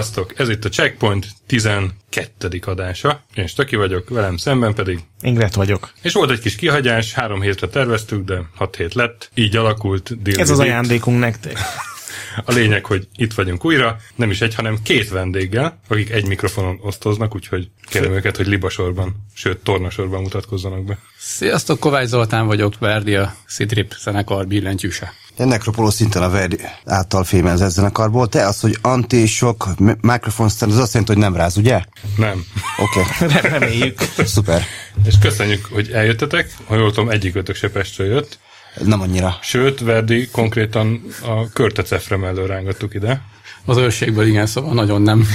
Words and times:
Sziasztok! 0.00 0.38
Ez 0.38 0.48
itt 0.48 0.64
a 0.64 0.68
Checkpoint 0.68 1.26
12. 1.46 2.60
adása. 2.66 3.22
Én 3.34 3.46
Stöki 3.46 3.76
vagyok, 3.76 4.08
velem 4.08 4.36
szemben 4.36 4.74
pedig. 4.74 4.98
Ingret 5.20 5.54
vagyok. 5.54 5.92
És 6.02 6.12
volt 6.12 6.30
egy 6.30 6.38
kis 6.38 6.56
kihagyás, 6.56 7.12
három 7.12 7.40
hétre 7.40 7.68
terveztük, 7.68 8.24
de 8.24 8.42
hat 8.54 8.76
hét 8.76 8.94
lett. 8.94 9.30
Így 9.34 9.56
alakult. 9.56 10.16
Ez 10.24 10.50
az 10.50 10.58
ajándékunk 10.58 11.18
nektek. 11.18 11.58
A 12.44 12.52
lényeg, 12.52 12.84
hogy 12.84 13.08
itt 13.16 13.32
vagyunk 13.32 13.64
újra, 13.64 13.96
nem 14.14 14.30
is 14.30 14.40
egy, 14.40 14.54
hanem 14.54 14.78
két 14.82 15.08
vendéggel, 15.08 15.80
akik 15.88 16.10
egy 16.10 16.26
mikrofonon 16.26 16.78
osztoznak, 16.82 17.34
úgyhogy 17.34 17.70
kérem 17.82 18.12
őket, 18.12 18.36
hogy 18.36 18.46
libasorban, 18.46 19.26
sőt 19.34 19.58
tornasorban 19.58 20.22
mutatkozzanak 20.22 20.84
be. 20.84 20.98
Sziasztok, 21.18 21.80
Kovács 21.80 22.08
Zoltán 22.08 22.46
vagyok, 22.46 22.78
Verdi 22.78 23.14
a 23.14 23.34
Citrip 23.48 23.94
zenekar 23.98 24.46
billentyűse. 24.46 25.12
Én 25.38 25.46
Necropoló 25.46 25.90
szinten 25.90 26.22
a 26.22 26.30
Verdi 26.30 26.58
által 26.84 27.24
fémezett 27.24 27.70
zenekarból. 27.70 28.28
Te 28.28 28.46
az, 28.46 28.60
hogy 28.60 28.78
anti-sok 28.82 29.68
microphone 30.00 30.50
stand, 30.50 30.72
az 30.72 30.78
azt 30.78 30.92
jelenti, 30.92 31.12
hogy 31.12 31.22
nem 31.22 31.36
ráz, 31.36 31.56
ugye? 31.56 31.84
Nem. 32.16 32.44
Oké. 32.78 33.00
Okay. 33.20 33.50
Reméljük. 33.50 33.98
Szuper. 34.24 34.64
És 35.04 35.14
köszönjük, 35.20 35.68
hogy 35.72 35.90
eljöttetek. 35.90 36.54
Ha 36.66 36.76
jól 36.76 36.88
tudom, 36.88 37.10
egyikőtök 37.10 37.56
se 37.56 37.70
Pestről 37.70 38.06
jött. 38.06 38.38
Nem 38.84 39.00
annyira. 39.00 39.38
Sőt, 39.42 39.80
Verdi 39.80 40.28
konkrétan 40.28 41.02
a 41.22 41.48
körtecefre 41.48 42.16
mellől 42.16 42.46
rángattuk 42.46 42.94
ide. 42.94 43.22
Az 43.64 43.76
őrségből 43.76 44.26
igen, 44.26 44.46
szóval 44.46 44.74
nagyon 44.74 45.02
nem. 45.02 45.28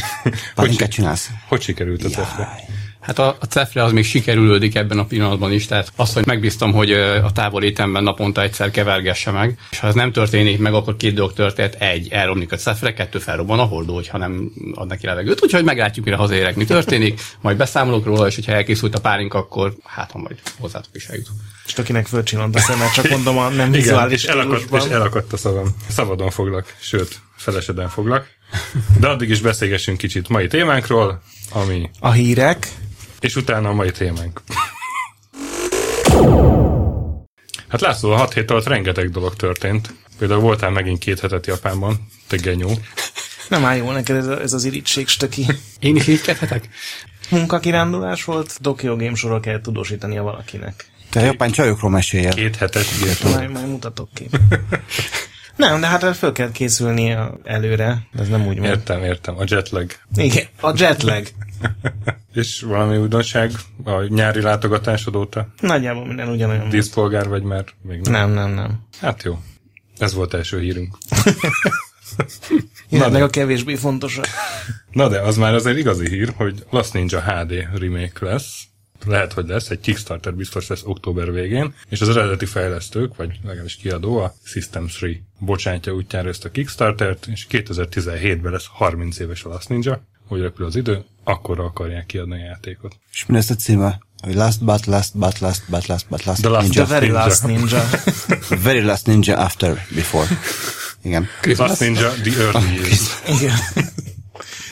hogy 0.56 0.88
csinálsz? 0.88 1.30
Hogy 1.48 1.62
sikerült 1.62 2.04
a 2.04 2.10
cefre? 2.10 2.50
Hát 3.06 3.20
a, 3.20 3.38
a 3.40 3.46
cefre 3.46 3.84
az 3.84 3.92
még 3.92 4.06
sikerülődik 4.06 4.76
ebben 4.76 5.00
a 5.00 5.06
pillanatban 5.06 5.52
is, 5.52 5.66
tehát 5.66 5.92
azt, 5.96 6.14
hogy 6.14 6.26
megbíztam, 6.26 6.74
hogy 6.74 6.92
a 6.92 7.32
távolétemben 7.32 8.04
naponta 8.04 8.42
egyszer 8.42 8.72
kevergesse 8.72 9.32
meg, 9.32 9.58
és 9.72 9.80
ha 9.80 9.88
ez 9.88 9.94
nem 9.94 10.12
történik 10.12 10.60
meg, 10.60 10.74
akkor 10.74 10.96
két 10.98 11.14
dolog 11.14 11.34
történt. 11.34 11.74
Egy, 11.74 12.08
elromlik 12.12 12.52
a 12.52 12.56
cefre, 12.56 12.94
kettő, 12.94 13.20
felrobban 13.20 13.60
a 13.60 13.64
hordó, 13.64 13.94
hogyha 13.94 14.18
nem 14.18 14.52
ad 14.74 14.88
neki 14.88 15.06
levegőt. 15.06 15.44
Úgyhogy 15.44 15.64
meglátjuk, 15.64 16.06
mire 16.06 16.18
hazérek, 16.18 16.56
mi 16.56 16.66
történik, 16.66 17.22
majd 17.42 17.58
beszámolok 17.58 18.06
róla, 18.06 18.28
és 18.28 18.36
hogyha 18.36 18.52
elkészült 18.52 18.96
a 18.96 19.00
párink, 19.00 19.34
akkor 19.34 19.74
hát, 19.84 20.12
ha 20.12 20.18
majd 20.20 20.40
hozzátok 20.60 20.96
is 20.96 21.06
eljutok. 21.06 21.36
És 21.66 21.74
akinek 21.74 22.08
fölcsillant 22.08 22.56
a 22.56 22.60
szemet, 22.60 22.94
csak 22.94 23.10
mondom 23.10 23.38
a 23.38 23.50
nem 23.50 23.72
vizuális 23.72 24.24
Igen, 24.24 24.38
és 24.38 24.42
elakadt, 24.42 24.86
és 24.86 24.92
elakadt 24.92 25.34
a 25.34 25.38
szavam. 25.38 25.76
Szabadon 25.90 26.30
foglak, 26.30 26.76
sőt, 26.80 27.20
feleseden 27.36 27.90
foglak. 27.90 28.28
De 29.00 29.08
addig 29.08 29.30
is 29.30 29.42
beszélgessünk 29.42 29.98
kicsit 29.98 30.30
mai 30.30 30.48
témánkról, 30.48 31.22
ami... 31.52 31.90
A 32.00 32.12
hírek 32.12 32.68
és 33.26 33.36
utána 33.36 33.70
a 33.70 33.74
mai 33.74 33.92
témánk. 33.92 34.42
Hát 37.68 37.82
László, 37.82 38.12
a 38.12 38.18
hat 38.18 38.34
hét 38.34 38.52
alatt 38.52 38.68
rengeteg 38.68 39.10
dolog 39.10 39.36
történt. 39.36 39.94
Például 40.18 40.40
voltál 40.40 40.70
megint 40.70 41.00
két 41.00 41.20
hetet 41.20 41.46
Japánban, 41.46 42.08
te 42.28 42.38
genyó. 42.38 42.72
Nem 43.50 43.66
áll 43.66 43.76
jól 43.76 43.94
neked 43.94 44.16
ez, 44.16 44.28
ez 44.28 44.54
az 44.54 44.64
irítség 44.64 45.08
stöki. 45.08 45.46
Én 45.80 45.96
is 45.96 46.08
irigykedhetek? 46.08 46.70
Munkakirándulás 47.30 48.24
volt, 48.24 48.58
Tokyo 48.62 48.96
Game 48.96 49.16
sorról 49.16 49.40
kell 49.40 49.62
tudósítania 49.62 50.24
valakinek. 50.24 50.86
Te 51.10 51.20
a 51.20 51.24
japán 51.24 51.52
csajokról 51.52 51.92
meséljél. 51.92 52.34
Két 52.34 52.56
hetet 52.56 52.86
írtam. 53.06 53.32
Majd, 53.32 53.52
majd 53.52 53.68
mutatok 53.68 54.10
ki. 54.14 54.30
Nem, 55.56 55.80
de 55.80 55.88
hát 55.88 56.18
fel 56.18 56.32
kell 56.32 56.52
készülni 56.52 57.16
előre, 57.44 58.08
ez 58.18 58.28
nem 58.28 58.48
úgy 58.48 58.60
van. 58.60 58.68
Értem, 58.68 59.04
értem, 59.04 59.38
a 59.38 59.44
jetlag. 59.48 59.92
Igen, 60.16 60.46
a 60.62 60.74
jetlag. 60.78 61.28
És 62.34 62.62
valami 62.62 62.98
újdonság 62.98 63.52
a 63.84 64.02
nyári 64.02 64.42
látogatásod 64.42 65.16
óta? 65.16 65.48
Nagyjából 65.60 66.06
minden 66.06 66.30
ugyanolyan 66.30 66.70
Díszpolgár 66.70 67.28
vagy 67.28 67.44
már 67.44 67.64
még 67.82 68.00
nem? 68.02 68.12
Nem, 68.12 68.32
nem, 68.32 68.54
nem. 68.54 68.80
Hát 69.02 69.24
jó. 69.24 69.40
Ez 69.98 70.14
volt 70.14 70.34
első 70.34 70.60
hírünk. 70.60 70.98
Na, 72.90 73.10
meg 73.10 73.22
a 73.22 73.30
kevésbé 73.30 73.76
fontos. 73.76 74.20
Na 74.92 75.08
de, 75.08 75.22
az 75.22 75.38
már 75.38 75.54
azért 75.54 75.78
igazi 75.78 76.10
hír, 76.10 76.34
hogy 76.36 76.66
Last 76.70 76.94
Ninja 76.94 77.22
HD 77.22 77.54
remake 77.74 78.26
lesz. 78.26 78.64
Lehet, 79.06 79.34
hogy 79.34 79.48
lesz, 79.48 79.70
egy 79.70 79.80
Kickstarter 79.80 80.34
biztos 80.36 80.68
lesz 80.68 80.82
október 80.86 81.32
végén, 81.32 81.74
és 81.90 82.02
az 82.02 82.10
eredeti 82.10 82.46
fejlesztők, 82.46 83.16
vagy 83.16 83.40
legalábbis 83.44 83.76
kiadó, 83.76 84.18
a 84.18 84.36
System 84.44 84.88
3 85.00 85.28
bocsátja 85.40 85.94
útjára 85.94 86.30
ezt 86.30 86.46
a 86.46 86.52
Kickstartert, 86.52 87.28
és 87.28 87.48
2017-ben 87.50 88.52
lesz 88.52 88.68
30 88.72 89.20
éves 89.20 89.44
a 89.44 89.50
Last 89.50 89.70
Ninja, 89.70 90.02
hogy 90.28 90.42
repül 90.42 90.66
az 90.66 90.76
idő, 90.76 91.04
akkor 91.24 91.60
akarják 91.60 92.06
kiadni 92.06 92.42
a 92.42 92.46
játékot. 92.46 92.96
És 93.12 93.26
mi 93.26 93.34
lesz 93.36 93.50
a 93.50 93.56
címe? 93.56 94.00
Hogy 94.24 94.36
last 94.36 94.64
but 94.64 94.86
last 94.86 95.18
but 95.18 95.40
last 95.40 95.64
but 95.70 95.86
last 95.86 96.06
but 96.10 96.24
last 96.24 96.42
The, 96.42 96.50
last, 96.50 96.68
ninja. 96.68 96.84
the 96.84 96.94
very 96.94 97.06
ninja. 97.06 97.26
last 97.26 97.46
ninja. 97.46 97.80
the 98.40 98.56
very 98.56 98.82
last 98.82 99.06
ninja 99.06 99.38
after, 99.38 99.86
before. 99.96 100.28
Igen. 101.02 101.28
Last 101.42 101.80
ninja, 101.80 102.10
the 102.10 102.42
early 102.42 102.76
years. 102.76 103.24
Igen. 103.28 103.56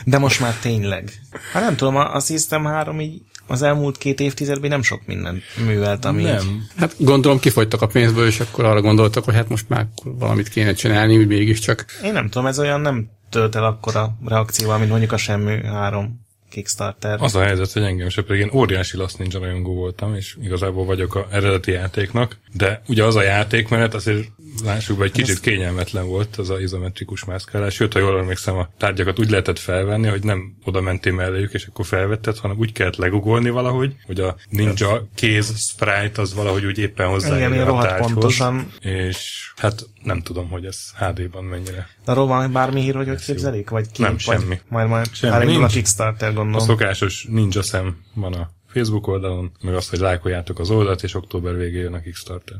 De 0.05 0.17
most 0.17 0.39
már 0.39 0.53
tényleg. 0.53 1.11
Hát 1.51 1.63
nem 1.63 1.75
tudom, 1.75 1.95
a, 1.95 2.15
a 2.15 2.19
System 2.19 2.65
3 2.65 2.99
így 2.99 3.21
az 3.47 3.61
elmúlt 3.61 3.97
két 3.97 4.19
évtizedben 4.19 4.69
nem 4.69 4.81
sok 4.81 5.01
mindent 5.05 5.43
művelt, 5.65 6.05
ami... 6.05 6.23
Nem. 6.23 6.67
Hát 6.75 6.95
gondolom 6.97 7.39
kifogytak 7.39 7.81
a 7.81 7.87
pénzből, 7.87 8.27
és 8.27 8.39
akkor 8.39 8.65
arra 8.65 8.81
gondoltak, 8.81 9.23
hogy 9.23 9.33
hát 9.33 9.49
most 9.49 9.69
már 9.69 9.87
valamit 10.03 10.49
kéne 10.49 10.73
csinálni, 10.73 11.17
úgy 11.17 11.27
mégiscsak. 11.27 11.85
Én 12.03 12.13
nem 12.13 12.29
tudom, 12.29 12.47
ez 12.47 12.59
olyan 12.59 12.81
nem 12.81 13.09
tölt 13.29 13.55
el 13.55 13.63
akkora 13.63 14.17
reakcióval, 14.25 14.77
mint 14.77 14.89
mondjuk 14.89 15.11
a 15.11 15.17
Semmi 15.17 15.63
3 15.65 16.21
Kickstarter. 16.49 17.21
Az 17.21 17.35
a 17.35 17.43
helyzet, 17.43 17.71
hogy 17.71 17.83
engem 17.83 18.09
se 18.09 18.21
pedig 18.21 18.41
én 18.41 18.51
óriási 18.53 18.97
Last 18.97 19.17
Ninja 19.17 19.39
rajongó 19.39 19.73
voltam, 19.73 20.15
és 20.15 20.37
igazából 20.41 20.85
vagyok 20.85 21.15
a 21.15 21.27
eredeti 21.31 21.71
játéknak, 21.71 22.37
de 22.53 22.81
ugye 22.87 23.03
az 23.03 23.15
a 23.15 23.21
játékmenet 23.21 23.93
azért 23.93 24.27
lássuk 24.63 24.97
be, 24.97 25.03
egy 25.03 25.11
kicsit 25.11 25.39
kényelmetlen 25.39 26.05
volt 26.05 26.35
az 26.35 26.49
a 26.49 26.59
izometrikus 26.59 27.25
mászkálás, 27.25 27.73
sőt, 27.73 27.93
ha 27.93 27.99
jól 27.99 28.19
emlékszem, 28.19 28.57
a 28.57 28.69
tárgyakat 28.77 29.19
úgy 29.19 29.29
lehetett 29.29 29.59
felvenni, 29.59 30.07
hogy 30.07 30.23
nem 30.23 30.57
oda 30.63 30.81
mentél 30.81 31.13
melléjük, 31.13 31.53
és 31.53 31.65
akkor 31.65 31.85
felvetted, 31.85 32.37
hanem 32.37 32.57
úgy 32.57 32.71
kellett 32.71 32.95
legugolni 32.95 33.49
valahogy, 33.49 33.95
hogy 34.05 34.19
a 34.19 34.35
ninja 34.49 35.07
kéz 35.15 35.53
sprite 35.57 36.21
az 36.21 36.33
valahogy 36.33 36.65
úgy 36.65 36.77
éppen 36.77 37.07
hozzájön 37.07 37.51
a 37.51 37.81
tárgyhoz. 37.81 38.11
pontosan. 38.11 38.71
És 38.79 39.51
hát 39.55 39.85
nem 40.03 40.21
tudom, 40.21 40.49
hogy 40.49 40.65
ez 40.65 40.79
HD-ban 40.97 41.43
mennyire. 41.43 41.87
Arról 42.05 42.27
van 42.27 42.51
bármi 42.51 42.81
hír, 42.81 42.95
hogy 42.95 43.07
hogy 43.07 43.23
képzelik? 43.23 43.69
Vagy 43.69 43.91
ki? 43.91 44.01
Nem, 44.01 44.11
vagy 44.11 44.39
semmi. 44.39 44.59
Majd 44.67 44.87
majd 44.87 45.09
semmi. 45.11 45.55
a 45.55 45.65
Kickstarter, 45.67 46.33
gondolom. 46.33 46.61
A 46.61 46.65
szokásos 46.65 47.25
ninja 47.29 47.61
szem 47.61 47.97
van 48.13 48.33
a 48.33 48.49
Facebook 48.73 49.07
oldalon, 49.07 49.51
meg 49.61 49.75
azt, 49.75 49.89
hogy 49.89 49.99
lájkoljátok 49.99 50.59
az 50.59 50.69
oldalt, 50.69 51.03
és 51.03 51.15
október 51.15 51.57
végén 51.57 51.81
jön 51.81 51.93
a 51.93 52.01
Kickstarter. 52.01 52.57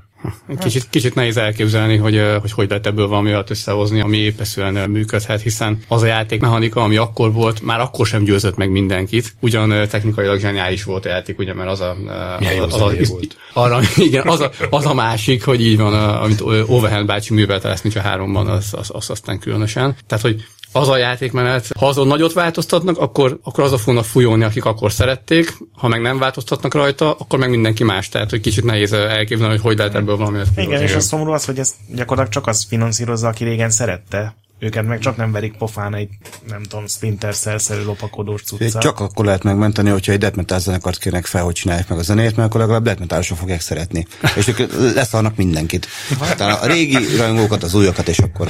Kicsit, 0.59 0.89
kicsit 0.89 1.15
nehéz 1.15 1.37
elképzelni, 1.37 1.97
hogy, 1.97 2.21
hogy 2.41 2.51
hogy 2.51 2.69
lehet 2.69 2.87
ebből 2.87 3.07
valami 3.07 3.29
olyat 3.29 3.49
összehozni, 3.49 3.99
ami 4.01 4.17
épeszűen 4.17 4.89
működhet, 4.89 5.41
hiszen 5.41 5.79
az 5.87 6.01
a 6.01 6.05
játékmechanika, 6.05 6.81
ami 6.81 6.97
akkor 6.97 7.33
volt, 7.33 7.61
már 7.61 7.79
akkor 7.79 8.07
sem 8.07 8.23
győzött 8.23 8.55
meg 8.55 8.69
mindenkit. 8.69 9.35
Ugyan 9.39 9.87
technikailag 9.87 10.39
zseniális 10.39 10.83
volt 10.83 11.05
a 11.05 11.09
játék, 11.09 11.39
ugye, 11.39 11.53
mert 11.53 11.69
az 11.69 11.81
a... 11.81 11.95
az, 12.39 12.73
az, 12.73 12.81
az, 12.81 13.09
volt. 13.09 13.37
Arra, 13.53 13.79
igen, 14.07 14.27
az 14.27 14.39
a, 14.39 14.51
az 14.69 14.85
a 14.85 14.93
másik, 14.93 15.45
hogy 15.45 15.61
így 15.61 15.77
van, 15.77 15.93
amit 15.93 16.41
Overhand 16.67 17.05
bácsi 17.05 17.33
művelte 17.33 17.67
lesz, 17.67 17.81
mint 17.81 17.95
a 17.95 18.01
háromban, 18.01 18.47
az, 18.47 18.73
az, 18.77 18.89
az 18.93 19.09
aztán 19.09 19.39
különösen. 19.39 19.95
Tehát, 20.07 20.23
hogy 20.23 20.45
az 20.73 20.89
a 20.89 20.97
játékmenet, 20.97 21.67
ha 21.79 21.87
azon 21.87 22.07
nagyot 22.07 22.33
változtatnak, 22.33 22.97
akkor, 22.97 23.39
akkor 23.43 23.63
azok 23.63 23.79
fognak 23.79 24.05
fújóni, 24.05 24.43
akik 24.43 24.65
akkor 24.65 24.91
szerették, 24.91 25.57
ha 25.75 25.87
meg 25.87 26.01
nem 26.01 26.17
változtatnak 26.17 26.73
rajta, 26.73 27.11
akkor 27.13 27.39
meg 27.39 27.49
mindenki 27.49 27.83
más. 27.83 28.09
Tehát, 28.09 28.29
hogy 28.29 28.41
kicsit 28.41 28.63
nehéz 28.63 28.93
elképzelni, 28.93 29.53
hogy 29.53 29.63
hogy 29.63 29.77
lehet 29.77 29.95
ebből 29.95 30.17
valami. 30.17 30.39
Igen, 30.55 30.81
és 30.81 30.93
a 30.93 30.99
szomorú 30.99 31.31
az, 31.31 31.45
hogy 31.45 31.59
ez 31.59 31.73
gyakorlatilag 31.87 32.29
csak 32.29 32.47
az 32.47 32.65
finanszírozza, 32.69 33.27
aki 33.27 33.43
régen 33.43 33.69
szerette 33.69 34.35
őket 34.63 34.85
meg 34.85 34.99
csak 34.99 35.17
nem 35.17 35.31
verik 35.31 35.57
pofán 35.57 35.95
egy, 35.95 36.09
nem 36.47 36.63
tudom, 36.63 36.87
Splinter 36.87 37.35
szerszerű 37.35 37.83
lopakodós 37.83 38.41
cucca. 38.41 38.79
Csak 38.79 38.99
akkor 38.99 39.25
lehet 39.25 39.43
megmenteni, 39.43 39.89
hogyha 39.89 40.11
egy 40.11 40.19
death 40.19 40.35
metal 40.35 40.59
zenekart 40.59 40.97
kérnek 40.97 41.25
fel, 41.25 41.43
hogy 41.43 41.53
csinálják 41.53 41.89
meg 41.89 41.97
a 41.97 42.01
zenét, 42.01 42.35
mert 42.35 42.49
akkor 42.49 42.59
legalább 42.59 42.83
death 42.83 42.99
metal 42.99 43.21
fogják 43.23 43.61
szeretni. 43.61 44.07
És 44.37 44.47
ők 44.47 44.93
leszarnak 44.93 45.35
mindenkit. 45.35 45.87
Tehát 46.19 46.63
a 46.63 46.65
régi 46.67 46.97
rajongókat, 47.17 47.63
az 47.63 47.73
újakat, 47.73 48.07
és 48.07 48.19
akkor 48.19 48.47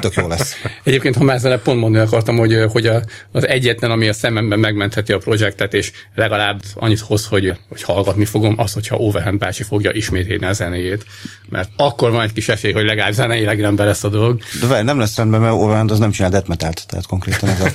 tök 0.00 0.14
jó 0.14 0.28
lesz. 0.28 0.54
Egyébként, 0.82 1.16
ha 1.16 1.24
már 1.24 1.36
ezen 1.36 1.60
pont 1.62 1.80
mondani 1.80 2.04
akartam, 2.04 2.36
hogy, 2.36 2.56
hogy 2.72 2.86
a, 2.86 3.02
az 3.32 3.46
egyetlen, 3.46 3.90
ami 3.90 4.08
a 4.08 4.12
szememben 4.12 4.58
megmentheti 4.58 5.12
a 5.12 5.18
projektet, 5.18 5.74
és 5.74 5.92
legalább 6.14 6.60
annyit 6.74 7.00
hoz, 7.00 7.26
hogy, 7.26 7.58
hogy 7.68 7.82
hallgatni 7.82 8.24
fogom, 8.24 8.54
az, 8.56 8.72
hogyha 8.72 8.96
Overhand 8.96 9.38
bácsi 9.38 9.62
fogja 9.62 9.90
ismételni 9.92 10.44
a 10.44 10.52
zenéjét. 10.52 11.04
Mert 11.48 11.68
akkor 11.76 12.10
van 12.10 12.22
egy 12.22 12.32
kis 12.32 12.48
esély, 12.48 12.72
hogy 12.72 12.84
legalább 12.84 13.12
zeneileg 13.12 13.60
rendben 13.60 13.86
lesz 13.86 14.04
a 14.04 14.08
dolog. 14.08 14.40
De 14.68 14.82
nem 14.82 14.98
lesz 14.98 15.16
rendben, 15.16 15.43
mert 15.44 15.56
Overhand 15.56 15.90
az 15.90 15.98
nem 15.98 16.10
csinál 16.10 16.30
death 16.30 16.48
metalt, 16.48 16.84
tehát 16.86 17.06
konkrétan 17.06 17.48
ez 17.48 17.60
a 17.60 17.70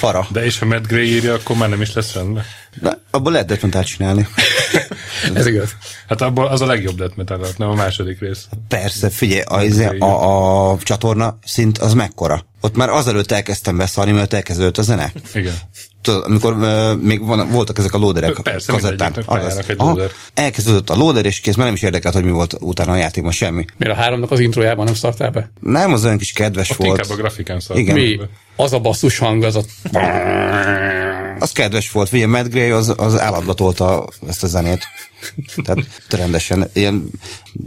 para. 0.00 0.26
De 0.30 0.44
és 0.44 0.58
ha 0.58 0.66
Matt 0.66 0.86
Gray 0.86 1.14
írja, 1.14 1.34
akkor 1.34 1.56
már 1.56 1.68
nem 1.68 1.80
is 1.80 1.92
lesz 1.92 2.12
rendben. 2.12 2.44
De 2.80 2.98
abból 3.10 3.32
lehet 3.32 3.46
death 3.46 3.64
metalt 3.64 3.86
csinálni. 3.86 4.28
Ez 5.34 5.46
igaz. 5.46 5.70
Hát 6.08 6.20
abban 6.20 6.46
az 6.46 6.60
a 6.60 6.66
legjobb 6.66 6.96
death 6.96 7.16
metal 7.16 7.38
lett, 7.38 7.58
nem 7.58 7.68
a 7.68 7.74
második 7.74 8.20
rész. 8.20 8.46
Persze, 8.68 9.10
figyelj, 9.10 9.40
a, 9.98 10.04
a, 10.04 10.70
a 10.70 10.78
csatorna 10.78 11.38
szint 11.44 11.78
az 11.78 11.94
mekkora. 11.94 12.44
Ott 12.60 12.76
már 12.76 12.88
azelőtt 12.88 13.32
elkezdtem 13.32 13.76
beszarni, 13.76 14.12
mert 14.12 14.32
elkezdődött 14.32 14.78
a 14.78 14.82
zene. 14.82 15.12
Igen. 15.34 15.54
Tudod, 16.02 16.24
amikor 16.24 16.52
uh, 16.52 17.00
még 17.02 17.24
van, 17.26 17.50
voltak 17.50 17.78
ezek 17.78 17.94
a 17.94 17.98
loaderek 17.98 18.40
Persze, 18.42 18.72
kazettán. 18.72 19.12
egy 19.16 19.24
Aha, 19.76 19.88
loader. 19.88 20.10
Elkezdődött 20.34 20.90
a 20.90 20.96
loader, 20.96 21.24
és 21.24 21.40
kész, 21.40 21.54
már 21.54 21.66
nem 21.66 21.74
is 21.74 21.82
érdekelt, 21.82 22.14
hogy 22.14 22.24
mi 22.24 22.30
volt 22.30 22.56
utána 22.60 22.92
a 22.92 22.96
játékban, 22.96 23.32
semmi. 23.32 23.64
Miért 23.76 23.94
a 23.96 24.00
háromnak 24.00 24.30
az 24.30 24.40
introjában 24.40 24.84
nem 24.84 24.94
szartál 24.94 25.30
be? 25.30 25.50
Nem, 25.60 25.92
az 25.92 26.04
olyan 26.04 26.18
kis 26.18 26.32
kedves 26.32 26.70
Ott 26.70 26.76
volt. 26.76 26.98
inkább 26.98 27.18
a 27.18 27.20
grafikán 27.20 27.60
szart. 27.60 27.78
Igen. 27.80 27.94
Mi? 27.94 28.20
Az 28.56 28.72
a 28.72 28.78
basszus 28.78 29.18
hang, 29.18 29.42
az 29.42 29.56
a... 29.56 29.62
Az 31.38 31.52
kedves 31.52 31.90
volt, 31.90 32.08
figyelj, 32.08 32.30
Matt 32.30 32.50
Gray 32.50 32.70
az, 32.70 32.94
az 32.96 33.20
állatgatolta 33.20 34.08
ezt 34.28 34.42
a 34.42 34.46
zenét. 34.46 34.84
Tehát 35.64 35.78
rendesen, 36.10 36.70
ilyen 36.72 37.10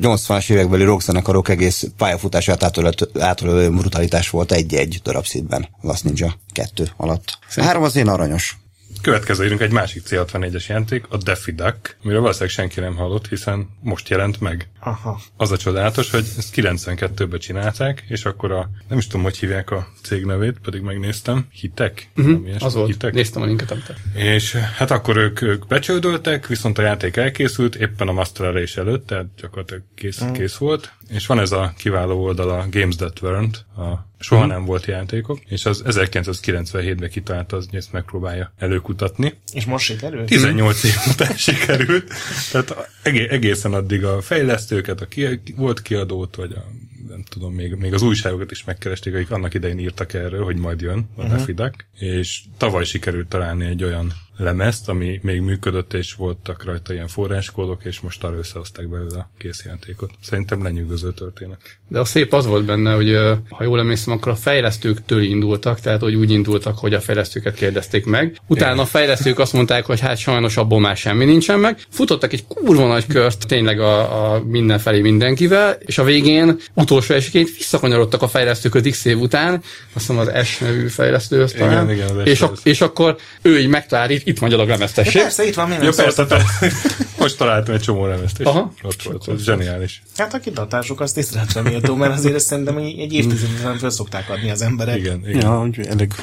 80-as 0.02 0.50
évekbeli 0.50 0.84
rockzenekarok 0.84 1.50
egész 1.50 1.88
pályafutását 1.98 2.64
átölő- 2.64 3.10
átölő 3.20 3.70
brutalitás 3.70 4.30
volt 4.30 4.52
egy-egy 4.52 5.00
darab 5.04 5.26
színben. 5.26 5.68
Last 5.82 6.04
Ninja 6.04 6.38
2 6.54 6.92
alatt. 6.98 7.38
A 7.56 7.62
három 7.62 7.84
az 7.84 7.96
én 7.96 8.08
aranyos. 8.08 8.58
Következő 9.02 9.46
írunk 9.46 9.62
egy 9.62 9.72
másik 9.72 10.04
C64-es 10.06 10.68
játék, 10.68 11.06
a 11.10 11.18
Daffy 11.18 11.52
Duck, 11.52 11.98
amiről 12.04 12.22
valószínűleg 12.22 12.54
senki 12.54 12.80
nem 12.80 12.96
hallott, 12.96 13.28
hiszen 13.28 13.70
most 13.82 14.10
jelent 14.10 14.40
meg. 14.40 14.70
Aha. 14.80 15.22
Az 15.38 15.52
a 15.52 15.58
csodálatos, 15.58 16.12
hogy 16.12 16.26
ezt 16.38 16.54
92-ben 16.56 17.40
csinálták, 17.40 18.04
és 18.08 18.26
akkor 18.26 18.52
a, 18.52 18.70
nem 18.88 18.98
is 18.98 19.08
tudom, 19.08 19.24
hogy 19.24 19.38
hívják 19.38 19.72
a 19.72 19.88
cég 20.04 20.26
nevét, 20.26 20.58
pedig 20.64 20.82
megnéztem, 20.82 21.48
Hitek? 21.52 22.10
Uh-huh, 22.16 22.56
az 22.60 22.74
volt. 22.74 22.88
Hitek? 22.88 23.14
Néztem 23.14 23.42
a 23.42 23.46
linket, 23.46 23.72
amit 23.72 23.86
te. 23.86 23.96
És 24.20 24.54
hát 24.54 24.92
akkor 24.92 25.18
ők, 25.18 25.42
ők 25.42 25.68
becsődöltek, 25.68 26.48
viszont 26.48 26.78
a 26.78 26.82
játék 26.82 27.18
elkészült, 27.18 27.76
éppen 27.76 28.08
a 28.08 28.12
masterelés 28.12 28.78
előtt, 28.78 29.08
tehát 29.08 29.26
gyakorlatilag 29.42 29.84
kész, 29.96 30.24
mm. 30.24 30.32
kész 30.32 30.56
volt. 30.56 30.94
És 31.10 31.26
van 31.26 31.40
ez 31.40 31.52
a 31.52 31.74
kiváló 31.78 32.24
oldal, 32.24 32.50
a 32.50 32.66
Games 32.70 32.96
That 32.96 33.20
Weren't, 33.22 33.56
a 33.78 34.09
soha 34.20 34.46
nem 34.46 34.66
volt 34.66 34.86
játékok, 34.86 35.40
és 35.48 35.66
az 35.66 35.84
1997-ben 35.86 37.10
kitalálta, 37.10 37.58
az, 37.58 37.66
hogy 37.70 37.80
ezt 37.80 37.92
megpróbálja 37.92 38.54
előkutatni. 38.58 39.34
És 39.54 39.66
most 39.66 39.86
sikerült? 39.86 40.26
18 40.26 40.84
év 40.84 40.96
után 41.12 41.36
sikerült, 41.36 42.12
tehát 42.52 42.90
egé- 43.04 43.32
egészen 43.32 43.74
addig 43.74 44.04
a 44.04 44.22
fejlesztőket, 44.22 45.02
a 45.02 45.08
ki, 45.08 45.42
volt 45.56 45.82
kiadót, 45.82 46.36
vagy 46.36 46.52
a 46.52 46.66
nem 47.10 47.24
tudom, 47.30 47.54
még, 47.54 47.74
még 47.74 47.94
az 47.94 48.02
újságokat 48.02 48.52
is 48.52 48.64
megkeresték, 48.64 49.14
akik 49.14 49.32
annak 49.32 49.54
idején 49.54 49.80
írtak 49.80 50.14
erről, 50.14 50.44
hogy 50.44 50.56
majd 50.56 50.82
jön 50.82 51.10
a 51.16 51.22
uh-huh. 51.22 51.38
Refidak, 51.38 51.86
és 52.00 52.42
tavaly 52.58 52.84
sikerült 52.84 53.28
találni 53.28 53.66
egy 53.66 53.84
olyan 53.84 54.14
lemezt, 54.40 54.90
ami 54.90 55.20
még 55.24 55.42
működött, 55.42 55.94
és 55.94 56.14
voltak 56.14 56.64
rajta 56.64 56.94
ilyen 56.94 57.08
forráskódok, 57.08 57.86
és 57.86 58.00
most 58.00 58.24
arra 58.24 58.38
összehozták 58.38 58.88
belőle 58.88 59.18
a 59.18 59.30
készjátékot. 59.38 60.12
Szerintem 60.22 60.64
lenyűgöző 60.64 61.12
történet. 61.12 61.60
De 61.88 62.00
a 62.00 62.06
szép 62.06 62.34
az 62.34 62.46
volt 62.46 62.66
benne, 62.66 62.94
hogy 62.94 63.18
ha 63.50 63.64
jól 63.64 63.80
emlékszem, 63.80 64.14
akkor 64.14 64.32
a 64.32 64.36
fejlesztőktől 64.36 65.22
indultak, 65.22 65.80
tehát 65.80 66.02
hogy 66.02 66.16
úgy 66.16 66.32
indultak, 66.32 66.78
hogy 66.78 66.94
a 66.94 67.02
fejlesztőket 67.02 67.56
kérdezték 67.56 68.06
meg. 68.06 68.38
Utána 68.48 68.82
a 68.82 68.86
fejlesztők 68.86 69.40
azt 69.40 69.54
mondták, 69.54 69.86
hogy 69.86 70.00
hát 70.00 70.18
sajnos 70.18 70.58
abból 70.58 70.80
már 70.80 70.98
semmi 70.98 71.26
nincsen 71.26 71.60
meg. 71.60 71.78
Futottak 71.90 72.34
egy 72.34 72.46
kurva 72.48 72.88
nagy 72.88 73.06
kört 73.06 73.48
tényleg 73.48 73.80
a, 73.80 74.34
a 74.34 74.44
mindenfelé 74.44 75.02
mindenkivel, 75.02 75.78
és 75.80 75.98
a 75.98 76.04
végén 76.04 76.58
utolsó 76.74 77.14
esélyként 77.14 77.58
visszakanyarodtak 77.58 78.22
a 78.22 78.28
fejlesztők 78.28 78.90
x 78.90 79.06
év 79.06 79.20
után, 79.20 79.54
azt 79.54 79.64
hiszem 79.94 80.18
az 80.18 80.32
S 80.46 80.58
nevű 80.58 80.88
fejlesztőhöz 80.88 81.54
Igen, 81.56 81.92
igen, 81.92 82.26
és, 82.26 82.42
az. 82.42 82.60
és 82.64 82.82
akkor 82.82 83.18
ő 83.42 83.60
így 83.60 83.68
megtalált, 83.68 84.10
itt, 84.10 84.26
itt 84.30 84.40
magyar 84.40 84.60
a 84.60 84.66
lemeztesség. 84.66 85.22
Persze, 85.22 85.46
itt 85.46 85.54
van, 85.54 85.68
mi 85.68 85.74
nem 85.74 85.84
Ja, 85.84 85.90
ja, 85.90 86.04
persze, 86.04 86.26
persze. 86.26 86.72
Most 87.20 87.38
találtam 87.38 87.74
egy 87.74 87.82
csomó 87.82 88.06
lemezt, 88.06 88.40
és 88.40 88.46
Aha. 88.46 88.72
ott 88.84 89.02
volt, 89.04 89.28
ez 89.28 89.44
zseniális. 89.44 90.02
Hát 90.18 90.34
a 90.34 90.40
kitartásuk 90.40 91.00
az 91.00 91.12
tiszteletre 91.12 91.62
méltó, 91.62 91.96
mert 91.96 92.14
azért 92.14 92.36
ezt 92.36 92.46
szerintem 92.46 92.78
egy 92.78 93.00
egy 93.00 93.14
évtizedben 93.14 93.78
föl 93.78 93.90
szokták 93.90 94.30
adni 94.30 94.50
az 94.50 94.62
emberek. 94.62 94.98
Igen, 94.98 95.22
igen. 95.28 95.42
Ja, 95.42 95.62
úgy 95.62 95.80
elég 95.88 96.14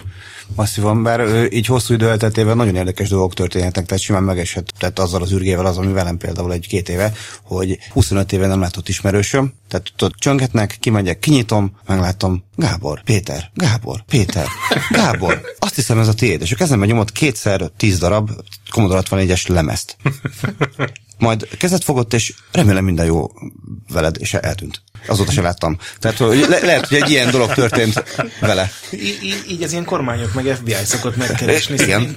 masszívan, 0.54 1.02
bár 1.02 1.52
így 1.52 1.66
hosszú 1.66 1.94
idő 1.94 2.08
elteltével 2.08 2.54
nagyon 2.54 2.75
érdekes 2.75 3.08
dolgok 3.08 3.34
történhetnek, 3.34 3.87
tehát 3.87 4.02
simán 4.02 4.22
megesett 4.22 4.98
azzal 4.98 5.22
az 5.22 5.32
ürgével 5.32 5.66
az, 5.66 5.78
ami 5.78 5.93
velem 5.93 6.16
például 6.16 6.52
egy-két 6.52 6.88
éve, 6.88 7.12
hogy 7.43 7.78
25 7.93 8.32
éve 8.32 8.46
nem 8.46 8.60
látott 8.60 8.88
ismerősöm, 8.88 9.52
tehát 9.69 9.93
tudod, 9.96 10.14
csöngetnek, 10.19 10.76
kimegyek, 10.81 11.19
kinyitom, 11.19 11.76
meglátom, 11.87 12.44
Gábor, 12.56 13.02
Péter, 13.02 13.50
Gábor, 13.54 14.02
Péter, 14.02 14.46
Gábor, 14.90 15.40
azt 15.58 15.75
hiszem 15.75 15.98
ez 15.98 16.08
a 16.08 16.14
tiéd, 16.14 16.40
és 16.43 16.52
a 16.52 16.56
kezemben 16.56 16.88
nyomott 16.88 17.12
kétszer 17.12 17.70
tíz 17.76 17.99
darab 17.99 18.31
Commodore 18.70 19.02
64-es 19.10 19.49
lemezt. 19.49 19.96
Majd 21.18 21.48
kezet 21.58 21.84
fogott, 21.84 22.14
és 22.14 22.32
remélem 22.52 22.84
minden 22.84 23.06
jó 23.06 23.30
veled, 23.92 24.16
és 24.18 24.34
eltűnt. 24.34 24.82
Azóta 25.06 25.30
se 25.32 25.42
láttam. 25.42 25.78
Tehát 25.98 26.16
hogy 26.16 26.46
le- 26.48 26.60
lehet, 26.60 26.86
hogy 26.86 26.96
egy 27.02 27.10
ilyen 27.10 27.30
dolog 27.30 27.52
történt 27.54 28.04
vele. 28.40 28.70
Í- 28.90 29.22
í- 29.22 29.44
így 29.50 29.62
az 29.62 29.72
ilyen 29.72 29.84
kormányok 29.84 30.34
meg 30.34 30.44
FBI 30.44 30.74
szokott 30.84 31.16
megkeresni 31.16 31.74
Igen. 31.78 32.14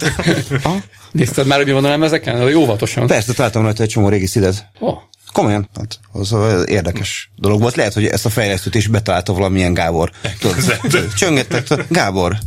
Nézted 1.11 1.47
már, 1.47 1.57
hogy 1.57 1.67
mi 1.67 1.73
van 1.73 1.85
a 1.85 1.89
lemezeken? 1.89 2.55
Óvatosan. 2.55 3.07
Persze, 3.07 3.33
találtam 3.33 3.63
rajta 3.63 3.83
egy 3.83 3.89
csomó 3.89 4.09
régi 4.09 4.25
szidet. 4.25 4.65
Oh. 4.79 4.97
Komolyan, 5.33 5.69
hát 5.75 5.99
az 6.11 6.33
az 6.33 6.69
érdekes 6.69 7.31
dolog 7.35 7.61
volt. 7.61 7.75
Lehet, 7.75 7.93
hogy 7.93 8.05
ezt 8.05 8.25
a 8.25 8.29
fejlesztőt 8.29 8.75
is 8.75 8.87
betalálta 8.87 9.33
valamilyen 9.33 9.73
Gábor. 9.73 10.11
Tudod, 10.39 10.79
Gábor, 11.89 12.37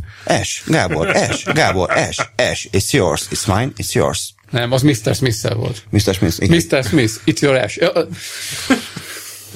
S, 0.43 0.63
Gábor, 0.67 1.17
S, 1.33 1.45
Gábor, 1.45 1.93
S, 2.11 2.17
S, 2.55 2.69
it's 2.73 2.91
yours, 2.91 3.23
it's 3.31 3.47
mine, 3.55 3.73
it's 3.77 3.93
yours. 3.93 4.35
Nem, 4.53 4.73
az 4.73 4.83
Mr. 4.83 5.15
smith 5.15 5.55
volt. 5.55 5.85
Mr. 5.91 6.15
Smith, 6.15 6.43
igen. 6.43 6.63
Mr. 6.69 6.85
Smith, 6.85 7.13
it's 7.27 7.41
your 7.41 7.71
ö, 7.79 8.03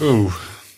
Ú, 0.04 0.30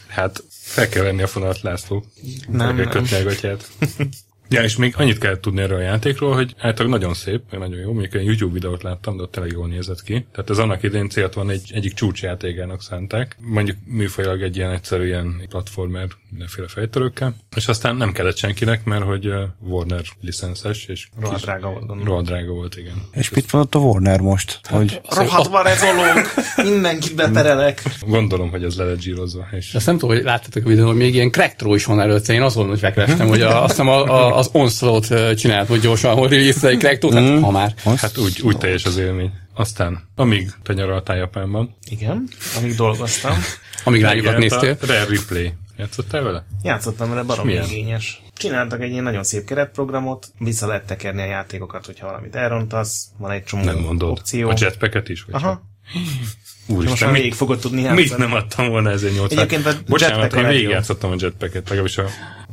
hát 0.06 0.44
fel 0.48 0.88
kell 0.88 1.02
venni 1.02 1.22
a 1.22 1.26
fonalat, 1.26 1.60
László. 1.60 2.04
Nem, 2.48 2.76
nem. 2.76 3.04
Ja, 4.50 4.62
és 4.62 4.76
még 4.76 4.94
annyit 4.96 5.18
kell 5.18 5.40
tudni 5.40 5.60
erről 5.60 5.78
a 5.78 5.82
játékról, 5.82 6.34
hogy 6.34 6.54
általában 6.58 6.98
nagyon 6.98 7.14
szép, 7.14 7.42
meg 7.50 7.60
nagyon 7.60 7.78
jó, 7.78 7.92
mondjuk 7.92 8.14
egy 8.14 8.24
YouTube 8.24 8.52
videót 8.52 8.82
láttam, 8.82 9.16
de 9.16 9.22
ott 9.22 9.32
tényleg 9.32 9.52
jól 9.52 9.68
nézett 9.68 10.02
ki. 10.02 10.26
Tehát 10.32 10.50
ez 10.50 10.58
annak 10.58 10.82
idején 10.82 11.08
célt 11.08 11.34
van 11.34 11.50
egy, 11.50 11.70
egyik 11.74 11.94
csúcsjátékának 11.94 12.82
szánták. 12.82 13.36
Mondjuk 13.40 13.76
műfajilag 13.84 14.42
egy 14.42 14.56
ilyen 14.56 14.70
egyszerű 14.70 15.06
ilyen 15.06 15.42
platformer 15.48 16.06
mindenféle 16.30 16.68
fejtörőkkel. 16.68 17.34
És 17.56 17.68
aztán 17.68 17.96
nem 17.96 18.12
kellett 18.12 18.36
senkinek, 18.36 18.84
mert 18.84 19.04
hogy 19.04 19.32
Warner 19.60 20.02
licenszes, 20.20 20.86
és 20.86 21.08
Rohadt 21.20 21.42
drága 21.42 21.68
volt, 21.70 22.04
rohadt 22.04 22.26
drága 22.26 22.52
volt, 22.52 22.76
igen. 22.76 23.02
És 23.12 23.30
mit 23.30 23.52
mondott 23.52 23.74
a 23.74 23.78
Warner 23.78 24.20
most? 24.20 24.60
Hogy 24.68 25.00
Rohadt 25.08 25.48
van 25.48 25.66
ez 25.66 25.82
olók! 25.82 26.34
Mindenkit 26.72 27.14
beperelek. 27.14 27.82
Gondolom, 28.06 28.50
hogy 28.50 28.64
ez 28.64 28.76
le 28.76 28.84
lett 28.84 29.00
zsírozva. 29.00 29.46
És 29.50 29.74
Azt 29.74 29.86
nem 29.86 29.98
tudom, 29.98 30.14
hogy 30.16 30.24
láttatok 30.24 30.64
a 30.64 30.68
videón, 30.68 30.86
hogy 30.86 30.96
még 30.96 31.14
ilyen 31.14 31.30
crack 31.30 31.62
is 31.64 31.84
van 31.84 32.00
előtte. 32.00 32.32
Én 32.32 32.42
azon, 32.42 32.68
hogy 32.68 32.78
megkerestem, 32.82 33.28
hogy 33.28 33.40
a, 33.40 33.62
azt 33.62 33.70
hiszem 33.70 33.88
a, 33.88 34.04
a, 34.04 34.37
az 34.38 34.48
Onslaught 34.52 35.36
csinált, 35.36 35.68
hogy 35.68 35.80
gyorsan, 35.80 36.16
hogy 36.16 36.30
release 36.30 36.68
egy 36.68 36.78
crack 36.78 37.12
hát 37.14 37.40
ha 37.40 37.50
már. 37.50 37.74
hát 37.84 38.18
úgy, 38.18 38.40
úgy 38.42 38.58
teljes 38.58 38.84
az 38.84 38.96
élmény. 38.96 39.32
Aztán, 39.54 40.08
amíg 40.14 40.50
te 40.62 40.72
nyaraltál 40.72 41.16
Japánban, 41.16 41.76
Igen, 41.90 42.28
amíg 42.58 42.74
dolgoztam. 42.74 43.32
Amíg 43.84 44.02
rájukat 44.02 44.38
néztél. 44.38 44.76
a 44.82 44.86
Rare 44.86 45.04
Replay. 45.04 45.52
Játszottál 45.76 46.22
vele? 46.22 46.44
Játszottam 46.62 47.08
vele 47.08 47.22
baromi 47.22 47.52
igényes. 47.52 48.22
Csináltak 48.36 48.80
egy 48.80 48.90
ilyen 48.90 49.02
nagyon 49.02 49.24
szép 49.24 49.44
keretprogramot, 49.44 50.26
vissza 50.38 50.66
lehet 50.66 50.86
tekerni 50.86 51.22
a 51.22 51.26
játékokat, 51.26 51.86
hogyha 51.86 52.06
valamit 52.06 52.36
elrontasz, 52.36 53.06
van 53.18 53.30
egy 53.30 53.44
csomó 53.44 53.64
Nem 53.64 53.78
mondod. 53.78 54.10
opció. 54.10 54.48
A 54.48 54.54
jetpacket 54.56 55.08
is? 55.08 55.22
Vagy 55.22 55.34
Aha, 55.42 55.62
most 55.94 56.78
Úristen, 56.86 57.08
már 57.08 57.16
végig 57.16 57.34
fogod 57.34 57.58
tudni 57.60 57.80
játszani. 57.80 58.00
mit 58.02 58.16
nem 58.16 58.32
adtam 58.32 58.68
volna 58.68 58.90
ezért 58.90 59.14
8 59.14 59.32
Egyébként 59.32 59.66
a 59.66 59.72
Bocsánat, 59.86 60.16
én 60.16 60.30
legjobb. 60.30 60.50
végigjátszottam 60.50 61.10
a 61.10 61.14
jetpacket, 61.18 61.62
legalábbis 61.68 61.98
a, 61.98 62.04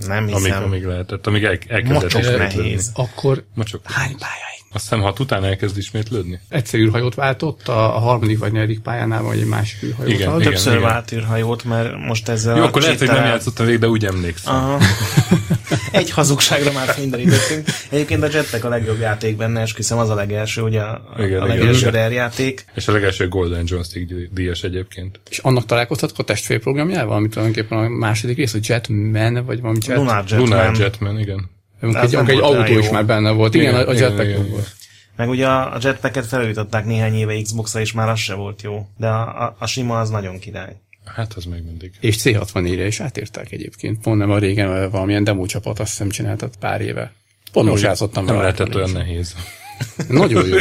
Nem 0.08 0.24
amíg, 0.24 0.36
hiszem. 0.36 0.64
amíg 0.64 0.84
lehetett, 0.84 1.28
amíg 1.28 1.44
el, 1.44 1.58
elkezdett 1.68 2.14
Mocsok 2.14 2.38
nehéz. 2.38 2.92
Akkor 2.94 3.44
Mocsok. 3.54 3.82
hány 3.84 4.16
pályáig? 4.18 4.55
Azt 4.76 4.84
hiszem, 4.84 5.02
ha 5.02 5.14
utána 5.20 5.46
elkezd 5.46 5.78
ismétlődni. 5.78 6.40
Egyszer 6.50 6.80
űrhajót 6.80 7.16
váltott, 7.16 7.68
a, 7.68 7.96
a 7.96 8.00
harmadik 8.00 8.40
vagy 8.40 8.52
negyedik 8.52 8.80
pályánál, 8.80 9.22
vagy 9.22 9.40
egy 9.40 9.46
másik 9.46 9.84
űrhajót. 9.84 10.14
Igen, 10.14 10.30
igen. 10.30 10.42
Többször 10.42 10.80
vált 10.80 11.12
űrhajót, 11.12 11.64
mert 11.64 11.98
most 11.98 12.30
ezzel 12.30 12.56
Jó, 12.56 12.64
a 12.64 12.66
akkor 12.66 12.82
lehet, 12.82 13.00
hogy 13.00 13.08
nem 13.08 13.26
játszottam 13.26 13.66
végig, 13.66 13.82
de 13.82 13.88
úgy 13.88 14.06
emlékszem. 14.06 14.56
Aha. 14.56 14.80
Egy 15.92 16.12
hazugságra 16.12 16.72
már 16.72 16.88
fényderítettünk. 16.88 17.68
Egyébként 17.90 18.24
a 18.24 18.28
Jetpack 18.32 18.64
a 18.64 18.70
legjobb 18.70 19.00
játék 19.00 19.38
benne, 19.38 19.62
esküszöm 19.62 19.98
az 19.98 20.10
a 20.10 20.16
legelső, 20.16 20.62
ugye 20.62 20.82
a, 20.82 21.02
Igen, 21.18 21.42
a 21.42 21.46
igen. 21.46 21.58
legelső 21.58 21.88
Igen. 21.88 22.12
Játék. 22.12 22.66
És 22.74 22.88
a 22.88 22.92
legelső 22.92 23.28
Golden 23.28 23.64
Joystick 23.66 24.08
dí- 24.08 24.34
díjas 24.34 24.64
egyébként. 24.64 25.20
És 25.30 25.38
annak 25.38 25.66
találkoztatok 25.66 26.20
a 26.20 26.24
testvérprogramjával, 26.24 27.16
amit 27.16 27.32
tulajdonképpen 27.32 27.78
a 27.78 27.88
második 27.88 28.38
rész, 28.38 28.54
a 28.54 28.60
Jetman, 28.62 29.46
vagy 29.46 29.62
valami 29.62 29.80
Jet. 29.82 29.98
Lunar 29.98 30.24
Jetman. 30.28 30.50
Lunar 30.50 30.78
Jetman, 30.78 31.20
igen. 31.20 31.54
Egy, 31.82 31.96
egy 31.96 32.16
autó 32.16 32.48
olyan 32.48 32.68
is 32.68 32.86
jó. 32.86 32.92
már 32.92 33.06
benne 33.06 33.32
volt. 33.32 33.54
Igen, 33.54 33.74
Igen, 33.74 33.88
a, 33.88 33.90
a 33.90 33.94
Jetpack 33.94 34.24
igen, 34.24 34.36
jó 34.36 34.42
igen. 34.42 34.52
volt. 34.52 34.76
Meg 35.16 35.30
ugye 35.30 35.48
a 35.48 35.78
Jetpacket 35.82 36.26
felújították 36.26 36.86
néhány 36.86 37.14
éve 37.14 37.42
Xbox-ra, 37.42 37.80
és 37.80 37.92
már 37.92 38.10
az 38.10 38.20
se 38.20 38.34
volt 38.34 38.62
jó. 38.62 38.88
De 38.98 39.08
a, 39.08 39.44
a, 39.44 39.56
a 39.60 39.66
sima 39.66 40.00
az 40.00 40.10
nagyon 40.10 40.40
király. 40.40 40.76
Hát 41.06 41.34
az 41.34 41.46
még 41.46 41.64
mindig. 41.64 41.92
És 42.00 42.16
C64-re 42.24 42.86
is 42.86 43.00
átírták 43.00 43.52
egyébként. 43.52 44.02
Pont 44.02 44.18
nem 44.18 44.32
a 44.32 44.38
régen 44.38 44.90
valamilyen 44.90 45.24
demo 45.24 45.46
csapat 45.46 45.80
azt 45.80 45.90
hiszem 45.90 46.10
csináltat 46.10 46.56
pár 46.60 46.82
éve. 46.82 47.14
Pont 47.52 47.70
most 47.70 47.84
játszottam 47.84 48.26
Nem 48.26 48.38
lehetett 48.38 48.76
olyan 48.76 48.90
nehéz. 48.90 49.36
Nagyon 50.08 50.48
jó. 50.48 50.58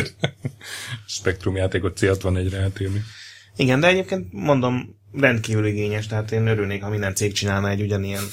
Spektrum 1.06 1.56
játékot 1.56 1.99
C64-re 2.00 2.59
átírni. 2.59 3.02
Igen, 3.56 3.80
de 3.80 3.87
egyébként 3.87 4.33
mondom, 4.33 4.97
rendkívül 5.12 5.66
igényes, 5.66 6.06
tehát 6.06 6.33
én 6.33 6.47
örülnék, 6.47 6.83
ha 6.83 6.90
minden 6.90 7.14
cég 7.14 7.33
csinálna 7.33 7.68
egy 7.68 7.83
ugyanilyen 7.83 8.25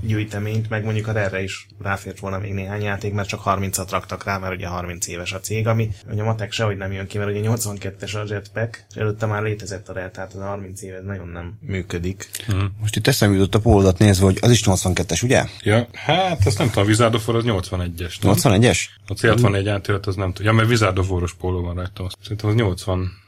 gyűjteményt, 0.00 0.68
meg 0.68 0.84
mondjuk 0.84 1.06
ha 1.06 1.18
erre 1.18 1.42
is 1.42 1.66
ráfért 1.82 2.18
volna 2.18 2.38
még 2.38 2.52
néhány 2.52 2.82
játék, 2.82 3.12
mert 3.12 3.28
csak 3.28 3.42
30-at 3.44 3.86
raktak 3.90 4.24
rá, 4.24 4.38
mert 4.38 4.54
ugye 4.54 4.66
30 4.66 5.06
éves 5.06 5.32
a 5.32 5.40
cég, 5.40 5.66
ami 5.66 5.90
ugye 6.12 6.22
a 6.22 6.24
matek 6.24 6.52
sehogy 6.52 6.76
nem 6.76 6.92
jön 6.92 7.06
ki, 7.06 7.18
mert 7.18 7.30
ugye 7.30 7.40
82-es 7.44 8.14
a 8.14 8.32
jetpack, 8.32 8.84
és 8.90 8.96
előtte 8.96 9.26
már 9.26 9.42
létezett 9.42 9.88
a 9.88 9.92
rel, 9.92 10.10
tehát 10.10 10.32
az 10.32 10.40
a 10.40 10.44
30 10.44 10.82
éve 10.82 11.00
nagyon 11.00 11.28
nem 11.28 11.58
működik. 11.60 12.30
Most 12.80 12.96
itt 12.96 13.06
eszembe 13.06 13.36
jutott 13.36 13.54
a 13.54 13.60
pólódat 13.60 13.98
nézve, 13.98 14.24
hogy 14.24 14.38
az 14.40 14.50
is 14.50 14.62
82-es, 14.64 15.24
ugye? 15.24 15.44
Ja, 15.62 15.86
hát 15.92 16.46
ezt 16.46 16.58
nem 16.58 16.68
tudom, 16.68 16.84
a 16.84 16.86
Wizard 16.86 17.14
of 17.14 17.28
War 17.28 17.36
az 17.36 17.44
81-es. 17.46 18.22
nem? 18.22 18.34
81-es? 18.36 18.78
A 19.06 19.14
C64 19.14 19.68
átirat 19.68 20.06
az 20.06 20.16
nem 20.16 20.32
tudom. 20.32 20.52
Ja, 20.52 20.58
mert 20.58 20.68
Wizard 20.68 20.98
of 20.98 21.10
War-os 21.10 21.34
póló 21.34 21.62
van 21.62 21.74
rajta. 21.74 22.08
Szerintem 22.22 22.48
az 22.48 22.54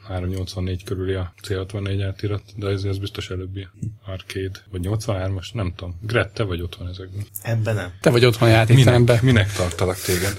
83-84 0.09 0.81
körüli 0.85 1.13
a 1.13 1.33
C64 1.49 2.05
átirat, 2.09 2.43
de 2.57 2.69
ez, 2.69 2.85
ez 2.85 2.99
biztos 2.99 3.31
előbbi 3.31 3.69
arcade. 4.07 4.63
Vagy 4.71 4.81
83-as, 4.85 5.53
nem 5.53 5.73
tudom. 5.77 5.99
Gret, 6.01 6.35
te 6.35 6.43
vagy 6.43 6.61
otthon 6.61 6.89
ezekben. 6.89 7.25
Ebben 7.43 7.75
nem. 7.75 7.93
Te 8.01 8.11
vagy 8.11 8.25
otthon 8.25 8.49
a 8.49 8.51
Minek, 8.51 8.69
játékteremben, 8.69 9.19
minek 9.23 9.53
tartalak 9.53 10.01
téged? 10.01 10.37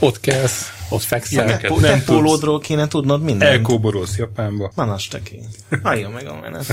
ott 0.00 0.20
kelsz, 0.20 0.86
ott 0.90 1.02
fekszel. 1.02 1.44
Neked 1.44 1.74
Te, 1.74 1.80
nem 1.80 2.04
pólódról 2.04 2.60
kéne 2.60 2.88
tudnod 2.88 3.22
mindent. 3.22 3.50
Elkóborolsz 3.50 4.16
Japánba. 4.16 4.72
Teké. 5.10 5.40
Halljon 5.82 6.12
meg 6.12 6.26
a 6.26 6.40
menet. 6.40 6.66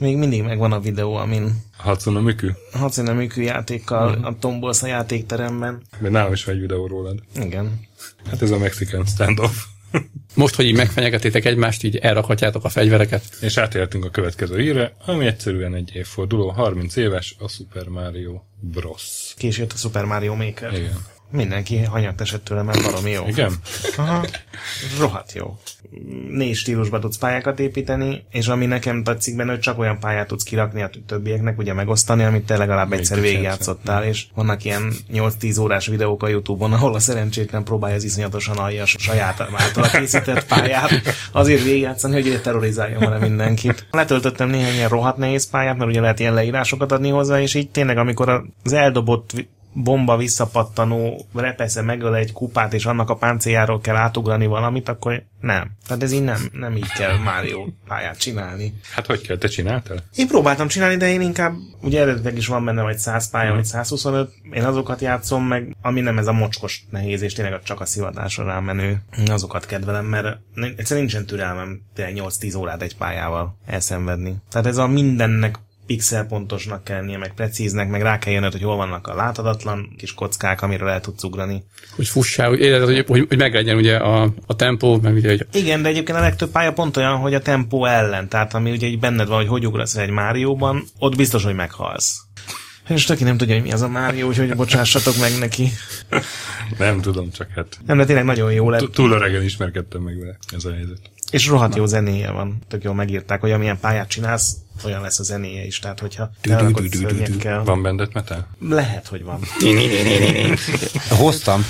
Még 0.00 0.16
mindig 0.16 0.42
megvan 0.42 0.72
a 0.72 0.80
videó, 0.80 1.14
amin 1.14 1.62
Hatsune 1.76 2.20
Miku. 2.20 2.48
Hatsune 2.72 3.12
Miku 3.12 3.40
játékkal 3.40 4.24
a 4.24 4.36
tombolsz 4.38 4.82
a 4.82 4.86
játékteremben. 4.86 5.82
Mert 5.98 6.12
nálam 6.12 6.32
is 6.32 6.44
van 6.44 6.54
egy 6.54 6.60
videó 6.60 6.86
rólad. 6.86 7.18
Igen. 7.34 7.80
Hát 8.30 8.42
ez 8.42 8.50
a 8.50 8.58
Mexican 8.58 9.04
standoff. 9.06 9.54
Most, 10.34 10.54
hogy 10.54 10.64
így 10.64 10.76
megfenyegetétek 10.76 11.44
egymást, 11.44 11.82
így 11.82 11.96
elrakhatjátok 11.96 12.64
a 12.64 12.68
fegyvereket. 12.68 13.24
És 13.40 13.56
átértünk 13.56 14.04
a 14.04 14.10
következő 14.10 14.58
hírre, 14.58 14.96
ami 15.06 15.26
egyszerűen 15.26 15.74
egy 15.74 15.90
évforduló, 15.94 16.50
30 16.50 16.96
éves, 16.96 17.36
a 17.38 17.48
Super 17.48 17.86
Mario 17.86 18.40
Bros. 18.60 19.34
Késő 19.36 19.60
jött 19.60 19.72
a 19.72 19.76
Super 19.76 20.04
Mario 20.04 20.34
Maker. 20.34 20.72
Igen. 20.72 21.06
Mindenki 21.34 21.78
hanyatt 21.82 22.20
esett 22.20 22.44
tőle, 22.44 22.62
mert 22.62 22.82
valami 22.82 23.10
jó. 23.10 23.26
Igen? 23.26 23.52
Aha. 23.96 24.24
Rohadt 24.98 25.32
jó. 25.32 25.58
Négy 26.28 26.54
stílusba 26.54 26.98
tudsz 26.98 27.18
pályákat 27.18 27.60
építeni, 27.60 28.24
és 28.30 28.48
ami 28.48 28.66
nekem 28.66 29.02
tetszik 29.02 29.36
benne, 29.36 29.50
hogy 29.50 29.60
csak 29.60 29.78
olyan 29.78 29.98
pályát 29.98 30.26
tudsz 30.26 30.42
kirakni 30.42 30.82
a 30.82 30.90
többieknek, 31.06 31.58
ugye 31.58 31.72
megosztani, 31.72 32.24
amit 32.24 32.46
te 32.46 32.56
legalább 32.56 32.92
egyszer 32.92 33.20
Még 33.20 33.30
végigjátszottál, 33.30 34.04
és 34.04 34.26
vannak 34.34 34.64
ilyen 34.64 34.92
8-10 35.12 35.60
órás 35.60 35.86
videók 35.86 36.22
a 36.22 36.28
Youtube-on, 36.28 36.72
ahol 36.72 36.94
a 36.94 36.98
szerencsétlen 36.98 37.64
próbálja 37.64 37.96
az 37.96 38.04
iszonyatosan 38.04 38.56
aljas 38.56 38.96
saját 38.98 39.40
által 39.40 39.88
készített 39.90 40.46
pályát 40.46 40.90
azért 41.32 41.62
végigjátszani, 41.62 42.22
hogy 42.22 42.40
terrorizáljon 42.42 43.00
vele 43.00 43.18
mindenkit. 43.18 43.86
Letöltöttem 43.90 44.48
néhány 44.48 44.74
ilyen 44.74 44.88
rohadt 44.88 45.16
nehéz 45.16 45.50
pályát, 45.50 45.76
mert 45.76 45.90
ugye 45.90 46.00
lehet 46.00 46.20
ilyen 46.20 46.34
leírásokat 46.34 46.92
adni 46.92 47.08
hozzá, 47.08 47.40
és 47.40 47.54
így 47.54 47.70
tényleg, 47.70 47.98
amikor 47.98 48.44
az 48.64 48.72
eldobott 48.72 49.32
bomba 49.74 50.16
visszapattanó 50.16 51.26
repesze 51.34 51.82
megöl 51.82 52.14
egy 52.14 52.32
kupát, 52.32 52.72
és 52.74 52.84
annak 52.84 53.10
a 53.10 53.16
páncéljáról 53.16 53.80
kell 53.80 53.96
átugrani 53.96 54.46
valamit, 54.46 54.88
akkor 54.88 55.22
nem. 55.40 55.70
Tehát 55.86 56.02
ez 56.02 56.12
így 56.12 56.22
nem, 56.22 56.48
nem 56.52 56.76
így 56.76 56.92
kell 56.92 57.16
Mario 57.16 57.66
pályát 57.88 58.18
csinálni. 58.18 58.74
Hát 58.94 59.06
hogy 59.06 59.20
kell, 59.20 59.36
te 59.36 59.48
csináltál? 59.48 59.96
Én 60.14 60.26
próbáltam 60.26 60.68
csinálni, 60.68 60.96
de 60.96 61.08
én 61.08 61.20
inkább, 61.20 61.54
ugye 61.80 62.00
eredetileg 62.00 62.36
is 62.36 62.46
van 62.46 62.64
benne 62.64 62.82
vagy 62.82 62.98
100 62.98 63.30
pálya, 63.30 63.54
vagy 63.54 63.64
125, 63.64 64.32
én 64.52 64.64
azokat 64.64 65.00
játszom 65.00 65.44
meg, 65.44 65.76
ami 65.82 66.00
nem 66.00 66.18
ez 66.18 66.26
a 66.26 66.32
mocskos 66.32 66.84
nehéz, 66.90 67.22
és 67.22 67.32
tényleg 67.32 67.62
csak 67.62 67.80
a 67.80 67.86
szivadásra 67.86 68.44
rámenő, 68.44 69.02
azokat 69.26 69.66
kedvelem, 69.66 70.04
mert 70.04 70.38
egyszerűen 70.54 71.06
nincsen 71.06 71.26
türelmem 71.26 71.80
tényleg 71.94 72.24
8-10 72.26 72.58
órát 72.58 72.82
egy 72.82 72.96
pályával 72.96 73.56
elszenvedni. 73.66 74.36
Tehát 74.50 74.66
ez 74.66 74.76
a 74.76 74.86
mindennek 74.86 75.58
pixelpontosnak 75.86 76.84
kell 76.84 76.96
lennie, 76.96 77.18
meg 77.18 77.34
precíznek, 77.34 77.88
meg 77.88 78.02
rá 78.02 78.18
kell 78.18 78.32
jönnöd, 78.32 78.52
hogy 78.52 78.62
hol 78.62 78.76
vannak 78.76 79.06
a 79.06 79.14
láthatatlan 79.14 79.94
kis 79.98 80.14
kockák, 80.14 80.62
amiről 80.62 80.88
el 80.88 81.00
tudsz 81.00 81.22
ugrani. 81.22 81.64
Hogy 81.96 82.08
fussál, 82.08 82.48
hogy 82.48 82.60
hogy, 82.84 83.04
hogy, 83.06 83.26
hogy 83.28 83.38
meglegyen 83.38 83.76
ugye 83.76 83.96
a, 83.96 84.32
a 84.46 84.56
tempó, 84.56 84.98
meg 85.02 85.14
ugye, 85.14 85.28
hogy 85.28 85.46
Igen, 85.52 85.82
de 85.82 85.88
egyébként 85.88 86.18
a 86.18 86.20
legtöbb 86.20 86.50
pálya 86.50 86.72
pont 86.72 86.96
olyan, 86.96 87.16
hogy 87.16 87.34
a 87.34 87.40
tempó 87.40 87.84
ellen, 87.84 88.28
tehát 88.28 88.54
ami 88.54 88.70
ugye 88.70 88.86
így 88.86 88.98
benned 88.98 89.28
van, 89.28 89.36
hogy 89.36 89.48
hogy 89.48 89.66
ugrasz 89.66 89.96
egy 89.96 90.10
Márióban, 90.10 90.84
ott 90.98 91.16
biztos, 91.16 91.44
hogy 91.44 91.54
meghalsz. 91.54 92.22
És 92.88 93.10
aki 93.10 93.24
nem 93.24 93.36
tudja, 93.36 93.54
hogy 93.54 93.62
mi 93.62 93.72
az 93.72 93.82
a 93.82 93.88
Mário, 93.88 94.26
úgyhogy 94.26 94.54
bocsássatok 94.54 95.16
meg 95.20 95.38
neki. 95.38 95.68
Nem 96.78 97.00
tudom, 97.00 97.30
csak 97.30 97.48
hát 97.54 97.78
Nem, 97.86 97.96
de 97.96 98.04
tényleg 98.04 98.24
nagyon 98.24 98.52
jó 98.52 98.70
lett. 98.70 98.92
túl 98.92 99.12
öregen 99.12 99.42
ismerkedtem 99.42 100.02
meg 100.02 100.18
vele, 100.18 100.38
ez 100.54 100.64
a 100.64 100.72
helyzet. 100.72 100.98
És 101.34 101.46
rohadt 101.46 101.74
jó 101.76 101.86
zenéje 101.86 102.30
van. 102.30 102.58
Tök 102.68 102.82
jól 102.82 102.94
megírták, 102.94 103.40
hogy 103.40 103.50
amilyen 103.50 103.78
pályát 103.80 104.08
csinálsz, 104.08 104.56
olyan 104.84 105.02
lesz 105.02 105.18
a 105.18 105.22
zenéje 105.22 105.64
is. 105.64 105.78
Tehát, 105.78 106.00
hogyha 106.00 106.30
Van 107.64 107.82
bendet 107.82 108.12
metal? 108.12 108.46
lehet, 108.60 109.06
hogy 109.06 109.24
van. 109.24 109.40
Hoztam. 111.08 111.66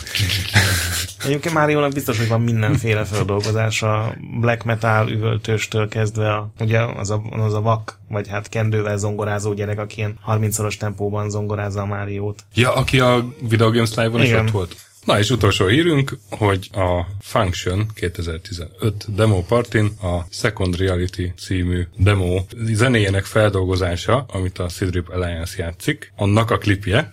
Egyébként 1.25 1.54
Máriónak 1.54 1.92
biztos, 1.92 2.18
hogy 2.18 2.28
van 2.28 2.40
mindenféle 2.40 3.04
feldolgozása, 3.04 4.14
black 4.40 4.64
metal 4.64 5.09
üvöltőstől 5.11 5.88
kezdve, 5.88 6.35
a, 6.35 6.50
ugye 6.61 6.80
az 6.80 7.11
a, 7.11 7.23
az 7.30 7.54
a 7.54 7.61
vak, 7.61 7.99
vagy 8.09 8.28
hát 8.28 8.49
kendővel 8.49 8.97
zongorázó 8.97 9.52
gyerek, 9.52 9.78
aki 9.78 9.97
ilyen 9.97 10.18
30-szoros 10.26 10.76
tempóban 10.76 11.30
zongorázza 11.30 11.80
a 11.80 11.87
Máriót. 11.87 12.44
Ja, 12.54 12.75
aki 12.75 13.00
a 13.00 13.25
Video 13.49 13.71
Games 13.71 13.94
Live-on 13.94 14.23
is 14.23 14.33
ott 14.33 14.50
volt. 14.50 14.76
Na 15.04 15.18
és 15.18 15.30
utolsó 15.30 15.66
hírünk, 15.66 16.18
hogy 16.30 16.70
a 16.73 17.06
Function 17.20 17.87
2015 17.94 19.14
demo 19.14 19.42
partin 19.42 19.84
a 20.02 20.26
Second 20.30 20.76
Reality 20.76 21.32
című 21.38 21.87
demo 21.96 22.44
zenéjének 22.73 23.25
feldolgozása, 23.25 24.26
amit 24.28 24.58
a 24.58 24.68
Sidrip 24.68 25.08
Alliance 25.08 25.54
játszik, 25.62 26.12
annak 26.16 26.50
a 26.50 26.58
klipje, 26.58 27.11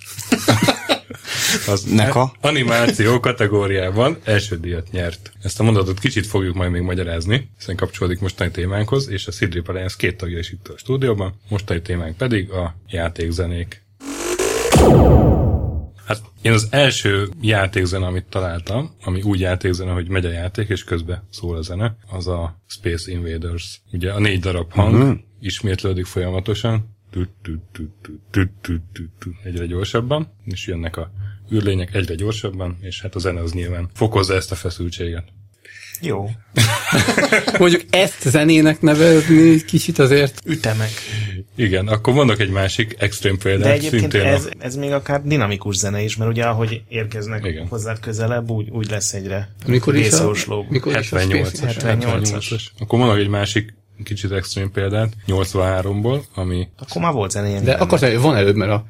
az 1.67 1.83
Neka. 1.83 2.33
animáció 2.41 3.19
kategóriában 3.19 4.17
első 4.23 4.57
díjat 4.59 4.91
nyert. 4.91 5.31
Ezt 5.41 5.59
a 5.59 5.63
mondatot 5.63 5.99
kicsit 5.99 6.27
fogjuk 6.27 6.55
majd 6.55 6.71
még 6.71 6.81
magyarázni, 6.81 7.49
hiszen 7.57 7.75
kapcsolódik 7.75 8.19
mostani 8.19 8.51
témánkhoz, 8.51 9.09
és 9.09 9.27
a 9.27 9.31
Sidrip 9.31 9.67
Alliance 9.67 9.95
két 9.97 10.17
tagja 10.17 10.37
is 10.37 10.51
itt 10.51 10.67
a 10.67 10.77
stúdióban, 10.77 11.33
mostani 11.49 11.81
témánk 11.81 12.17
pedig 12.17 12.51
a 12.51 12.75
játékzenék. 12.89 13.81
Hát 16.11 16.21
én 16.41 16.51
az 16.51 16.67
első 16.69 17.29
játékzene, 17.41 18.05
amit 18.05 18.25
találtam, 18.29 18.91
ami 19.03 19.21
úgy 19.21 19.39
játékzene, 19.39 19.91
hogy 19.91 20.09
megy 20.09 20.25
a 20.25 20.31
játék, 20.31 20.69
és 20.69 20.83
közben 20.83 21.27
szól 21.29 21.57
a 21.57 21.61
zene, 21.61 21.97
az 22.09 22.27
a 22.27 22.61
Space 22.67 23.11
Invaders. 23.11 23.81
Ugye 23.91 24.11
a 24.11 24.19
négy 24.19 24.39
darab 24.39 24.71
hang 24.71 24.93
uh-huh. 24.93 25.17
ismétlődik 25.39 26.05
folyamatosan, 26.05 26.97
egyre 29.43 29.65
gyorsabban, 29.65 30.33
és 30.45 30.67
jönnek 30.67 30.97
a 30.97 31.11
űrlények 31.53 31.93
egyre 31.93 32.15
gyorsabban, 32.15 32.77
és 32.81 33.01
hát 33.01 33.15
a 33.15 33.19
zene 33.19 33.41
az 33.41 33.53
nyilván 33.53 33.89
fokozza 33.93 34.33
ezt 34.33 34.51
a 34.51 34.55
feszültséget. 34.55 35.27
Jó. 36.01 36.29
mondjuk 37.59 37.81
ezt 37.89 38.21
zenének 38.21 38.81
nevezni 38.81 39.63
kicsit 39.65 39.99
azért 39.99 40.41
Ütemek. 40.45 40.89
Igen, 41.55 41.87
akkor 41.87 42.13
mondok 42.13 42.39
egy 42.39 42.49
másik 42.49 42.95
extrém 42.99 43.37
példát. 43.37 43.63
De 43.67 43.71
egyébként 43.73 44.13
a- 44.13 44.17
ez, 44.17 44.49
ez 44.59 44.75
még 44.75 44.91
akár 44.91 45.21
dinamikus 45.23 45.75
zene 45.75 46.01
is, 46.01 46.15
mert 46.15 46.31
ugye 46.31 46.43
ahogy 46.43 46.81
érkeznek 46.87 47.45
Igen. 47.45 47.67
Hozzád 47.67 47.99
közelebb, 47.99 48.49
úgy, 48.49 48.69
úgy 48.69 48.89
lesz 48.89 49.13
egyre 49.13 49.49
mikor 49.65 49.95
is 49.95 50.11
a, 50.11 50.31
mikor 50.69 50.97
is 50.99 51.11
a 51.11 51.17
78-as. 51.17 51.45
Space- 51.45 51.97
78-as. 51.99 52.61
Akkor 52.79 52.99
mondok 52.99 53.17
egy 53.17 53.27
másik 53.27 53.73
kicsit 54.03 54.31
extrém 54.31 54.71
példát, 54.71 55.13
83-ból, 55.27 56.21
ami 56.35 56.67
Akkor 56.79 57.01
már 57.01 57.13
volt 57.13 57.31
zenéje. 57.31 57.61
De 57.61 57.73
akkor 57.73 57.99
van 57.99 58.35
előbb, 58.35 58.55
mert 58.55 58.71
a 58.71 58.85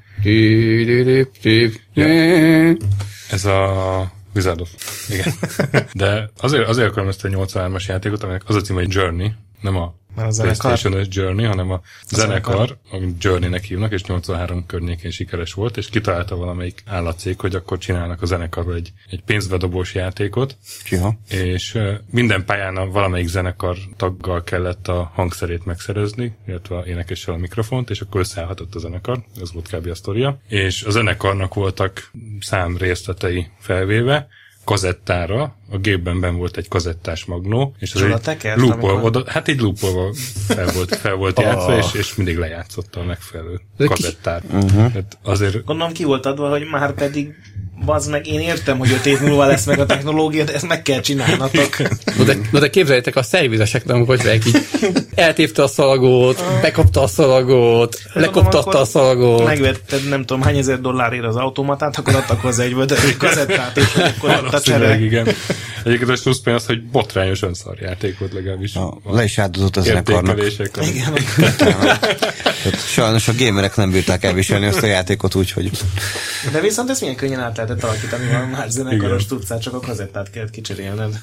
Ez 3.31 3.45
a 3.45 4.11
Wizard 4.35 4.61
of. 4.61 4.69
Igen. 5.09 5.33
De 5.93 6.29
azért, 6.37 6.67
azért 6.67 6.89
akarom 6.89 7.09
ezt 7.09 7.25
a 7.25 7.29
83-as 7.29 7.85
játékot, 7.85 8.23
aminek 8.23 8.41
az 8.45 8.55
a 8.55 8.61
cím, 8.61 8.75
hogy 8.75 8.93
Journey, 8.93 9.31
nem 9.61 9.75
a 9.75 9.99
Mert 10.15 10.39
a 10.39 10.41
PlayStation-es 10.41 11.07
Journey, 11.09 11.45
hanem 11.45 11.71
a 11.71 11.81
zenekar, 12.07 12.53
zenekar. 12.53 12.77
amit 12.91 13.23
Journey-nek 13.23 13.63
hívnak, 13.63 13.91
és 13.91 14.03
83 14.03 14.65
környékén 14.65 15.11
sikeres 15.11 15.53
volt, 15.53 15.77
és 15.77 15.89
kitalálta 15.89 16.35
valamelyik 16.35 16.83
állatcég, 16.85 17.39
hogy 17.39 17.55
akkor 17.55 17.77
csinálnak 17.77 18.21
a 18.21 18.25
zenekarról 18.25 18.75
egy, 18.75 18.93
egy 19.09 19.21
pénzvedobós 19.23 19.93
játékot, 19.93 20.57
Csiha. 20.83 21.13
és 21.29 21.77
minden 22.09 22.45
pályán 22.45 22.77
a 22.77 22.89
valamelyik 22.89 23.27
zenekar 23.27 23.77
taggal 23.97 24.43
kellett 24.43 24.87
a 24.87 25.11
hangszerét 25.13 25.65
megszerezni, 25.65 26.35
illetve 26.47 26.77
a 26.77 26.85
énekessel 26.85 27.33
a 27.33 27.37
mikrofont, 27.37 27.89
és 27.89 28.01
akkor 28.01 28.19
összeállhatott 28.19 28.75
a 28.75 28.79
zenekar, 28.79 29.23
ez 29.41 29.53
volt 29.53 29.67
kb. 29.67 29.87
a 29.87 29.95
sztoria, 29.95 30.39
és 30.47 30.83
a 30.83 30.91
zenekarnak 30.91 31.53
voltak 31.53 32.11
szám 32.39 32.77
részletei 32.77 33.47
felvéve, 33.59 34.27
kazettára, 34.71 35.55
a 35.69 35.77
gépben 35.77 36.19
ben 36.19 36.35
volt 36.35 36.57
egy 36.57 36.67
kazettás 36.67 37.25
magnó, 37.25 37.75
és 37.79 37.93
az 37.93 38.01
egy 38.01 38.21
tekert, 38.21 38.59
loopol, 38.59 38.89
amikor- 38.89 39.03
oda, 39.15 39.31
hát 39.31 39.47
egy 39.47 39.59
loopolva 39.59 40.13
fel 40.47 40.71
volt, 40.73 40.95
fel 40.95 41.15
volt 41.15 41.39
játszva, 41.39 41.77
és, 41.77 41.93
és 41.93 42.15
mindig 42.15 42.37
lejátszotta 42.37 42.99
a 42.99 43.03
megfelelő 43.03 43.53
Ez 43.53 43.59
egy 43.77 43.87
kis- 43.87 44.05
kazettár. 44.05 44.41
Uh-huh. 44.51 44.69
Tehát 44.71 45.17
azért 45.23 45.65
Gondolom 45.65 45.93
ki 45.93 46.03
volt 46.03 46.25
adva, 46.25 46.49
hogy 46.49 46.63
már 46.71 46.93
pedig 46.93 47.35
bazd 47.85 48.09
meg, 48.09 48.27
én 48.27 48.39
értem, 48.39 48.77
hogy 48.77 48.91
öt 48.91 49.05
év 49.05 49.19
múlva 49.19 49.45
lesz 49.45 49.65
meg 49.65 49.79
a 49.79 49.85
technológia, 49.85 50.43
de 50.43 50.53
ezt 50.53 50.67
meg 50.67 50.81
kell 50.81 50.99
csinálnatok. 50.99 51.77
Na 52.17 52.23
de, 52.23 52.37
na 52.51 52.59
de 52.59 52.69
képzeljétek 52.69 53.15
a 53.15 53.23
szervizeseknek, 53.23 53.95
hogy 53.95 54.05
vagyok 54.05 54.45
így 54.45 54.57
eltépte 55.15 55.63
a 55.63 55.67
szalagót, 55.67 56.43
bekapta 56.61 57.01
a 57.01 57.07
szalagot, 57.07 57.97
lekoptatta 58.13 58.79
a 58.79 58.85
szalagot. 58.85 59.43
Megvetted 59.43 60.09
nem 60.09 60.25
tudom 60.25 60.41
hány 60.41 60.57
ezer 60.57 60.79
dollárért 60.79 61.25
az 61.25 61.35
automatát, 61.35 61.97
akkor 61.97 62.15
adtak 62.15 62.41
hozzá 62.41 62.63
egy 62.63 62.75
vödör 62.75 63.17
kazettát, 63.17 63.77
és 63.77 63.95
akkor 63.95 64.29
ott 64.29 64.53
a 64.53 64.61
csere. 64.61 64.99
igen. 64.99 65.27
Egyébként 65.83 66.09
a 66.09 66.17
plusz 66.23 66.41
az, 66.45 66.65
hogy 66.65 66.83
botrányosan 66.83 67.53
szar 67.53 67.77
játék 67.79 68.19
volt 68.19 68.33
legalábbis. 68.33 68.75
A, 68.75 68.97
le 69.05 69.23
is 69.23 69.37
áldozott 69.37 69.75
a 69.75 69.81
zenekarnak. 69.81 70.41
Igen. 70.81 71.13
Tehát 71.57 72.87
Sajnos 72.87 73.27
a 73.27 73.33
gamerek 73.37 73.75
nem 73.75 73.91
bírták 73.91 74.23
elviselni 74.23 74.65
azt 74.65 74.83
a 74.83 74.85
játékot 74.85 75.35
úgy, 75.35 75.51
hogy 75.51 75.71
De 76.51 76.59
viszont 76.59 76.89
ezt 76.89 77.01
milyen 77.01 77.15
könnyen 77.15 77.39
át 77.39 77.57
lehetett 77.57 77.83
alakítani, 77.83 78.29
ha 78.29 78.45
más 78.45 78.69
zenekaros 78.69 79.25
tudsz, 79.25 79.59
csak 79.59 79.73
a 79.73 79.79
kazettát 79.79 80.29
kellett 80.29 80.49
kicserélned. 80.49 81.19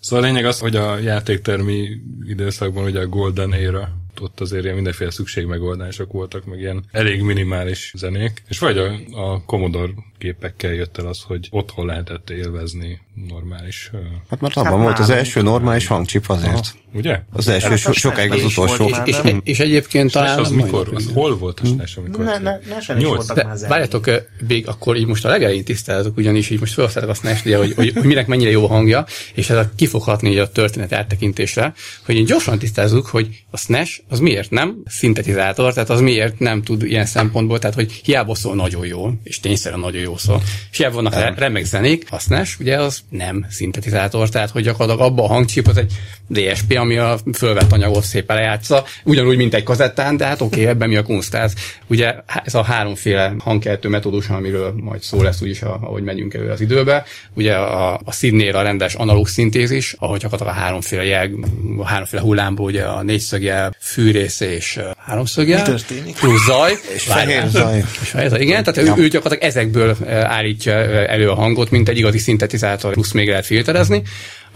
Szóval 0.00 0.24
a 0.24 0.26
lényeg 0.26 0.44
az, 0.44 0.58
hogy 0.58 0.76
a 0.76 0.98
játéktermi 0.98 1.88
időszakban 2.26 2.84
ugye 2.84 3.00
a 3.00 3.06
Golden 3.06 3.52
Era 3.52 4.02
ott 4.20 4.40
azért 4.40 4.62
ilyen 4.62 4.74
mindenféle 4.74 5.10
szükségmegoldások 5.10 6.12
voltak, 6.12 6.44
meg 6.44 6.58
ilyen 6.58 6.84
elég 6.90 7.22
minimális 7.22 7.92
zenék, 7.96 8.42
és 8.48 8.58
vagy 8.58 8.78
a, 8.78 8.92
a 9.10 9.44
Commodore 9.44 9.92
gépekkel 10.18 10.72
jött 10.72 10.98
el 10.98 11.06
az, 11.06 11.22
hogy 11.22 11.48
otthon 11.50 11.86
lehetett 11.86 12.30
élvezni 12.30 13.00
normális... 13.28 13.90
hát 14.30 14.40
mert 14.40 14.56
abban 14.56 14.72
Hát 14.72 14.80
volt 14.80 14.98
az 14.98 15.10
első 15.10 15.42
normális 15.42 15.86
hangcsip 15.86 16.24
azért. 16.28 16.74
Ugye? 16.94 17.20
Az 17.32 17.48
első 17.48 17.68
Hát 17.68 17.78
so, 17.78 17.92
sokáig 17.92 18.32
az 18.32 18.44
utolsó. 18.44 18.90
És, 19.04 19.20
nem? 19.20 19.40
és 19.44 19.58
egyébként 19.58 20.12
Talán 20.12 20.38
az 20.38 20.50
mikor? 20.50 20.90
Az 20.94 21.10
hol 21.14 21.38
volt 21.38 21.60
a 21.60 21.66
SNES, 21.66 21.96
amikor? 21.96 22.24
Ne, 22.24 22.38
ne, 22.38 22.58
ne, 22.86 22.94
Nyolc. 22.94 23.16
voltak 23.16 23.36
De 23.36 23.44
már 23.44 23.56
zenék. 23.56 23.70
várjatok, 23.72 24.06
ö, 24.06 24.16
még 24.48 24.68
akkor 24.68 24.96
így 24.96 25.06
most 25.06 25.24
a 25.24 25.28
legelején 25.28 25.64
tisztázok, 25.64 26.16
ugyanis 26.16 26.50
így 26.50 26.60
most 26.60 26.72
felhoztátok 26.72 27.08
a 27.10 27.14
SNES, 27.14 27.44
ugye, 27.44 27.56
hogy, 27.56 27.72
hogy, 27.74 27.92
hogy 27.94 28.04
minek 28.04 28.26
mennyire 28.26 28.50
jó 28.50 28.64
a 28.64 28.68
hangja, 28.68 29.06
és 29.34 29.50
ez 29.50 29.56
a 29.56 29.70
kifoghatni 29.76 30.30
így 30.30 30.38
a 30.38 30.50
történet 30.50 30.92
áttekintésre, 30.92 31.74
hogy 32.06 32.16
így 32.16 32.26
gyorsan 32.26 32.58
tisztázzuk, 32.58 33.06
hogy 33.06 33.44
a 33.50 33.56
SNES 33.56 34.02
az 34.08 34.18
miért 34.18 34.50
nem 34.50 34.82
szintetizátor, 34.86 35.72
tehát 35.72 35.90
az 35.90 36.00
miért 36.00 36.38
nem 36.38 36.62
tud 36.62 36.82
ilyen 36.82 37.06
szempontból, 37.06 37.58
tehát 37.58 37.74
hogy 37.76 37.92
hiába 37.92 38.34
szól 38.34 38.54
nagyon 38.54 38.86
jól, 38.86 39.20
és 39.22 39.40
tényszerűen 39.40 39.80
nagyon 39.80 40.00
jó 40.00 40.16
szól, 40.16 40.42
és 40.70 40.76
hiába 40.76 40.94
vannak 40.94 41.14
re- 41.14 41.34
remek 41.36 41.64
zenék, 41.64 42.06
a 42.10 42.18
SNES 42.18 42.56
ugye 42.60 42.80
az 42.80 43.03
nem 43.08 43.46
szintetizátor, 43.50 44.28
tehát 44.28 44.50
hogy 44.50 44.62
gyakorlatilag 44.62 45.10
abban 45.10 45.24
a 45.24 45.28
hangcsip 45.28 45.66
az 45.66 45.76
egy 45.76 45.92
DSP, 46.28 46.76
ami 46.76 46.96
a 46.96 47.18
fölvett 47.32 47.72
anyagot 47.72 48.04
szépen 48.04 48.36
lejátsza, 48.36 48.84
ugyanúgy, 49.04 49.36
mint 49.36 49.54
egy 49.54 49.62
kazettán, 49.62 50.16
de 50.16 50.26
hát 50.26 50.40
oké, 50.40 50.60
okay, 50.60 50.66
ebben 50.66 50.88
mi 50.88 50.96
a 50.96 51.02
kunst. 51.02 51.38
Ugye 51.86 52.14
ez 52.44 52.54
a 52.54 52.62
háromféle 52.62 53.34
hangkeltő 53.38 53.88
metódus, 53.88 54.28
amiről 54.28 54.74
majd 54.76 55.02
szó 55.02 55.22
lesz 55.22 55.40
úgyis, 55.40 55.62
ahogy 55.62 56.02
megyünk 56.02 56.34
elő 56.34 56.50
az 56.50 56.60
időbe. 56.60 57.04
Ugye 57.34 57.54
a, 57.54 58.00
a 58.04 58.12
színnél 58.12 58.56
a 58.56 58.62
rendes 58.62 58.94
analóg 58.94 59.28
szintézis, 59.28 59.94
ahogy 59.98 60.20
gyakorlatilag 60.20 60.58
a 60.58 60.64
háromféle 60.64 61.04
jel, 61.04 61.30
a 61.78 61.86
háromféle 61.86 62.22
hullámból, 62.22 62.66
ugye 62.66 62.82
a 62.82 63.02
négyszögjel, 63.02 63.76
fűrész 63.80 64.40
és 64.40 64.80
háromszögjel. 64.98 65.62
Mi 65.62 65.64
történik? 65.64 66.16
Plusz 66.16 66.44
zaj. 66.44 66.72
És 66.94 67.02
fehér 67.02 67.48
zaj. 67.48 67.78
És 68.02 68.08
fehér 68.08 68.28
zaj, 68.28 68.40
igen, 68.40 68.64
tehát 68.64 68.98
ő, 68.98 69.02
ő 69.02 69.08
gyakorlatilag 69.08 69.54
ezekből 69.54 69.96
állítja 70.08 70.72
elő 71.06 71.30
a 71.30 71.34
hangot, 71.34 71.70
mint 71.70 71.88
egy 71.88 71.98
igazi 71.98 72.18
szintetizátor, 72.18 72.93
plusz 72.94 73.12
még 73.12 73.28
lehet 73.28 73.46
filterezni. 73.46 74.02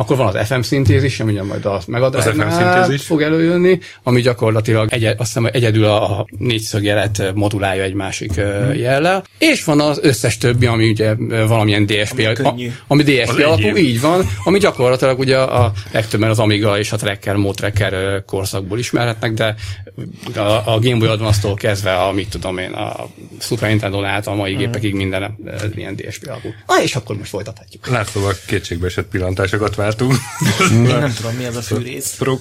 Akkor 0.00 0.16
van 0.16 0.36
az 0.36 0.46
FM 0.46 0.60
szintézis, 0.60 1.20
ami 1.20 1.32
majd 1.32 1.64
a 1.64 1.80
megadás 1.86 2.24
FM 2.24 2.48
szintézis. 2.48 3.06
fog 3.06 3.22
előjönni, 3.22 3.78
ami 4.02 4.20
gyakorlatilag 4.20 4.92
egy, 4.92 5.04
azt 5.04 5.16
hiszem, 5.18 5.48
egyedül 5.52 5.84
a 5.84 6.26
négyszögjelet 6.38 7.32
modulálja 7.34 7.82
egy 7.82 7.94
másik 7.94 8.34
hmm. 8.34 8.74
jellel. 8.74 9.24
És 9.38 9.64
van 9.64 9.80
az 9.80 9.98
összes 10.02 10.38
többi, 10.38 10.66
ami 10.66 10.88
ugye 10.88 11.14
valamilyen 11.46 11.86
DSP, 11.86 12.12
Ami 12.12 12.24
a, 12.24 12.32
könnyű. 12.32 12.72
ami 12.86 13.02
DSP 13.02 13.28
Az 13.28 13.36
alapú, 13.36 13.62
egyéb. 13.62 13.76
így 13.76 14.00
van, 14.00 14.28
ami 14.44 14.58
gyakorlatilag 14.58 15.18
ugye 15.18 15.38
a 15.38 15.72
legtöbben 15.92 16.30
az 16.30 16.38
Amiga 16.38 16.78
és 16.78 16.92
a 16.92 16.96
Tracker, 16.96 17.36
Motracker 17.36 18.24
korszakból 18.24 18.78
ismerhetnek, 18.78 19.32
de 19.32 19.56
a, 20.34 20.74
a 20.74 20.78
Game 20.80 20.98
Boy 20.98 21.08
Advance-tól 21.08 21.54
kezdve 21.54 21.94
a, 21.94 22.12
mit 22.12 22.28
tudom 22.28 22.58
én, 22.58 22.72
a 22.72 23.06
Super 23.40 23.68
Nintendo 23.68 24.04
át 24.04 24.26
a 24.26 24.34
mai 24.34 24.54
gépekig 24.54 24.94
minden 24.94 25.38
ilyen 25.74 25.96
DSP 25.96 26.26
alapú. 26.26 26.48
Na 26.66 26.82
és 26.82 26.96
akkor 26.96 27.16
most 27.16 27.30
folytathatjuk. 27.30 27.88
Látóval 27.88 28.32
kétségbeesett 28.46 29.08
pillantásokat 29.08 29.76
váltunk. 29.88 30.14
Én 30.70 30.80
nem 30.80 31.14
tudom, 31.16 31.34
mi 31.34 31.44
az 31.44 31.56
a 31.56 31.62
fűrész. 31.62 32.14
Pro. 32.18 32.38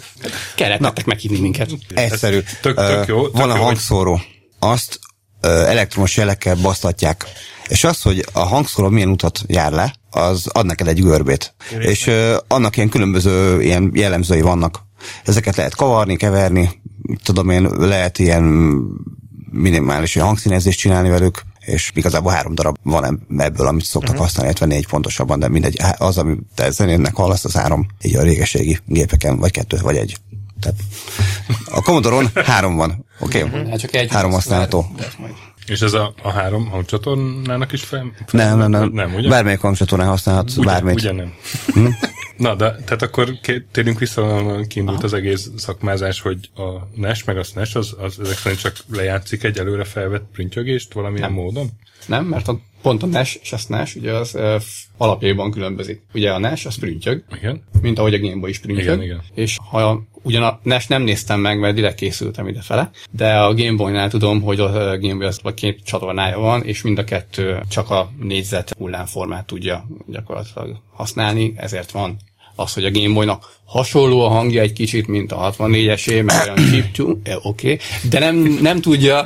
Kellett 0.56 1.06
meghívni 1.06 1.40
minket. 1.40 1.70
Egyszerű. 1.94 2.40
tök- 2.62 2.76
tök 2.76 3.08
jó, 3.08 3.24
tök 3.24 3.38
Van 3.38 3.52
a 3.52 3.58
jó, 3.58 3.64
hangszóró. 3.64 4.22
Azt 4.60 5.00
elektromos 5.42 6.18
jelekkel 6.18 6.56
basztatják. 6.56 7.26
És 7.68 7.84
az, 7.84 8.02
hogy 8.02 8.26
a 8.34 8.40
hangszóró 8.40 8.90
milyen 8.90 9.10
utat 9.10 9.42
jár 9.48 9.72
le, 9.72 9.96
az 10.10 10.48
ad 10.48 10.66
neked 10.66 10.88
egy 10.88 11.02
görbét. 11.02 11.54
És 11.80 12.08
ö, 12.08 12.38
annak 12.48 12.78
ilyen 12.78 12.90
különböző 12.90 13.62
ilyen 13.62 13.92
jellemzői 13.94 14.42
vannak. 14.42 14.80
Ezeket 15.26 15.56
lehet 15.56 15.76
kavarni, 15.76 16.16
keverni, 16.16 16.82
tudom 17.24 17.50
én, 17.50 17.70
lehet 17.78 18.20
ilyen 18.20 18.44
minimális 19.52 20.16
ilyen 20.16 20.28
hangszínezést 20.28 20.80
csinálni 20.80 21.10
velük, 21.10 21.42
és 21.68 21.92
igazából 21.94 22.32
három 22.32 22.56
darab 22.56 22.78
van 22.84 23.06
eb- 23.06 23.42
ebből, 23.42 23.68
amit 23.68 23.84
szoktak 23.84 24.10
uh-huh. 24.10 24.26
használni, 24.26 24.50
illetve 24.50 24.76
négy 24.76 24.88
pontosabban, 24.88 25.40
de 25.40 25.48
mindegy, 25.48 25.80
az, 25.98 26.18
amit 26.18 26.40
te 26.56 26.70
zenének 26.70 27.16
hallasz, 27.16 27.46
az 27.46 27.54
három, 27.54 27.88
így 28.02 28.16
a 28.16 28.22
régeségi 28.22 28.80
gépeken, 28.86 29.38
vagy 29.38 29.52
kettő, 29.52 29.78
vagy 29.82 29.96
egy. 29.96 30.18
Tehát 30.60 30.80
a 31.72 31.82
Commodore-on 31.82 32.30
három 32.34 32.76
van, 32.76 33.06
oké? 33.20 33.44
Okay? 33.44 33.70
Hát 33.70 33.80
csak 33.80 33.96
egy 33.96 34.12
három 34.12 34.32
használható. 34.32 34.92
És 35.66 35.82
ez 35.82 35.94
a, 35.94 36.14
a 36.22 36.32
három 36.32 36.68
hangcsatornának 36.68 37.72
is 37.72 37.84
fel? 37.84 38.12
Nem, 38.32 38.58
nem, 38.58 38.70
nem. 38.70 38.90
Nem, 38.94 39.14
ugye? 39.14 39.30
Bármelyik 39.30 39.60
hangcsatornán 39.60 40.08
használhatsz, 40.08 40.58
Ugye, 40.58 40.66
bármelyik. 40.66 41.00
ugye 41.00 41.12
nem. 41.12 41.34
Na, 42.38 42.56
de 42.56 42.76
tehát 42.76 43.02
akkor 43.02 43.30
térjünk 43.72 44.00
vissza, 44.00 44.22
ahonnan 44.22 44.68
kiindult 44.68 45.04
az 45.04 45.14
egész 45.14 45.50
szakmázás, 45.58 46.22
hogy 46.22 46.50
a 46.56 46.88
NES 46.96 47.24
meg 47.24 47.38
a 47.38 47.44
SNES 47.44 47.76
az, 47.76 47.96
az 48.00 48.20
ezek 48.20 48.38
szerint 48.38 48.62
csak 48.62 48.78
lejátszik 48.92 49.44
egy 49.44 49.58
előre 49.58 49.84
felvett 49.84 50.26
printjögést 50.34 50.94
valamilyen 50.94 51.32
nem. 51.32 51.44
módon? 51.44 51.70
Nem, 52.06 52.26
mert 52.26 52.48
a, 52.48 52.60
pont 52.82 53.04
a 53.04 53.06
NES 53.06 53.40
és 53.42 53.54
a 53.54 53.58
SNES 53.58 53.96
ugye 53.96 54.14
az 54.14 54.36
uh, 54.36 54.62
alapjában 54.98 55.52
különbözik. 55.52 56.02
Ugye 56.14 56.32
a 56.32 56.38
NES 56.38 56.66
az 56.66 56.76
prüntjög, 56.76 57.24
Igen. 57.38 57.64
mint 57.82 58.00
ahogy 58.00 58.14
a 58.14 58.20
Game 58.20 58.40
Boy 58.40 58.50
is 58.50 58.60
prüntjög. 58.60 58.86
Igen, 58.86 59.02
igen. 59.02 59.22
És 59.34 59.58
ha 59.70 60.04
ugyan 60.24 60.44
a 60.44 60.60
NES 60.64 60.88
nem 60.88 61.02
néztem 61.02 61.40
meg, 61.40 61.60
mert 61.60 61.76
direkt 61.76 61.96
készültem 61.96 62.48
idefele, 62.48 62.90
de 63.12 63.34
a 63.34 63.54
Game 63.54 63.76
Boy-nál 63.76 64.10
tudom, 64.10 64.42
hogy 64.42 64.60
a 64.60 64.98
Game 64.98 65.16
Boy 65.16 65.26
az 65.26 65.40
vagy 65.42 65.54
két 65.54 65.84
csatornája 65.84 66.40
van, 66.40 66.64
és 66.64 66.82
mind 66.82 66.98
a 66.98 67.04
kettő 67.04 67.62
csak 67.70 67.90
a 67.90 68.12
négyzet 68.20 68.76
hullámformát 68.78 69.46
tudja 69.46 69.86
gyakorlatilag 70.08 70.82
használni, 70.94 71.54
ezért 71.56 71.92
van 71.92 72.18
az, 72.56 72.74
hogy 72.74 72.86
a 72.86 72.92
Game 72.92 73.14
Boy-nak 73.14 73.57
hasonló 73.68 74.22
a 74.22 74.30
hangja 74.30 74.62
egy 74.62 74.74
kicsit, 74.74 75.08
mint 75.08 75.32
a 75.32 75.54
64-esé, 75.58 76.24
meg 76.24 76.36
olyan 76.44 76.68
chiptune, 76.72 77.38
oké, 77.42 77.72
okay, 77.72 77.80
de 78.10 78.20
nem, 78.20 78.36
nem 78.62 78.82
tudja 78.82 79.26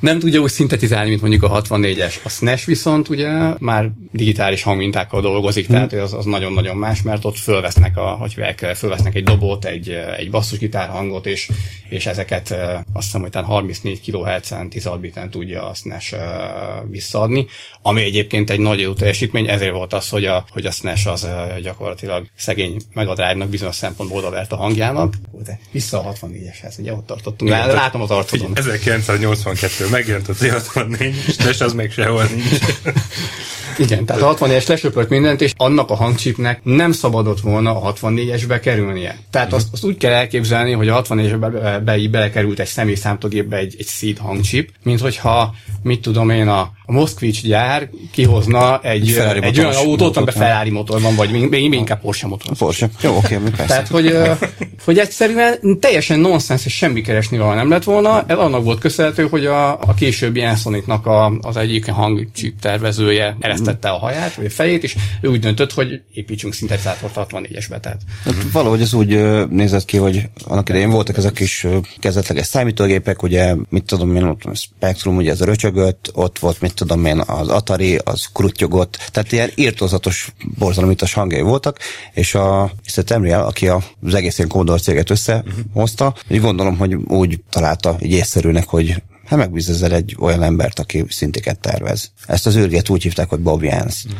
nem 0.00 0.18
tudja 0.18 0.40
úgy 0.40 0.50
szintetizálni, 0.50 1.08
mint 1.08 1.20
mondjuk 1.20 1.42
a 1.42 1.62
64-es. 1.62 2.14
A 2.24 2.28
SNES 2.28 2.64
viszont 2.64 3.08
ugye 3.08 3.54
már 3.58 3.90
digitális 4.12 4.62
hangmintákkal 4.62 5.20
dolgozik, 5.20 5.66
tehát 5.66 5.92
az, 5.92 6.12
az 6.12 6.24
nagyon-nagyon 6.24 6.76
más, 6.76 7.02
mert 7.02 7.24
ott 7.24 7.36
fölvesznek, 7.36 7.96
a, 7.96 8.00
hogy 8.02 8.36
fölvesznek 8.74 9.14
egy 9.14 9.24
dobot, 9.24 9.64
egy, 9.64 9.88
egy 10.16 10.30
basszusgitár 10.30 10.88
hangot, 10.88 11.26
és, 11.26 11.50
és 11.88 12.06
ezeket 12.06 12.50
eh, 12.50 12.80
azt 12.92 13.04
hiszem, 13.04 13.20
hogy 13.20 13.30
talán 13.30 13.48
34 13.48 14.00
kHz-en, 14.10 14.68
16 14.68 15.00
biten 15.00 15.30
tudja 15.30 15.68
a 15.68 15.74
SNES 15.74 16.12
eh, 16.12 16.20
visszaadni, 16.90 17.46
ami 17.82 18.02
egyébként 18.02 18.50
egy 18.50 18.60
nagy 18.60 18.80
jó 18.80 18.92
teljesítmény, 18.92 19.48
ezért 19.48 19.72
volt 19.72 19.92
az, 19.92 20.08
hogy 20.08 20.24
a, 20.24 20.44
hogy 20.50 20.66
a 20.66 20.70
SNES 20.70 21.06
az 21.06 21.24
eh, 21.24 21.58
gyakorlatilag 21.62 22.26
szegény 22.36 22.76
megadrágnak 22.94 23.50
bizonyos 23.60 23.76
szempontból 23.76 24.18
odavert 24.18 24.52
a 24.52 24.56
hangjának. 24.56 25.14
De 25.44 25.58
vissza 25.70 26.00
a 26.00 26.12
64-eshez, 26.12 26.78
ugye 26.78 26.92
ott 26.92 27.06
tartottunk. 27.06 27.50
Igen, 27.50 27.66
Látom 27.66 28.00
az 28.00 28.10
arcodon. 28.10 28.52
1982 28.54 29.88
megjelent 29.88 30.28
a 30.28 30.32
C64, 30.32 31.14
és 31.48 31.60
az 31.60 31.72
meg 31.72 31.90
sehol 31.90 32.24
nincs. 32.24 32.58
Igen, 33.78 34.04
tehát 34.04 34.22
a 34.22 34.34
64-es 34.34 34.68
lesöpört 34.68 35.08
mindent, 35.08 35.40
és 35.40 35.52
annak 35.56 35.90
a 35.90 35.94
hangchipnek 35.94 36.60
nem 36.62 36.92
szabadott 36.92 37.40
volna 37.40 37.82
a 37.82 37.92
64-esbe 37.92 38.58
kerülnie. 38.62 39.18
Tehát 39.30 39.52
azt, 39.52 39.68
azt 39.72 39.84
úgy 39.84 39.96
kell 39.96 40.12
elképzelni, 40.12 40.72
hogy 40.72 40.88
a 40.88 41.02
64-esbe 41.02 41.80
be, 41.84 41.98
belekerült 42.10 42.60
egy 42.60 42.66
személyszámítógépbe 42.66 43.56
egy, 43.56 43.74
egy 43.78 43.86
seed 43.86 44.18
hangchip, 44.18 44.70
mint 44.82 45.00
hogyha, 45.00 45.54
mit 45.82 46.00
tudom 46.00 46.30
én, 46.30 46.48
a, 46.48 46.60
a 46.60 46.92
Moszkvics 46.92 47.42
gyár 47.42 47.90
kihozna 48.12 48.80
egy, 48.82 49.10
Ferrari 49.10 49.42
egy 49.42 49.58
olyan 49.58 49.74
autót, 49.74 50.16
amiben 50.16 50.34
Ferrari 50.34 50.70
motor 50.70 51.00
van, 51.00 51.14
vagy 51.14 51.30
még, 51.30 51.48
még 51.48 51.72
inkább 51.72 52.00
Porsche 52.00 52.26
motor. 52.26 52.56
Porsche. 52.56 52.90
Jó, 53.02 53.16
oké, 53.16 53.38
persze. 53.50 53.66
Tehát, 53.66 53.88
hogy, 53.88 54.18
hogy 54.84 54.98
egyszerűen 54.98 55.78
teljesen 55.80 56.18
nonsens 56.18 56.66
és 56.66 56.76
semmi 56.76 57.00
keresni 57.00 57.38
valami 57.38 57.56
nem 57.56 57.70
lett 57.70 57.84
volna. 57.84 58.24
Ez 58.26 58.36
annak 58.36 58.64
volt 58.64 58.80
köszönhető, 58.80 59.28
hogy 59.28 59.46
a, 59.46 59.80
a 59.80 59.94
későbbi 59.94 60.40
Ensonitnak 60.40 61.06
a, 61.06 61.32
az 61.40 61.56
egyik 61.56 61.90
hangchip 61.90 62.60
tervezője 62.60 63.36
eresztette 63.40 63.88
a 63.88 63.98
haját, 63.98 64.34
vagy 64.34 64.46
a 64.46 64.50
fejét, 64.50 64.82
és 64.82 64.96
ő 65.20 65.28
úgy 65.28 65.40
döntött, 65.40 65.72
hogy 65.72 66.00
építsünk 66.12 66.54
szintetizátort 66.54 67.14
64-esbe. 67.16 67.80
Tehát 67.80 68.00
Hát 68.24 68.34
valahogy 68.52 68.80
ez 68.80 68.94
úgy 68.94 69.48
nézett 69.48 69.84
ki, 69.84 69.96
hogy 69.96 70.28
annak 70.44 70.68
idején 70.68 70.90
voltak 70.90 71.16
ezek 71.16 71.42
ö, 71.62 71.78
kezdetleges 71.98 72.46
számítógépek, 72.46 73.22
ugye, 73.22 73.54
mit 73.68 73.84
tudom 73.84 74.16
én, 74.16 74.22
ott 74.22 74.44
a 74.44 74.54
Spectrum, 74.54 75.16
ugye 75.16 75.30
ez 75.30 75.40
a 75.40 75.44
röcsög, 75.44 75.70
fröcsögött, 75.70 76.10
ott 76.14 76.38
volt, 76.38 76.60
mit 76.60 76.74
tudom 76.74 77.04
én, 77.04 77.18
az 77.18 77.48
Atari, 77.48 77.96
az 78.04 78.28
kruttyogott, 78.32 78.98
tehát 79.12 79.32
ilyen 79.32 79.50
írtózatos, 79.54 80.32
borzalomítos 80.58 81.12
hangjai 81.12 81.40
voltak, 81.40 81.78
és 82.12 82.34
a 82.34 82.72
Mr. 82.84 83.04
Aki 83.46 83.68
az 83.68 84.14
egész 84.14 84.38
ilyen 84.38 84.50
Commodore 84.50 84.80
céget 84.80 85.10
összehozta, 85.10 86.14
így 86.28 86.40
gondolom, 86.40 86.76
hogy 86.76 86.94
úgy 86.94 87.40
találta 87.50 87.96
így 88.00 88.12
észszerűnek, 88.12 88.68
hogy 88.68 89.02
hát 89.30 89.38
megbíz 89.38 89.68
ezzel 89.68 89.92
egy 89.92 90.16
olyan 90.20 90.42
embert, 90.42 90.78
aki 90.78 91.04
szintiket 91.08 91.60
tervez. 91.60 92.10
Ezt 92.26 92.46
az 92.46 92.56
űrgét 92.56 92.88
úgy 92.88 93.02
hívták, 93.02 93.28
hogy 93.28 93.40
Bob 93.40 93.62
Jans. 93.62 94.04
Mm. 94.06 94.10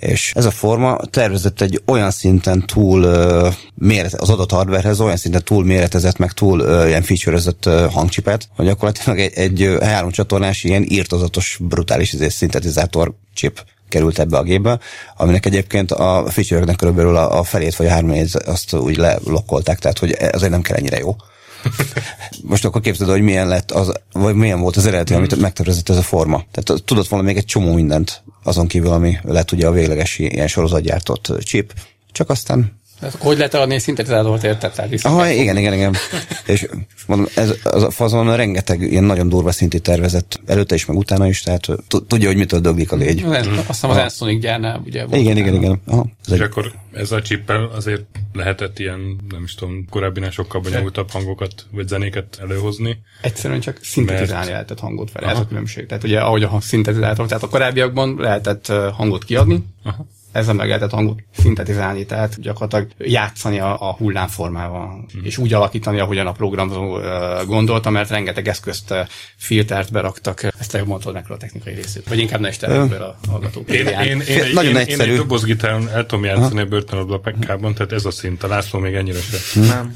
És 0.00 0.32
ez 0.34 0.44
a 0.44 0.50
forma 0.50 0.96
tervezett 1.10 1.60
egy 1.60 1.82
olyan 1.86 2.10
szinten 2.10 2.66
túl 2.66 3.04
uh, 3.04 3.54
méret, 3.74 4.14
az 4.14 4.30
adott 4.30 4.50
hardwarehez 4.50 5.00
olyan 5.00 5.16
szinten 5.16 5.44
túl 5.44 5.64
méretezett, 5.64 6.18
meg 6.18 6.32
túl 6.32 6.60
uh, 6.60 6.86
ilyen 6.86 7.02
featurezett 7.02 7.66
uh, 7.66 7.84
hangcsipet, 7.84 8.48
hogy 8.56 8.66
gyakorlatilag 8.66 9.18
egy, 9.18 9.32
egy 9.34 9.76
három 9.80 10.10
csatornás 10.10 10.64
ilyen 10.64 10.84
írtozatos, 10.88 11.58
brutális 11.60 12.12
izé, 12.12 12.28
szintetizátor 12.28 13.14
chip 13.34 13.64
került 13.92 14.18
ebbe 14.18 14.36
a 14.36 14.42
gépbe, 14.42 14.78
aminek 15.16 15.46
egyébként 15.46 15.90
a 15.90 16.24
feature-öknek 16.28 16.76
körülbelül 16.76 17.16
a, 17.16 17.38
a 17.38 17.42
felét 17.42 17.76
vagy 17.76 17.86
a 17.86 17.90
három 17.90 18.14
azt 18.44 18.74
úgy 18.74 18.96
lelokkolták, 18.96 19.78
tehát 19.78 19.98
hogy 19.98 20.16
azért 20.32 20.50
nem 20.50 20.62
kell 20.62 20.76
ennyire 20.76 20.98
jó. 20.98 21.16
Most 22.52 22.64
akkor 22.64 22.80
képzeld, 22.80 23.10
hogy 23.10 23.22
milyen 23.22 23.48
lett 23.48 23.70
az, 23.70 23.92
vagy 24.12 24.34
milyen 24.34 24.60
volt 24.60 24.76
az 24.76 24.86
eredeti, 24.86 25.14
amit 25.14 25.40
megtervezett 25.40 25.88
ez 25.88 25.96
a 25.96 26.02
forma. 26.02 26.44
Tehát 26.50 26.82
tudott 26.82 27.08
volna 27.08 27.26
még 27.26 27.36
egy 27.36 27.44
csomó 27.44 27.72
mindent 27.72 28.22
azon 28.42 28.66
kívül, 28.66 28.90
ami 28.90 29.18
lett 29.22 29.52
ugye 29.52 29.66
a 29.66 29.72
végleges 29.72 30.18
ilyen 30.18 30.48
sorozatgyártott 30.48 31.32
chip, 31.44 31.72
csak 32.12 32.30
aztán 32.30 32.80
tehát 33.02 33.16
hogy 33.20 33.36
lehet 33.36 33.54
eladni 33.54 33.74
egy 33.74 33.80
szintetizátort, 33.80 34.44
érted? 34.44 34.72
Tehát 34.72 35.04
Aha, 35.04 35.28
igen, 35.28 35.56
igen, 35.56 35.72
igen. 35.72 35.96
És 36.46 36.68
mondom, 37.06 37.26
ez, 37.34 37.54
az 37.62 37.82
a 37.82 37.90
fazon 37.90 38.36
rengeteg 38.36 38.80
ilyen 38.80 39.04
nagyon 39.04 39.28
durva 39.28 39.52
szinti 39.52 39.80
tervezett 39.80 40.40
előtte 40.46 40.74
is, 40.74 40.86
meg 40.86 40.96
utána 40.96 41.26
is, 41.26 41.42
tehát 41.42 41.68
tudja, 42.06 42.28
hogy 42.28 42.36
mitől 42.36 42.60
döglik 42.60 42.92
a 42.92 42.96
légy. 42.96 43.24
Azt 43.24 43.66
hiszem 43.66 43.90
az 43.90 43.96
Ensonic 43.96 44.40
gyárnál 44.40 44.82
ugye 44.84 45.04
volt. 45.06 45.20
Igen, 45.20 45.36
igen, 45.36 45.54
igen. 45.54 45.80
Aha, 45.86 46.06
és 46.26 46.32
egy... 46.32 46.40
akkor 46.40 46.72
ez 46.92 47.12
a 47.12 47.22
chippel 47.22 47.64
azért 47.64 48.02
lehetett 48.32 48.78
ilyen, 48.78 49.16
nem 49.30 49.42
is 49.42 49.54
tudom, 49.54 49.86
korábbinál 49.90 50.30
sokkal 50.30 50.60
bonyolultabb 50.60 51.10
hangokat, 51.10 51.66
vagy 51.70 51.88
zenéket 51.88 52.38
előhozni. 52.42 52.98
Egyszerűen 53.20 53.60
csak 53.60 53.78
szintetizálni 53.82 54.34
mert... 54.34 54.50
lehetett 54.50 54.78
hangot 54.78 55.10
fel, 55.10 55.30
ez 55.30 55.38
a 55.38 55.46
különbség. 55.46 55.86
Tehát 55.86 56.04
ugye 56.04 56.20
ahogy 56.20 56.42
a 56.42 56.60
szintetizátor, 56.60 57.26
tehát 57.26 57.42
a 57.42 57.48
korábbiakban 57.48 58.16
lehetett 58.18 58.66
hangot 58.92 59.24
kiadni, 59.24 59.64
Aha 59.84 60.06
ezzel 60.32 60.54
meg 60.54 60.66
lehetett 60.66 60.90
hangot 60.90 61.22
szintetizálni, 61.36 62.06
tehát 62.06 62.40
gyakorlatilag 62.40 62.88
játszani 62.98 63.58
a, 63.58 63.88
a 63.88 63.92
hullámformával, 63.92 65.04
mm. 65.16 65.24
és 65.24 65.38
úgy 65.38 65.52
alakítani, 65.52 65.98
ahogyan 66.00 66.26
a 66.26 66.32
programozó 66.32 66.98
gondolta, 67.46 67.90
mert 67.90 68.10
rengeteg 68.10 68.48
eszközt, 68.48 68.94
filtert 69.36 69.92
beraktak. 69.92 70.42
Ezt 70.58 70.70
te 70.70 70.84
mondtad 70.84 71.12
meg 71.14 71.24
a 71.28 71.36
technikai 71.36 71.74
részét. 71.74 72.08
Vagy 72.08 72.18
inkább 72.18 72.40
ne 72.40 72.48
is 72.48 72.62
a 72.62 73.16
hallgatók. 73.28 73.70
Én, 73.70 73.86
én, 73.86 74.00
én, 74.00 74.20
én, 74.20 74.52
Nagyon 74.54 74.70
én, 74.70 74.76
egyszerű. 74.76 75.02
Én 75.02 75.10
egy 75.10 75.16
dobozgitáron 75.16 75.88
el 75.88 76.06
tudom 76.06 76.24
játszani 76.24 76.60
a 76.60 76.64
börtönadba 76.64 77.18
pekkában, 77.18 77.74
tehát 77.74 77.92
ez 77.92 78.04
a 78.04 78.10
szint. 78.10 78.42
A 78.42 78.48
László 78.48 78.78
még 78.78 78.94
ennyire 78.94 79.18
sem. 79.18 79.62
Nem. 79.62 79.90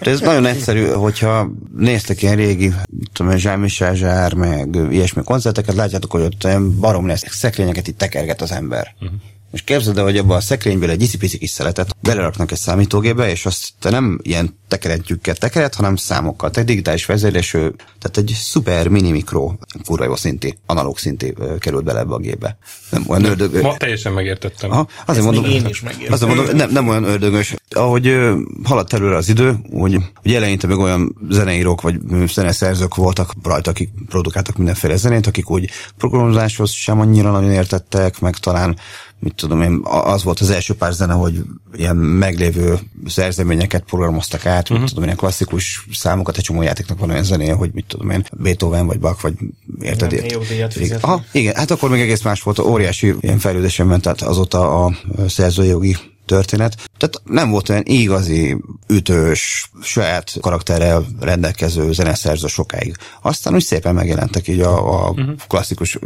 De 0.00 0.10
ez 0.10 0.20
nagyon 0.20 0.46
egyszerű, 0.46 0.86
hogyha 0.86 1.50
néztek 1.76 2.22
ilyen 2.22 2.36
régi, 2.36 2.72
tudom, 3.12 3.36
Jean-Michel 3.36 3.94
Zsár, 3.94 4.34
meg 4.34 4.76
ilyesmi 4.90 5.22
koncerteket, 5.22 5.74
látjátok, 5.74 6.10
hogy 6.10 6.22
ott 6.22 6.48
barom 6.80 7.06
lesz, 7.06 7.24
szekrényeket 7.28 7.88
itt 7.88 7.98
tekerget 7.98 8.42
az 8.42 8.52
ember. 8.52 8.94
Uh-huh. 9.00 9.18
És 9.54 9.62
képzeld 9.62 9.98
el, 9.98 10.04
hogy 10.04 10.16
abban 10.16 10.36
a 10.36 10.40
szekrényből 10.40 10.90
egy 10.90 11.02
icipici 11.02 11.38
kis 11.38 11.50
szeletet 11.50 11.96
beleraknak 12.00 12.50
egy 12.50 12.58
számítógépbe, 12.58 13.30
és 13.30 13.46
azt 13.46 13.68
te 13.78 13.90
nem 13.90 14.18
ilyen 14.22 14.58
tekerentjükkel 14.68 15.34
tekeret, 15.34 15.74
hanem 15.74 15.96
számokkal. 15.96 16.50
Tehát 16.50 16.68
digitális 16.68 17.06
vezérlésű, 17.06 17.58
tehát 17.98 18.16
egy 18.16 18.34
szuper 18.36 18.88
mini 18.88 19.10
mikro, 19.10 19.52
kurva 19.84 20.04
jó 20.04 20.16
szinti, 20.16 20.58
analóg 20.66 20.98
szinti 20.98 21.34
került 21.58 21.84
bele 21.84 21.98
ebbe 21.98 22.14
a 22.14 22.18
gépbe. 22.18 22.58
Nem 22.90 23.04
olyan 23.06 23.24
ördög... 23.24 23.62
Ma 23.62 23.76
teljesen 23.76 24.12
megértettem. 24.12 24.70
Aha, 24.70 24.88
azért 25.06 25.24
mondom, 25.24 25.44
én 25.44 25.66
is 25.66 25.82
Azért 26.08 26.34
mondom, 26.34 26.56
nem, 26.56 26.70
nem 26.70 26.88
olyan 26.88 27.04
ördögös. 27.04 27.54
Ahogy 27.70 28.16
haladt 28.64 28.92
előre 28.92 29.16
az 29.16 29.28
idő, 29.28 29.56
hogy, 29.72 29.96
hogy 30.14 30.34
eleinte 30.34 30.66
meg 30.66 30.78
olyan 30.78 31.16
zeneírók 31.28 31.80
vagy 31.80 32.00
zeneszerzők 32.26 32.94
voltak 32.94 33.32
rajta, 33.42 33.70
akik 33.70 33.90
produkáltak 34.08 34.56
mindenféle 34.56 34.96
zenét, 34.96 35.26
akik 35.26 35.50
úgy 35.50 35.70
programozáshoz 35.96 36.70
sem 36.70 37.00
annyira 37.00 37.30
nagyon 37.30 37.52
értettek, 37.52 38.20
meg 38.20 38.36
talán 38.36 38.78
mit 39.18 39.34
tudom 39.34 39.62
én, 39.62 39.80
az 39.84 40.24
volt 40.24 40.40
az 40.40 40.50
első 40.50 40.74
pár 40.74 40.92
zene, 40.92 41.12
hogy 41.12 41.42
ilyen 41.76 41.96
meglévő 41.96 42.78
szerzeményeket 43.06 43.82
programoztak 43.82 44.46
át, 44.46 44.62
uh-huh. 44.62 44.68
mit 44.68 44.78
mhm. 44.78 44.88
tudom 44.88 45.02
én, 45.02 45.04
ilyen 45.04 45.16
klasszikus 45.16 45.86
számokat, 45.92 46.36
egy 46.36 46.42
csomó 46.42 46.62
játéknak 46.62 46.98
van 46.98 47.10
olyan 47.10 47.24
zenéje, 47.24 47.54
hogy 47.54 47.70
mit 47.74 47.84
tudom 47.86 48.10
én, 48.10 48.24
Beethoven 48.32 48.86
vagy 48.86 48.98
Bach, 48.98 49.22
vagy 49.22 49.34
érted? 49.80 50.12
Igen, 50.12 50.98
Aha, 51.00 51.24
igen, 51.32 51.54
hát 51.54 51.70
akkor 51.70 51.90
még 51.90 52.00
egész 52.00 52.22
más 52.22 52.42
volt, 52.42 52.58
óriási 52.58 53.14
ilyen 53.20 53.38
fejlődésen 53.38 53.86
ment, 53.86 54.02
tehát 54.02 54.22
azóta 54.22 54.84
a 54.84 54.96
szerzőjogi 55.28 55.96
történet. 56.26 56.90
Tehát 56.98 57.22
nem 57.24 57.50
volt 57.50 57.68
olyan 57.68 57.82
igazi, 57.84 58.56
ütős, 58.88 59.70
saját 59.82 60.36
karakterrel 60.40 61.04
rendelkező 61.20 61.92
zeneszerző 61.92 62.46
sokáig. 62.46 62.96
Aztán 63.22 63.54
úgy 63.54 63.62
szépen 63.62 63.94
megjelentek 63.94 64.48
így 64.48 64.60
a, 64.60 65.04
a 65.06 65.10
uh-huh. 65.10 65.34
klasszikus 65.48 65.98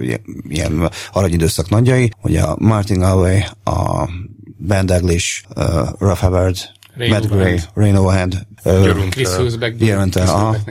ilyen 0.48 0.90
aranyidőszak 1.12 1.68
nagyjai, 1.68 2.11
hogy 2.20 2.37
a 2.37 2.57
Martin 2.59 2.98
Galway, 2.98 3.40
a 3.64 4.09
Ben 4.57 4.87
Daglish, 4.87 5.44
uh, 5.57 5.88
Ruff 5.98 6.20
Hubbard, 6.20 6.57
Matt 6.94 7.26
Gray, 7.26 7.61
Rain 7.74 7.96
Overhead, 7.96 8.46
Chris 9.10 9.28
Hülsbeck, 9.28 9.76
Chris 9.76 9.88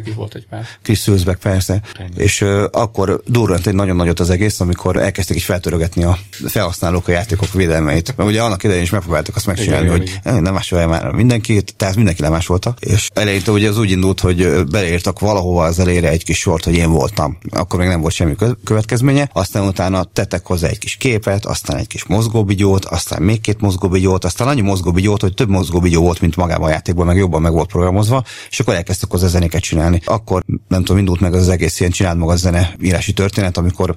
is 0.06 0.14
volt 0.16 0.36
egy 0.36 0.46
pár. 0.50 0.66
Chris 0.82 1.06
Hülsbeck, 1.06 1.40
persze. 1.40 1.82
Ennyi. 2.00 2.10
És 2.16 2.42
uh, 2.42 2.64
akkor 2.72 3.22
durrant 3.26 3.68
egy 3.68 3.74
nagyon 3.74 3.96
nagyot 3.96 4.20
az 4.20 4.30
egész, 4.30 4.60
amikor 4.60 4.96
elkezdték 4.96 5.38
is 5.38 5.46
feltörögetni 5.46 6.04
a 6.04 6.18
felhasználók 6.46 7.08
a 7.08 7.12
játékok 7.12 7.54
védelmeit. 7.54 8.14
Mert 8.18 8.30
ugye 8.30 8.42
annak 8.42 8.64
idején 8.64 8.82
is 8.82 8.90
megpróbáltak 8.90 9.36
azt 9.36 9.46
megcsinálni, 9.46 9.86
igen, 9.86 9.98
hogy 9.98 10.20
igen. 10.26 10.42
nem 10.42 10.54
másolja 10.54 10.88
már 10.88 11.12
mindenkit, 11.12 11.74
tehát 11.76 11.96
mindenki 11.96 12.22
lemásolta. 12.22 12.74
És 12.80 13.10
eleinte 13.14 13.52
ugye 13.52 13.70
az 13.70 13.80
úgy 13.80 13.92
indult, 13.92 14.20
hogy 14.20 14.66
beleírtak 14.66 15.20
valahova 15.20 15.64
az 15.64 15.80
elére 15.80 16.10
egy 16.10 16.24
kis 16.24 16.40
sort, 16.40 16.64
hogy 16.64 16.76
én 16.76 16.92
voltam. 16.92 17.38
Akkor 17.50 17.80
még 17.80 17.88
nem 17.88 18.02
volt 18.02 18.14
semmi 18.14 18.36
következménye. 18.64 19.30
Aztán 19.34 19.68
utána 19.68 20.04
tettek 20.04 20.46
hozzá 20.46 20.68
egy 20.68 20.78
kis 20.78 20.96
képet, 20.96 21.46
aztán 21.46 21.78
egy 21.78 21.88
kis 21.88 22.06
mozgóbigyót, 22.06 22.86
aztán 22.86 23.22
még 23.22 23.42
két 23.42 23.62
mozgóbigyót, 23.62 24.26
aztán 24.26 24.48
annyi 24.48 24.62
mozgóbigyót, 24.62 25.22
hogy 25.22 25.34
több 25.34 25.50
mozgóbigyó 25.50 26.02
volt, 26.02 26.22
mint 26.22 26.36
magában 26.36 26.68
a 26.68 26.72
játékban, 26.72 27.06
meg 27.06 27.18
jobban 27.18 27.42
meg 27.42 27.52
volt 27.52 27.72
programozva, 27.78 28.24
és 28.50 28.60
akkor 28.60 28.74
elkezdtek 28.74 29.10
hozzá 29.10 29.28
zenéket 29.28 29.62
csinálni. 29.62 30.02
Akkor 30.06 30.44
nem 30.68 30.84
tudom, 30.84 30.98
indult 30.98 31.20
meg 31.20 31.34
az 31.34 31.50
egész 31.50 31.80
ilyen 31.80 31.92
csináld 31.92 32.18
maga 32.18 32.36
zene 32.36 32.76
írási 32.82 33.14
történet, 33.14 33.58
amikor 33.58 33.96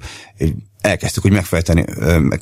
elkezdtük 0.81 1.25
úgy 1.25 1.31
megfejteni, 1.31 1.85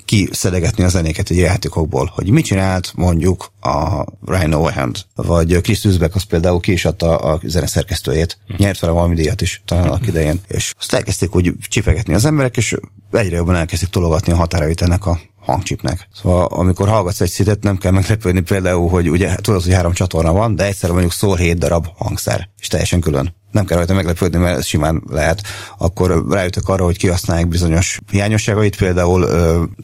kiszedegetni 0.06 0.84
a 0.84 0.88
zenéket 0.88 1.30
egy 1.30 1.38
játékokból, 1.38 2.12
hogy 2.16 2.30
mit 2.30 2.46
csinált 2.46 2.94
mondjuk 2.96 3.52
a 3.62 4.06
Ryan 4.26 4.54
Overhand, 4.54 4.98
vagy 5.16 5.62
Chris 5.62 5.84
Üzbeck 5.84 6.16
az 6.16 6.24
például 6.24 6.60
ki 6.60 6.72
is 6.72 6.86
adta 6.86 7.16
a 7.16 7.40
zeneszerkesztőjét, 7.44 8.38
uh-huh. 8.44 8.58
nyert 8.58 8.80
vele 8.80 8.94
valami 8.94 9.16
díjat 9.16 9.42
is 9.42 9.62
talán 9.66 9.90
uh-huh. 9.90 10.08
idején, 10.08 10.40
és 10.48 10.74
azt 10.80 10.94
elkezdték 10.94 11.36
úgy 11.36 11.54
csipegetni 11.68 12.14
az 12.14 12.26
emberek, 12.26 12.58
és 12.58 12.76
egyre 13.12 13.36
jobban 13.36 13.56
elkezdték 13.56 13.90
tologatni 13.90 14.32
a 14.32 14.36
határait 14.36 14.82
ennek 14.82 15.06
a 15.06 15.20
hangcsipnek. 15.40 16.08
Szóval 16.14 16.46
amikor 16.46 16.88
hallgatsz 16.88 17.22
egy 17.22 17.30
szitet, 17.30 17.64
nem 17.64 17.78
kell 17.78 17.92
meglepődni 17.92 18.42
például, 18.42 18.90
hogy 18.90 19.10
ugye 19.10 19.36
tudod, 19.36 19.64
hogy 19.64 19.74
három 19.74 19.94
csatorna 19.94 20.34
van, 20.34 20.56
de 20.56 20.66
egyszerre 20.66 20.94
mondjuk 20.94 21.14
szól 21.14 21.36
hét 21.36 21.58
darab 21.58 21.88
hangszer, 21.98 22.50
és 22.60 22.68
teljesen 22.68 23.00
külön 23.00 23.38
nem 23.52 23.66
kell 23.66 23.78
rajta 23.78 23.94
meglepődni, 23.94 24.38
mert 24.38 24.58
ez 24.58 24.66
simán 24.66 25.04
lehet, 25.10 25.42
akkor 25.78 26.26
rájöttek 26.30 26.68
arra, 26.68 26.84
hogy 26.84 26.98
kihasználják 26.98 27.48
bizonyos 27.48 28.00
hiányosságait, 28.12 28.76
például 28.76 29.28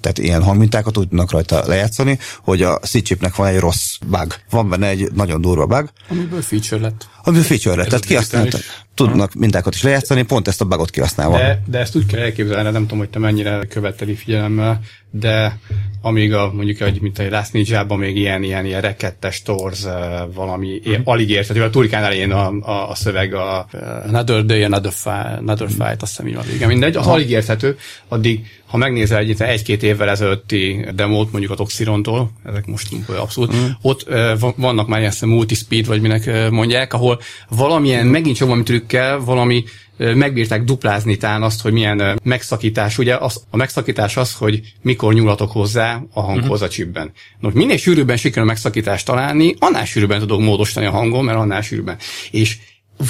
tehát 0.02 0.18
ilyen 0.18 0.44
hangmintákat 0.44 0.94
tudnak 0.94 1.32
rajta 1.32 1.64
lejátszani, 1.68 2.20
hogy 2.44 2.62
a 2.62 2.78
C-chipnek 2.80 3.36
van 3.36 3.48
egy 3.48 3.60
rossz 3.60 3.98
bug. 4.08 4.34
Van 4.50 4.70
benne 4.70 4.88
egy 4.88 5.12
nagyon 5.14 5.42
durva 5.42 5.66
bug. 5.66 5.90
Amiből 6.10 6.42
feature 6.42 6.82
lett. 6.82 7.08
Amiből 7.24 7.46
feature 7.46 7.76
lett, 7.76 7.88
tehát 7.88 8.06
kihasználtak. 8.06 8.62
Tudnak 8.94 9.34
mintákat 9.34 9.76
is 9.76 9.82
lejátszani, 9.82 10.22
pont 10.22 10.48
ezt 10.48 10.62
a 10.62 10.66
bugot 10.66 10.90
kihasználva. 10.90 11.38
De, 11.38 11.62
de 11.66 11.80
ezt 11.80 11.96
úgy 11.96 12.06
kell 12.06 12.20
elképzelni, 12.20 12.70
nem 12.70 12.82
tudom, 12.82 12.98
hogy 12.98 13.10
te 13.10 13.20
mennyire 13.20 13.66
követeli 13.70 14.16
figyelemmel, 14.16 14.80
de 15.12 15.60
amíg 16.02 16.34
a, 16.34 16.52
mondjuk, 16.54 16.78
hogy 16.78 17.02
mint 17.02 17.20
a 17.20 17.30
Last 17.30 17.54
ninja 17.54 17.86
még 17.90 18.18
ilyen, 18.18 18.44
ilyen, 18.44 18.66
ilyen 18.66 18.82
rekettes 18.82 19.42
torz, 19.42 19.88
valami, 20.34 20.82
mm. 20.90 20.94
alig 21.04 21.30
érthető, 21.30 21.64
a 21.64 21.70
turkán 21.70 22.04
elején 22.04 22.32
a, 22.32 22.48
a, 22.48 22.90
a 22.90 22.96
szöveg 22.96 23.34
a 23.34 23.55
Another 24.08 24.46
Day, 24.46 24.64
Another 24.64 24.92
Fight, 24.92 25.38
Another 25.40 25.68
Fight, 25.70 26.02
azt 26.02 26.12
hiszem 26.12 26.28
így 26.28 26.36
van 26.36 26.46
vége. 26.52 26.68
Mindegy, 26.68 26.96
az 26.96 27.08
alig 27.08 27.30
érthető, 27.30 27.78
addig, 28.08 28.46
ha 28.66 28.78
megnézel 28.78 29.18
egy, 29.18 29.42
egy-két 29.42 29.84
évvel 29.84 30.10
ezelőtti 30.10 30.86
demót, 30.96 31.32
mondjuk 31.32 31.52
a 31.52 31.56
Toxirontól, 31.56 32.32
ezek 32.46 32.66
most 32.66 32.88
abszolút, 33.18 33.56
mm. 33.56 33.66
ott 33.82 34.06
vannak 34.56 34.88
már 34.88 35.00
ilyen 35.00 35.14
multispeed, 35.22 35.86
vagy 35.86 36.02
minek 36.02 36.50
mondják, 36.52 36.94
ahol 36.94 37.20
valamilyen, 37.50 38.06
megint 38.06 38.36
csak 38.36 38.48
valami 38.48 38.66
trükkel, 38.66 39.20
valami 39.20 39.64
megbírták 39.98 40.64
duplázni 40.64 41.18
tán 41.18 41.44
azt, 41.44 41.62
hogy 41.62 41.74
milyen 41.74 42.20
megszakítás. 42.24 42.98
Ugye 42.98 43.16
az, 43.16 43.44
a 43.50 43.58
megszakítás 43.58 44.18
az, 44.18 44.34
hogy 44.34 44.62
mikor 44.82 45.14
nyúlatok 45.14 45.52
hozzá 45.52 46.02
a 46.14 46.22
hanghoz 46.22 46.50
uh-huh. 46.50 46.62
a 46.62 46.68
chipben. 46.68 47.12
No, 47.40 47.50
minél 47.54 47.78
sűrűbben 47.78 48.18
sikerül 48.18 48.48
megszakítást 48.48 49.06
találni, 49.06 49.56
annál 49.60 49.86
sűrűbben 49.86 50.20
tudok 50.20 50.42
módosítani 50.42 50.86
a 50.86 50.92
hangom, 50.92 51.26
mert 51.26 51.38
annál 51.38 51.62
sűrűbben. 51.62 51.98
És 52.32 52.58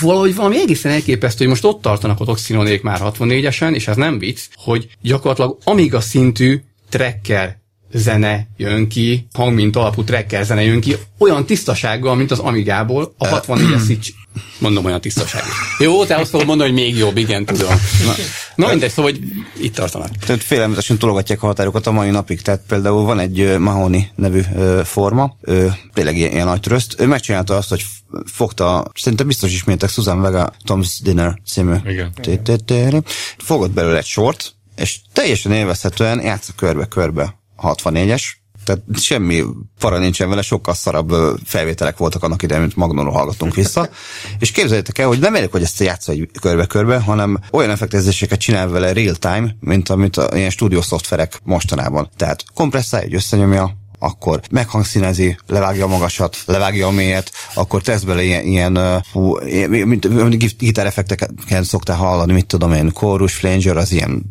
valahogy 0.01 0.35
valami 0.35 0.59
egészen 0.59 0.91
elképesztő, 0.91 1.37
hogy 1.37 1.47
most 1.47 1.65
ott 1.65 1.81
tartanak 1.81 2.19
a 2.19 2.25
toxinonék 2.25 2.81
már 2.81 3.01
64-esen, 3.03 3.73
és 3.73 3.87
ez 3.87 3.95
nem 3.95 4.19
vicc, 4.19 4.39
hogy 4.55 4.87
gyakorlatilag 5.01 5.57
Amiga 5.63 6.01
szintű 6.01 6.61
tracker 6.89 7.57
zene 7.91 8.47
jön 8.57 8.87
ki, 8.87 9.27
hangmint 9.33 9.75
alapú 9.75 10.03
tracker 10.03 10.45
zene 10.45 10.63
jön 10.63 10.81
ki, 10.81 10.95
olyan 11.17 11.45
tisztasággal, 11.45 12.15
mint 12.15 12.31
az 12.31 12.39
Amigából, 12.39 13.13
a 13.17 13.27
64-es 13.27 13.83
Switch. 13.83 14.11
Mondom, 14.59 14.85
olyan 14.85 15.01
tisztasággal. 15.01 15.49
Jó, 15.79 16.05
te 16.05 16.15
azt 16.15 16.29
fogod 16.29 16.47
mondani, 16.47 16.69
hogy 16.69 16.79
még 16.79 16.97
jobb, 16.97 17.17
igen, 17.17 17.45
tudom. 17.45 17.75
Na, 18.05 18.13
na 18.55 18.67
mindegy, 18.67 18.91
szóval, 18.91 19.11
hogy 19.11 19.21
itt 19.59 19.75
tartanak. 19.75 20.09
Tehát 20.25 20.43
félelmetesen 20.43 20.97
tologatják 20.97 21.43
a 21.43 21.45
határokat 21.45 21.87
a 21.87 21.91
mai 21.91 22.09
napig. 22.09 22.41
Tehát 22.41 22.61
például 22.67 23.03
van 23.03 23.19
egy 23.19 23.57
Mahoney 23.57 24.07
nevű 24.15 24.41
forma, 24.83 25.37
ő 25.41 25.73
tényleg 25.93 26.17
ilyen, 26.17 26.31
ilyen 26.31 26.45
nagy 26.45 26.59
tröszt. 26.59 26.95
Ő 26.99 27.05
megcsinálta 27.05 27.55
azt, 27.55 27.69
hogy 27.69 27.85
fogta, 28.25 28.91
szerintem 28.93 29.27
biztos 29.27 29.53
ismétek 29.53 29.89
Susan 29.89 30.21
Vega 30.21 30.53
Tom's 30.67 30.97
Dinner 31.01 31.39
című. 31.45 31.75
Igen. 31.85 33.05
Fogott 33.37 33.71
belőle 33.71 33.97
egy 33.97 34.05
sort, 34.05 34.53
és 34.75 34.99
teljesen 35.13 35.51
élvezhetően 35.51 36.21
játsz 36.21 36.49
körbe-körbe 36.55 37.39
64-es, 37.61 38.23
tehát 38.65 38.81
semmi 38.93 39.43
para 39.79 39.97
nincsen 39.97 40.29
vele, 40.29 40.41
sokkal 40.41 40.73
szarabb 40.73 41.13
felvételek 41.43 41.97
voltak 41.97 42.23
annak 42.23 42.43
idején, 42.43 42.61
mint 42.61 42.75
Magnonról 42.75 43.13
hallgattunk 43.13 43.55
vissza. 43.55 43.89
és 44.39 44.51
képzeljétek 44.51 44.97
el, 44.97 45.07
hogy 45.07 45.19
nem 45.19 45.35
elég, 45.35 45.51
hogy 45.51 45.63
ezt 45.63 45.79
játsz 45.79 46.07
egy 46.07 46.29
körbe-körbe, 46.41 46.99
hanem 46.99 47.39
olyan 47.51 47.69
effektezéseket 47.69 48.39
csinál 48.39 48.67
vele 48.67 48.93
real 48.93 49.15
time, 49.15 49.55
mint 49.59 49.89
amit 49.89 50.17
a, 50.17 50.35
ilyen 50.35 50.49
stúdió 50.49 50.81
szoftverek 50.81 51.39
mostanában. 51.43 52.09
Tehát 52.17 52.43
kompresszálja, 52.53 53.07
egy 53.07 53.13
összenyomja, 53.13 53.83
akkor 53.99 54.41
meghangszínezi, 54.51 55.37
levágja 55.47 55.85
a 55.85 55.87
magasat, 55.87 56.37
levágja 56.45 56.87
a 56.87 56.91
mélyet, 56.91 57.31
akkor 57.53 57.81
tesz 57.81 58.01
bele 58.01 58.23
ilyen, 58.23 58.43
ilyen 58.43 59.03
hú, 59.11 59.37
mint, 59.67 60.07
mint 60.29 60.57
gitáreffekteket 60.57 61.31
szoktál 61.61 61.95
hallani, 61.95 62.33
mit 62.33 62.45
tudom 62.45 62.73
én, 62.73 62.91
chorus, 62.91 63.33
flanger, 63.33 63.77
az 63.77 63.91
ilyen 63.91 64.23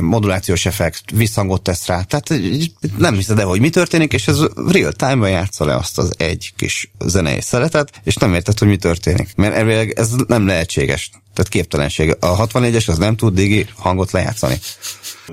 modulációs 0.00 0.66
effekt, 0.66 1.10
visszhangot 1.10 1.62
tesz 1.62 1.86
rá, 1.86 2.02
tehát 2.02 2.42
nem 2.98 3.14
hiszed 3.14 3.38
el, 3.38 3.46
hogy 3.46 3.60
mi 3.60 3.70
történik, 3.70 4.12
és 4.12 4.28
ez 4.28 4.40
real 4.66 4.92
time-ban 4.92 5.30
játsza 5.30 5.64
le 5.64 5.74
azt 5.74 5.98
az 5.98 6.14
egy 6.18 6.52
kis 6.56 6.90
zenei 6.98 7.40
szeletet, 7.40 8.00
és 8.04 8.14
nem 8.14 8.34
érted, 8.34 8.58
hogy 8.58 8.68
mi 8.68 8.76
történik. 8.76 9.34
Mert 9.36 9.54
elvileg 9.54 9.90
ez 9.90 10.12
nem 10.26 10.46
lehetséges. 10.46 11.10
Tehát 11.34 11.50
képtelenség. 11.50 12.16
A 12.20 12.46
64-es 12.46 12.88
az 12.88 12.98
nem 12.98 13.16
tud 13.16 13.34
digi 13.34 13.66
hangot 13.76 14.10
lejátszani. 14.10 14.58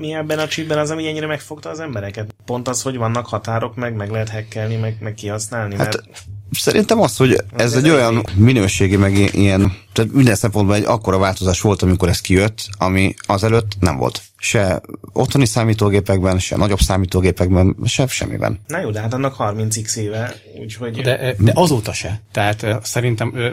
Mi 0.00 0.12
ebben 0.12 0.38
a 0.38 0.48
chipben 0.48 0.78
az, 0.78 0.90
ami 0.90 1.06
ennyire 1.06 1.26
megfogta 1.26 1.70
az 1.70 1.80
embereket? 1.80 2.34
Pont 2.44 2.68
az, 2.68 2.82
hogy 2.82 2.96
vannak 2.96 3.26
határok, 3.26 3.74
meg 3.74 3.94
meg 3.94 4.10
lehet 4.10 4.28
hackelni, 4.28 4.76
meg, 4.76 4.96
meg 5.00 5.14
kihasználni, 5.14 5.76
Hát, 5.76 5.84
mert 5.84 6.24
Szerintem 6.50 7.00
az, 7.00 7.16
hogy 7.16 7.32
ez 7.32 7.42
Ez 7.56 7.84
egy 7.84 7.90
olyan 7.90 8.26
minőségi, 8.34 8.96
meg 8.96 9.16
ilyen, 9.34 9.72
tehát 9.92 10.12
minden 10.12 10.34
szempontból 10.34 10.76
egy 10.76 10.84
akkora 10.84 11.18
változás 11.18 11.60
volt, 11.60 11.82
amikor 11.82 12.08
ez 12.08 12.20
kijött, 12.20 12.68
ami 12.78 13.14
azelőtt 13.26 13.72
nem 13.80 13.96
volt. 13.96 14.22
Se 14.36 14.80
otthoni 15.12 15.46
számítógépekben, 15.46 16.38
se 16.38 16.56
nagyobb 16.56 16.80
számítógépekben, 16.80 17.76
se 17.84 18.06
semmiben. 18.06 18.60
Na 18.66 18.80
jó, 18.80 18.90
de 18.90 19.00
hát 19.00 19.14
annak 19.14 19.36
30x 19.38 19.96
éve, 19.96 20.34
úgyhogy... 20.60 21.00
De, 21.00 21.34
de 21.38 21.52
azóta 21.54 21.92
se. 21.92 22.20
Tehát 22.32 22.62
ö, 22.62 22.74
szerintem 22.82 23.32
ö, 23.34 23.50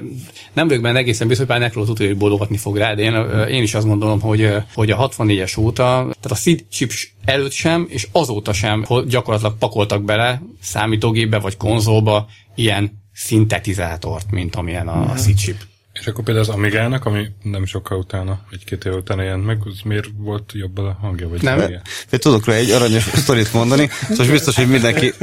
nem 0.54 0.68
vagyok 0.68 0.84
benne 0.84 0.98
egészen 0.98 1.28
biztos, 1.28 1.48
hogy 1.48 1.58
pár 1.60 1.72
tudja, 1.72 2.08
hogy 2.08 2.18
bólogatni 2.18 2.58
fog 2.58 2.78
rá, 2.78 2.94
de 2.94 3.02
én, 3.02 3.14
én 3.48 3.64
is 3.64 3.74
azt 3.74 3.88
gondolom, 3.88 4.22
hogy, 4.22 4.54
hogy 4.74 4.92
a 4.92 5.10
64-es 5.10 5.60
óta, 5.60 5.84
tehát 5.84 6.32
a 6.32 6.36
SID 6.36 6.66
chip 6.70 6.92
előtt 7.26 7.52
sem, 7.52 7.86
és 7.90 8.08
azóta 8.12 8.54
sem 8.54 8.84
hogy 8.88 9.08
gyakorlatilag 9.08 9.58
pakoltak 9.58 10.04
bele 10.04 10.42
számítógépbe 10.62 11.40
vagy 11.40 11.58
konzolba 11.58 12.28
ilyen 12.58 13.04
szintetizátort, 13.14 14.32
mint 14.32 14.56
amilyen 14.56 14.88
a, 14.88 15.12
a 15.12 15.16
SID 15.18 15.38
chip. 15.38 15.58
És 16.00 16.08
akkor 16.08 16.24
például 16.24 16.46
az 16.50 16.56
Amigának, 16.56 17.06
ami 17.06 17.28
nem 17.44 17.66
sokkal 17.66 17.98
utána, 17.98 18.40
egy-két 18.52 18.86
év 18.86 18.94
utána 18.94 19.22
jelent 19.22 19.46
meg, 19.46 19.58
az 19.66 19.80
miért 19.84 20.08
volt 20.18 20.52
jobb 20.54 20.78
a 20.78 20.98
hangja? 21.02 21.30
Vagy 21.30 21.42
Nem. 21.42 21.60
Én 22.12 22.20
tudok 22.20 22.46
rá 22.46 22.54
egy 22.54 22.70
aranyos 22.70 23.04
sztorit 23.22 23.54
mondani, 23.54 23.90
szóval 24.10 24.28
biztos, 24.28 24.56
hogy 24.56 24.68
mindenki 24.68 25.14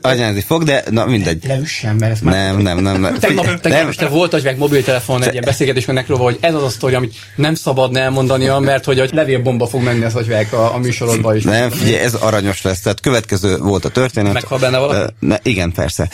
anyázni 0.00 0.40
fog, 0.40 0.64
de 0.64 0.84
na 0.90 1.06
mindegy. 1.06 1.44
Leüssem, 1.46 1.96
mert 1.96 2.12
ez 2.12 2.20
már... 2.20 2.34
Nem, 2.34 2.58
nem, 2.58 2.78
nem. 2.78 3.00
nem. 3.00 3.18
Tegnap, 3.18 3.44
nem. 3.44 3.58
tegnap 3.58 3.88
este 3.88 4.08
volt 4.08 4.34
egy 4.34 4.44
meg 4.44 4.58
mobiltelefon 4.58 5.22
egy 5.22 5.32
ilyen 5.32 5.44
beszélgetés 5.44 5.88
a 5.88 5.92
Necroval, 5.92 6.24
hogy 6.24 6.38
ez 6.40 6.54
az 6.54 6.62
a 6.62 6.68
sztori, 6.68 6.94
amit 6.94 7.14
nem 7.36 7.54
szabadna 7.54 7.98
elmondania, 7.98 8.58
mert 8.58 8.84
hogy 8.84 9.00
a 9.00 9.06
levélbomba 9.12 9.66
fog 9.66 9.82
menni 9.82 10.04
az 10.04 10.14
agyvek 10.14 10.52
a, 10.52 10.74
a 10.74 10.78
műsorodba 10.78 11.36
is. 11.36 11.44
Nem, 11.44 11.70
figyelj, 11.70 11.98
ez 11.98 12.14
aranyos 12.14 12.62
lesz. 12.62 12.80
Tehát 12.80 13.00
következő 13.00 13.56
volt 13.58 13.84
a 13.84 13.88
történet. 13.88 14.32
Meghal 14.32 14.58
benne 14.58 14.78
valaki? 14.78 15.14
Ne, 15.18 15.36
igen, 15.42 15.72
persze. 15.72 16.08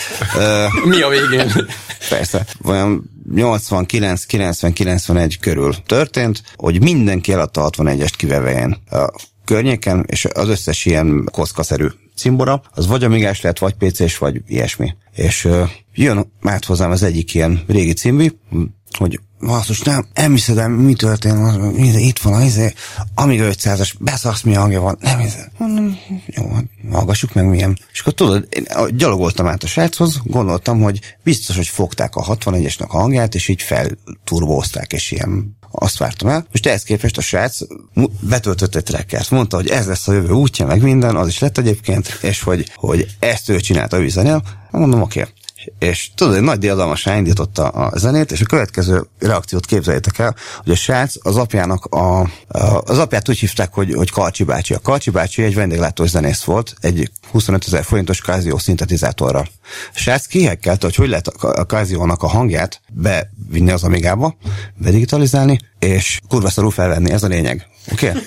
Mi 0.84 1.02
a 1.02 1.08
végén? 1.08 1.52
Persze. 2.08 2.44
Olyan 2.64 3.12
89, 3.34 4.24
90, 4.24 4.72
91 4.72 5.38
körül 5.38 5.74
történt, 5.86 6.42
hogy 6.56 6.82
mindenki 6.82 7.32
eladta 7.32 7.64
a 7.64 7.70
61-est 7.70 8.12
kivéve 8.16 8.78
a 8.90 9.10
környéken, 9.44 10.04
és 10.06 10.24
az 10.24 10.48
összes 10.48 10.84
ilyen 10.84 11.28
koszkaszerű 11.32 11.86
cimbora, 12.16 12.62
az 12.74 12.86
vagy 12.86 13.04
amigás 13.04 13.40
lehet, 13.40 13.58
vagy 13.58 13.74
PC-s, 13.74 14.18
vagy 14.18 14.42
ilyesmi. 14.46 14.94
És 15.14 15.48
jön 15.94 16.32
át 16.42 16.64
hozzám 16.64 16.90
az 16.90 17.02
egyik 17.02 17.34
ilyen 17.34 17.64
régi 17.66 17.92
cimbi, 17.92 18.38
hogy 18.98 19.20
basszus, 19.46 19.80
nem, 19.80 20.06
hiszed 20.14 20.58
el, 20.58 20.68
mi 20.68 20.94
történt, 20.94 21.38
itt 21.96 22.18
van, 22.18 22.42
izé, 22.42 22.72
Amiga 23.14 23.44
500-as, 23.50 23.92
beszarsz, 23.98 24.42
mi 24.42 24.54
hangja 24.54 24.80
van, 24.80 24.98
nem 25.00 25.18
hiszed. 25.18 25.50
Mondom, 25.58 25.98
jó, 26.26 26.52
hát 26.52 26.64
hallgassuk 26.90 27.34
meg 27.34 27.48
milyen. 27.48 27.78
És 27.92 28.00
akkor 28.00 28.12
tudod, 28.12 28.48
én 28.50 28.66
gyalogoltam 28.96 29.46
át 29.46 29.62
a 29.62 29.66
sráchoz, 29.66 30.20
gondoltam, 30.24 30.82
hogy 30.82 31.00
biztos, 31.22 31.56
hogy 31.56 31.68
fogták 31.68 32.16
a 32.16 32.36
61-esnek 32.36 32.88
a 32.88 32.98
hangját, 32.98 33.34
és 33.34 33.48
így 33.48 33.62
felturbózták, 33.62 34.92
és 34.92 35.10
ilyen 35.10 35.56
azt 35.70 35.98
vártam 35.98 36.28
el. 36.28 36.46
Most 36.50 36.66
ehhez 36.66 36.82
képest 36.82 37.18
a 37.18 37.20
srác 37.20 37.58
betöltött 38.20 38.74
egy 38.74 38.82
trackert, 38.82 39.30
mondta, 39.30 39.56
hogy 39.56 39.68
ez 39.68 39.86
lesz 39.86 40.08
a 40.08 40.12
jövő 40.12 40.32
útja, 40.32 40.66
meg 40.66 40.82
minden, 40.82 41.16
az 41.16 41.28
is 41.28 41.38
lett 41.38 41.58
egyébként, 41.58 42.18
és 42.22 42.42
hogy, 42.42 42.70
hogy 42.74 43.06
ezt 43.18 43.48
ő 43.48 43.60
csinálta 43.60 43.96
a 43.96 44.00
ő 44.00 44.08
zenél. 44.08 44.42
Mondom, 44.70 45.02
oké. 45.02 45.20
Okay. 45.20 45.32
És 45.78 46.10
tudod, 46.14 46.34
egy 46.34 46.42
nagy 46.42 46.58
diadalmasra 46.58 47.14
indította 47.14 47.68
a 47.68 47.98
zenét, 47.98 48.32
és 48.32 48.40
a 48.40 48.44
következő 48.44 49.06
reakciót 49.18 49.66
képzeljétek 49.66 50.18
el, 50.18 50.36
hogy 50.62 50.72
a 50.72 50.76
srác 50.76 51.14
az 51.22 51.36
apjának 51.36 51.84
a, 51.84 52.20
a 52.48 52.82
az 52.84 52.98
apját 52.98 53.28
úgy 53.28 53.38
hívták, 53.38 53.72
hogy, 53.72 53.94
hogy 53.94 54.10
Kalcsi 54.10 54.44
bácsi. 54.44 54.74
A 54.74 54.78
Kalcsi 54.78 55.10
bácsi 55.10 55.42
egy 55.42 55.54
vendéglátós 55.54 56.08
zenész 56.08 56.42
volt, 56.42 56.74
egy 56.80 57.10
25 57.30 57.64
ezer 57.66 57.84
forintos 57.84 58.20
Casio 58.20 58.58
szintetizátorral. 58.58 59.48
A 59.94 59.98
srác 59.98 60.26
kihekkelte, 60.26 60.86
hogy 60.86 60.94
hogy 60.94 61.08
lehet 61.08 61.26
a 61.28 61.66
Casio-nak 61.66 62.22
a 62.22 62.26
hangját 62.26 62.80
bevinni 62.92 63.70
az 63.70 63.82
Amigába, 63.82 64.36
bedigitalizálni, 64.76 65.60
és 65.78 66.20
kurva 66.28 66.50
szarul 66.50 66.70
felvenni, 66.70 67.10
ez 67.10 67.22
a 67.22 67.26
lényeg. 67.26 67.66
Oké? 67.92 68.12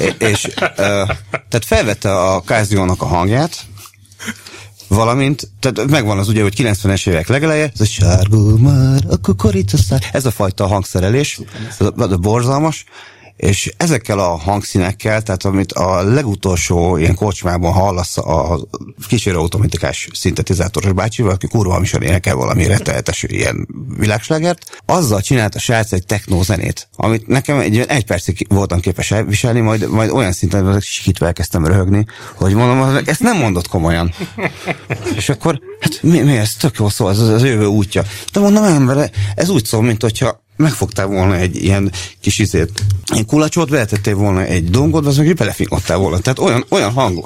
Okay? 0.00 0.30
és 0.30 0.48
ö, 0.76 1.04
tehát 1.48 1.64
felvette 1.64 2.16
a 2.16 2.42
Casio-nak 2.42 3.02
a 3.02 3.06
hangját, 3.06 3.66
Valamint, 4.88 5.50
tehát 5.60 5.90
megvan 5.90 6.18
az 6.18 6.28
ugye, 6.28 6.42
hogy 6.42 6.54
90-es 6.56 7.08
évek 7.08 7.28
legeleje, 7.28 7.70
ez 7.74 7.80
a 7.80 7.84
sárgó 7.84 8.56
már, 8.56 9.00
a 9.10 9.16
kukoricaszár, 9.16 10.08
ez 10.12 10.26
a 10.26 10.30
fajta 10.30 10.66
hangszerelés, 10.66 11.40
ez 11.78 11.86
a, 11.86 11.92
a 12.02 12.16
borzalmas, 12.16 12.84
és 13.36 13.74
ezekkel 13.76 14.18
a 14.18 14.36
hangszínekkel, 14.36 15.22
tehát 15.22 15.44
amit 15.44 15.72
a 15.72 16.02
legutolsó 16.02 16.96
ilyen 16.96 17.14
kocsmában 17.14 17.72
hallasz 17.72 18.18
a 18.18 18.58
kísérő 19.08 19.36
automatikás 19.36 20.08
szintetizátoros 20.12 20.92
bácsival, 20.92 21.32
aki 21.32 21.46
kurva 21.46 21.80
is 21.82 21.92
énekel 21.92 22.34
valami 22.34 22.66
rettenetes 22.66 23.22
ilyen 23.22 23.68
világslágert, 23.98 24.80
azzal 24.86 25.20
csinált 25.20 25.54
a 25.54 25.58
srác 25.58 25.92
egy 25.92 26.06
techno 26.06 26.42
zenét, 26.42 26.88
amit 26.96 27.26
nekem 27.26 27.58
egy, 27.58 27.78
egy 27.78 28.04
percig 28.04 28.46
voltam 28.48 28.80
képes 28.80 29.10
elviselni, 29.10 29.60
majd, 29.60 29.90
majd 29.90 30.10
olyan 30.10 30.32
szinten 30.32 30.72
hogy 30.72 30.82
sikítva 30.82 31.26
elkezdtem 31.26 31.66
röhögni, 31.66 32.06
hogy 32.34 32.54
mondom, 32.54 33.02
ezt 33.04 33.20
nem 33.20 33.36
mondott 33.36 33.68
komolyan. 33.68 34.12
És 35.16 35.28
akkor, 35.28 35.60
hát 35.80 36.02
mi, 36.02 36.20
mi 36.20 36.36
ez 36.36 36.54
tök 36.54 36.78
jó 36.78 36.88
szó, 36.88 37.08
ez 37.08 37.18
az, 37.18 37.28
az 37.28 37.42
jövő 37.42 37.66
útja. 37.66 38.02
De 38.32 38.40
mondom, 38.40 38.64
ember, 38.64 39.10
ez 39.34 39.48
úgy 39.48 39.64
szól, 39.64 39.82
mint 39.82 40.02
hogyha 40.02 40.44
megfogtál 40.56 41.06
volna 41.06 41.36
egy 41.36 41.64
ilyen 41.64 41.92
kis 42.20 42.38
izét, 42.38 42.84
egy 43.06 43.24
kulacsot, 43.26 43.70
beletettél 43.70 44.14
volna 44.14 44.44
egy 44.44 44.70
dongot, 44.70 45.06
az 45.06 45.16
meg 45.16 45.34
belefingottál 45.34 45.96
volna. 45.96 46.18
Tehát 46.18 46.38
olyan, 46.38 46.64
olyan 46.68 46.92
hang. 46.92 47.24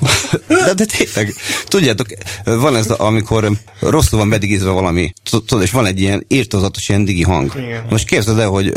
De, 0.48 0.74
de 0.74 0.84
tényleg, 0.84 1.34
tudjátok, 1.64 2.06
van 2.44 2.76
ez, 2.76 2.90
amikor 2.90 3.50
rosszul 3.80 4.18
van 4.18 4.28
bedigizve 4.28 4.70
valami, 4.70 5.12
tudod, 5.30 5.62
és 5.62 5.70
van 5.70 5.86
egy 5.86 6.00
ilyen 6.00 6.24
írtozatos 6.28 6.88
ilyen 6.88 7.04
digi 7.04 7.22
hang. 7.22 7.52
Igen. 7.56 7.86
Most 7.90 8.06
képzeld 8.06 8.38
el, 8.38 8.48
hogy 8.48 8.72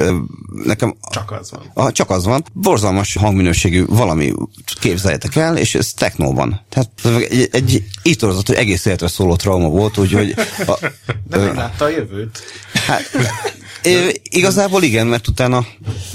nekem 0.63 0.95
Csak 1.09 1.31
az 1.31 1.51
van. 1.51 1.71
Ah, 1.73 1.91
csak 1.91 2.09
az 2.09 2.25
van. 2.25 2.43
Borzalmas 2.53 3.15
hangminőségű 3.15 3.85
valami 3.85 4.33
képzeljétek 4.79 5.35
el, 5.35 5.57
és 5.57 5.75
ez 5.75 5.93
technóban. 5.93 6.61
Tehát 6.69 6.89
egy, 7.29 7.49
egy 7.51 7.83
ítorozat, 8.03 8.47
hogy 8.47 8.55
egész 8.55 8.85
életre 8.85 9.07
szóló 9.07 9.35
trauma 9.35 9.69
volt, 9.69 9.97
úgyhogy... 9.97 10.33
A, 10.67 10.79
De 11.29 11.37
meglátta 11.37 11.85
a 11.85 11.89
jövőt. 11.89 12.39
hát, 12.73 13.11
É, 13.83 14.21
igazából 14.23 14.83
igen, 14.83 15.07
mert 15.07 15.27
utána... 15.27 15.65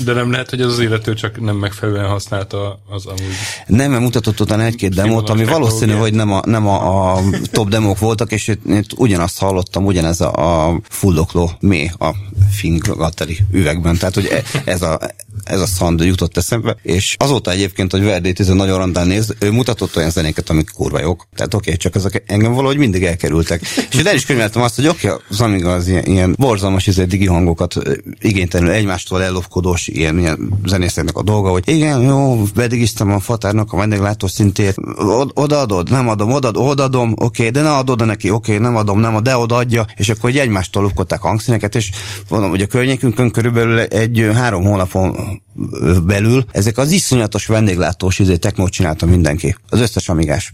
De 0.04 0.12
nem 0.12 0.30
lehet, 0.30 0.50
hogy 0.50 0.60
az 0.60 0.72
az 0.72 0.78
illető 0.78 1.14
csak 1.14 1.40
nem 1.40 1.56
megfelelően 1.56 2.08
használta 2.08 2.80
az 2.88 3.06
amúgy... 3.06 3.20
Nem, 3.66 3.90
mert 3.90 4.02
mutatott 4.02 4.40
utána 4.40 4.64
egy-két 4.64 4.94
demót, 4.94 5.30
ami 5.30 5.44
valószínű, 5.44 5.92
hogy 5.92 6.14
nem 6.14 6.32
a, 6.32 6.40
nem 6.44 6.66
a, 6.66 7.12
a 7.12 7.22
top 7.52 7.68
demók 7.68 7.98
voltak, 7.98 8.32
és 8.32 8.48
itt, 8.48 8.92
ugyanazt 8.96 9.38
hallottam, 9.38 9.84
ugyanez 9.84 10.20
a, 10.20 10.66
a 10.68 10.80
fullokló 10.88 11.50
mély 11.60 11.90
a 11.98 12.10
Fingateri 12.50 13.38
üvegben, 13.52 13.96
tehát 13.96 14.14
hogy 14.14 14.26
e, 14.26 14.42
ez 14.64 14.82
a, 14.82 14.98
ez 15.44 15.60
a 15.60 15.66
szand 15.66 16.00
jutott 16.00 16.36
eszembe, 16.36 16.76
és 16.82 17.16
azóta 17.18 17.50
egyébként, 17.50 17.90
hogy 17.90 18.04
Verdi 18.04 18.34
nagyon 18.46 18.78
randán 18.78 19.06
néz, 19.06 19.34
ő 19.38 19.50
mutatott 19.50 19.96
olyan 19.96 20.10
zenéket, 20.10 20.50
amik 20.50 20.70
kurva 20.70 21.00
jók. 21.00 21.26
Tehát 21.36 21.54
oké, 21.54 21.64
okay, 21.66 21.76
csak 21.76 21.94
ezek 21.94 22.22
engem 22.26 22.52
valahogy 22.52 22.76
mindig 22.76 23.04
elkerültek. 23.04 23.60
És 23.90 24.02
el 24.02 24.14
is 24.14 24.24
könyveltem 24.24 24.62
azt, 24.62 24.74
hogy 24.74 24.86
oké, 24.86 25.08
okay, 25.08 25.20
az 25.28 25.40
Amiga 25.40 25.72
az 25.72 25.88
ilyen, 25.88 26.04
ilyen 26.04 26.34
borzalmas 26.38 26.86
izé, 26.86 27.04
digi 27.04 27.26
hangokat 27.26 27.74
igénytelenül 28.20 28.74
egymástól 28.74 29.22
ellopkodós 29.22 29.88
ilyen, 29.88 30.18
ilyen 30.18 30.52
zenészeknek 30.66 31.16
a 31.16 31.22
dolga, 31.22 31.50
hogy 31.50 31.62
igen, 31.66 32.00
jó, 32.00 32.42
bedigiztem 32.54 33.10
a 33.10 33.20
fatárnak 33.20 33.72
a 33.72 33.76
vendéglátó 33.76 34.26
szintét, 34.26 34.74
odaadod, 35.34 35.90
nem 35.90 36.08
adom, 36.08 36.32
odaad, 36.32 36.56
odaadom, 36.56 37.12
oké, 37.12 37.22
okay, 37.24 37.50
de 37.50 37.62
ne 37.62 37.72
adod 37.72 38.06
neki, 38.06 38.30
oké, 38.30 38.52
okay, 38.52 38.64
nem 38.64 38.76
adom, 38.76 39.00
nem, 39.00 39.14
ad, 39.14 39.22
de 39.22 39.36
odaadja, 39.36 39.86
és 39.96 40.08
akkor 40.08 40.30
egy 40.30 40.38
egymástól 40.38 40.82
lopkodták 40.82 41.20
hangszíneket, 41.20 41.74
és 41.74 41.90
mondom, 42.28 42.50
hogy 42.50 42.60
a 42.60 42.66
környékünkön 42.66 43.30
körülbelül 43.30 43.80
egy 43.80 44.30
három 44.34 44.64
hónapon 44.64 45.23
belül 46.04 46.44
ezek 46.50 46.78
az 46.78 46.90
iszonyatos 46.90 47.46
vendéglátós 47.46 48.18
izé, 48.18 48.36
technót 48.36 48.72
csinálta 48.72 49.06
mindenki. 49.06 49.56
Az 49.68 49.80
összes 49.80 50.08
amigás. 50.08 50.52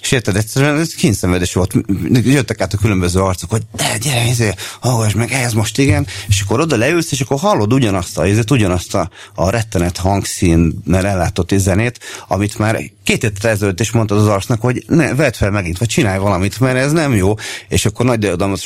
És 0.00 0.12
érted, 0.12 0.36
egyszerűen 0.36 0.78
ez 0.78 0.94
kínszenvedés 0.94 1.52
volt. 1.52 1.74
Jöttek 2.12 2.60
át 2.60 2.72
a 2.72 2.76
különböző 2.76 3.20
arcok, 3.20 3.50
hogy 3.50 3.62
de 3.76 3.98
gyere, 4.00 4.24
izé, 4.24 4.54
hallgass 4.80 5.12
meg, 5.12 5.32
ez 5.32 5.52
most 5.52 5.78
igen, 5.78 6.06
és 6.28 6.40
akkor 6.40 6.60
oda 6.60 6.76
leülsz, 6.76 7.12
és 7.12 7.20
akkor 7.20 7.38
hallod 7.38 7.72
ugyanazt 7.72 8.18
a, 8.18 8.26
ezért 8.26 8.50
ugyanazt 8.50 8.94
a, 8.94 9.10
a 9.34 9.50
rettenet 9.50 9.96
hangszínnel 9.96 11.06
ellátott 11.06 11.54
zenét, 11.56 11.98
amit 12.28 12.58
már 12.58 12.82
két 13.04 13.22
héttel 13.22 13.50
ezelőtt 13.50 13.80
is 13.80 13.90
mondtad 13.90 14.18
az 14.18 14.26
arcnak, 14.26 14.60
hogy 14.60 14.84
ne, 14.86 15.14
vedd 15.14 15.32
fel 15.32 15.50
megint, 15.50 15.78
vagy 15.78 15.88
csinálj 15.88 16.18
valamit, 16.18 16.60
mert 16.60 16.76
ez 16.76 16.92
nem 16.92 17.14
jó, 17.14 17.34
és 17.68 17.86
akkor 17.86 18.06
nagy 18.06 18.18
diadalmat 18.18 18.64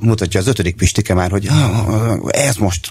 mutatja 0.00 0.40
az 0.40 0.46
ötödik 0.46 0.76
pistike 0.76 1.14
már, 1.14 1.30
hogy 1.30 1.48
ez 2.26 2.56
most 2.56 2.90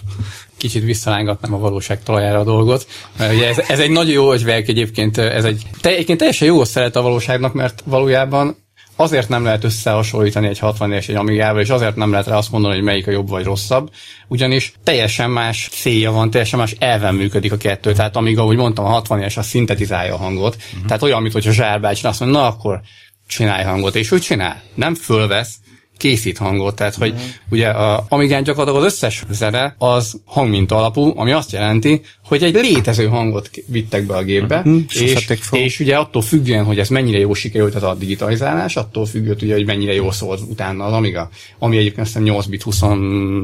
kicsit 0.56 0.84
visszalángatnám 0.84 1.54
a 1.54 1.58
valóság 1.58 2.02
talajára 2.02 2.38
a 2.38 2.44
dolgot. 2.44 2.86
Mert 3.18 3.34
ugye 3.34 3.48
ez, 3.48 3.58
ez 3.58 3.78
egy 3.78 3.90
nagyon 3.90 4.12
jó 4.12 4.32
ögyvelk 4.32 4.68
egyébként, 4.68 5.18
ez 5.18 5.44
egy, 5.44 5.62
te, 5.80 5.90
egyébként 5.90 6.18
teljesen 6.18 6.48
jó 6.48 6.64
szeret 6.64 6.96
a 6.96 7.02
valóságnak, 7.02 7.52
mert 7.52 7.82
valójában 7.84 8.56
azért 8.96 9.28
nem 9.28 9.44
lehet 9.44 9.64
összehasonlítani 9.64 10.46
egy 10.46 10.58
60 10.58 10.92
és 10.92 11.08
egy 11.08 11.14
Amigával, 11.14 11.60
és 11.60 11.68
azért 11.68 11.96
nem 11.96 12.10
lehet 12.10 12.26
rá 12.26 12.36
azt 12.36 12.50
mondani, 12.50 12.74
hogy 12.74 12.82
melyik 12.82 13.06
a 13.06 13.10
jobb 13.10 13.28
vagy 13.28 13.44
rosszabb, 13.44 13.90
ugyanis 14.28 14.72
teljesen 14.84 15.30
más 15.30 15.68
célja 15.72 16.12
van, 16.12 16.30
teljesen 16.30 16.58
más 16.58 16.74
elven 16.78 17.14
működik 17.14 17.52
a 17.52 17.56
kettő. 17.56 17.92
Tehát 17.92 18.16
amíg, 18.16 18.38
ahogy 18.38 18.56
mondtam, 18.56 18.84
a 18.84 18.88
60 18.88 19.22
es 19.22 19.36
az 19.36 19.46
szintetizálja 19.46 20.14
a 20.14 20.18
hangot. 20.18 20.56
Uh-huh. 20.56 20.86
Tehát 20.86 21.02
olyan, 21.02 21.22
mint 21.22 21.34
hogyha 21.34 21.52
zsárbács, 21.52 22.04
azt 22.04 22.20
mondja, 22.20 22.38
na 22.38 22.46
akkor 22.46 22.80
csinálj 23.26 23.64
hangot, 23.64 23.94
és 23.94 24.12
úgy 24.12 24.20
csinál. 24.20 24.62
Nem 24.74 24.94
fölvesz, 24.94 25.54
készít 25.96 26.38
hangot, 26.38 26.74
tehát 26.74 26.94
hogy 26.94 27.12
mm. 27.12 27.18
ugye 27.50 27.68
a 27.68 28.04
Amigán 28.08 28.42
gyakorlatilag 28.42 28.84
az 28.84 28.92
összes 28.92 29.24
zene 29.30 29.74
az 29.78 30.20
hangminta 30.24 30.76
alapú, 30.76 31.12
ami 31.16 31.32
azt 31.32 31.52
jelenti, 31.52 32.00
hogy 32.26 32.42
egy 32.42 32.54
létező 32.54 33.06
hangot 33.06 33.50
vittek 33.66 34.06
be 34.06 34.16
a 34.16 34.22
gépbe, 34.22 34.62
mm. 34.68 34.78
és, 34.94 35.28
és 35.50 35.80
ugye 35.80 35.96
attól 35.96 36.22
függően, 36.22 36.64
hogy 36.64 36.78
ez 36.78 36.88
mennyire 36.88 37.18
jó 37.18 37.34
sikerült 37.34 37.74
ez 37.74 37.82
a 37.82 37.94
digitalizálás, 37.94 38.76
attól 38.76 39.06
függően, 39.06 39.36
ugye, 39.42 39.54
hogy 39.54 39.66
mennyire 39.66 39.94
jó 39.94 40.10
szólt 40.10 40.40
utána 40.48 40.84
az 40.84 40.92
Amiga, 40.92 41.28
ami 41.58 41.76
egyébként 41.76 42.06
azt 42.06 42.08
hiszem 42.08 42.22
8 42.22 42.46
bit 42.46 42.62
20, 42.62 42.80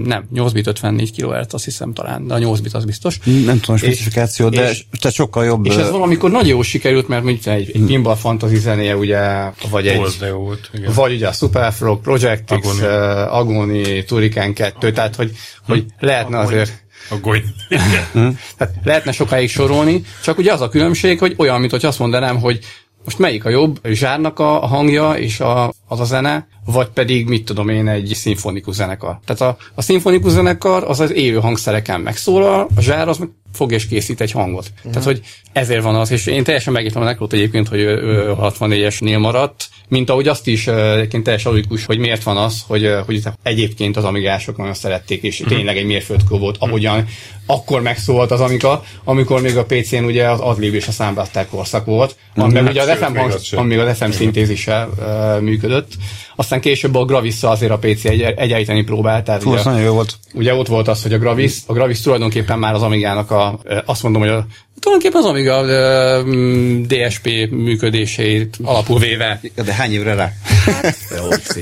nem, 0.04 0.28
8 0.32 0.52
bit 0.52 0.66
54 0.66 1.12
kHz, 1.12 1.54
azt 1.54 1.64
hiszem 1.64 1.92
talán, 1.92 2.26
de 2.26 2.34
a 2.34 2.38
8 2.38 2.60
bit 2.60 2.74
az 2.74 2.84
biztos. 2.84 3.18
Nem 3.24 3.60
tudom 3.60 3.74
a 3.74 3.78
specifikáció, 3.78 4.48
de 4.48 4.70
és, 4.70 4.84
tehát 5.00 5.16
sokkal 5.16 5.44
jobb. 5.44 5.66
És 5.66 5.74
ez 5.74 5.90
valamikor 5.90 6.30
nagyon 6.30 6.48
jó 6.48 6.62
sikerült, 6.62 7.08
mert 7.08 7.22
mondjuk 7.22 7.46
egy, 7.46 7.70
egy 7.74 7.82
pinball 7.86 8.16
fantasy 8.16 8.56
zenéje, 8.56 8.96
ugye, 8.96 9.20
vagy 9.70 9.86
egy, 9.86 9.96
volt, 10.32 10.70
igen. 10.74 10.92
vagy 10.94 11.12
ugye 11.12 11.28
a 11.28 11.32
Superfrog 11.32 12.00
Project 12.00 12.44
Tactics, 12.44 12.82
Agony, 12.82 13.26
Agony 13.28 14.04
Turikán 14.06 14.52
2, 14.52 14.92
tehát 14.92 15.16
hogy, 15.16 15.30
hogy 15.66 15.84
hm. 15.98 16.06
lehetne 16.06 16.38
Agony. 16.38 16.52
azért 16.52 16.81
Agony. 17.08 17.42
tehát 18.56 18.74
lehetne 18.84 19.12
sokáig 19.12 19.50
sorolni, 19.50 20.02
csak 20.22 20.38
ugye 20.38 20.52
az 20.52 20.60
a 20.60 20.68
különbség, 20.68 21.18
hogy 21.18 21.34
olyan, 21.38 21.60
mint 21.60 21.70
hogy 21.70 21.84
azt 21.84 21.98
mondanám, 21.98 22.40
hogy 22.40 22.58
most 23.04 23.18
melyik 23.18 23.44
a 23.44 23.48
jobb, 23.48 23.86
zsárnak 23.86 24.38
a 24.38 24.66
hangja 24.66 25.12
és 25.12 25.40
a, 25.40 25.72
az 25.88 26.00
a 26.00 26.04
zene, 26.04 26.46
vagy 26.64 26.88
pedig, 26.88 27.28
mit 27.28 27.44
tudom 27.44 27.68
én, 27.68 27.88
egy 27.88 28.12
szimfonikus 28.14 28.74
zenekar. 28.74 29.18
Tehát 29.24 29.40
a, 29.40 29.64
a 29.74 29.82
szimfonikus 29.82 30.32
zenekar 30.32 30.84
az 30.84 31.00
az 31.00 31.12
élő 31.12 31.40
hangszereken 31.40 32.00
megszólal, 32.00 32.68
a 32.76 32.80
zsár 32.80 33.08
az 33.08 33.18
meg 33.18 33.28
fog 33.52 33.72
és 33.72 33.86
készít 33.86 34.20
egy 34.20 34.30
hangot. 34.30 34.72
Mm. 34.88 34.90
Tehát, 34.90 35.06
hogy 35.06 35.20
ezért 35.52 35.82
van 35.82 35.94
az, 35.94 36.10
és 36.10 36.26
én 36.26 36.44
teljesen 36.44 36.72
megértem 36.72 37.02
a 37.02 37.04
Nekrot 37.04 37.32
egyébként, 37.32 37.68
hogy 37.68 37.80
64-esnél 37.80 39.18
maradt, 39.18 39.68
mint 39.92 40.10
ahogy 40.10 40.28
azt 40.28 40.46
is 40.46 40.66
egyébként 40.66 41.22
teljesen 41.22 41.52
logikus, 41.52 41.84
hogy 41.84 41.98
miért 41.98 42.22
van 42.22 42.36
az, 42.36 42.62
hogy, 42.66 42.94
hogy 43.06 43.22
egyébként 43.42 43.96
az 43.96 44.04
amigások 44.04 44.56
nagyon 44.56 44.74
szerették, 44.74 45.22
és 45.22 45.42
mm. 45.42 45.46
tényleg 45.46 45.76
egy 45.76 45.84
mérföldkő 45.84 46.36
volt, 46.36 46.56
ahogyan 46.58 47.06
akkor 47.46 47.82
megszólalt 47.82 48.30
az 48.30 48.40
Amiga, 48.40 48.84
amikor 49.04 49.40
még 49.40 49.56
a 49.56 49.64
PC-n 49.64 50.04
ugye 50.04 50.30
az 50.30 50.40
adlib 50.40 50.74
és 50.74 50.88
a 50.88 50.92
számblázták 50.92 51.48
korszak 51.48 51.84
volt, 51.84 52.16
ami 52.34 52.60
mm. 52.60 52.66
ugye 52.66 52.82
az 52.82 52.88
FM, 52.98 53.16
hang, 53.16 53.34
ami 53.50 53.74
még 53.74 53.78
az 53.78 53.96
FM 53.96 54.10
szintézissel 54.10 54.88
uh, 54.98 55.40
működött. 55.40 55.92
Aztán 56.36 56.60
később 56.60 56.94
a 56.94 57.04
Gravis 57.04 57.42
azért 57.42 57.72
a 57.72 57.78
PC 57.78 58.04
egy, 58.04 58.20
egyállítani 58.20 58.82
próbált. 58.82 59.24
Tehát 59.24 59.42
Fú, 59.42 59.52
ugye, 59.52 59.62
nagyon 59.64 59.80
jó 59.80 59.92
volt. 59.92 60.14
Ugye 60.34 60.54
ott 60.54 60.66
volt 60.66 60.88
az, 60.88 61.02
hogy 61.02 61.12
a 61.12 61.18
Gravis, 61.18 61.56
a 61.66 61.72
Gravis 61.72 62.00
tulajdonképpen 62.00 62.58
már 62.58 62.74
az 62.74 62.82
Amigának 62.82 63.30
a, 63.30 63.60
azt 63.84 64.02
mondom, 64.02 64.22
hogy 64.22 64.30
a, 64.30 64.46
tulajdonképpen 64.80 65.22
az 65.22 65.28
Amiga 65.28 65.56
a, 65.56 66.22
DSP 66.86 67.26
működését 67.50 68.56
alapul 68.62 68.98
véve. 68.98 69.40
De 69.54 69.72
hány 69.82 69.92
évre 69.92 70.14
rá? 70.14 70.32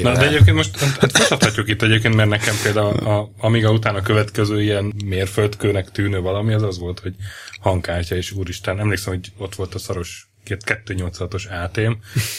Na, 0.02 0.12
de 0.12 0.26
egyébként 0.26 0.56
most 0.56 0.78
hát 1.00 1.16
folytathatjuk 1.16 1.68
itt 1.68 1.82
egyébként, 1.82 2.14
mert 2.14 2.28
nekem 2.28 2.54
például 2.62 2.94
a 2.94 3.30
Amiga 3.38 3.70
után 3.70 3.94
a 3.94 4.02
következő 4.02 4.62
ilyen 4.62 4.94
mérföldkőnek 5.04 5.90
tűnő 5.90 6.20
valami 6.20 6.52
az 6.52 6.62
az 6.62 6.78
volt, 6.78 7.00
hogy 7.00 7.14
hangkártya, 7.60 8.16
és 8.16 8.32
úristen, 8.32 8.78
emlékszem, 8.78 9.12
hogy 9.12 9.32
ott 9.38 9.54
volt 9.54 9.74
a 9.74 9.78
szaros 9.78 10.28
286-os 10.46 11.64
ATM 11.64 11.92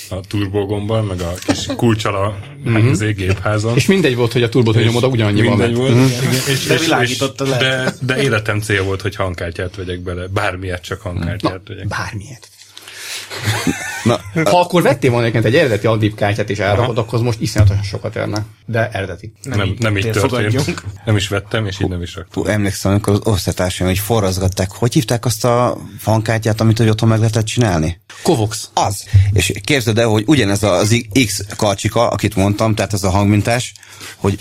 a 0.09 0.19
turbogomban, 0.27 1.05
meg 1.05 1.21
a 1.21 1.33
kis 1.45 1.65
kulcsal 1.77 2.15
a 2.15 2.39
mm-hmm. 2.69 3.09
gépházon. 3.15 3.75
És 3.75 3.85
mindegy 3.85 4.15
volt, 4.15 4.31
hogy 4.31 4.43
a 4.43 4.49
turbot 4.49 4.75
hogy 4.75 4.85
nyomod, 4.85 5.03
ugyanannyi 5.03 5.41
van. 5.41 5.57
Mindegy 5.57 5.75
volt. 5.75 5.93
Mm-hmm. 5.93 6.31
És, 6.47 6.65
de 6.67 6.77
világította 6.77 7.47
le. 7.47 7.57
De, 7.57 7.93
de 8.01 8.21
életem 8.21 8.59
cél 8.59 8.83
volt, 8.83 9.01
hogy 9.01 9.15
hangkártyát 9.15 9.75
vegyek 9.75 9.99
bele. 9.99 10.27
Bármiért 10.27 10.83
csak 10.83 11.01
hangkártyát 11.01 11.61
vegyek. 11.67 11.87
Bármiért. 11.87 12.49
Na, 14.03 14.19
ha 14.51 14.59
akkor 14.59 14.81
vettél 14.81 15.11
volna 15.11 15.27
egy 15.27 15.55
eredeti 15.55 15.87
Adib 15.87 16.15
kártyát 16.15 16.49
és 16.49 16.59
elrakod, 16.59 16.97
akkor 16.97 17.13
az 17.13 17.21
most 17.21 17.41
iszonyatosan 17.41 17.83
sokat 17.83 18.15
érne. 18.15 18.45
De 18.65 18.89
eredeti. 18.89 19.33
Nem, 19.43 19.57
nem, 19.57 19.75
nem 19.79 19.97
így 19.97 20.03
történt. 20.03 20.29
Fogadjunk. 20.29 20.83
Nem 21.05 21.15
is 21.15 21.27
vettem, 21.27 21.65
és 21.65 21.79
így 21.79 21.89
nem 21.89 22.01
is 22.01 22.15
raktam. 22.15 22.47
Emlékszem, 22.47 22.91
amikor 22.91 23.13
az 23.13 23.19
osztatársaim, 23.23 23.89
hogy 23.89 23.99
forrazgatták, 23.99 24.71
hogy 24.71 24.93
hívták 24.93 25.25
azt 25.25 25.45
a 25.45 25.77
hangkártyát, 26.03 26.61
amit 26.61 26.77
hogy 26.77 26.89
otthon 26.89 27.09
meg 27.09 27.19
lehetett 27.19 27.45
csinálni? 27.45 28.01
Kovox. 28.23 28.69
Az. 28.73 29.05
És 29.33 29.53
képzeld 29.63 29.97
el, 29.97 30.07
hogy 30.07 30.23
ugyanez 30.27 30.63
az 30.63 31.05
X 31.25 31.45
karcsika, 31.55 32.09
akit 32.09 32.35
mondtam, 32.35 32.75
tehát 32.75 32.93
ez 32.93 33.03
a 33.03 33.09
hangmintás, 33.09 33.73
hogy 34.15 34.39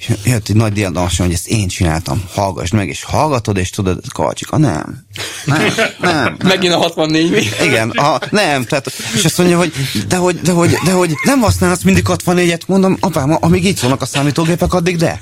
és 0.00 0.10
jött 0.24 0.48
egy 0.48 0.56
nagy 0.56 0.72
diadalmas, 0.72 1.18
hogy 1.18 1.32
ezt 1.32 1.48
én 1.48 1.68
csináltam, 1.68 2.24
hallgass 2.34 2.70
meg, 2.70 2.88
és 2.88 3.02
hallgatod, 3.02 3.56
és 3.56 3.70
tudod, 3.70 4.00
Kalcsika, 4.12 4.56
nem. 4.56 5.06
Nem, 5.44 5.72
nem. 6.00 6.36
Megint 6.44 6.74
a 6.74 6.76
64 6.76 7.30
mi? 7.30 7.42
Igen, 7.64 7.90
a, 7.90 8.18
nem, 8.30 8.64
tehát, 8.64 8.92
és 9.14 9.24
azt 9.24 9.38
mondja, 9.38 9.58
hogy 9.58 9.72
de 10.08 10.16
hogy, 10.16 10.40
de 10.40 10.52
hogy, 10.52 10.78
de 10.84 10.92
hogy 10.92 11.14
nem 11.24 11.40
használsz 11.40 11.82
mindig 11.82 12.04
64-et, 12.08 12.66
mondom, 12.66 12.96
apám, 13.00 13.36
amíg 13.40 13.64
itt 13.64 13.80
vannak 13.80 14.02
a 14.02 14.06
számítógépek, 14.06 14.74
addig 14.74 14.96
de. 14.96 15.20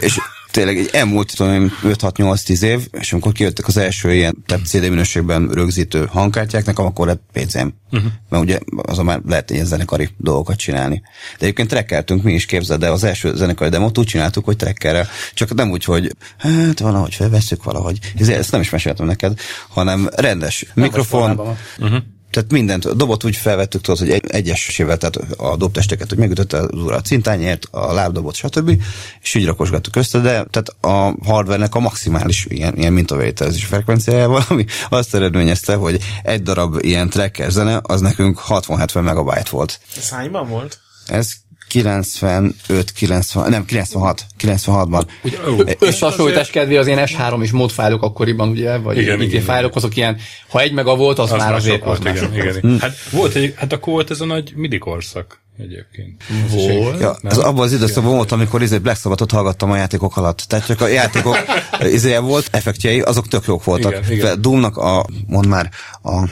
és 0.00 0.18
tényleg 0.52 0.78
egy 0.78 0.88
elmúlt, 0.92 1.36
tudom 1.36 1.72
5-6-8-10 1.82 2.62
év, 2.62 2.88
és 2.90 3.12
amikor 3.12 3.32
kijöttek 3.32 3.66
az 3.66 3.76
első 3.76 4.14
ilyen 4.14 4.36
tehát 4.46 4.66
CD 4.66 4.88
minőségben 4.88 5.48
rögzítő 5.48 6.06
hangkártyák, 6.10 6.64
nekem 6.64 6.84
akkor 6.84 7.06
lett 7.06 7.22
PC-m. 7.32 7.68
Uh-huh. 7.90 8.10
Mert 8.28 8.42
ugye 8.42 8.58
azon 8.82 9.04
már 9.04 9.20
lehet 9.26 9.50
ilyen 9.50 9.64
zenekari 9.64 10.08
dolgokat 10.16 10.56
csinálni. 10.56 11.02
De 11.38 11.44
egyébként 11.44 11.68
trekkeltünk 11.68 12.22
mi 12.22 12.32
is, 12.32 12.46
képzeld, 12.46 12.80
de 12.80 12.90
az 12.90 13.04
első 13.04 13.34
zenekari 13.34 13.70
demót 13.70 13.98
úgy 13.98 14.06
csináltuk, 14.06 14.44
hogy 14.44 14.56
trekkerrel. 14.56 15.08
Csak 15.34 15.54
nem 15.54 15.70
úgy, 15.70 15.84
hogy 15.84 16.14
hát 16.38 16.78
valahogy 16.78 17.14
felveszük 17.14 17.64
valahogy. 17.64 17.98
Ezt 18.18 18.52
nem 18.52 18.60
is 18.60 18.70
meséltem 18.70 19.06
neked, 19.06 19.40
hanem 19.68 20.08
rendes 20.16 20.66
mikrofon, 20.74 21.40
uh-huh 21.78 22.02
tehát 22.32 22.50
mindent, 22.52 22.84
a 22.84 22.94
dobot 22.94 23.24
úgy 23.24 23.36
felvettük, 23.36 23.80
tudod, 23.80 24.00
hogy 24.00 24.10
egy, 24.10 24.24
egyesével, 24.26 24.96
tehát 24.96 25.16
a 25.36 25.56
dobtesteket, 25.56 26.08
hogy 26.08 26.18
megütötte 26.18 26.58
az 26.58 26.68
ura 26.72 26.96
a 26.96 27.00
cintányért, 27.00 27.66
a 27.70 27.92
lábdobot, 27.92 28.34
stb. 28.34 28.82
És 29.20 29.34
így 29.34 29.46
rakosgattuk 29.46 29.96
össze, 29.96 30.18
de 30.18 30.30
tehát 30.30 30.74
a 30.80 31.14
hardvernek 31.24 31.74
a 31.74 31.80
maximális 31.80 32.46
ilyen, 32.48 32.76
ilyen 32.76 32.92
mintavételezés 32.92 33.64
frekvenciájával, 33.64 34.44
ami 34.48 34.64
azt 34.90 35.14
eredményezte, 35.14 35.74
hogy 35.74 36.00
egy 36.22 36.42
darab 36.42 36.78
ilyen 36.80 37.08
tracker 37.10 37.50
zene, 37.50 37.80
az 37.82 38.00
nekünk 38.00 38.40
60-70 38.48 39.02
megabyte 39.02 39.50
volt. 39.50 39.80
Ez 39.96 40.10
hányban 40.10 40.48
volt? 40.48 40.80
Ez 41.06 41.30
95, 41.72 42.92
90, 42.92 43.50
nem, 43.50 43.64
96, 43.64 44.26
96-ban. 44.40 45.06
Ugye, 45.22 45.74
összehasonlítás 45.78 46.50
kedvé 46.50 46.76
az 46.76 46.86
ilyen 46.86 47.06
S3 47.06 47.42
és 47.42 47.50
modfájlok 47.50 48.02
akkoriban, 48.02 48.48
ugye, 48.48 48.76
vagy 48.76 48.96
Igen, 48.96 49.14
igen, 49.14 49.28
igen, 49.28 49.42
fájlok, 49.42 49.76
azok 49.76 49.96
ilyen, 49.96 50.16
ha 50.48 50.60
egy 50.60 50.72
mega 50.72 50.96
volt, 50.96 51.18
az, 51.18 51.32
Az 51.32 51.38
már 51.38 51.54
azért 51.54 51.84
volt, 51.84 52.04
az 52.04 52.16
igen, 52.16 52.34
igen. 52.34 52.58
volt. 52.62 52.80
Hát, 52.80 52.96
volt 53.10 53.34
egy, 53.34 53.54
hát 53.56 53.72
akkor 53.72 53.92
volt 53.92 54.10
ez 54.10 54.20
a 54.20 54.24
nagy 54.24 54.52
midi 54.54 54.78
korszak 54.78 55.41
egyébként. 55.58 56.22
Volt. 56.50 57.00
Ja, 57.00 57.16
ez 57.22 57.38
abban 57.38 57.62
az 57.62 57.72
időszakban 57.72 58.14
volt, 58.14 58.32
amikor 58.32 58.62
izé 58.62 58.78
Black 58.78 59.00
Sabbath-ot 59.00 59.30
hallgattam 59.30 59.70
a 59.70 59.76
játékok 59.76 60.16
alatt. 60.16 60.38
Tehát 60.38 60.66
csak 60.66 60.80
a 60.80 60.86
játékok 60.86 61.36
izé 61.80 62.16
volt, 62.16 62.48
effektjei, 62.50 63.00
azok 63.00 63.28
tök 63.28 63.44
jók 63.46 63.64
voltak. 63.64 63.92
Igen, 63.92 64.10
igen. 64.10 64.40
Doomnak 64.40 64.76
a, 64.76 65.06
mond 65.26 65.46
már, 65.46 65.70
a 66.02 66.28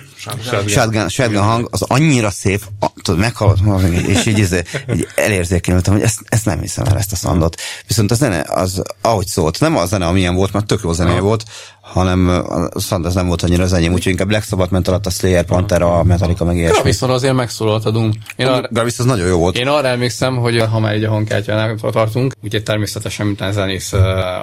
Shotgun. 0.67 1.09
shotgun, 1.09 1.43
hang, 1.43 1.69
az 1.71 1.83
annyira 1.83 2.31
szép, 2.31 2.63
a, 2.81 2.87
tudod, 3.03 3.21
meghallott, 3.21 3.83
és 4.07 4.27
így, 4.27 4.39
izé, 4.39 4.63
így 4.95 5.07
elérzékenyültem, 5.15 5.93
hogy 5.93 6.03
ezt, 6.03 6.21
ezt 6.29 6.45
nem 6.45 6.61
hiszem 6.61 6.85
el, 6.85 6.99
ezt 6.99 7.13
a 7.13 7.17
szandot. 7.17 7.61
Viszont 7.87 8.11
a 8.11 8.15
zene, 8.15 8.45
az, 8.49 8.83
ahogy 9.01 9.27
szólt, 9.27 9.61
nem 9.61 9.77
a 9.77 9.87
zene, 9.87 10.07
amilyen 10.07 10.35
volt, 10.35 10.53
mert 10.53 10.67
tök 10.67 10.81
jó 10.83 10.93
zenéje 10.93 11.21
volt, 11.21 11.45
hanem 11.93 12.29
a 12.29 12.69
az 12.89 13.15
nem 13.15 13.27
volt 13.27 13.43
annyira 13.43 13.63
az 13.63 13.73
enyém, 13.73 13.93
úgyhogy 13.93 14.13
inkább 14.13 14.29
Black 14.29 14.45
Sabbath 14.45 14.73
ment 14.73 14.89
alatt 14.89 15.07
a 15.07 15.11
Slayer, 15.11 15.45
Pantera, 15.45 15.99
a 15.99 16.03
Metallica, 16.03 16.45
meg 16.45 16.57
ilyesmi. 16.57 16.83
Viszont 16.83 17.13
azért 17.13 17.35
megszólalt 17.35 17.85
a 17.85 17.91
Doom. 17.91 18.11
Én 18.37 18.47
arra, 18.47 18.69
Gravis 18.71 18.99
az 18.99 19.05
nagyon 19.05 19.27
jó 19.27 19.39
volt. 19.39 19.59
én 19.59 19.69
arra 19.69 19.89
emlékszem, 19.89 20.37
hogy 20.37 20.61
ha 20.71 20.81
már 20.81 20.97
így 20.97 21.05
a 21.05 21.11
hangkártyánál 21.11 21.77
tartunk, 21.77 22.35
ugye 22.43 22.63
természetesen, 22.63 23.27
mint 23.27 23.45
zenész 23.53 23.93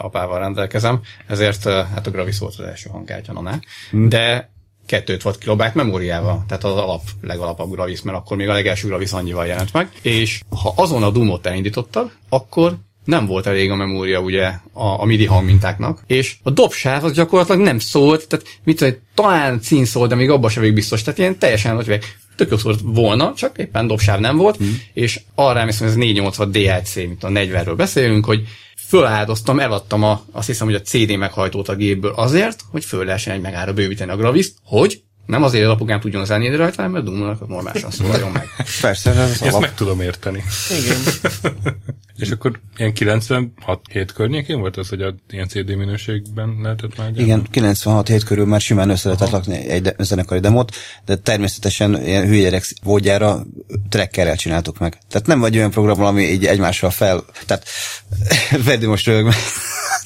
apával 0.02 0.40
rendelkezem, 0.40 1.00
ezért 1.28 1.64
hát 1.64 2.08
a 2.08 2.12
Gravis 2.12 2.40
volt 2.40 2.56
az 2.58 2.66
első 2.66 2.90
hangkártyanonál. 2.90 3.62
Hmm. 3.90 4.10
De 4.10 4.52
2 4.86 5.18
watt 5.24 5.38
kilobájt 5.38 5.76
memóriával, 5.76 6.44
tehát 6.48 6.64
az 6.64 6.72
alap, 6.72 7.02
legalapabb 7.22 7.72
Gravis, 7.72 8.02
mert 8.02 8.18
akkor 8.18 8.38
még 8.38 8.50
a 8.50 8.54
legelső 8.54 8.88
Gravis 8.88 9.12
annyival 9.12 9.46
jelent 9.46 9.74
meg, 9.74 9.90
és 10.02 10.42
ha 10.62 10.74
azon 10.76 11.04
a 11.04 11.10
Doomot 11.10 11.46
elindítottad, 11.46 12.12
akkor 12.30 12.78
nem 13.08 13.26
volt 13.26 13.46
elég 13.46 13.72
a 13.72 13.76
memória 13.76 14.20
ugye 14.20 14.46
a, 14.74 15.02
a 15.02 15.06
MIDI 15.06 15.26
hangmintáknak, 15.26 16.04
és 16.08 16.36
a 16.44 16.50
dobsáv 16.50 17.04
az 17.04 17.12
gyakorlatilag 17.12 17.62
nem 17.62 17.80
szólt, 17.80 18.28
tehát 18.28 18.46
mit 18.64 18.78
tudom, 18.78 18.94
talán 19.14 19.62
cín 19.62 19.86
szólt, 19.86 20.10
de 20.10 20.16
még 20.16 20.30
abban 20.30 20.50
sem 20.50 20.74
biztos, 20.74 21.02
tehát 21.02 21.20
ilyen 21.20 21.38
teljesen, 21.38 21.76
hogy 21.76 22.00
tök 22.36 22.52
jó 22.52 22.58
szólt 22.58 22.80
volna, 22.84 23.34
csak 23.36 23.58
éppen 23.58 23.88
dobsáv 23.88 24.20
nem 24.20 24.38
volt, 24.38 24.64
mm. 24.64 24.68
és 24.94 25.20
arra 25.36 25.60
emlékszem, 25.60 25.88
hogy 25.88 25.96
ez 25.96 26.04
480 26.04 26.52
DLC, 26.52 26.96
mint 26.96 27.24
a 27.24 27.28
40-ről 27.28 27.74
beszélünk, 27.78 28.26
hogy 28.26 28.42
föláldoztam, 28.88 29.60
eladtam 29.60 30.04
a, 30.04 30.22
azt 30.32 30.48
hiszem, 30.48 30.68
hogy 30.68 30.76
a 30.76 30.82
CD 30.82 31.18
meghajtót 31.18 31.70
a 31.70 31.76
gépből 31.76 32.14
azért, 32.16 32.62
hogy 32.72 32.86
föl 32.86 33.06
lehessen 33.06 33.34
egy 33.34 33.42
megára 33.42 33.74
bővíteni 33.74 34.12
a 34.12 34.16
Graviszt, 34.16 34.58
hogy 34.64 35.02
nem 35.28 35.44
azért, 35.44 35.64
hogy 35.64 35.74
apukám 35.74 36.00
tudjon 36.00 36.26
zenélni 36.26 36.56
rajta, 36.56 36.76
hanem 36.76 36.92
mert 36.92 37.06
Dumnak 37.06 37.48
normálisan 37.48 37.92
szólaljon 37.92 38.32
meg. 38.32 38.48
Persze, 38.82 39.10
ez 39.10 39.18
az 39.18 39.32
Ezt 39.32 39.42
alap. 39.42 39.62
meg 39.62 39.74
tudom 39.74 40.02
érteni. 40.02 40.44
Igen. 40.82 40.98
És 42.18 42.32
akkor 42.32 42.60
ilyen 42.78 42.92
96-7 42.96 44.10
környékén 44.14 44.60
volt 44.60 44.78
az, 44.78 44.90
hogy 44.90 45.02
a 45.02 45.16
ilyen 45.30 45.48
CD 45.48 45.76
minőségben 45.76 46.58
lehetett 46.62 46.98
már 46.98 47.08
gyártani? 47.08 47.24
Igen, 47.24 47.48
96 47.52 48.08
hét 48.08 48.24
körül 48.24 48.46
már 48.46 48.62
simán 48.62 48.90
össze 48.90 49.10
lehetett 49.10 49.30
lakni 49.32 49.68
egy 49.68 49.82
de, 49.82 49.96
zenekari 49.98 50.40
demót, 50.40 50.76
de 51.06 51.16
természetesen 51.16 52.06
ilyen 52.06 52.26
hülye 52.26 52.42
gyerek 52.42 52.66
módjára 52.84 53.46
trackerrel 53.90 54.36
csináltuk 54.36 54.78
meg. 54.78 54.98
Tehát 55.10 55.28
nem 55.28 55.40
vagy 55.40 55.58
olyan 55.58 55.72
program, 55.72 56.04
ami 56.04 56.24
így 56.24 56.46
egymással 56.46 56.90
fel... 56.90 57.26
Tehát 57.46 57.68
Freddy 58.64 58.86
most 58.86 59.06
rög 59.06 59.26
meg. 59.26 59.36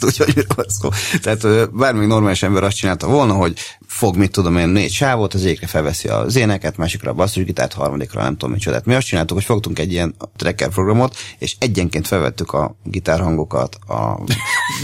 Úgyhogy 0.02 0.34
miről 0.36 0.66
szó. 0.68 0.90
Tehát 1.22 1.72
bármilyen 1.74 2.08
normális 2.08 2.44
ember 2.44 2.64
azt 2.64 2.76
csinálta 2.76 3.08
volna, 3.08 3.34
hogy 3.34 3.60
fog, 3.92 4.18
mit 4.18 4.32
tudom 4.32 4.58
én, 4.58 4.68
négy 4.68 4.92
sávot, 4.92 5.34
az 5.34 5.46
egyikre 5.46 5.68
felveszi 5.68 6.08
a 6.08 6.30
zéneket, 6.30 6.78
másikra 6.78 7.12
a 7.12 7.14
basszusgitárt, 7.14 7.74
harmadikra 7.74 8.22
nem 8.22 8.32
tudom 8.32 8.52
micsodát. 8.52 8.86
Mi 8.86 8.94
azt 8.94 9.08
csináltuk, 9.08 9.38
hogy 9.38 9.46
fogtunk 9.46 9.80
egy 9.80 9.92
ilyen 9.92 10.16
tracker 10.36 10.70
programot, 10.70 11.18
és 11.38 11.56
egyenként 11.60 12.08
felvettük 12.08 12.52
a 12.52 12.76
gitárhangokat, 12.84 13.76
a 13.88 14.20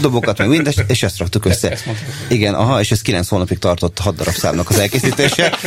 dobokat, 0.00 0.38
meg 0.38 0.48
mindezt, 0.48 0.84
és 0.86 1.02
ezt 1.02 1.18
raktuk 1.18 1.44
össze. 1.44 1.70
ezt. 1.70 1.84
Igen, 2.28 2.54
aha, 2.54 2.80
és 2.80 2.90
ez 2.90 3.02
9 3.02 3.28
hónapig 3.28 3.58
tartott 3.58 3.98
6 3.98 4.14
darab 4.14 4.34
számnak 4.34 4.68
az 4.68 4.78
elkészítése. 4.78 5.58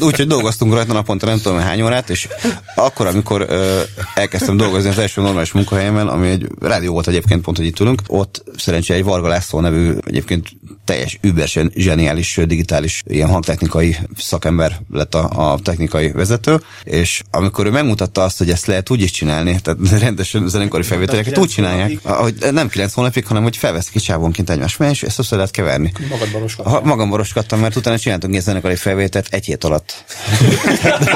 Úgyhogy 0.00 0.26
dolgoztunk 0.26 0.72
rajta 0.72 0.92
naponta 0.92 1.26
nem 1.26 1.40
tudom 1.40 1.58
hány 1.58 1.82
órát, 1.82 2.10
és 2.10 2.28
akkor, 2.74 3.06
amikor 3.06 3.46
ö, 3.48 3.80
elkezdtem 4.14 4.56
dolgozni 4.56 4.88
az 4.88 4.98
első 4.98 5.20
normális 5.20 5.52
munkahelyemen, 5.52 6.08
ami 6.08 6.28
egy 6.28 6.46
rádió 6.60 6.92
volt 6.92 7.08
egyébként, 7.08 7.42
pont, 7.42 7.56
hogy 7.56 7.66
itt 7.66 7.80
ülünk, 7.80 8.02
ott 8.06 8.44
szerencsére 8.56 8.98
egy 8.98 9.04
Varga 9.04 9.28
László 9.28 9.60
nevű 9.60 9.94
egyébként 10.04 10.48
teljes 10.84 11.18
über 11.20 11.48
zseniális 11.74 12.40
digitális 12.44 13.02
ilyen 13.06 13.28
hangtechnikai 13.28 13.96
szakember 14.16 14.80
lett 14.92 15.14
a, 15.14 15.52
a 15.52 15.58
technikai 15.58 16.12
vezető, 16.12 16.60
és 16.82 17.22
amikor 17.30 17.66
ő 17.66 17.70
megmutatta 17.70 18.22
azt, 18.22 18.38
hogy 18.38 18.50
ezt 18.50 18.66
lehet 18.66 18.90
úgy 18.90 19.00
is 19.00 19.10
csinálni, 19.10 19.60
tehát 19.60 20.00
rendesen 20.06 20.48
zenekari 20.48 20.82
felvételeket 20.82 21.38
úgy 21.38 21.48
csinálják, 21.48 22.02
hogy 22.02 22.34
nem 22.52 22.68
9 22.68 22.92
hónapig, 22.92 23.26
hanem 23.26 23.42
hogy 23.42 23.56
felveszik 23.56 23.94
egy 23.94 24.02
csávonként 24.02 24.50
egymás 24.50 24.76
mellé, 24.76 24.92
és 24.92 25.02
ezt 25.02 25.18
össze 25.18 25.36
lehet 25.36 25.50
keverni. 25.50 25.92
Magad 26.08 26.30
baroskatál. 26.32 26.72
Ha, 26.72 26.80
magam 26.84 27.08
boroskodtam, 27.08 27.60
mert 27.60 27.76
utána 27.76 27.98
csináltunk 27.98 28.34
egy 28.34 28.42
zenekari 28.42 28.76
felvételt 28.76 29.26
egy 29.30 29.44
hét 29.44 29.64
alatt. 29.64 30.04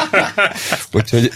Úgyhogy 0.93 1.31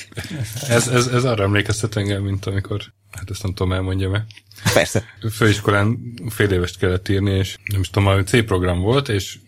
Ez, 0.69 0.89
ez, 0.89 1.07
ez 1.07 1.25
arra 1.25 1.43
emlékeztet 1.43 1.97
engem, 1.97 2.23
mint 2.23 2.47
amikor, 2.47 2.83
hát 3.19 3.31
ezt 3.31 3.43
nem 3.43 3.55
tudom 3.55 3.73
elmondjam 3.73 4.15
e 4.15 4.27
persze. 4.75 5.05
Főiskolán 5.31 6.15
fél 6.29 6.51
évest 6.51 6.79
kellett 6.79 7.09
írni, 7.09 7.31
és 7.31 7.57
nem 7.65 7.81
is 7.81 7.91
tudom, 7.91 8.25
C 8.25 8.45
program 8.45 8.81
volt, 8.81 9.09
és 9.09 9.39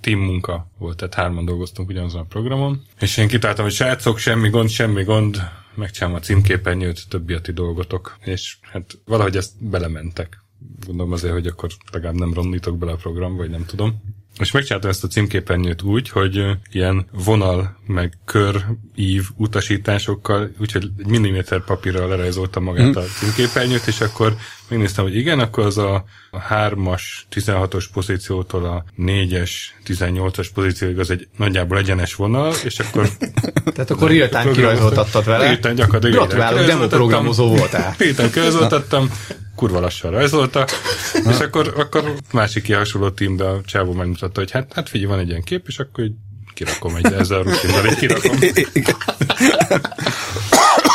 team 0.00 0.20
munka 0.20 0.70
volt, 0.78 0.96
tehát 0.96 1.14
hárman 1.14 1.44
dolgoztunk 1.44 1.88
ugyanazon 1.88 2.20
a 2.20 2.24
programon, 2.24 2.82
és 3.00 3.16
én 3.16 3.28
kitáltam, 3.28 3.64
hogy 3.64 3.74
srácok, 3.74 4.18
semmi 4.18 4.48
gond, 4.48 4.68
semmi 4.68 5.04
gond, 5.04 5.50
megcsinálom 5.74 6.16
a 6.16 6.20
címképernyőt, 6.20 7.08
többi 7.08 7.32
a 7.32 7.40
ti 7.40 7.52
dolgotok, 7.52 8.18
és 8.24 8.56
hát 8.62 8.98
valahogy 9.04 9.36
ezt 9.36 9.64
belementek. 9.64 10.42
Gondolom 10.86 11.12
azért, 11.12 11.32
hogy 11.32 11.46
akkor 11.46 11.70
legalább 11.92 12.18
nem 12.18 12.34
rondítok 12.34 12.78
bele 12.78 12.92
a 12.92 12.96
programba, 12.96 13.36
vagy 13.36 13.50
nem 13.50 13.64
tudom. 13.66 14.02
És 14.38 14.50
megcsináltam 14.50 14.90
ezt 14.90 15.04
a 15.04 15.08
címképernyőt 15.08 15.82
úgy, 15.82 16.08
hogy 16.08 16.44
ilyen 16.72 17.06
vonal, 17.24 17.76
meg 17.86 18.12
kör, 18.24 18.64
ív 18.94 19.24
utasításokkal, 19.36 20.50
úgyhogy 20.58 20.90
egy 20.98 21.06
milliméter 21.06 21.64
papírral 21.64 22.08
lerajzoltam 22.08 22.62
magát 22.62 22.96
a 22.96 23.02
címképernyőt, 23.02 23.86
és 23.86 24.00
akkor 24.00 24.36
megnéztem, 24.68 25.04
hogy 25.04 25.16
igen, 25.16 25.38
akkor 25.38 25.66
az 25.66 25.78
a, 25.78 26.04
a 26.30 26.38
3-as, 26.50 27.02
16-os 27.34 27.84
pozíciótól 27.92 28.64
a 28.64 28.84
4-es, 28.98 29.50
18-as 29.86 30.48
pozícióig 30.54 30.98
az 30.98 31.10
egy 31.10 31.28
nagyjából 31.36 31.78
egyenes 31.78 32.14
vonal, 32.14 32.54
és 32.64 32.78
akkor 32.78 33.08
Tehát 33.74 33.90
akkor 33.90 34.10
real-time 34.10 34.50
kirajzoltattad 34.50 35.24
vele. 35.24 35.44
Real-time 35.44 35.74
gyakorlatilag 35.74 36.14
Gratulálok, 36.14 36.66
demoprogramozó 36.66 37.48
voltál. 37.48 37.94
Héten 37.98 38.30
kirajzoltattam, 38.30 39.10
kurva 39.58 39.80
lassan 39.80 40.10
rajzolta, 40.10 40.66
és 41.30 41.38
akkor, 41.38 41.72
akkor 41.76 42.14
másik 42.32 42.68
ilyen 42.68 42.80
hasonló 42.80 43.10
tímbe 43.10 43.48
a 43.48 43.60
csávó 43.64 43.92
megmutatta, 43.92 44.40
hogy 44.40 44.50
hát, 44.50 44.72
hát 44.72 44.88
figyelj, 44.88 45.10
van 45.10 45.18
egy 45.18 45.28
ilyen 45.28 45.42
kép, 45.42 45.64
és 45.66 45.78
akkor 45.78 46.04
így 46.04 46.14
kirakom 46.54 46.94
egy 46.94 47.12
ezzel 47.12 47.38
a 47.38 47.42
rutinnal, 47.42 47.86
egy 47.86 47.96
kirakom. 47.96 48.38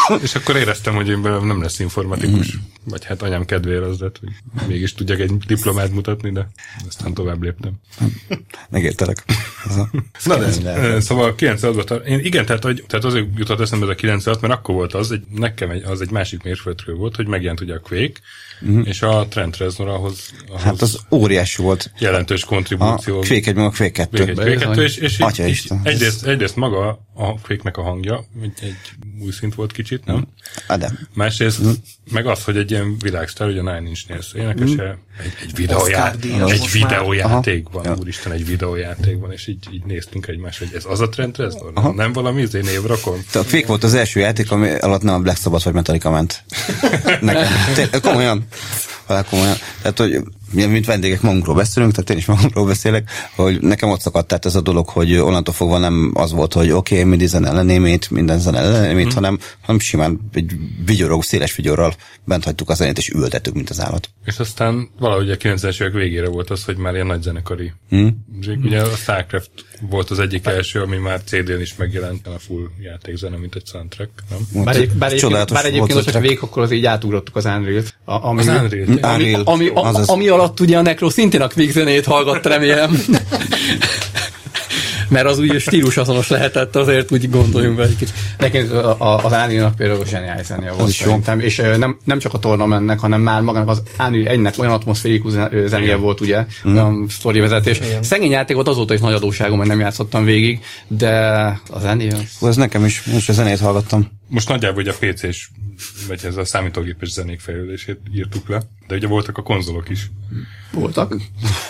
és 0.22 0.36
akkor 0.36 0.56
éreztem, 0.56 0.96
hogy 0.96 1.10
én 1.10 1.22
belőlem 1.22 1.48
nem 1.48 1.62
lesz 1.62 1.80
informatikus. 1.80 2.58
Vagy 2.84 3.06
hát 3.06 3.22
anyám 3.22 3.46
kedvére 3.46 3.86
az 3.86 4.00
lett, 4.00 4.20
hogy 4.20 4.30
mégis 4.68 4.94
tudjak 4.94 5.20
egy 5.20 5.38
diplomát 5.38 5.92
mutatni, 5.92 6.32
de 6.32 6.48
aztán 6.88 7.14
tovább 7.14 7.42
léptem. 7.42 7.74
Megértelek. 8.70 9.24
A- 9.64 9.98
Na 10.26 10.38
de, 10.38 10.72
eh, 10.72 11.02
szóval 11.02 11.36
96 11.36 11.88
ban 11.88 12.06
én 12.06 12.20
igen, 12.20 12.46
tehát, 12.46 12.64
hogy, 12.64 12.84
tehát 12.88 13.06
azért 13.06 13.28
jutott 13.36 13.60
eszembe 13.60 13.86
ez 13.86 13.92
a 13.92 13.96
96, 13.96 14.42
mert 14.42 14.54
akkor 14.54 14.76
volt 14.76 14.94
az, 14.94 15.12
egy, 15.12 15.24
nekem 15.30 15.70
egy, 15.70 15.84
az 15.84 16.02
egy 16.02 16.12
másik 16.12 16.44
mérföldkő 16.44 16.94
volt, 16.94 17.16
hogy 17.16 17.28
megjelent 17.28 17.62
ugye 17.62 17.74
a 17.74 17.80
Quake, 17.80 18.20
uh-huh. 18.66 18.88
és 18.88 19.02
a 19.02 19.28
Trent 19.30 19.58
Reznor 19.58 19.88
ahhoz, 19.88 20.30
ahhoz 20.48 20.62
Hát 20.62 20.82
az 20.82 21.00
óriási 21.12 21.62
volt. 21.62 21.92
jelentős 22.00 22.44
A 22.44 22.48
kontribúció. 22.48 23.20
Quake 23.20 23.50
1 23.50 23.56
meg 23.56 23.66
a 23.66 23.70
Quake 23.70 23.92
2. 23.92 24.18
Quake 24.18 24.42
1, 24.42 24.48
Quake 24.48 24.66
2, 24.66 24.84
és, 24.84 24.98
és 24.98 25.20
így, 25.20 25.48
így, 25.48 25.72
egyrészt, 25.84 26.26
egyrészt 26.26 26.56
maga 26.56 27.06
a 27.14 27.40
Quake-nek 27.42 27.78
a 27.78 27.82
hangja, 27.82 28.26
egy, 28.42 28.52
egy 28.62 28.76
új 29.24 29.32
szint 29.32 29.56
volt 29.56 29.72
kicsit, 29.72 30.06
nem? 30.06 30.28
Ah, 30.68 30.78
de. 30.78 30.92
Másrészt 31.14 31.62
meg 32.12 32.28
az, 32.28 32.44
hogy 32.44 32.58
egy 32.58 32.72
ilyen 32.72 32.98
világsztár, 33.00 33.48
ugye 33.48 33.60
a 33.60 33.64
Nine 33.64 33.88
Inch 33.88 34.08
Nails 34.08 34.34
énekese, 34.34 34.98
egy, 35.24 35.34
egy, 35.42 35.62
egy 35.62 35.72
most 35.74 35.94
már. 35.94 36.18
videójátékban, 36.72 37.86
Aha. 37.86 37.96
úristen, 38.00 38.32
egy 38.32 38.46
videójátékban, 38.46 39.32
és 39.32 39.48
így, 39.48 39.68
így 39.72 39.84
néztünk 39.84 40.28
egymásra, 40.28 40.66
hogy 40.66 40.76
ez 40.76 40.86
az 40.86 41.00
a 41.00 41.10
Trent 41.10 41.38
Reznor? 41.38 41.96
Nem 41.96 42.14
valami, 42.14 42.42
ez 42.42 42.54
én 42.54 42.64
névrakon? 42.64 43.20
Te 43.32 43.40
a 43.40 43.44
Quake 43.50 43.68
volt 43.68 43.84
az 43.84 43.94
első 43.94 44.20
játék, 44.20 44.52
ami 44.52 44.70
alatt 44.70 45.02
nem 45.02 45.14
a 45.14 45.20
Black 45.20 45.42
Sabbath 45.42 45.64
vagy 45.64 45.74
Metallica 45.74 46.10
ment. 46.10 46.44
Nekem. 47.22 47.52
Komolyan. 48.02 48.48
Halál 49.06 49.24
komolyan. 49.24 49.58
Tehát, 49.82 49.98
hogy 49.98 50.24
mi, 50.54 50.66
mint 50.66 50.86
vendégek 50.86 51.22
magunkról 51.22 51.56
beszélünk, 51.56 51.92
tehát 51.92 52.10
én 52.10 52.18
is 52.18 52.26
magunkról 52.26 52.66
beszélek, 52.66 53.10
hogy 53.36 53.62
nekem 53.62 53.90
ott 53.90 54.02
szakadt 54.02 54.28
tehát 54.28 54.46
ez 54.46 54.56
a 54.56 54.62
dolog, 54.62 54.90
hogy 54.90 55.18
onnantól 55.18 55.54
fogva 55.54 55.78
nem 55.78 56.12
az 56.14 56.32
volt, 56.32 56.54
hogy 56.54 56.72
oké, 56.72 56.96
okay, 57.00 57.18
mi 57.18 57.26
zene 57.26 57.48
ellenémét, 57.48 58.12
minden 58.12 58.40
zene 58.40 58.58
ellenémét, 58.58 59.06
hmm. 59.06 59.14
hanem, 59.14 59.40
hanem 59.62 59.80
simán 59.80 60.20
egy 60.34 60.52
vigyorog, 60.86 61.24
széles 61.24 61.56
vigyorral 61.56 61.94
bent 62.26 62.44
hagytuk 62.44 62.70
a 62.70 62.74
zenét, 62.74 62.98
és 62.98 63.10
ültettük, 63.10 63.54
mint 63.54 63.70
az 63.70 63.82
állat. 63.82 64.10
És 64.26 64.38
aztán 64.38 64.90
valahogy 65.00 65.32
a 65.32 65.36
90-es 65.36 65.82
évek 65.82 65.94
végére 65.94 66.30
volt 66.30 66.50
az, 66.50 66.64
hogy 66.64 66.78
már 66.78 66.94
ilyen 66.94 67.06
nagy 67.06 67.22
zenekari. 67.22 67.74
Hmm. 67.90 68.26
Ugye 68.64 68.82
a 68.82 68.96
Starcraft 68.96 69.52
volt 69.90 70.10
az 70.10 70.20
egyik 70.20 70.46
első, 70.46 70.82
ami 70.82 70.98
már 70.98 71.22
CD-n 71.24 71.62
is 71.62 71.76
megjelent, 71.76 72.28
a 72.28 72.40
full 72.40 72.70
játékzene, 72.82 73.38
mint 73.38 73.56
egy 73.56 73.66
soundtrack, 73.66 74.12
nem? 74.30 74.64
Bár, 74.64 74.76
egy, 74.76 74.92
bár 74.92 75.12
egyébként, 75.12 75.54
bár 75.54 75.66
egyébként 75.66 76.04
csak 76.04 76.22
végig, 76.22 76.40
akkor 76.42 76.64
azért 76.64 76.80
így 76.80 76.86
átugrottuk 76.86 77.36
az 77.36 77.46
Unreal-t. 77.46 77.96
A, 78.06 78.28
ami, 78.28 78.40
Az 78.40 78.48
Unreal. 78.48 78.88
ami, 79.02 79.24
Unreal, 79.24 79.42
ami, 79.46 79.68
a, 79.68 79.84
azaz. 79.84 80.10
ami 80.10 80.28
alatt 80.44 80.60
ugye 80.60 80.78
a 80.78 80.82
Necro 80.82 81.10
szintén 81.10 81.42
a 81.42 81.48
Quick 81.48 81.72
zenét 81.72 82.06
hallgatta, 82.06 82.50
remélem. 82.50 82.98
Mert 85.10 85.26
az 85.26 85.40
úgy 85.40 85.60
stílus 85.60 85.98
azonos 85.98 86.28
lehetett, 86.28 86.76
azért 86.76 87.12
úgy 87.12 87.30
gondoljunk 87.30 87.78
be 87.78 87.84
egy 87.84 87.96
kicsit. 87.96 88.14
Nekem 88.38 88.68
a- 88.72 89.02
a- 89.02 89.18
az 89.26 89.32
Unreal-nak 89.32 89.76
például 89.76 90.06
zseniális 90.06 90.46
zenéje 90.46 90.72
volt 90.72 90.90
is 90.90 91.00
jó. 91.00 91.06
szerintem, 91.06 91.40
és 91.40 91.62
nem, 91.78 91.98
nem 92.04 92.20
csak 92.20 92.34
a 92.34 92.40
tornamentnek, 92.40 93.00
hanem 93.00 93.22
már 93.22 93.42
magának 93.42 93.70
az 93.70 93.82
Unreal 94.00 94.28
egynek 94.28 94.54
olyan 94.58 94.74
atmoszférikus 94.74 95.34
zenéje 95.66 95.96
volt, 95.96 96.22
ugye, 96.22 96.46
Mhm. 96.64 96.74
olyan 96.74 97.06
sztori 97.10 97.40
vezetés. 97.40 97.80
Szegény 98.02 98.32
játékot 98.32 98.68
azóta 98.68 98.94
is 98.94 99.00
nagy 99.00 99.14
adóságom, 99.14 99.58
mert 99.58 99.70
nem 99.70 99.80
játszottam 99.80 100.26
végig, 100.26 100.60
de 100.88 101.20
az 101.70 101.84
Unreal 101.84 102.20
az 102.40 102.48
ez 102.48 102.56
nekem 102.56 102.86
is, 102.86 103.04
most 103.04 103.30
a 103.30 103.34
zenét 103.34 103.60
hallgattam. 103.60 104.12
Most 104.28 104.50
nagyjából 104.50 104.84
hogy 104.84 104.88
a 104.88 105.14
PC-s, 105.14 105.48
vagy 106.08 106.20
ez 106.26 106.38
a 106.38 106.46
számítógépes 106.46 107.10
zenék 107.12 107.40
fejlődését 107.40 108.00
írtuk 108.16 108.50
le, 108.50 108.62
de 108.88 108.96
ugye 108.96 109.08
voltak 109.08 109.38
a 109.38 109.42
konzolok 109.42 109.90
is. 109.90 110.12
voltak. 110.72 111.16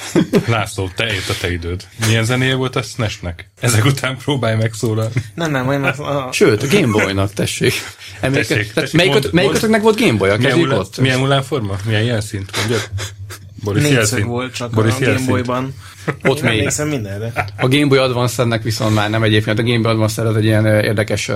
László, 0.47 0.89
te 0.95 1.05
ért 1.14 1.30
a 1.30 1.34
te 1.41 1.51
időd. 1.51 1.88
Milyen 2.07 2.26
zenéje 2.26 2.55
volt 2.55 2.76
a 2.76 2.82
SNES-nek? 2.82 3.49
Ezek 3.59 3.86
után 3.86 4.18
próbálj 4.18 4.55
megszólalni. 4.55 5.14
Nem, 5.36 5.51
nem, 5.51 5.66
majd 5.66 5.80
már 5.80 5.99
a, 5.99 6.30
Sőt, 6.32 6.64
a 6.64 6.68
Gameboy-nak, 6.68 7.34
tessék. 7.34 7.74
Emléke, 8.20 8.47
Tessék, 8.47 8.57
tessék, 8.57 8.74
tessék, 8.74 8.93
melyiköt, 8.95 9.22
mond- 9.22 9.34
melyikötöknek 9.34 9.82
volt 9.82 9.99
Gameboy? 9.99 10.38
Milyen, 10.38 10.72
ott? 10.72 10.97
milyen 10.97 11.20
hullámforma? 11.20 11.76
Milyen 11.86 12.03
jelszint? 12.03 12.57
Mondjad? 12.57 12.89
Boris 13.64 13.82
négyszög 13.82 13.97
jelszint. 13.99 14.26
volt 14.26 14.53
csak 14.53 14.72
Boris 14.72 14.91
a 14.91 14.95
Game 14.95 15.07
jelszint. 15.07 15.30
Boy-ban. 15.30 15.74
Ott 16.24 16.38
Én 16.38 16.43
még. 16.43 16.54
emlékszem 16.54 16.88
mindenre. 16.88 17.32
A 17.58 17.68
Game 17.68 17.86
Boy 17.86 17.97
Advance-nek 17.97 18.64
viszont 18.64 18.95
már 18.95 19.10
nem 19.10 19.24
egyébként. 19.24 19.60
A 19.60 19.64
Game 19.64 19.80
Boy 19.80 19.91
Advance 19.91 20.22
az 20.22 20.36
egy 20.36 20.43
ilyen 20.43 20.66
érdekes 20.66 21.32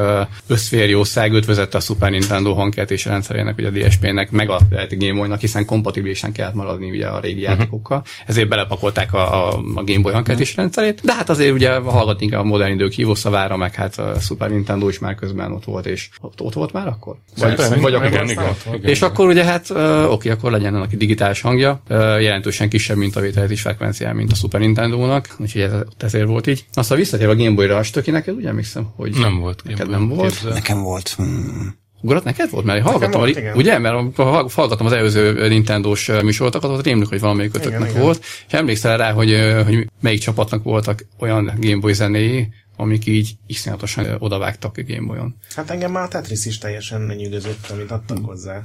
összférjószág, 0.48 1.34
őt 1.34 1.46
vezette 1.46 1.78
a 1.78 1.82
Super 1.82 2.10
Nintendo 2.10 2.54
hangkeltési 2.54 3.10
rendszerének, 3.10 3.58
ugye 3.58 3.68
a 3.68 3.72
DSP-nek, 3.72 4.32
meg 4.32 4.50
a 4.50 4.60
lehet, 4.70 5.00
Game 5.00 5.14
Boy-nak, 5.14 5.40
hiszen 5.40 5.66
kompatibilisen 5.66 6.32
kellett 6.32 6.54
maradni 6.54 6.90
ugye 6.90 7.08
a 7.08 7.20
régi 7.20 7.42
játékokkal. 7.42 8.04
Ezért 8.26 8.48
belepakolták 8.48 9.14
a, 9.14 9.48
a, 9.48 9.58
a 9.76 9.84
Game 9.84 10.00
Boy 10.00 10.14
hangkeltési 10.14 10.54
rendszerét. 10.56 11.02
De 11.04 11.14
hát 11.14 11.30
azért 11.30 11.54
ugye 11.54 11.76
hallgatni 11.76 12.26
inkább 12.26 12.42
a 12.42 12.44
modern 12.44 12.74
idők 12.74 12.92
hívószavára, 12.92 13.58
meg 13.58 13.76
hát 13.76 13.98
a 13.98 14.20
Super 14.20 14.50
Nintendo 14.50 14.88
is 14.90 15.00
már 15.00 15.16
közben 15.16 15.52
ott 15.52 15.64
volt, 15.64 15.86
és 15.86 16.10
ott, 16.22 16.42
ott 16.42 16.54
volt 16.54 16.74
már 16.74 16.88
akkor? 16.88 17.16
Vagy, 17.38 17.58
Szerintem, 17.58 17.82
vagy 17.82 17.94
akkor 17.94 18.08
igen, 18.08 18.30
igen, 18.30 18.56
igen. 18.74 18.90
és 18.90 19.02
akkor 19.02 19.28
ugye 19.28 19.44
hát, 19.44 19.70
oké, 20.10 20.30
akkor 20.30 20.52
legyen 20.52 20.76
annak 20.76 20.92
egy 20.92 20.98
digitális 20.98 21.42
hangja, 21.42 21.82
jelentősen 22.20 22.70
kisebb 22.70 22.98
mintavételet 22.98 23.52
is 23.52 23.62
frekvenciál, 23.62 24.14
mint 24.14 24.32
a 24.32 24.36
Super 24.36 24.57
Nintendo-nak, 24.58 25.36
úgyhogy 25.40 25.62
ez, 25.62 25.72
ezért 25.98 26.28
volt 26.28 26.48
így. 26.48 26.66
Aztán 26.74 26.98
visszatérve 26.98 27.34
a 27.34 27.36
Game 27.36 27.56
Boy-ra, 27.56 27.84
Stöki, 27.84 28.12
neked 28.12 28.36
ugye 28.36 28.48
emlékszem, 28.48 28.88
hogy 28.96 29.16
Nem 29.20 29.40
volt. 29.40 29.62
Neked 29.64 29.86
Game 29.86 29.98
nem 29.98 30.08
Boy, 30.08 30.18
volt? 30.18 30.32
képzel. 30.32 30.52
Nekem 30.54 30.82
volt. 30.82 31.10
Hmm. 31.10 31.76
Ugrott 32.02 32.24
neked 32.24 32.50
volt? 32.50 32.66
Mert 32.66 32.84
hallgattam, 32.84 33.20
volt, 33.20 33.36
a- 33.38 33.56
ugye? 33.56 33.78
Mert 33.78 34.16
ha 34.16 34.50
hallgattam 34.56 34.86
az 34.86 34.92
előző 34.92 35.48
Nintendo-s 35.48 36.08
műsorokat, 36.24 36.64
ott 36.64 36.86
rémlik, 36.86 37.08
hogy 37.08 37.20
valamelyik 37.20 37.56
ötöknek 37.56 37.90
igen. 37.90 38.02
volt, 38.02 38.24
és 38.48 38.54
emlékszel 38.54 38.98
rá, 38.98 39.12
hogy, 39.12 39.36
hogy 39.66 39.88
melyik 40.02 40.20
csapatnak 40.20 40.64
voltak 40.64 41.06
olyan 41.20 41.52
Game 41.60 41.80
Boy 41.80 41.94
zenéi, 41.94 42.48
amik 42.78 43.06
így 43.06 43.36
iszonyatosan 43.48 44.16
odavágtak 44.20 44.78
a 44.78 44.82
Game 44.88 45.08
Boy-on. 45.08 45.36
Hát 45.56 45.70
engem 45.70 45.92
már 45.92 46.04
a 46.04 46.08
Tetris 46.08 46.46
is 46.46 46.58
teljesen 46.58 47.06
lenyűgözött, 47.06 47.70
amit 47.72 47.92
adtak 47.92 48.26
hozzá. 48.26 48.62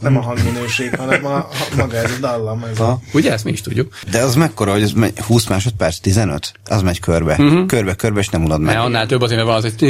Nem 0.00 0.16
a 0.16 0.20
hangminőség, 0.20 0.96
hanem 0.96 1.26
a, 1.26 1.48
maga 1.76 1.96
ez 1.96 2.10
a 2.10 2.20
dallam. 2.20 2.64
Ez 2.64 2.80
a, 2.80 2.90
Ha. 2.90 3.00
Ugye, 3.12 3.32
ezt 3.32 3.44
mi 3.44 3.50
is 3.50 3.60
tudjuk. 3.60 3.98
De 4.10 4.22
az 4.22 4.34
mekkora, 4.34 4.72
hogy 4.72 4.82
ez 4.82 4.92
megy, 4.92 5.18
20 5.18 5.46
másodperc, 5.46 5.98
15? 5.98 6.52
Az 6.64 6.82
megy 6.82 7.00
körbe. 7.00 7.36
Uh-huh. 7.38 7.66
Körbe, 7.66 7.94
körbe, 7.94 8.20
és 8.20 8.28
nem 8.28 8.44
unod 8.44 8.60
meg. 8.60 8.76
Annál 8.76 9.06
több 9.06 9.20
azért, 9.20 9.44
mert 9.44 9.48
van 9.48 9.64
az, 9.64 9.74
hogy... 9.78 9.88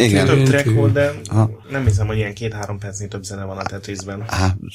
igen. 0.00 0.26
több 0.26 0.42
track 0.42 0.70
volt, 0.70 0.92
de 0.92 1.12
nem 1.70 1.84
hiszem, 1.84 2.06
hogy 2.06 2.16
ilyen 2.16 2.34
két-három 2.34 2.78
percnél 2.78 3.08
több 3.08 3.22
zene 3.22 3.44
van 3.44 3.58
a 3.58 3.62
Tetrisben. 3.62 4.24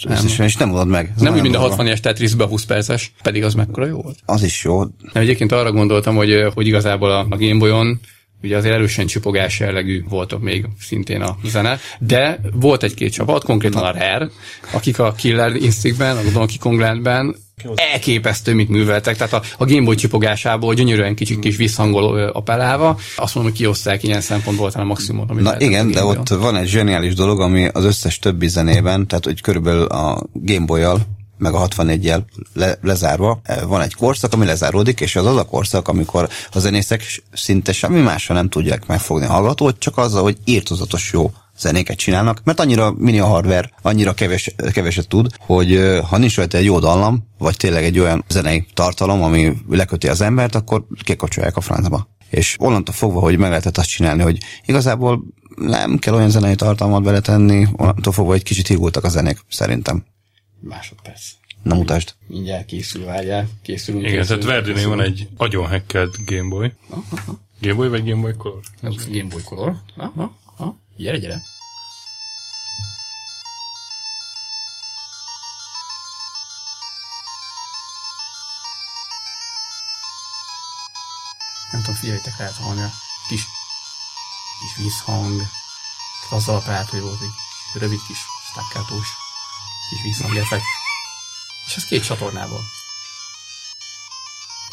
Összesen, 0.08 0.46
és 0.46 0.56
nem 0.56 0.72
unod 0.72 0.88
meg. 0.88 1.14
Nem 1.18 1.34
úgy, 1.34 1.42
mint 1.42 1.56
a 1.56 1.60
durva. 1.60 1.84
60-es 1.84 2.00
Tetrisben 2.00 2.48
20 2.48 2.66
perces, 2.98 3.12
pedig 3.22 3.44
az 3.44 3.54
mekkora 3.54 3.86
jó 3.86 4.02
volt. 4.02 4.18
Az 4.26 4.44
is 4.44 4.64
jó. 4.64 4.80
Nem, 4.80 4.90
egyébként 5.14 5.52
arra 5.52 5.72
gondoltam, 5.72 6.16
hogy, 6.16 6.48
hogy 6.54 6.68
igazából 6.68 7.12
a, 7.12 7.20
a 7.30 7.38
Game 7.38 7.58
Boy-on 7.58 8.00
ugye 8.44 8.58
azért 8.58 8.74
erősen 8.74 9.06
csipogás 9.06 9.60
jellegű 9.60 10.04
voltak 10.10 10.42
még 10.42 10.66
szintén 10.80 11.22
a 11.22 11.38
zene, 11.44 11.80
de 12.00 12.40
volt 12.54 12.84
egy-két 12.84 13.12
csapat, 13.12 13.44
konkrétan 13.44 13.84
a 13.84 13.92
Rare, 13.92 14.30
akik 14.72 15.00
a 15.00 15.12
Killer 15.12 15.56
Instinctben, 15.56 16.18
a 16.18 16.22
Donkey 16.34 16.58
Kong 16.58 16.80
Landben 16.80 17.36
elképesztő, 17.76 18.54
mit 18.54 18.70
műveltek. 18.70 19.18
Tehát 19.18 19.34
a, 19.34 19.42
a 19.58 19.66
Game 19.66 19.84
Boy 19.84 19.96
csipogásából 19.96 20.74
gyönyörűen 20.74 21.16
kicsit 21.16 21.40
kis 21.40 21.56
visszhangol 21.56 22.18
ö, 22.18 22.30
appellálva. 22.34 23.00
Azt 23.16 23.36
mondom, 23.36 23.52
hogy 23.52 23.62
kioszták 23.62 24.04
ilyen 24.04 24.22
szempontból 24.22 24.72
talán 24.72 24.86
a 24.86 24.90
maximumot, 24.90 25.30
amit 25.30 25.44
Na 25.44 25.60
igen, 25.60 25.92
de 25.92 26.04
ott 26.04 26.30
van 26.30 26.56
egy 26.56 26.68
zseniális 26.68 27.14
dolog, 27.14 27.42
ami 27.42 27.68
az 27.74 27.84
összes 27.84 28.20
többi 28.20 28.48
zenében, 28.48 29.08
tehát 29.08 29.26
hogy 29.26 29.42
körülbelül 29.42 29.86
a 29.86 30.24
Game 30.34 30.66
Boy-jal, 30.66 31.02
meg 31.38 31.54
a 31.54 31.68
64-jel 31.68 32.22
le, 32.54 32.78
lezárva, 32.82 33.40
eh, 33.44 33.62
van 33.68 33.82
egy 33.82 33.94
korszak, 33.94 34.34
ami 34.34 34.46
lezáródik, 34.46 35.00
és 35.00 35.16
az 35.16 35.26
az 35.26 35.38
a 35.38 35.46
korszak, 35.46 35.88
amikor 35.88 36.30
a 36.52 36.60
zenészek 36.60 37.24
szinte 37.34 37.74
semmi 37.74 38.02
mással 38.02 38.36
nem 38.36 38.50
tudják 38.50 38.86
megfogni 38.86 39.26
a 39.26 39.32
hallgatót, 39.32 39.80
csak 39.80 39.98
azzal, 39.98 40.24
hogy 40.24 40.38
írtozatos 40.46 41.12
jó 41.14 41.32
zenéket 41.60 41.98
csinálnak, 41.98 42.42
mert 42.44 42.60
annyira 42.60 42.94
mini 42.98 43.20
a 43.20 43.26
hardware, 43.26 43.72
annyira 43.82 44.14
keves, 44.14 44.56
keveset 44.72 45.08
tud, 45.08 45.32
hogy 45.40 45.76
eh, 45.76 46.02
ha 46.02 46.18
nincs 46.18 46.36
rajta 46.36 46.58
egy 46.58 46.66
jó 46.66 46.80
dallam, 46.80 47.28
vagy 47.38 47.58
tényleg 47.58 47.84
egy 47.84 48.00
olyan 48.00 48.24
zenei 48.30 48.66
tartalom, 48.74 49.24
ami 49.24 49.54
leköti 49.70 50.08
az 50.08 50.22
embert, 50.22 50.56
akkor 50.56 50.84
kikapcsolják 51.04 51.58
a 51.58 51.62
francba. 51.62 52.08
És 52.30 52.56
onnantól 52.60 52.94
fogva, 52.94 53.20
hogy 53.20 53.38
meg 53.38 53.50
lehetett 53.50 53.78
azt 53.78 53.90
csinálni, 53.90 54.22
hogy 54.22 54.38
igazából 54.66 55.24
nem 55.56 55.98
kell 55.98 56.14
olyan 56.14 56.30
zenei 56.30 56.56
tartalmat 56.56 57.04
beletenni, 57.04 57.68
onnantól 57.76 58.14
fogva, 58.14 58.32
hogy 58.32 58.44
kicsit 58.44 58.68
hígultak 58.68 59.04
a 59.04 59.10
zenék, 59.10 59.40
szerintem. 59.50 60.06
Másodperc. 60.60 61.22
Nem 61.64 61.78
utasd. 61.78 62.16
Mindjárt 62.28 62.66
készül, 62.66 63.06
várjál. 63.06 63.50
Készülünk. 63.62 64.04
Igen, 64.04 64.18
készülünk, 64.18 64.44
tehát 64.44 64.64
Verdinél 64.64 64.90
van 64.90 65.02
egy 65.02 65.28
agyon 65.38 65.68
hackelt 65.68 66.26
Game 66.26 66.50
Boy. 66.50 66.74
Game 67.62 67.74
Boy 67.74 67.88
vagy 67.88 68.10
Game 68.10 68.22
Boy 68.22 68.34
Color? 68.34 68.60
Ez 68.82 69.08
Game 69.08 69.30
Boy 69.30 69.44
Color. 69.44 69.76
Aha, 69.96 70.38
aha. 70.56 70.78
Gyere, 70.98 71.18
gyere. 71.18 71.42
Nem 81.72 81.82
tudom, 81.82 81.96
figyeljétek 81.96 82.38
lehet 82.38 82.56
hallani 82.56 82.82
a 82.82 82.92
kis, 83.28 83.44
kis 84.60 84.84
vízhang. 84.84 85.42
Az 86.30 86.48
alapját, 86.48 86.90
hogy 86.90 87.02
volt 87.02 87.22
egy 87.22 87.82
rövid 87.82 88.00
kis 88.08 88.18
staccátós 88.52 89.08
kis 89.90 90.02
vízhang 90.04 90.38
effekt. 90.38 90.64
És 91.68 91.76
ez 91.76 91.86
két 91.86 92.06
csatornából. 92.06 92.62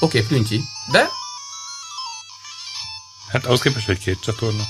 Oké, 0.01 0.19
okay, 0.19 0.29
plüntyi, 0.29 0.65
de 0.91 1.09
Hát 3.29 3.45
ahhoz 3.47 3.61
képest, 3.61 3.87
hogy 3.87 3.99
két 3.99 4.21
csatorna. 4.21 4.63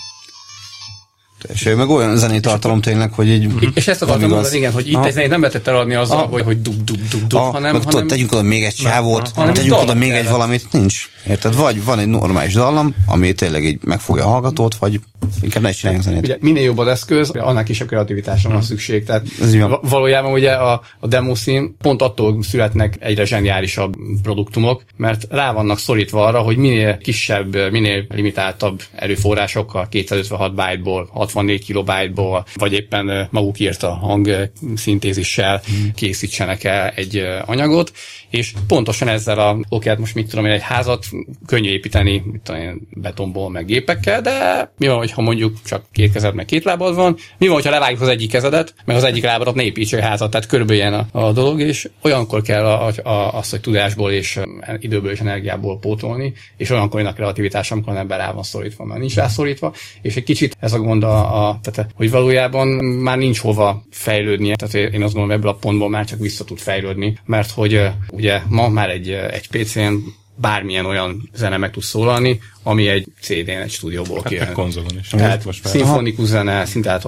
És 1.53 1.67
ő 1.67 1.75
meg 1.77 1.89
olyan 1.89 2.17
zenei 2.17 2.41
tartalom 2.41 2.81
tényleg, 2.81 3.13
hogy 3.13 3.29
így... 3.29 3.53
És 3.75 3.89
ezt 3.89 4.03
akartam 4.03 4.31
mondani, 4.31 4.57
igen, 4.57 4.73
hogy 4.73 4.89
itt 4.89 5.05
egy 5.05 5.29
nem 5.29 5.41
lehetett 5.41 5.67
eladni 5.67 5.95
azzal, 5.95 6.17
Aha. 6.17 6.27
hogy, 6.27 6.43
hogy 6.43 6.63
dub, 6.63 6.85
dub, 6.85 7.09
dub, 7.11 7.27
dub, 7.27 7.41
Ah, 7.41 7.53
hanem, 7.53 7.73
meg 7.73 7.81
tudod, 7.81 7.93
hanem 7.93 8.09
tegyünk 8.09 8.33
oda 8.33 8.43
még 8.43 8.63
egy 8.63 8.75
sávot, 8.75 9.31
tegyünk 9.53 9.81
oda 9.81 9.95
még 9.95 10.11
egy 10.11 10.29
valamit, 10.29 10.73
nincs. 10.73 11.09
Érted? 11.29 11.57
Vagy 11.57 11.85
van 11.85 11.99
egy 11.99 12.07
normális 12.07 12.53
dallam, 12.53 12.95
ami 13.07 13.33
tényleg 13.33 13.65
így 13.65 13.79
megfogja 13.85 14.25
a 14.25 14.29
hallgatót, 14.29 14.75
vagy 14.75 15.01
inkább 15.43 15.63
ne 15.63 15.71
csináljunk 15.71 16.05
zenét. 16.05 16.23
ugye 16.23 16.37
minél 16.41 16.63
jobb 16.63 16.79
az 16.79 16.87
eszköz, 16.87 17.31
annál 17.31 17.63
kisebb 17.63 17.89
kreativitásra 17.89 18.51
van 18.51 18.63
szükség. 18.63 19.05
Tehát 19.05 19.27
valójában 19.83 20.33
ugye 20.33 20.53
a, 20.53 20.83
a 21.01 21.07
demo 21.07 21.35
szín 21.35 21.77
pont 21.79 22.03
attól 22.03 22.43
születnek 22.43 22.97
egyre 23.01 23.25
zseniálisabb 23.25 23.95
produktumok, 24.23 24.85
mert 24.97 25.27
rá 25.31 25.53
vannak 25.53 25.79
szorítva 25.79 26.25
arra, 26.25 26.39
hogy 26.39 26.57
minél 26.57 26.99
kisebb, 26.99 27.71
minél 27.71 28.07
limitáltabb 28.09 28.83
erőforrásokkal, 28.95 29.89
256 29.89 30.55
byte-ból, 30.55 31.09
64 31.35 31.65
kilobájtból, 31.65 32.47
vagy 32.55 32.73
éppen 32.73 33.29
maguk 33.31 33.59
írt 33.59 33.83
a 33.83 33.95
hang 33.95 34.27
ö, 34.27 34.43
szintézissel 34.77 35.63
készítsenek 35.95 36.65
el 36.65 36.89
egy 36.89 37.27
anyagot, 37.45 37.93
és 38.31 38.53
pontosan 38.67 39.09
ezzel 39.09 39.39
a, 39.39 39.59
oké, 39.69 39.89
hát 39.89 39.99
most 39.99 40.15
mit 40.15 40.29
tudom 40.29 40.45
én, 40.45 40.53
egy 40.53 40.63
házat 40.63 41.07
könnyű 41.47 41.71
építeni, 41.71 42.23
mit 42.33 42.41
tudom 42.41 42.61
én, 42.61 42.89
betonból, 42.91 43.51
meg 43.51 43.65
gépekkel, 43.65 44.21
de 44.21 44.71
mi 44.79 44.87
van, 44.87 45.09
ha 45.09 45.23
mondjuk 45.23 45.57
csak 45.65 45.85
két 45.93 46.13
kezed, 46.13 46.35
meg 46.35 46.45
két 46.45 46.65
lábad 46.65 46.95
van, 46.95 47.17
mi 47.39 47.49
van, 47.49 47.63
ha 47.63 47.71
levágjuk 47.71 48.01
az 48.01 48.09
egyik 48.09 48.31
kezedet, 48.31 48.75
meg 48.85 48.97
az 48.97 49.05
egyik 49.05 49.25
lábadat 49.25 49.55
ne 49.55 49.63
építs 49.63 49.95
egy 49.95 50.01
házat, 50.01 50.31
tehát 50.31 50.47
körülbelül 50.47 50.81
ilyen 50.81 50.95
a, 50.95 51.27
a 51.27 51.33
dolog, 51.33 51.61
és 51.61 51.89
olyankor 52.03 52.43
kell 52.43 52.65
a, 52.65 52.93
a, 53.03 53.37
azt, 53.37 53.51
hogy 53.51 53.61
tudásból 53.61 54.11
és 54.11 54.41
időből 54.79 55.11
és 55.11 55.21
energiából 55.21 55.79
pótolni, 55.79 56.33
és 56.57 56.71
olyankor 56.71 57.01
jön 57.01 57.09
a 57.09 57.13
kreativitás, 57.13 57.71
amikor 57.71 57.93
az 57.93 57.99
ember 57.99 58.19
rá 58.19 58.33
van 58.33 58.43
szorítva, 58.43 58.85
mert 58.85 59.01
nincs 59.01 59.15
rá 59.15 59.29
szorítva, 59.29 59.75
és 60.03 60.17
egy 60.17 60.25
kicsit 60.25 60.57
ez 60.61 60.73
a 60.73 60.79
gond 60.79 61.03
a, 61.03 61.24
a, 61.25 61.49
a 61.49 61.61
tehát, 61.63 61.91
hogy 61.95 62.11
valójában 62.11 62.69
már 62.85 63.19
nincs 63.19 63.39
hova 63.39 63.85
fejlődnie, 63.91 64.55
tehát 64.55 64.75
én 64.75 65.03
azt 65.03 65.15
gondolom 65.15 65.31
ebből 65.31 65.51
a 65.51 65.55
pontból 65.55 65.89
már 65.89 66.05
csak 66.05 66.19
vissza 66.19 66.45
tud 66.45 66.59
fejlődni, 66.59 67.19
mert 67.25 67.51
hogy 67.51 67.81
ugye 68.11 68.41
ma 68.49 68.69
már 68.69 68.91
egy, 68.91 69.11
egy 69.11 69.49
PC-n 69.49 69.95
bármilyen 70.37 70.87
olyan 70.87 71.31
zene 71.35 71.57
meg 71.57 71.71
tud 71.71 71.83
szólalni, 71.83 72.41
ami 72.63 72.89
egy 72.89 73.07
CD-n, 73.21 73.51
egy 73.51 73.71
stúdióból 73.71 74.17
hát 74.17 74.29
kijön. 74.29 74.53
konzolon 74.53 74.99
is. 75.01 75.09
Tehát 75.09 75.45
most 75.45 75.67
szimfonikus 75.67 76.27
zene, 76.27 76.65
szinte 76.65 77.01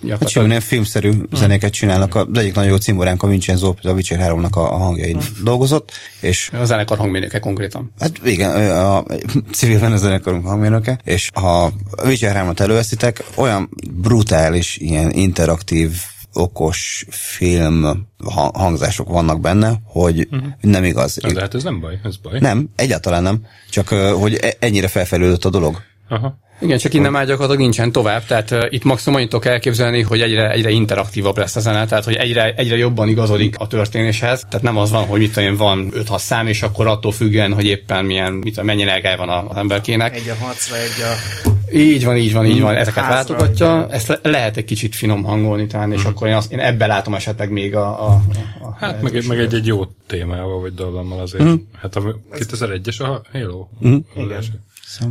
hogy 0.00 0.32
Hát 0.34 0.46
ilyen 0.46 0.60
filmszerű 0.60 1.10
zenéket 1.32 1.72
csinálnak. 1.72 2.14
Az 2.14 2.26
egyik 2.32 2.54
nagyon 2.54 2.70
jó 2.70 2.76
cimboránk, 2.76 3.22
a 3.22 3.26
Vincenzo, 3.26 3.74
a 3.82 3.90
Witcher 3.90 4.32
3-nak 4.32 4.50
a, 4.50 4.60
a 4.60 4.76
hangjain 4.76 5.18
dolgozott, 5.44 5.92
és 6.20 6.50
A 6.60 6.64
zenekar 6.64 6.98
hangmérnöke 6.98 7.38
konkrétan. 7.38 7.92
Hát 8.00 8.20
igen, 8.24 8.70
a, 8.70 9.04
civilben 9.52 9.92
a 9.92 9.96
zenekarunk 9.96 10.46
hangmérnöke, 10.46 10.98
és 11.04 11.30
ha 11.34 11.64
a 11.64 11.72
Witcher 12.04 12.46
3-at 12.46 12.60
előveszitek, 12.60 13.24
olyan 13.34 13.70
brutális, 13.90 14.76
ilyen 14.76 15.10
interaktív 15.10 15.90
okos 16.32 17.06
film 17.10 18.06
ha- 18.34 18.50
hangzások 18.54 19.08
vannak 19.08 19.40
benne, 19.40 19.80
hogy 19.84 20.28
uh-huh. 20.30 20.48
nem 20.60 20.84
igaz. 20.84 21.18
De 21.32 21.40
hát 21.40 21.54
ez 21.54 21.62
nem 21.62 21.80
baj, 21.80 22.00
ez 22.04 22.16
baj. 22.16 22.38
Nem, 22.38 22.68
egyáltalán 22.76 23.22
nem. 23.22 23.46
Csak 23.70 23.88
hogy 23.88 24.34
e- 24.34 24.56
ennyire 24.58 24.88
felfelődött 24.88 25.44
a 25.44 25.50
dolog. 25.50 25.82
Aha. 26.08 26.38
Igen, 26.60 26.78
csak 26.78 26.94
innen 26.94 27.12
már 27.12 27.26
gyakorlatilag 27.26 27.60
nincsen 27.60 27.92
tovább, 27.92 28.24
tehát 28.24 28.50
uh, 28.50 28.64
itt 28.70 28.84
maximum 28.84 29.16
annyit 29.18 29.28
tudok 29.30 29.44
elképzelni, 29.44 30.02
hogy 30.02 30.20
egyre, 30.20 30.50
egyre 30.50 30.70
interaktívabb 30.70 31.36
lesz 31.38 31.56
a 31.56 31.60
zene, 31.60 31.86
tehát 31.86 32.04
hogy 32.04 32.14
egyre, 32.14 32.52
egyre 32.56 32.76
jobban 32.76 33.08
igazodik 33.08 33.54
a 33.58 33.66
történéshez, 33.66 34.46
tehát 34.48 34.62
nem 34.62 34.76
az 34.76 34.90
van, 34.90 35.04
hogy 35.04 35.18
mit 35.20 35.32
tudom 35.32 35.48
én, 35.48 35.56
van 35.56 35.88
5-6 35.94 36.18
szám, 36.18 36.46
és 36.46 36.62
akkor 36.62 36.86
attól 36.86 37.12
függően, 37.12 37.52
hogy 37.52 37.64
éppen 37.64 38.04
milyen, 38.04 38.32
mit 38.32 38.52
tudom, 38.52 38.66
mennyi 38.66 38.82
energiája 38.82 39.16
van 39.16 39.28
az 39.28 39.56
emberkének. 39.56 40.14
Egy 40.16 40.28
a 40.28 40.44
harcra, 40.44 40.76
egy 40.76 41.02
a... 41.02 41.46
Így 41.76 42.04
van, 42.04 42.16
így 42.16 42.32
van, 42.32 42.46
így 42.46 42.60
van, 42.60 42.74
ezeket 42.76 43.04
Házra, 43.04 43.14
váltogatja, 43.36 43.86
ezt 43.90 44.08
le- 44.08 44.20
lehet 44.22 44.56
egy 44.56 44.64
kicsit 44.64 44.94
finom 44.94 45.22
hangolni 45.22 45.66
talán, 45.66 45.92
és 45.92 46.04
akkor 46.04 46.28
én, 46.28 46.34
azt, 46.34 46.52
én 46.52 46.58
ebben 46.60 46.88
látom 46.88 47.14
esetleg 47.14 47.50
még 47.50 47.74
a... 47.74 48.06
a, 48.08 48.22
a 48.62 48.76
Hát 48.78 49.02
meg, 49.02 49.16
egy- 49.16 49.26
meg 49.26 49.38
egy, 49.38 49.54
egy 49.54 49.66
jó 49.66 49.84
témával, 50.06 50.60
vagy 50.60 50.74
dallammal 50.74 51.20
azért. 51.20 51.44
Mm. 51.44 51.54
Hát 51.80 51.96
a 51.96 52.02
2001-es 52.32 53.00
a 53.02 53.22
Halo. 53.32 53.66
Mm. 53.86 53.96
Igen. 54.16 54.42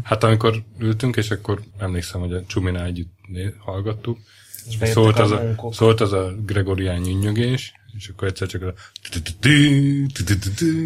Hát 0.03 0.23
amikor 0.23 0.63
ültünk, 0.79 1.15
és 1.15 1.31
akkor 1.31 1.59
emlékszem, 1.79 2.21
hogy 2.21 2.33
a 2.33 2.43
Csuminál 2.47 2.85
együtt 2.85 3.13
hallgattuk, 3.59 4.17
és 4.79 4.89
szólt 4.89 5.19
az, 5.19 5.31
a, 5.31 5.55
szólt 5.71 6.01
az 6.01 6.13
a 6.13 6.33
gregorián 6.45 6.99
nyűnyögés, 7.01 7.73
és 7.97 8.07
akkor 8.07 8.27
egyszer 8.27 8.47
csak 8.47 8.61
a 8.61 8.73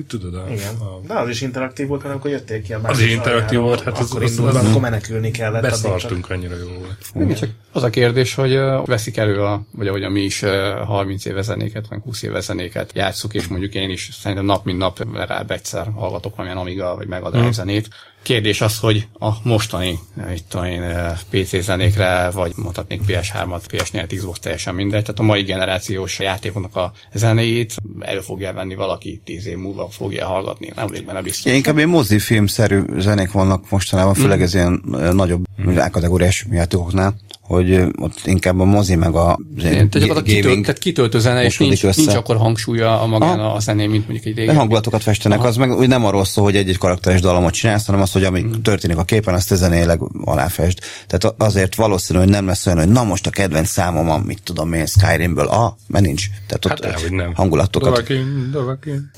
tudod, 0.08 0.34
a, 0.36 0.46
Igen. 0.52 0.76
a, 0.76 1.00
De 1.08 1.14
az 1.14 1.30
is 1.30 1.42
interaktív 1.42 1.88
volt, 1.88 2.02
mert 2.02 2.14
amikor 2.14 2.32
jöttél 2.32 2.62
ki 2.62 2.74
a 2.74 2.78
Az 2.78 2.84
másik 2.84 3.06
is 3.06 3.12
interaktív 3.14 3.60
volt, 3.60 3.82
hát 3.82 3.98
az- 3.98 4.10
akkor 4.12 4.24
az- 4.24 4.40
az- 4.40 4.56
amikor 4.56 4.82
menekülni 4.82 5.32
kellett. 5.32 5.62
beszartunk, 5.62 6.30
annyira 6.30 6.56
jó 6.58 6.68
volt. 6.80 7.06
Igen, 7.16 7.36
csak 7.36 7.50
az 7.72 7.84
a 7.84 7.90
kérdés, 7.90 8.34
hogy 8.34 8.54
veszik 8.86 9.18
elő, 9.18 9.42
a, 9.42 9.64
vagy 9.72 9.88
ahogy 9.88 10.10
mi 10.10 10.22
is 10.22 10.42
uh, 10.42 10.74
30 10.86 11.26
éve 11.26 11.42
zenéket, 11.42 11.88
vagy 11.88 12.00
20 12.04 12.22
éve 12.22 12.40
zenéket 12.40 12.92
játszuk, 12.94 13.34
és 13.34 13.48
mondjuk 13.48 13.74
én 13.74 13.90
is 13.90 14.10
szerintem 14.14 14.46
nap 14.46 14.66
mint 14.66 14.78
nap 14.78 15.00
legalább 15.14 15.52
egyszer 15.52 15.88
hallgatok 15.96 16.36
valamilyen 16.36 16.62
Amiga, 16.62 16.96
vagy 16.96 17.08
Mega 17.08 17.30
Drive 17.30 17.52
zenét. 17.52 17.90
Kérdés 18.24 18.62
az, 18.62 18.80
hogy 18.80 19.08
a 19.20 19.30
mostani, 19.44 20.00
itt 20.36 20.54
én, 20.66 20.82
uh, 20.82 21.12
PC 21.30 21.62
zenékre, 21.62 22.30
vagy 22.30 22.52
mondhatnék 22.56 23.02
PS3-at, 23.08 23.62
PS4, 23.72 24.14
Xbox, 24.16 24.40
teljesen 24.40 24.76
mindegy, 24.76 25.02
tehát 25.02 25.20
a 25.20 25.24
mai 25.24 25.42
generációs 25.44 26.20
játékoknak 26.20 26.76
a 26.76 26.92
zenéjét 27.14 27.76
elő 28.00 28.20
fogja 28.20 28.54
venni 28.54 28.76
valaki, 28.76 29.22
10 29.26 29.46
év 29.48 29.58
múlva 29.58 29.88
fogja 29.90 30.28
hallgatni, 30.28 30.72
nem 30.76 30.88
vagyok 30.88 31.06
benne 31.06 31.22
biztos. 31.22 31.46
Ja, 31.46 31.54
inkább 31.54 31.78
ilyen 31.78 31.90
mozifilmszerű 31.90 32.82
zenék 32.98 33.32
vannak 33.32 33.70
mostanában, 33.70 34.14
főleg 34.14 34.42
ez 34.42 34.54
ilyen 34.54 34.84
ö, 34.92 35.14
nagyobb 35.14 35.46
A-kategóriás 35.78 36.46
játékoknál, 36.52 37.16
hogy 37.52 37.82
ott 37.98 38.20
inkább 38.26 38.60
a 38.60 38.64
mozi 38.64 38.96
meg 38.96 39.16
a 39.16 39.40
tehát, 39.62 39.96
a 39.96 40.22
kitölt, 40.22 40.44
gaming 40.44 40.66
tehát 40.66 40.80
kitöltő 40.80 41.20
zene, 41.20 41.44
és 41.44 41.58
nincs, 41.58 41.84
össze. 41.84 42.02
nincs 42.02 42.14
akkor 42.16 42.38
hangsúlya 42.38 43.02
a 43.02 43.06
magán 43.06 43.40
Aha. 43.40 43.54
a 43.56 43.60
zenén, 43.60 43.90
mint 43.90 44.08
mondjuk 44.08 44.28
egy 44.28 44.38
régen. 44.38 44.56
hangulatokat 44.56 45.04
festenek, 45.04 45.44
az 45.44 45.56
meg 45.56 45.72
úgy 45.72 45.88
nem 45.88 46.06
arról 46.06 46.26
szól, 46.26 46.44
hogy 46.44 46.56
egy-egy 46.56 46.78
karakteres 46.78 47.22
dallamot 47.22 47.54
csinálsz, 47.54 47.86
hanem 47.86 48.02
az, 48.02 48.12
hogy 48.12 48.24
ami 48.24 48.42
Mm. 48.42 48.52
történik 48.62 48.98
a 48.98 49.04
képen, 49.04 49.34
azt 49.34 49.50
te 49.50 49.56
zenéleg 49.56 50.00
aláfest. 50.24 50.80
Tehát 51.08 51.24
a- 51.40 51.46
azért 51.46 51.76
valószínű, 51.76 52.20
hogy 52.20 52.30
nem 52.30 52.46
lesz 52.46 52.66
olyan, 52.66 52.80
hogy 52.80 52.90
na 52.90 53.04
most 53.04 53.28
a 53.28 53.30
kedvenc 53.30 53.70
számom 53.70 54.10
a, 54.10 54.18
mit 54.26 54.40
tudom 54.44 54.74
én, 54.74 54.86
Skyrimből, 54.86 55.46
ah, 55.48 55.74
mert 55.88 56.06
nincs. 56.06 56.26
Tehát 56.48 56.66
ott 56.66 56.86
Hát 56.86 57.10
nem. 57.10 57.34
hangulatokat. 57.34 57.90
Dovakin, 57.90 58.50
Dovakin. 58.52 59.12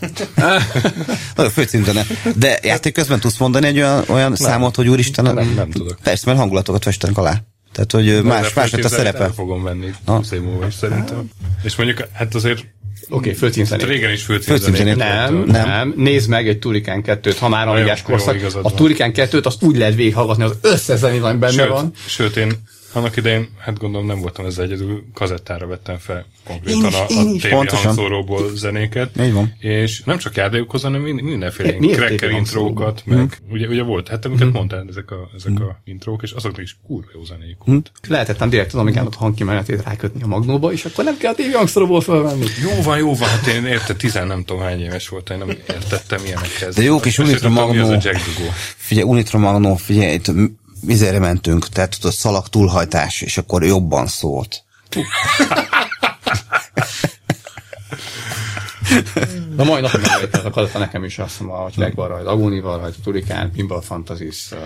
Nagyon 1.36 1.52
főcímzene. 1.52 2.06
De 2.36 2.60
játék 2.64 2.94
közben 2.94 3.20
tudsz 3.20 3.38
mondani 3.38 3.68
egy 3.68 3.78
olyan, 3.78 4.04
olyan 4.08 4.36
számot, 4.36 4.76
hogy 4.76 4.88
úristen, 4.88 5.24
Nem, 5.34 5.54
nem 5.56 5.70
tudok. 5.70 5.98
Persze, 6.04 6.24
mert 6.26 6.40
hangulatokat 6.40 6.84
festenek 6.84 7.18
alá. 7.18 7.42
Tehát, 7.74 7.92
hogy 7.92 8.08
ö, 8.08 8.22
más, 8.22 8.54
más 8.54 8.72
lett 8.72 8.84
a 8.84 8.88
szerepe. 8.88 9.24
El 9.24 9.32
fogom 9.32 9.64
venni 9.64 9.90
Na. 10.06 10.16
20 10.16 10.32
év 10.32 10.42
múlva 10.42 10.68
is 10.68 10.74
szerintem. 10.74 11.30
És 11.64 11.76
mondjuk, 11.76 12.08
hát 12.14 12.36
azért 12.36 12.60
Oké, 12.60 12.70
okay, 13.10 13.34
főcímzenét. 13.34 13.86
régen 13.86 14.12
is 14.12 14.24
Főcímzenét. 14.24 14.62
főcímzenét 14.62 14.96
Nem, 14.96 15.34
nem, 15.34 15.68
Nem. 15.68 15.94
Nézd 15.98 16.30
meg 16.30 16.48
egy 16.48 16.60
Turikán 16.60 17.04
2-t, 17.06 17.36
ha 17.40 17.50
már 17.50 17.68
amigás 17.68 18.00
jó, 18.00 18.06
korszak. 18.06 18.36
igazad 18.36 18.66
A. 18.66 18.74
Turikán 18.74 19.12
2-t 19.16 19.44
azt 19.44 19.64
úgy 19.64 19.78
lehet 19.78 19.96
végighallgatni, 19.96 20.44
az 20.44 20.58
összes 20.62 21.00
zenét, 21.00 21.24
ami 21.24 21.38
benne 21.38 21.54
Sőt, 21.54 21.68
van. 21.68 21.92
sőt, 22.08 22.36
én 22.38 22.54
annak 22.96 23.18
idején, 23.18 23.48
hát 23.58 23.78
gondolom 23.78 24.08
nem 24.08 24.20
voltam 24.20 24.46
ezzel 24.46 24.66
egyedül, 24.66 25.04
kazettára 25.14 25.68
vettem 25.68 25.98
fel 25.98 26.26
konkrétan 26.44 26.82
Én 26.82 26.88
is, 26.88 26.96
a, 26.96 27.06
a 27.20 27.24
is. 27.34 27.42
TV 27.42 27.48
Pontosan. 27.48 27.86
hangszóróból 27.86 28.56
zenéket. 28.56 29.10
Így 29.22 29.34
van. 29.34 29.54
És 29.60 30.02
nem 30.04 30.18
csak 30.18 30.36
játékokhoz, 30.36 30.82
hanem 30.82 31.02
mind- 31.02 31.22
mindenféle 31.22 31.72
Mi- 31.72 31.80
miért 31.80 31.98
cracker 31.98 32.32
intrókat, 32.32 33.02
meg 33.06 33.38
ugye, 33.52 33.68
ugye 33.68 33.84
volt, 33.84 34.08
hát 34.08 34.26
amiket 34.26 34.52
mondtál, 34.52 34.86
ezek 34.90 35.12
a, 35.12 35.30
ezek 35.36 35.60
a 35.60 35.82
intrók, 35.84 36.24
és 36.24 36.32
azoknak 36.32 36.62
is 36.62 36.78
kurva 36.88 37.10
jó 37.14 37.24
zenéjük 37.24 37.58
volt. 37.66 37.92
Lehetetlen 38.08 38.50
direkt 38.50 38.74
az 38.74 38.80
Amigának 38.80 39.14
a 39.16 39.20
hangkimenetét 39.20 39.84
rákötni 39.84 40.24
a 40.24 40.28
magnóba, 40.28 40.72
és 40.72 40.86
akkor 40.86 41.04
nem 41.04 41.18
kell 41.18 41.32
a 41.32 41.36
TV 41.36 41.56
hangszóróból 41.56 42.02
felvenni. 42.02 42.46
Jó 42.62 42.82
van, 42.82 42.98
jó 42.98 43.16
van, 43.16 43.30
hát 43.30 43.48
én 43.48 43.66
érte, 43.66 43.96
tizen 43.96 44.28
nem 44.28 44.44
tudom 44.44 44.62
hány 44.62 44.82
éves 44.82 45.08
volt, 45.08 45.30
én 45.30 45.38
nem 45.38 45.50
értettem 45.50 46.26
ilyenekhez. 46.26 46.76
De 46.76 46.82
jó 46.84 47.00
kis 47.00 47.18
mi 47.18 47.34
a 47.42 47.50
Magnó. 47.50 48.00
Figyelj, 48.78 49.08
Unitra 49.08 49.40
Magnó, 49.40 49.76
figyelj, 49.76 50.14
itt 50.14 50.32
vizére 50.86 51.20
mentünk, 51.20 51.68
tehát 51.68 52.00
tudod, 52.00 52.16
szalag 52.16 52.48
túlhajtás, 52.48 53.22
és 53.22 53.38
akkor 53.38 53.64
jobban 53.64 54.08
szólt. 54.08 54.64
De 59.56 59.64
mai 59.64 59.82
napon 59.82 60.02
megvetett 60.02 60.56
a 60.56 60.78
nekem 60.78 61.04
is 61.04 61.20
azt 61.20 61.32
hiszem, 61.32 61.48
hogy 61.48 61.74
Legbar 61.76 62.10
rajta, 62.10 62.30
Agónival 62.30 62.80
rajta, 62.80 62.98
Turikán, 63.04 63.52
Pinball 63.52 63.82
Fantasys, 63.82 64.52
uh, 64.52 64.60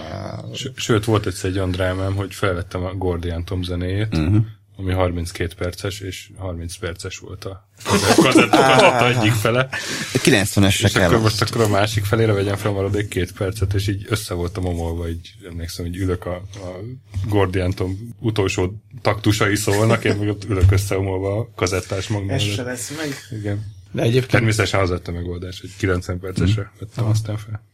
Sőt, 0.75 1.05
volt 1.05 1.25
egyszer 1.25 1.49
egy 1.49 1.55
olyan 1.55 1.71
drámám, 1.71 2.15
hogy 2.15 2.33
felvettem 2.33 2.83
a 2.83 2.93
Gordian 2.93 3.45
Tom 3.45 3.63
zenéjét, 3.63 4.17
uh-huh. 4.17 4.45
Ami 4.77 4.93
32 4.93 5.53
perces, 5.57 5.99
és 5.99 6.29
30 6.37 6.77
perces 6.77 7.17
volt 7.17 7.45
a 7.45 7.67
kazetta, 8.15 9.07
egyik 9.07 9.31
fele. 9.31 9.69
90-esre 10.13 10.83
És 10.83 10.91
kell. 10.91 11.07
akkor 11.07 11.21
most 11.21 11.41
akkor 11.41 11.61
a 11.61 11.67
másik 11.67 12.05
felére 12.05 12.31
vegyem 12.31 12.55
fel 12.55 12.71
maradék 12.71 13.07
két 13.07 13.31
percet, 13.31 13.73
és 13.73 13.87
így 13.87 14.05
össze 14.09 14.33
voltam 14.33 14.65
omolva, 14.65 15.09
így 15.09 15.33
emlékszem, 15.49 15.85
hogy 15.85 15.97
ülök 15.97 16.25
a, 16.25 16.35
a 16.35 16.79
Gordian 17.27 17.71
Tom 17.71 18.15
utolsó 18.19 18.81
taktusai 19.01 19.55
szólnak, 19.55 20.03
én 20.03 20.15
meg 20.15 20.27
ott 20.27 20.43
ülök 20.43 20.71
összeomolva 20.71 21.37
a 21.37 21.49
kazettás 21.55 22.07
magnó 22.07 22.33
Ez 22.33 22.41
se 22.41 22.63
lesz 22.63 22.91
meg. 22.97 23.39
Igen. 23.39 23.73
de 23.91 24.01
egyébként 24.01 24.31
Természetesen 24.31 24.79
az 24.79 24.89
lett 24.89 25.07
a 25.07 25.11
megoldás, 25.11 25.61
hogy 25.61 25.69
90 25.77 26.19
percesre 26.19 26.71
vettem 26.79 27.05
aztán 27.05 27.37
fel. 27.37 27.65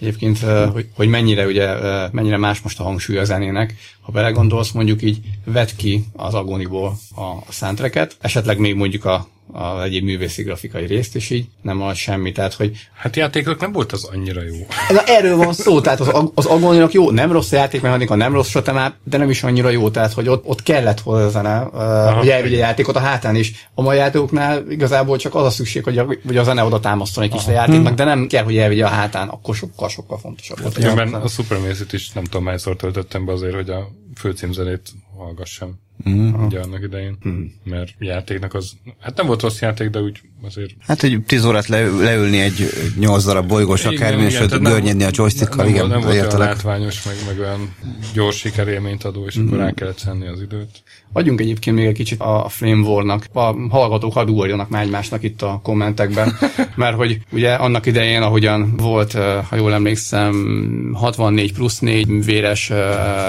Egyébként, 0.00 0.42
eh, 0.42 0.70
hogy, 0.72 0.88
hogy 0.94 1.08
mennyire, 1.08 1.46
ugye, 1.46 1.68
eh, 1.68 2.10
mennyire 2.12 2.36
más 2.36 2.60
most 2.60 2.80
a 2.80 2.82
hangsúly 2.82 3.18
a 3.18 3.24
zenének. 3.24 3.74
Ha 4.00 4.12
belegondolsz, 4.12 4.70
mondjuk 4.70 5.02
így 5.02 5.20
vedd 5.44 5.68
ki 5.76 6.04
az 6.12 6.34
agoniból 6.34 6.96
a 7.16 7.52
soundtracket, 7.52 8.16
esetleg 8.20 8.58
még 8.58 8.74
mondjuk 8.74 9.04
a, 9.04 9.28
a 9.52 9.82
egyéb 9.82 10.04
művészi 10.04 10.42
grafikai 10.42 10.86
részt, 10.86 11.14
és 11.16 11.30
így 11.30 11.46
nem 11.62 11.82
az 11.82 11.96
semmi. 11.96 12.32
Tehát, 12.32 12.54
hogy 12.54 12.88
Hát 12.94 13.16
játékok 13.16 13.60
nem 13.60 13.72
volt 13.72 13.92
az 13.92 14.04
annyira 14.04 14.42
jó. 14.42 14.66
Na, 14.88 15.02
erről 15.04 15.36
van 15.36 15.52
szó, 15.52 15.80
tehát 15.80 16.00
az, 16.00 16.30
az 16.34 16.46
agoninak 16.46 16.92
jó, 16.92 17.10
nem 17.10 17.32
rossz 17.32 17.52
a 17.52 17.56
játékmechanika, 17.56 18.14
nem 18.14 18.32
rossz 18.32 18.48
sotemáp, 18.48 18.94
de 19.04 19.16
nem 19.16 19.30
is 19.30 19.42
annyira 19.42 19.68
jó, 19.68 19.90
tehát 19.90 20.12
hogy 20.12 20.28
ott, 20.28 20.44
ott 20.46 20.62
kellett 20.62 21.00
hozzá 21.00 21.62
uh, 21.62 22.18
hogy 22.18 22.28
elvigye 22.28 22.56
a 22.56 22.58
játékot 22.58 22.96
a 22.96 23.00
hátán 23.00 23.36
is. 23.36 23.68
A 23.74 23.82
mai 23.82 23.96
játékoknál 23.96 24.64
igazából 24.70 25.18
csak 25.18 25.34
az 25.34 25.44
a 25.44 25.50
szükség, 25.50 25.84
hogy 25.84 25.98
a, 25.98 26.06
hogy 26.26 26.36
a 26.36 26.42
zene 26.42 26.64
oda 26.64 26.80
támasztson 26.80 27.24
egy 27.24 27.30
kis 27.30 27.46
a 27.46 27.50
játéknak, 27.50 27.94
de 27.94 28.04
nem 28.04 28.26
kell, 28.26 28.44
hogy 28.44 28.56
elvigye 28.56 28.84
a 28.84 28.88
hátán, 28.88 29.28
akkor 29.28 29.54
sokkal, 29.54 29.88
sokkal 29.88 30.18
fontosabb 30.18 30.60
volt. 30.60 30.74
Különben 30.74 31.14
a 31.14 31.28
Supermaze-it 31.28 31.92
is 31.92 32.10
nem 32.10 32.24
tudom 32.24 32.46
hányszor 32.46 32.76
töltöttem 32.76 33.24
be 33.24 33.32
azért, 33.32 33.54
hogy 33.54 33.70
a 33.70 33.88
főcímzenét 34.16 34.90
hallgassam. 35.16 35.83
Mm. 36.08 36.44
ugye 36.44 36.60
annak 36.60 36.82
idején, 36.82 37.18
mm. 37.28 37.44
mert 37.64 37.94
játéknak 37.98 38.54
az, 38.54 38.72
hát 39.00 39.16
nem 39.16 39.26
volt 39.26 39.42
rossz 39.42 39.60
játék, 39.60 39.90
de 39.90 40.00
úgy 40.00 40.20
azért... 40.42 40.74
Hát 40.80 41.02
egy 41.02 41.22
10 41.26 41.44
órát 41.44 41.66
le, 41.66 41.86
leülni 41.86 42.40
egy 42.40 42.68
8 42.98 43.24
darab 43.24 43.48
bolygós 43.48 43.84
akármi, 43.84 44.22
és 44.22 44.38
görnyedni 44.60 45.04
a 45.04 45.10
joystickkal, 45.12 45.68
igen. 45.68 45.86
Nem 45.86 46.00
volt 46.00 46.12
olyan 46.12 46.38
látványos, 46.38 47.02
meg, 47.02 47.14
meg 47.26 47.38
olyan 47.38 47.74
gyors 48.14 48.36
sikerélményt 48.36 49.04
adó, 49.04 49.26
és 49.26 49.38
mm. 49.38 49.46
akkor 49.46 49.58
rá 49.58 49.72
kellett 49.72 49.98
szenni 49.98 50.26
az 50.26 50.40
időt. 50.40 50.82
Adjunk 51.16 51.40
egyébként 51.40 51.76
még 51.76 51.86
egy 51.86 51.94
kicsit 51.94 52.20
a 52.20 52.46
Flame 52.48 52.88
War-nak, 52.88 53.26
a 53.32 53.54
hallgatók 53.70 54.12
hadd 54.12 54.28
ugorjanak 54.28 54.68
már 54.68 54.82
egymásnak 54.82 55.22
itt 55.22 55.42
a 55.42 55.60
kommentekben, 55.62 56.38
mert 56.74 56.96
hogy 56.96 57.18
ugye 57.30 57.52
annak 57.52 57.86
idején, 57.86 58.22
ahogyan 58.22 58.76
volt, 58.76 59.12
ha 59.48 59.56
jól 59.56 59.72
emlékszem, 59.72 60.90
64 60.94 61.52
plusz 61.52 61.78
4 61.78 62.24
véres 62.24 62.72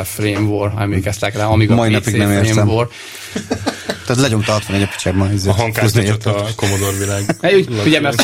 Flame 0.03 0.39
War, 0.39 0.73
emlékeztek 0.77 1.37
rá, 1.37 1.45
amíg 1.45 1.71
a 1.71 1.75
Mai 1.75 1.95
PC 1.95 2.05
nem 2.05 2.27
Flame 2.27 2.45
értem. 2.45 2.69
War. 2.69 2.89
Tehát 4.05 4.21
legyomta 4.21 4.51
61 4.51 4.81
a 4.81 4.87
picsában. 4.87 5.31
A 5.47 5.51
hangkártyát 5.51 6.25
a 6.25 6.45
Commodore 6.55 6.97
világ. 6.97 7.23
ugye, 7.85 7.99
mert 7.99 8.21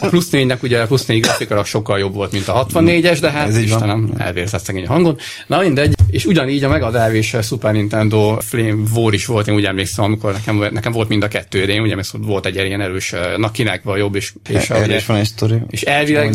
a 0.00 0.06
plusz 0.06 0.28
4-nek 0.32 0.62
ugye 0.62 0.80
a 0.80 0.86
plusz 0.86 1.06
4 1.06 1.20
grafikailag 1.20 1.66
sokkal 1.66 1.98
jobb 1.98 2.14
volt, 2.14 2.32
mint 2.32 2.48
a 2.48 2.66
64-es, 2.66 3.18
de 3.20 3.30
hát 3.30 3.48
Ez 3.48 3.56
Istenem, 3.56 4.12
elvérzett 4.18 4.64
szegény 4.64 4.86
hangon. 4.86 5.18
Na 5.46 5.58
mindegy, 5.60 5.94
és 6.10 6.24
ugyanígy 6.24 6.64
a 6.64 6.68
Mega 6.68 6.90
Drive 6.90 7.14
és 7.14 7.34
a 7.34 7.42
Super 7.42 7.72
Nintendo 7.72 8.36
Flame 8.40 8.82
War 8.94 9.14
is 9.14 9.26
volt, 9.26 9.48
én 9.48 9.54
úgy 9.54 9.64
emlékszem, 9.64 10.04
amikor 10.04 10.32
nekem, 10.32 10.56
nekem 10.72 10.92
volt 10.92 11.08
mind 11.08 11.22
a 11.22 11.28
kettő, 11.28 11.64
de 11.64 11.72
én 11.72 11.80
ugye 11.80 11.96
volt 12.12 12.46
egy 12.46 12.54
ilyen 12.54 12.80
erős, 12.80 13.14
na 13.36 13.50
kinek 13.50 13.82
van 13.82 13.98
jobb, 13.98 14.14
és, 14.14 14.32
és, 14.48 14.70
a, 14.70 14.78
ugye, 14.78 15.00
van 15.06 15.16
egy 15.16 15.26
sztori. 15.26 15.56
És 15.70 15.82
elvileg, 15.82 16.34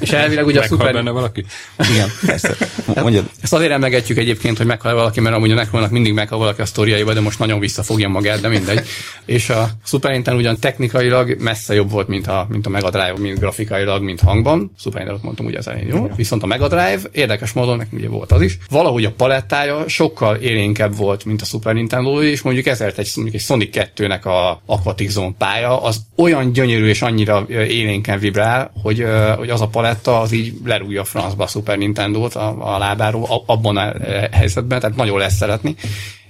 és 0.00 0.10
elvileg 0.10 0.46
ugye 0.46 0.60
a 0.60 0.62
Super... 0.62 0.92
benne 0.92 1.10
valaki? 1.10 1.44
Igen, 1.92 2.08
persze. 2.26 2.56
Mondjad. 2.94 3.30
Ezt 3.42 3.52
azért 3.52 3.70
emlegetjük 3.70 4.18
egyébként, 4.18 4.56
hogy 4.56 4.66
meghal 4.66 4.94
valaki, 4.94 5.20
mert 5.20 5.36
amúgy 5.36 5.50
a 5.50 5.54
Necronnak 5.54 5.90
mindig 5.90 6.12
meghal 6.12 6.38
valaki 6.38 6.60
a 6.60 6.66
sztoriaiba, 6.66 7.12
de 7.12 7.20
most 7.20 7.38
nagyon 7.38 7.60
visszafogja 7.60 8.08
magát, 8.08 8.40
de 8.40 8.48
mindegy. 8.48 8.86
És 9.24 9.50
a 9.50 9.68
Super 9.84 10.10
Nintendo 10.10 10.40
ugyan 10.40 10.58
technikailag 10.58 11.36
messze 11.38 11.74
jobb 11.74 11.90
volt, 11.90 12.08
mint 12.08 12.26
a, 12.26 12.46
mint 12.48 12.66
a 12.66 12.70
Mega 12.70 12.90
Drive, 12.90 13.14
mint 13.18 13.38
grafikailag, 13.38 14.02
mint 14.02 14.20
hangban. 14.20 14.72
Super 14.78 15.00
Nintendo 15.00 15.24
mondtam 15.24 15.46
ugye 15.46 15.58
az 15.58 15.68
elején, 15.68 15.88
jó? 15.88 16.10
Viszont 16.16 16.42
a 16.42 16.46
Mega 16.46 16.68
Drive, 16.68 17.00
érdekes 17.12 17.52
módon 17.52 17.76
nekem 17.76 17.98
ugye 17.98 18.08
volt 18.08 18.32
az 18.32 18.42
is. 18.42 18.58
Valahogy 18.70 19.04
a 19.04 19.09
palettája 19.12 19.88
sokkal 19.88 20.36
élénkebb 20.36 20.96
volt, 20.96 21.24
mint 21.24 21.42
a 21.42 21.44
Super 21.44 21.74
Nintendo, 21.74 22.22
és 22.22 22.42
mondjuk 22.42 22.66
ezért 22.66 22.98
egy, 22.98 23.10
mondjuk 23.14 23.36
egy 23.36 23.42
Sonic 23.42 23.76
2-nek 23.96 24.22
a 24.22 24.62
Aquatic 24.66 25.10
Zone 25.10 25.34
pálya, 25.38 25.82
az 25.82 26.00
olyan 26.16 26.52
gyönyörű 26.52 26.86
és 26.86 27.02
annyira 27.02 27.46
élénken 27.48 28.18
vibrál, 28.18 28.72
hogy, 28.82 29.06
hogy 29.36 29.50
az 29.50 29.60
a 29.60 29.68
paletta 29.68 30.20
az 30.20 30.32
így 30.32 30.54
lerúgja 30.64 31.00
a 31.00 31.04
francba 31.04 31.44
a 31.44 31.46
Super 31.46 31.78
Nintendo-t 31.78 32.34
a, 32.34 32.74
a 32.74 32.78
lábáról 32.78 33.44
abban 33.46 33.76
a 33.76 33.92
helyzetben, 34.32 34.80
tehát 34.80 34.96
nagyon 34.96 35.18
lesz 35.18 35.36
szeretni. 35.36 35.74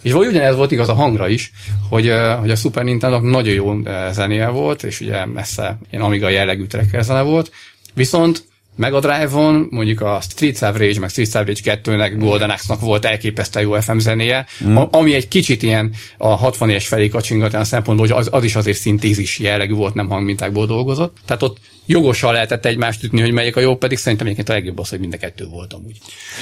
És 0.02 0.12
vagy 0.12 0.26
ugyanez 0.26 0.56
volt 0.56 0.70
igaz 0.70 0.88
a 0.88 0.94
hangra 0.94 1.28
is, 1.28 1.52
hogy, 1.88 2.12
hogy 2.40 2.50
a 2.50 2.56
Super 2.56 2.84
nintendo 2.84 3.20
nagyon 3.20 3.54
jó 3.54 3.74
zenéje 4.10 4.48
volt, 4.48 4.82
és 4.82 5.00
ugye 5.00 5.24
messze 5.24 5.78
ilyen 5.90 6.04
Amiga 6.04 6.28
jellegű 6.28 6.64
zene 7.00 7.22
volt, 7.22 7.50
viszont 7.94 8.48
Mega 8.76 9.00
Drive-on, 9.00 9.66
mondjuk 9.70 10.00
a 10.00 10.20
Street 10.20 10.62
of 10.62 10.76
Rage, 10.76 11.00
meg 11.00 11.08
Street 11.08 11.34
of 11.34 11.46
Rage 11.46 11.80
2-nek, 11.82 12.14
Golden 12.18 12.50
Axe-nak 12.50 12.80
volt 12.80 13.04
elképesztő 13.04 13.60
jó 13.60 13.80
FM 13.80 13.98
zenéje, 13.98 14.46
mm. 14.64 14.76
ami 14.76 15.14
egy 15.14 15.28
kicsit 15.28 15.62
ilyen 15.62 15.92
a 16.18 16.28
60 16.28 16.70
es 16.70 16.88
felé 16.88 17.08
kacsingat 17.08 17.52
olyan 17.52 17.64
szempontból, 17.64 18.06
hogy 18.06 18.16
az, 18.18 18.28
az 18.30 18.44
is 18.44 18.54
azért 18.54 18.78
szintézis 18.78 19.38
jellegű 19.38 19.74
volt, 19.74 19.94
nem 19.94 20.08
hangmintákból 20.08 20.66
dolgozott. 20.66 21.16
Tehát 21.26 21.42
ott 21.42 21.58
jogosan 21.86 22.32
lehetett 22.32 22.64
egymást 22.64 23.02
ütni, 23.02 23.20
hogy 23.20 23.32
melyik 23.32 23.56
a 23.56 23.60
jó, 23.60 23.76
pedig 23.76 23.98
szerintem 23.98 24.26
egyébként 24.26 24.48
a 24.48 24.52
legjobb 24.52 24.78
az, 24.78 24.88
hogy 24.88 25.00
mind 25.00 25.14
a 25.14 25.16
kettő 25.16 25.46
voltam 25.46 25.82
úgy. 25.86 25.96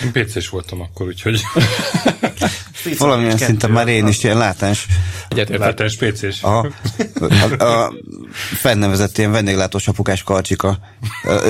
Én 0.04 0.24
pc 0.24 0.48
voltam 0.48 0.80
akkor, 0.80 1.06
úgyhogy... 1.06 1.40
Valamilyen 2.98 3.36
szinten 3.36 3.70
már 3.70 3.88
én 3.88 4.06
is 4.06 4.24
ilyen 4.24 4.36
látás. 4.36 4.86
Látás 5.48 5.96
PC-s. 5.96 6.42
A, 6.42 6.66
a, 7.58 7.64
a 7.64 7.92
fennnevezett 8.60 9.18
ilyen 9.18 9.30
vendéglátós 9.30 9.88
apukás 9.88 10.22
karcsika. 10.22 10.78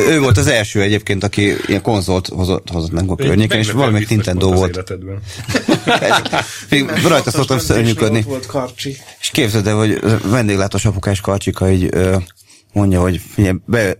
Ő 0.09 0.21
volt 0.21 0.37
az 0.37 0.47
első 0.47 0.81
egyébként, 0.81 1.25
aki 1.25 1.55
ilyen 1.67 1.83
konzolt 1.83 2.29
hozott, 2.29 2.71
hozott 2.71 2.93
meg 2.93 3.11
a 3.11 3.17
környéken, 3.17 3.59
és 3.59 3.71
valamelyik 3.71 4.09
Nintendo 4.09 4.53
volt. 4.53 4.95
Még 6.71 6.91
rajta 7.07 7.31
szoktam 7.31 7.59
szörnyűködni. 7.59 8.27
És 9.21 9.31
képzeld 9.31 9.67
el, 9.67 9.77
hogy 9.77 10.01
vendéglátós 10.25 10.85
apukás 10.85 11.21
karcsika 11.21 11.71
így 11.71 11.91
mondja, 12.73 13.01
hogy 13.01 13.21
figyelj, 13.35 13.57
be, 13.65 13.99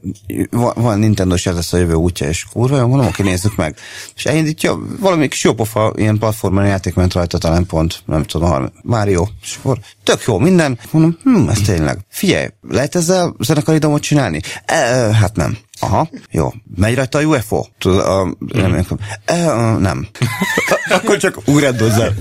van 0.75 0.99
Nintendo 0.99 1.35
és 1.35 1.47
ez 1.47 1.55
lesz 1.55 1.73
a 1.73 1.77
jövő 1.77 1.95
útja, 1.95 2.29
és 2.29 2.45
kurva 2.53 2.77
jó, 2.77 2.87
mondom, 2.87 3.07
oké, 3.07 3.23
nézzük 3.23 3.57
meg. 3.57 3.77
És 4.17 4.25
elindítja, 4.25 4.79
valami 5.01 5.29
kis 5.29 5.45
jópofa 5.45 5.93
ilyen 5.97 6.19
platformon 6.19 6.67
játék 6.67 6.95
ment 6.95 7.13
rajta 7.13 7.39
talán 7.39 7.67
pont, 7.67 8.03
nem 8.07 8.23
tudom, 8.23 8.73
Mario, 8.83 9.27
és 9.43 9.57
akkor 9.59 9.79
tök 10.05 10.23
jó 10.27 10.39
minden. 10.39 10.79
Mondom, 10.91 11.19
hm, 11.23 11.49
ez 11.49 11.61
tényleg. 11.61 11.99
Figyelj, 12.09 12.47
lehet 12.69 12.95
ezzel 12.95 13.35
zenekari 13.39 13.79
domot 13.79 14.03
csinálni? 14.03 14.41
E, 14.65 14.77
hát 15.15 15.37
nem. 15.37 15.59
Aha, 15.81 16.09
jó. 16.31 16.53
Megy 16.77 16.95
rajta 16.95 17.19
a 17.19 17.23
UFO? 17.23 17.67
Tudod, 17.79 17.99
a, 18.01 18.37
nem, 18.39 18.71
nem. 18.71 18.87
E, 19.25 19.53
nem. 19.79 20.09
Akkor 20.97 21.17
csak 21.17 21.39
ugrádozzál. 21.47 22.15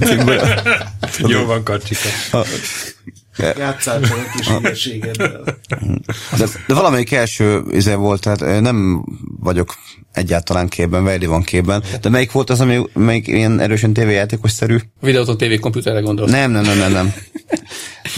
Jó 1.17 1.45
van, 1.45 1.63
kacsika. 1.63 2.09
Játszál 3.38 4.01
csak 4.01 4.17
egy 4.17 4.31
kis 4.38 4.47
hülyeségeddel. 4.47 5.43
De, 6.38 6.45
de 6.67 6.73
valamelyik 6.73 7.11
első 7.11 7.63
izé 7.71 7.93
volt, 7.93 8.21
tehát 8.21 8.61
nem 8.61 9.05
vagyok 9.39 9.75
egyáltalán 10.13 10.67
képben, 10.67 11.03
Vejli 11.03 11.25
van 11.25 11.43
képben. 11.43 11.83
De 12.01 12.09
melyik 12.09 12.31
volt 12.31 12.49
az, 12.49 12.61
ami 12.61 12.81
melyik 12.93 13.27
ilyen 13.27 13.59
erősen 13.59 13.93
tévéjátékos-szerű? 13.93 14.77
Videóton 15.01 15.38
tévé 15.38 15.57
komputerre 15.57 15.99
gondolsz. 15.99 16.31
Nem, 16.31 16.51
nem, 16.51 16.63
nem, 16.63 16.77
nem, 16.77 16.91
nem. 16.91 17.13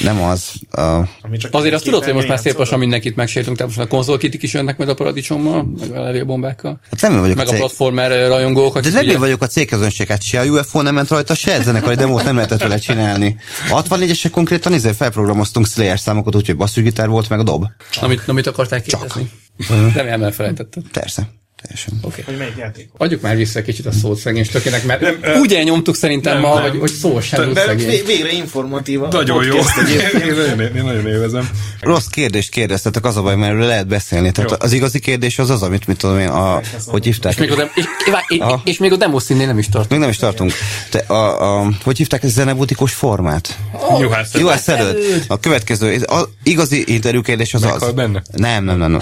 Nem 0.04 0.22
az. 0.22 0.52
A... 0.72 1.08
Azért 1.52 1.74
azt 1.74 1.84
tudod, 1.84 2.04
hogy 2.04 2.14
most 2.14 2.28
már 2.28 2.40
szép 2.40 2.58
lassan 2.58 2.80
mindenkit 2.80 3.16
megsértünk, 3.16 3.58
tehát 3.58 3.76
most 3.76 3.88
a 3.88 3.96
konzolkitik 3.96 4.44
is 4.44 4.54
jönnek 4.54 4.78
meg 4.78 4.90
a 4.90 4.94
paradicsommal, 4.94 5.68
meg 5.80 5.98
a 5.98 6.04
levélbombákkal. 6.04 6.80
Hát 6.92 7.12
nem 7.12 7.20
vagyok 7.20 7.38
meg 7.38 7.46
a, 7.46 7.50
cég... 7.50 7.60
a 7.60 7.64
platformer 7.64 8.28
rajongók. 8.28 8.80
De 8.80 9.02
nem 9.02 9.20
vagyok 9.20 9.42
a 9.42 9.48
cégközönséget, 9.48 10.22
se 10.22 10.40
a 10.40 10.46
UFO 10.46 10.82
nem 10.82 10.94
ment 10.94 11.10
rajta, 11.10 11.36
se 11.36 11.62
zenekari 11.62 11.96
demót 11.96 12.24
nem 12.24 12.36
lehetett 12.36 12.62
vele 12.62 12.78
csinálni. 12.78 13.36
A 13.72 13.84
64-esek 13.84 14.30
konkrétan 14.32 14.74
izé 14.74 14.92
felprogramoztunk 15.10 15.68
Slayer 15.68 16.00
számokat, 16.00 16.36
úgyhogy 16.36 16.56
basszusgitár 16.58 17.08
volt, 17.08 17.30
meg 17.30 17.40
a 17.40 17.44
dob. 17.44 17.66
Na 18.02 18.08
mit, 18.08 18.28
na 18.28 18.34
mit 18.34 18.48
akarták 18.48 18.84
kérdezni? 18.84 19.32
Csak. 19.68 19.94
Nem 19.96 20.24
elfelejtetted. 20.24 20.84
Persze 20.92 21.30
teljesen. 21.62 21.94
Okay. 22.02 22.24
Hogy 22.26 22.38
melyik 22.38 22.58
játék? 22.58 22.90
Adjuk 22.98 23.22
már 23.22 23.36
vissza 23.36 23.62
kicsit 23.62 23.86
a 23.86 23.92
szót 23.92 24.18
szegény 24.18 24.46
tökének, 24.52 24.86
mert 24.86 25.02
nem, 25.02 25.40
úgy 25.40 25.54
elnyomtuk 25.54 25.96
szerintem 25.96 26.34
nem, 26.34 26.42
ma, 26.42 26.54
nem. 26.54 26.70
hogy, 26.70 26.80
hogy 26.80 26.92
szó 26.92 27.22
sem 27.22 27.54
de, 27.54 27.62
szegény. 27.62 28.06
Végre 28.06 28.32
informatív. 28.32 29.00
Nagyon 29.00 29.46
jó. 29.46 29.56
én, 29.56 30.34
nagyon, 30.36 30.76
én 30.76 30.84
nagyon 30.84 31.08
élvezem. 31.08 31.50
Rossz 31.82 32.06
kérdést 32.06 32.50
kérdeztetek, 32.50 33.06
az 33.06 33.18
a 33.18 33.22
baj, 33.22 33.36
mert 33.36 33.58
lehet 33.58 33.88
beszélni. 33.88 34.32
Tehát 34.32 34.50
jó. 34.50 34.56
az 34.60 34.72
igazi 34.72 35.00
kérdés 35.00 35.40
az 35.40 35.50
az, 35.50 35.62
amit 35.62 35.88
mit 35.88 35.98
tudom 35.98 36.20
én, 36.20 36.28
a, 36.28 36.62
hogy 36.86 37.04
hívták. 37.04 37.32
És 37.32 37.40
még, 37.40 37.52
a, 37.52 37.56
dem, 37.56 37.70
és, 37.76 37.86
és, 38.28 38.40
a, 38.40 38.62
és 38.64 38.78
még 38.78 38.92
a 38.92 38.96
demo 38.96 39.20
színnél 39.20 39.48
nem 39.48 39.58
is 39.58 39.66
tartunk. 39.66 39.92
Még 39.92 40.00
nem 40.00 40.10
is 40.10 40.18
tartunk. 40.18 40.54
Te, 40.90 41.00
a, 41.00 41.60
a, 41.60 41.72
hogy 41.84 41.98
hívták 41.98 42.24
ez 42.24 42.32
zenebutikus 42.32 42.94
formát? 42.94 43.58
Oh, 43.72 44.00
Juhász, 44.00 44.34
Juhász 44.34 44.68
előtt. 44.68 45.24
A 45.28 45.40
következő, 45.40 46.04
az 46.06 46.28
igazi 46.44 46.84
interjú 46.88 47.22
kérdés 47.22 47.54
az 47.54 47.62
Meghal 47.62 47.88
az. 47.88 47.94
benne? 47.94 48.22
Nem, 48.32 48.64
nem, 48.64 48.78
nem, 48.78 48.92
nem. 48.92 49.02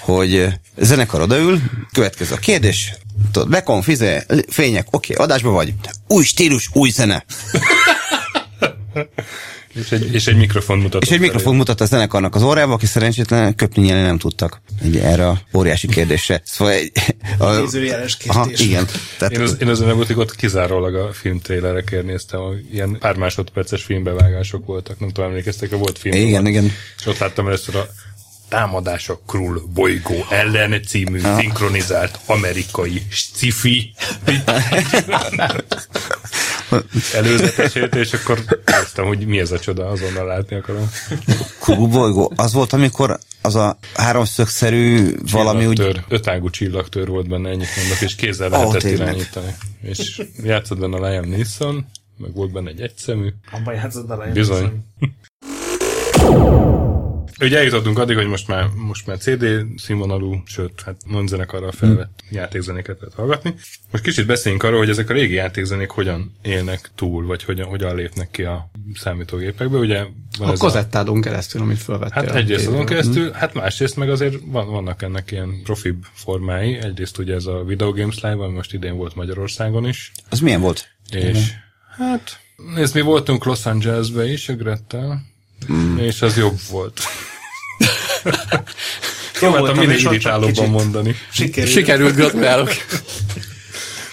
hogy 0.00 0.46
zenekar 0.76 1.20
odaül, 1.20 1.60
következő 1.92 2.34
a 2.34 2.38
kérdés, 2.38 2.94
tudod, 3.32 3.48
bekom, 3.48 3.82
fizé, 3.82 4.22
fények, 4.48 4.86
oké, 4.90 5.12
okay, 5.12 5.24
adásban 5.26 5.52
vagy. 5.52 5.74
Új 6.08 6.24
stílus, 6.24 6.68
új 6.72 6.90
zene. 6.90 7.24
És 9.74 9.92
egy, 9.92 10.14
és 10.14 10.26
egy 10.26 10.36
mikrofon 10.36 10.78
mutat. 10.78 11.02
És 11.02 11.10
egy 11.10 11.20
mikrofon 11.20 11.56
mutat 11.56 11.80
a 11.80 11.84
zenekarnak 11.84 12.34
az 12.34 12.42
órába, 12.42 12.72
aki 12.72 12.86
szerencsétlen 12.86 13.54
köpni 13.54 13.82
nyelni 13.82 14.02
nem 14.02 14.18
tudtak. 14.18 14.60
Egy, 14.82 14.96
erre 14.96 15.28
a 15.28 15.38
óriási 15.54 15.86
kérdésre. 15.86 16.40
Szóval 16.44 16.74
egy... 16.74 16.92
A, 17.38 17.66
kérdés. 17.66 18.16
Aha, 18.26 18.48
igen. 18.56 18.86
Tehát, 19.18 19.34
én 19.34 19.40
az, 19.40 19.56
én 19.60 19.68
az 19.68 19.82
Enebutikot 19.82 20.34
kizárólag 20.34 20.94
a 20.94 21.12
filmtrélerekért 21.12 22.04
néztem, 22.04 22.40
ilyen 22.72 22.96
pár 22.98 23.16
másodperces 23.16 23.82
filmbevágások 23.82 24.66
voltak, 24.66 25.00
nem 25.00 25.08
tudom, 25.08 25.30
emlékeztek, 25.30 25.70
volt 25.70 25.98
film. 25.98 26.16
Igen, 26.16 26.46
igen. 26.46 26.72
És 26.98 27.06
ott 27.06 27.18
láttam 27.18 27.46
először 27.46 27.76
a 27.76 27.88
Támadás 28.48 29.08
a 29.08 29.20
Krull 29.26 29.60
bolygó 29.74 30.14
ellen 30.30 30.82
című 30.82 31.18
szinkronizált 31.18 32.18
amerikai 32.26 33.02
sci-fi 33.10 33.92
előzetesét, 37.14 37.94
és 37.94 38.12
akkor 38.12 38.44
néztem, 38.64 39.06
hogy 39.06 39.26
mi 39.26 39.38
ez 39.38 39.50
a 39.50 39.58
csoda, 39.58 39.86
azonnal 39.86 40.26
látni 40.26 40.56
akarom. 40.56 40.90
Krull 41.60 41.88
bolygó, 41.88 42.32
az 42.36 42.52
volt, 42.52 42.72
amikor 42.72 43.18
az 43.42 43.54
a 43.54 43.78
háromszögszerű 43.94 45.14
valami 45.32 45.66
úgy... 45.66 46.02
Ötágú 46.08 46.50
csillagtör 46.50 47.08
volt 47.08 47.28
benne, 47.28 47.48
ennyit 47.48 47.76
mondok, 47.76 48.00
és 48.00 48.14
kézzel 48.14 48.48
lehetett 48.48 48.84
oh, 48.84 48.90
irányítani. 48.90 49.54
És 49.82 50.22
játszott 50.42 50.78
benne 50.78 50.96
a 50.96 51.08
Liam 51.08 51.28
Neeson, 51.28 51.86
meg 52.16 52.34
volt 52.34 52.52
benne 52.52 52.68
egy 52.68 52.80
egyszemű. 52.80 53.32
Abban 53.52 53.74
játszott 53.74 54.10
a 54.10 54.16
Liam 54.16 54.32
Bizony. 54.32 54.84
Ugye 57.40 57.58
eljutottunk 57.58 57.98
addig, 57.98 58.16
hogy 58.16 58.26
most 58.26 58.48
már, 58.48 58.68
most 58.74 59.06
már 59.06 59.18
CD 59.18 59.44
színvonalú, 59.76 60.42
sőt, 60.44 60.82
hát 60.84 60.96
non-zenekarral 61.06 61.72
felvett 61.72 62.22
hmm. 62.28 62.38
játékzenéket 62.38 62.96
lehet 63.00 63.14
hallgatni. 63.14 63.54
Most 63.90 64.04
kicsit 64.04 64.26
beszéljünk 64.26 64.62
arról, 64.62 64.78
hogy 64.78 64.88
ezek 64.88 65.10
a 65.10 65.12
régi 65.12 65.34
játékzenék 65.34 65.90
hogyan 65.90 66.32
élnek 66.42 66.90
túl, 66.94 67.26
vagy 67.26 67.44
hogyan, 67.44 67.66
hogyan 67.66 67.96
lépnek 67.96 68.30
ki 68.30 68.42
a 68.42 68.70
számítógépekbe. 68.94 69.78
Ugye 69.78 70.04
van 70.38 70.48
a 70.48 70.56
kazettádon 70.56 71.20
keresztül, 71.20 71.60
amit 71.60 71.78
felvettél. 71.78 72.22
Hát 72.22 72.34
egyrészt 72.34 72.66
azon 72.66 72.86
keresztül, 72.86 73.24
hmm. 73.24 73.32
hát 73.32 73.54
másrészt 73.54 73.96
meg 73.96 74.10
azért 74.10 74.36
van, 74.44 74.70
vannak 74.70 75.02
ennek 75.02 75.30
ilyen 75.30 75.60
profibb 75.62 76.04
formái. 76.12 76.74
Egyrészt 76.74 77.18
ugye 77.18 77.34
ez 77.34 77.46
a 77.46 77.64
Video 77.64 77.92
Games 77.92 78.20
Live, 78.20 78.44
ami 78.44 78.54
most 78.54 78.72
idén 78.72 78.96
volt 78.96 79.14
Magyarországon 79.14 79.86
is. 79.88 80.12
Az 80.28 80.40
milyen 80.40 80.60
volt? 80.60 80.88
És 81.10 81.20
Igen. 81.20 81.42
hát, 81.96 82.40
nézd, 82.74 82.94
mi 82.94 83.00
voltunk 83.00 83.44
Los 83.44 83.66
Angelesbe 83.66 84.26
is, 84.32 84.48
a 84.48 84.54
Grettel, 84.54 85.22
mm. 85.72 85.98
és 85.98 86.22
az 86.22 86.36
jobb 86.36 86.58
volt. 86.70 87.00
Próbáltam 89.32 89.76
minél 89.76 89.98
irritálóbban 89.98 90.70
mondani. 90.70 91.16
Sikerült. 91.30 91.72
Sikerült, 91.72 92.14
gratulálok. 92.14 92.70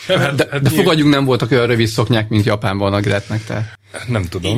Hát, 0.07 0.35
de, 0.35 0.47
hát 0.51 0.61
de 0.61 0.69
fogadjunk, 0.69 1.13
nem 1.13 1.25
voltak 1.25 1.51
olyan 1.51 1.67
rövid 1.67 1.87
szoknyák, 1.87 2.29
mint 2.29 2.45
Japánban 2.45 2.93
a 2.93 2.99
Gretnek, 2.99 3.43
tehát. 3.43 3.79
Nem 4.07 4.25
tudom, 4.25 4.57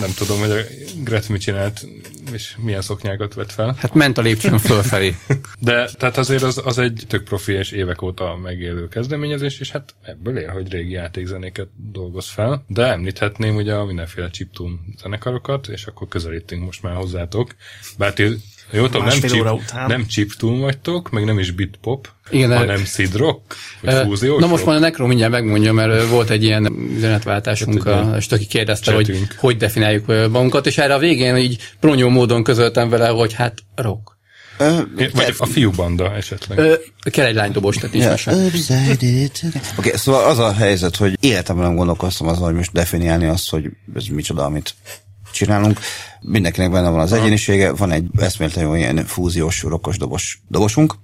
nem 0.00 0.10
tudom, 0.14 0.38
hogy 0.38 0.50
a 0.50 0.56
Gret 1.04 1.28
mit 1.28 1.40
csinált, 1.40 1.86
és 2.32 2.54
milyen 2.58 2.82
szoknyákat 2.82 3.34
vett 3.34 3.52
fel. 3.52 3.76
Hát 3.78 3.94
ment 3.94 4.18
a 4.18 4.22
lépcsőn 4.22 4.58
fölfelé. 4.58 5.16
De 5.58 5.88
tehát 5.98 6.16
azért 6.16 6.42
az, 6.42 6.60
az 6.64 6.78
egy 6.78 7.02
tök 7.08 7.24
profi 7.24 7.52
és 7.52 7.70
évek 7.70 8.02
óta 8.02 8.36
megélő 8.42 8.88
kezdeményezés, 8.88 9.60
és 9.60 9.70
hát 9.70 9.94
ebből 10.02 10.38
ér, 10.38 10.48
hogy 10.48 10.72
régi 10.72 10.92
játékzenéket 10.92 11.68
dolgoz 11.92 12.28
fel. 12.28 12.64
De 12.66 12.86
említhetném 12.86 13.56
ugye 13.56 13.74
a 13.74 13.84
mindenféle 13.84 14.30
chiptune 14.30 14.76
zenekarokat, 15.02 15.68
és 15.68 15.86
akkor 15.86 16.08
közelítünk 16.08 16.64
most 16.64 16.82
már 16.82 16.94
hozzátok. 16.94 17.54
Bár 17.98 18.12
ti 18.12 18.24
jó, 18.72 18.86
tudom, 18.86 19.06
nem, 19.06 19.20
chip, 19.20 19.50
után. 19.52 19.86
nem 19.88 20.06
chiptune 20.06 20.60
vagytok, 20.60 21.10
meg 21.10 21.24
nem 21.24 21.38
is 21.38 21.50
bitpop, 21.50 22.08
Igen, 22.30 22.56
hanem 22.56 22.84
seed 22.84 23.16
rock, 23.16 23.54
vagy 23.82 23.94
fúziós 23.94 24.40
Na 24.40 24.46
most 24.46 24.66
már 24.66 24.76
a 24.76 24.78
Necro 24.78 25.06
mindjárt 25.06 25.32
megmondja, 25.32 25.72
mert 25.72 26.08
volt 26.08 26.30
egy 26.30 26.42
ilyen 26.42 26.72
üzenetváltásunk, 26.96 27.88
hát, 27.88 28.16
és 28.16 28.26
aki 28.26 28.46
kérdezte, 28.46 28.92
csetünk. 28.92 29.18
hogy 29.18 29.36
hogy 29.38 29.56
definiáljuk 29.56 30.06
magunkat, 30.06 30.66
és 30.66 30.78
erre 30.78 30.94
a 30.94 30.98
végén 30.98 31.36
így 31.36 31.58
pronyó 31.80 32.08
módon 32.08 32.42
közöltem 32.42 32.88
vele, 32.88 33.08
hogy 33.08 33.32
hát 33.32 33.58
rock. 33.74 34.15
Ö, 34.58 34.80
Vagy 35.12 35.34
a 35.38 35.46
fiú 35.46 35.70
banda 35.70 36.14
esetleg. 36.14 36.58
Ö, 36.58 36.74
kell 37.10 37.26
egy 37.26 37.34
lánydobos, 37.34 37.76
tehát 37.76 37.92
nincs 37.92 38.06
Oké, 39.44 39.60
okay, 39.76 39.92
szóval 39.94 40.24
az 40.24 40.38
a 40.38 40.52
helyzet, 40.52 40.96
hogy 40.96 41.16
életemben 41.20 41.66
nem 41.66 41.76
gondolkoztam 41.76 42.26
azon, 42.26 42.44
hogy 42.44 42.54
most 42.54 42.72
definiálni 42.72 43.26
azt, 43.26 43.50
hogy 43.50 43.70
ez 43.94 44.06
micsoda, 44.06 44.44
amit 44.44 44.74
csinálunk. 45.32 45.80
Mindenkinek 46.20 46.70
benne 46.70 46.88
van 46.88 47.00
az 47.00 47.12
egyénisége, 47.12 47.72
van 47.72 47.90
egy 47.90 48.04
eszméletlen 48.18 48.64
jó 48.64 48.74
ilyen 48.74 49.04
fúziós, 49.06 49.62
rokkos 49.62 49.98
dobos, 49.98 50.40
dobosunk, 50.48 50.94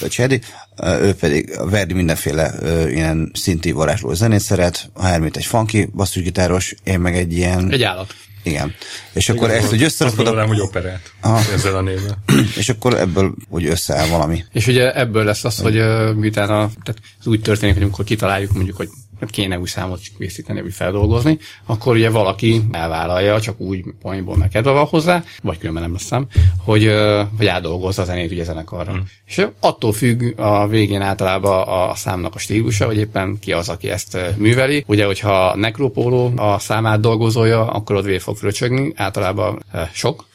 a 0.00 0.08
Csedi, 0.08 0.40
ő 0.82 1.14
pedig 1.14 1.58
Verdi 1.70 1.94
mindenféle 1.94 2.54
ilyen 2.88 3.30
szinti 3.34 3.72
varázsló 3.72 4.12
zenét 4.12 4.40
szeret, 4.40 4.90
a 4.92 5.04
Hermit 5.04 5.36
egy 5.36 5.44
funky 5.44 5.88
basszusgitáros, 5.94 6.74
én 6.84 7.00
meg 7.00 7.16
egy 7.16 7.32
ilyen... 7.32 7.72
Egy 7.72 7.82
állat. 7.82 8.14
Igen. 8.44 8.74
És 9.12 9.28
akkor 9.28 9.50
ezt, 9.50 9.68
hogy 9.68 9.82
összerakod... 9.82 10.26
Azt 10.26 10.46
hogy 10.46 10.60
operát 10.60 11.12
ezzel 11.54 11.76
a 11.76 11.80
névvel. 11.80 12.18
És 12.60 12.68
akkor 12.68 12.94
ebből 12.94 13.34
hogy 13.48 13.66
összeáll 13.66 14.08
valami. 14.08 14.44
És 14.52 14.66
ugye 14.66 14.94
ebből 14.94 15.24
lesz 15.24 15.44
az, 15.44 15.58
hogy 15.58 15.78
uh, 15.78 16.14
miután 16.14 16.48
a, 16.48 16.70
tehát 16.82 17.00
ez 17.20 17.26
úgy 17.26 17.40
történik, 17.40 17.74
hogy 17.74 17.82
amikor 17.82 18.04
kitaláljuk 18.04 18.52
mondjuk, 18.52 18.76
hogy 18.76 18.88
kéne 19.30 19.58
új 19.58 19.66
számot 19.66 20.00
készíteni, 20.18 20.62
vagy 20.62 20.72
feldolgozni, 20.72 21.38
akkor 21.66 21.94
ugye 21.94 22.10
valaki 22.10 22.62
elvállalja, 22.72 23.40
csak 23.40 23.60
úgy 23.60 23.84
poénból 24.02 24.36
meg 24.36 24.48
kedve 24.48 24.70
van 24.70 24.84
hozzá, 24.84 25.24
vagy 25.42 25.58
különben 25.58 25.82
nem 25.82 25.92
lesz 25.92 26.04
szám, 26.04 26.26
hogy, 26.64 26.90
hogy 27.36 27.46
átdolgozza 27.46 28.02
a 28.02 28.04
zenét 28.04 28.30
ugye 28.30 28.44
zenekarra. 28.44 28.92
Mm. 28.92 28.98
És 29.26 29.46
attól 29.60 29.92
függ 29.92 30.40
a 30.40 30.66
végén 30.68 31.02
általában 31.02 31.62
a 31.68 31.94
számnak 31.94 32.34
a 32.34 32.38
stílusa, 32.38 32.86
hogy 32.86 32.96
éppen 32.96 33.38
ki 33.40 33.52
az, 33.52 33.68
aki 33.68 33.90
ezt 33.90 34.18
műveli. 34.36 34.84
Ugye, 34.86 35.04
hogyha 35.04 35.56
Necropolo 35.56 36.32
a 36.36 36.58
számát 36.58 37.00
dolgozója, 37.00 37.66
akkor 37.66 37.96
ott 37.96 38.04
végig 38.04 38.20
fog 38.20 38.36
fröcsögni, 38.36 38.92
általában 38.96 39.64
sok, 39.92 40.26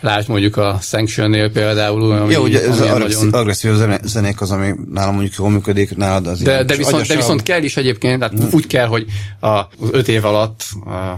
Lásd 0.00 0.28
mondjuk 0.28 0.56
a 0.56 0.78
Sanction-nél 0.82 1.50
például. 1.50 2.12
Ami, 2.12 2.32
Jó, 2.32 2.42
ugye 2.42 2.62
ez 2.62 2.68
az 2.68 2.78
nagyon... 2.78 3.32
agresszív 3.32 3.72
zenék 4.02 4.40
az, 4.40 4.50
ami 4.50 4.72
nálam 4.90 5.14
mondjuk 5.14 5.34
jól 5.38 5.50
működik, 5.50 5.96
nálad 5.96 6.26
az 6.26 6.40
de, 6.40 6.64
de, 6.64 6.76
viszont, 6.76 7.06
de 7.06 7.16
viszont 7.16 7.42
kell 7.42 7.62
is 7.62 7.76
egyébként, 7.76 8.18
tehát 8.18 8.38
hmm. 8.38 8.48
úgy 8.52 8.66
kell, 8.66 8.86
hogy 8.86 9.06
az 9.40 9.64
öt 9.90 10.08
év 10.08 10.24
alatt 10.24 10.64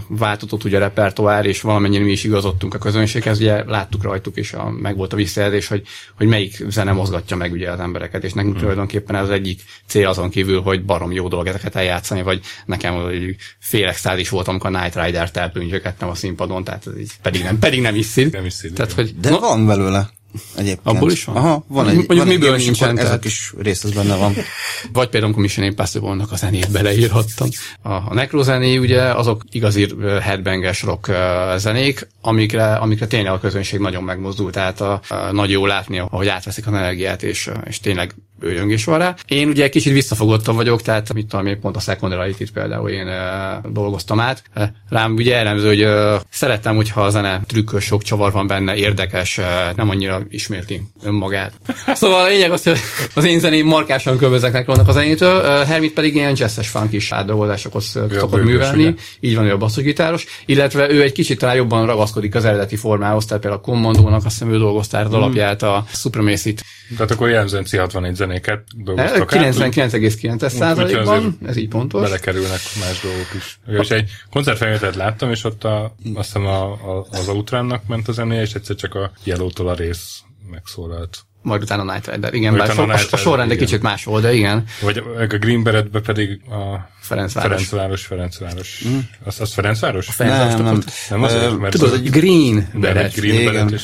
változott 0.08 0.64
ugye 0.64 0.76
a 0.76 0.80
repertoár, 0.80 1.46
és 1.46 1.60
valamennyire 1.60 2.04
mi 2.04 2.10
is 2.10 2.24
igazodtunk 2.24 2.74
a 2.74 2.78
közönséghez, 2.78 3.38
ugye 3.38 3.64
láttuk 3.64 4.02
rajtuk, 4.02 4.36
és 4.36 4.52
a, 4.52 4.70
meg 4.70 4.96
volt 4.96 5.12
a 5.12 5.16
visszajelzés, 5.16 5.66
hogy, 5.66 5.82
hogy 6.16 6.26
melyik 6.26 6.64
zene 6.68 6.92
mozgatja 6.92 7.36
meg 7.36 7.52
ugye 7.52 7.70
az 7.70 7.80
embereket, 7.80 8.24
és 8.24 8.32
nekünk 8.32 8.52
hmm. 8.52 8.62
tulajdonképpen 8.62 9.16
ez 9.16 9.22
az 9.22 9.30
egyik 9.30 9.60
cél 9.86 10.08
azon 10.08 10.30
kívül, 10.30 10.60
hogy 10.60 10.84
barom 10.84 11.12
jó 11.12 11.28
dolog 11.28 11.46
ezeket 11.46 11.76
eljátszani, 11.76 12.22
vagy 12.22 12.40
nekem 12.66 12.94
hogy 12.94 13.36
fél 13.58 13.94
is 14.16 14.28
voltam, 14.28 14.54
amikor 14.54 14.74
a 14.74 14.82
Night 14.82 15.04
Rider-t 15.04 15.36
elpüncsögettem 15.36 16.08
a 16.08 16.14
színpadon, 16.14 16.64
tehát 16.64 16.86
ez 16.86 16.98
így, 16.98 17.10
pedig 17.22 17.42
nem, 17.42 17.58
pedig 17.58 17.80
nem 17.80 17.94
is 17.94 18.06
szín. 18.06 18.28
Nem 18.32 18.45
is 18.46 18.52
szín. 18.52 18.74
Tehát, 18.74 18.92
hogy, 18.92 19.14
De 19.20 19.30
no, 19.30 19.38
van 19.38 19.66
belőle. 19.66 20.14
Egyébként. 20.56 20.96
Abból 20.96 21.10
is 21.10 21.24
van? 21.24 21.36
Aha, 21.36 21.64
van 21.68 21.88
egy, 21.88 21.94
Mondjuk 21.94 22.18
van 22.18 22.26
miből 22.26 22.54
egy 22.54 22.64
nincsen. 22.64 22.98
Ezek 22.98 23.24
is 23.24 23.52
részt 23.58 23.84
az 23.84 23.92
benne 23.92 24.16
van. 24.16 24.34
Vagy 24.92 25.08
például, 25.08 25.24
amikor 25.24 25.42
Mission 25.42 25.66
Impossible-nak 25.66 26.32
a 26.32 26.36
zenét 26.36 26.70
beleírhattam. 26.70 27.48
A, 27.82 27.92
a 27.92 28.14
Necro 28.14 28.42
zené 28.42 28.76
ugye 28.76 29.02
azok 29.02 29.44
igazi 29.50 29.94
headbanges 30.20 30.82
rock 30.82 31.12
zenék, 31.56 32.08
amikre, 32.20 32.74
amikre 32.74 33.06
tényleg 33.06 33.32
a 33.32 33.40
közönség 33.40 33.80
nagyon 33.80 34.02
megmozdult, 34.02 34.52
tehát 34.52 34.80
a, 34.80 35.00
a 35.08 35.32
nagy 35.32 35.50
jó 35.50 35.66
látni, 35.66 35.98
ahogy 35.98 36.28
átveszik 36.28 36.66
a 36.66 36.76
energiát, 36.76 37.22
és, 37.22 37.50
és 37.64 37.80
tényleg 37.80 38.14
bőjöngés 38.38 38.84
van 38.84 38.98
rá. 38.98 39.14
Én 39.26 39.48
ugye 39.48 39.68
kicsit 39.68 39.92
visszafogottam 39.92 40.56
vagyok, 40.56 40.82
tehát 40.82 41.12
mit 41.12 41.26
tudom 41.26 41.46
én, 41.46 41.60
pont 41.60 41.76
a 41.76 41.80
Secondary-t 41.80 42.50
például 42.50 42.88
én 42.88 43.06
e, 43.06 43.60
dolgoztam 43.72 44.20
át. 44.20 44.42
Rám 44.88 45.14
ugye 45.14 45.34
jellemző, 45.34 45.66
hogy 45.66 45.80
e, 45.80 46.20
szerettem, 46.30 46.76
hogyha 46.76 47.00
a 47.00 47.10
zene 47.10 47.40
trükkös, 47.46 47.84
sok 47.84 48.02
csavar 48.02 48.32
van 48.32 48.46
benne, 48.46 48.74
érdekes, 48.74 49.38
e, 49.38 49.72
nem 49.76 49.88
annyira 49.90 50.22
ismétli 50.28 50.82
önmagát. 51.02 51.52
Szóval 51.94 52.24
a 52.24 52.28
lényeg 52.28 52.50
az, 52.50 52.62
hogy 52.62 52.78
az 53.14 53.24
én 53.24 53.38
zeném 53.38 53.66
markásan 53.66 54.16
különböznek 54.16 54.66
vannak 54.66 54.88
a 54.88 54.92
zenétől, 54.92 55.64
Hermit 55.64 55.92
pedig 55.92 56.14
ilyen 56.14 56.34
jazzes 56.36 56.68
funk 56.68 56.92
is 56.92 57.12
átdolgozásokhoz 57.12 57.98
szokott 58.10 58.44
művelni, 58.44 58.82
ugye? 58.82 58.94
így 59.20 59.36
van 59.36 59.44
ő 59.44 59.52
a 59.52 59.56
basszusgitáros, 59.56 60.26
illetve 60.46 60.90
ő 60.90 61.02
egy 61.02 61.12
kicsit 61.12 61.38
talán 61.38 61.56
jobban 61.56 61.86
ragaszkodik 61.86 62.34
az 62.34 62.44
eredeti 62.44 62.76
formához, 62.76 63.24
tehát 63.24 63.42
például 63.42 63.62
a 63.62 63.66
Commandónak 63.66 64.24
azt 64.24 64.38
hiszem 64.38 64.52
ő 64.52 64.58
dolgoztál 64.58 65.04
az 65.04 65.10
mm. 65.10 65.14
alapját, 65.14 65.62
a 65.62 65.84
Supremacy-t. 65.92 66.64
Tehát 66.96 67.10
akkor 67.10 67.28
jellemzően 67.28 67.64
C61 67.70 68.12
zenéket 68.26 68.64
dolgoztak 68.76 69.30
99,9 69.32 70.48
százalékban, 70.48 71.38
ez 71.46 71.56
így 71.56 71.68
pontos. 71.68 72.02
Belekerülnek 72.02 72.60
más 72.80 73.00
dolgok 73.00 73.34
is. 73.36 73.58
És 73.66 73.90
egy 73.90 74.10
koncertfelvételt 74.30 74.94
láttam, 74.94 75.30
és 75.30 75.44
ott 75.44 75.64
a, 75.64 75.94
azt 76.14 76.26
hiszem 76.26 76.46
a, 76.46 76.72
a, 76.72 77.06
az 77.10 77.28
Outrunnak 77.28 77.86
ment 77.86 78.08
a 78.08 78.12
zenéje, 78.12 78.40
és 78.40 78.54
egyszer 78.54 78.76
csak 78.76 78.94
a 78.94 79.10
Yellow-tól 79.24 79.68
a 79.68 79.74
rész 79.74 80.20
megszólalt. 80.50 81.25
Majd 81.46 81.62
utána 81.62 81.82
a 81.82 81.92
Night 81.92 82.10
Rider, 82.10 82.34
igen, 82.34 82.56
bár 82.56 82.78
a, 82.78 82.82
a, 82.82 82.98
a 83.10 83.16
sorrend 83.16 83.50
egy 83.50 83.58
kicsit 83.58 83.82
más 83.82 84.04
volt, 84.04 84.22
de 84.22 84.32
igen. 84.32 84.64
Vagy 84.80 85.02
a 85.18 85.26
Green 85.26 85.62
Beretbe 85.62 86.00
pedig 86.00 86.40
a 86.50 86.90
Ferencváros. 87.00 87.50
Ferencváros, 87.50 88.06
Ferencváros. 88.06 88.82
Mm. 88.88 88.98
Az, 89.24 89.40
az 89.40 89.52
Ferencváros? 89.52 90.08
A 90.08 90.12
Ferencváros 90.12 90.52
nem, 90.52 90.64
nem, 90.64 90.82
nem 91.10 91.22
azért, 91.22 91.58
mert 91.58 91.72
Tudod, 91.72 91.92
egy 91.92 92.10
Green 92.10 92.68
Beret. 92.74 93.14
Green 93.14 93.40
igen. 93.40 93.80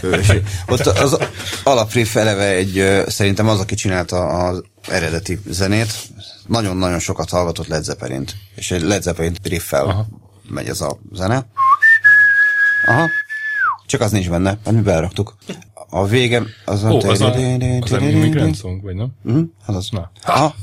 Beret 0.00 0.42
Ott 0.68 0.86
az 0.86 1.18
alapriff 1.62 2.16
eleve 2.16 2.46
egy, 2.46 3.04
szerintem 3.06 3.48
az, 3.48 3.60
aki 3.60 3.74
csinálta 3.74 4.26
az 4.26 4.62
eredeti 4.88 5.38
zenét, 5.46 5.92
nagyon-nagyon 6.46 6.98
sokat 6.98 7.30
hallgatott 7.30 7.66
Led 7.66 7.84
Zeppelin-t, 7.84 8.34
és 8.54 8.70
egy 8.70 8.82
Led 8.82 9.02
Zeppelin 9.02 9.36
riffel 9.42 10.06
megy 10.48 10.68
ez 10.68 10.80
a 10.80 10.98
zene. 11.12 11.46
Aha. 12.86 13.08
Csak 13.86 14.00
az 14.00 14.10
nincs 14.10 14.30
benne, 14.30 14.58
mert 14.64 14.76
mi 14.76 14.82
beraktuk. 14.82 15.36
A 15.90 16.06
vége 16.06 16.42
az 16.64 16.84
a... 16.84 16.90
Ó, 16.90 16.96
az 16.96 17.20
a, 17.20 17.34
az 17.80 17.92
a 17.92 17.98
Immigrant 17.98 18.56
Song, 18.56 18.82
vagy 18.82 18.94
nem? 18.94 19.08
Mhm, 19.22 19.40
az 19.66 19.74
az. 19.74 19.88
Na. 19.90 20.10
Aha. 20.24 20.54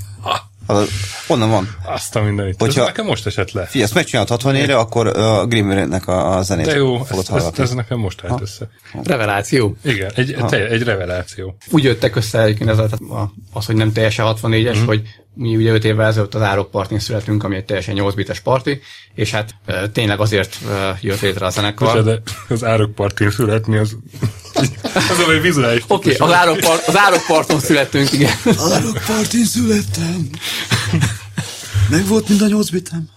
Az, 0.65 0.89
onnan 1.27 1.49
van. 1.49 1.75
Azt 1.85 2.15
a 2.15 2.21
mindenit. 2.21 2.55
Hogyha, 2.59 2.81
ez 2.81 2.87
nekem 2.87 3.05
most 3.05 3.25
esett 3.25 3.51
le. 3.51 3.65
Figyelj, 3.65 3.83
ezt 3.83 3.93
megcsinálod 3.93 4.29
64 4.29 4.65
re 4.65 4.77
akkor 4.77 5.07
a 5.07 5.45
Grimmernek 5.45 6.07
a, 6.07 6.37
a 6.37 6.41
zenét 6.41 6.65
De 6.65 6.75
jó, 6.75 6.97
fogod 6.97 7.25
ez, 7.33 7.43
ez, 7.43 7.59
ez, 7.59 7.71
nekem 7.71 7.99
most 7.99 8.23
állt 8.23 8.41
össze. 8.41 8.69
Reveláció. 9.03 9.75
Igen, 9.83 10.11
egy, 10.15 10.35
te, 10.47 10.67
egy 10.67 10.83
reveláció. 10.83 11.55
Úgy 11.71 11.83
jöttek 11.83 12.15
össze 12.15 12.41
egyébként 12.41 12.69
ez 12.69 12.77
az, 12.77 12.91
az, 13.53 13.65
hogy 13.65 13.75
nem 13.75 13.91
teljesen 13.91 14.25
64-es, 14.29 14.77
mm. 14.77 14.85
hogy 14.85 15.01
mi 15.33 15.55
ugye 15.55 15.71
5 15.71 15.83
évvel 15.83 16.07
ezelőtt 16.07 16.35
az 16.35 16.41
Árok 16.41 16.71
partin 16.71 16.99
születünk, 16.99 17.43
ami 17.43 17.55
egy 17.55 17.65
teljesen 17.65 17.93
8 17.93 18.13
bites 18.13 18.39
parti, 18.39 18.81
és 19.13 19.31
hát 19.31 19.55
e, 19.65 19.89
tényleg 19.89 20.19
azért 20.19 20.57
e, 20.69 20.97
jött 21.01 21.21
létre 21.21 21.45
a 21.45 21.49
zenekar. 21.49 22.03
De 22.03 22.21
az 22.49 22.63
Árok 22.63 22.95
partin 22.95 23.31
születni 23.31 23.77
az, 23.77 23.97
az 24.53 25.19
a 25.27 25.39
vizuális. 25.41 25.83
Oké, 25.87 26.13
okay, 26.13 26.27
az, 26.27 26.33
árok 26.33 26.59
part, 26.59 26.87
az 26.87 26.97
Árok 26.97 27.25
parton 27.27 27.59
születtünk, 27.59 28.11
igen. 28.11 28.33
Árok 28.45 29.01
partin 29.07 29.45
születtem. 29.45 30.29
Meg 31.89 32.07
volt 32.07 32.29
mind 32.29 32.41
a 32.41 32.47
8 32.47 32.69
bitem. 32.69 33.09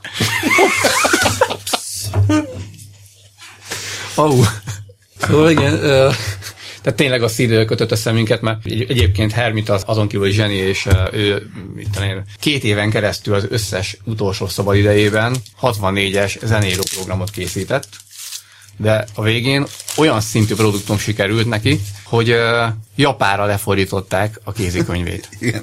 Oh. 4.15 4.47
Szóval 5.21 5.51
igen, 5.51 5.75
tehát 6.87 7.01
tényleg 7.01 7.23
a 7.23 7.29
szíd 7.29 7.65
kötött 7.65 7.91
össze 7.91 8.13
minket, 8.13 8.41
mert 8.41 8.67
egy, 8.67 8.85
egyébként 8.89 9.33
Hermit 9.33 9.69
az 9.69 9.83
azon 9.87 10.09
kívül 10.09 10.31
zseni, 10.31 10.55
és 10.55 10.87
ő 11.13 11.51
mit 11.75 11.91
tudom 11.91 12.23
két 12.39 12.65
éven 12.65 12.91
keresztül 12.91 13.35
az 13.35 13.47
összes 13.51 13.97
utolsó 14.05 14.47
szabad 14.47 14.77
idejében 14.77 15.37
64-es 15.63 16.45
zenélő 16.45 16.81
programot 16.95 17.31
készített, 17.31 17.89
de 18.77 19.05
a 19.15 19.23
végén 19.23 19.67
olyan 19.97 20.21
szintű 20.21 20.55
produktum 20.55 20.99
sikerült 20.99 21.47
neki, 21.47 21.81
hogy 22.05 22.31
uh, 22.31 22.67
japára 22.97 23.45
lefordították 23.45 24.41
a 24.45 24.53
kézikönyvét. 24.53 25.29
Igen. 25.39 25.63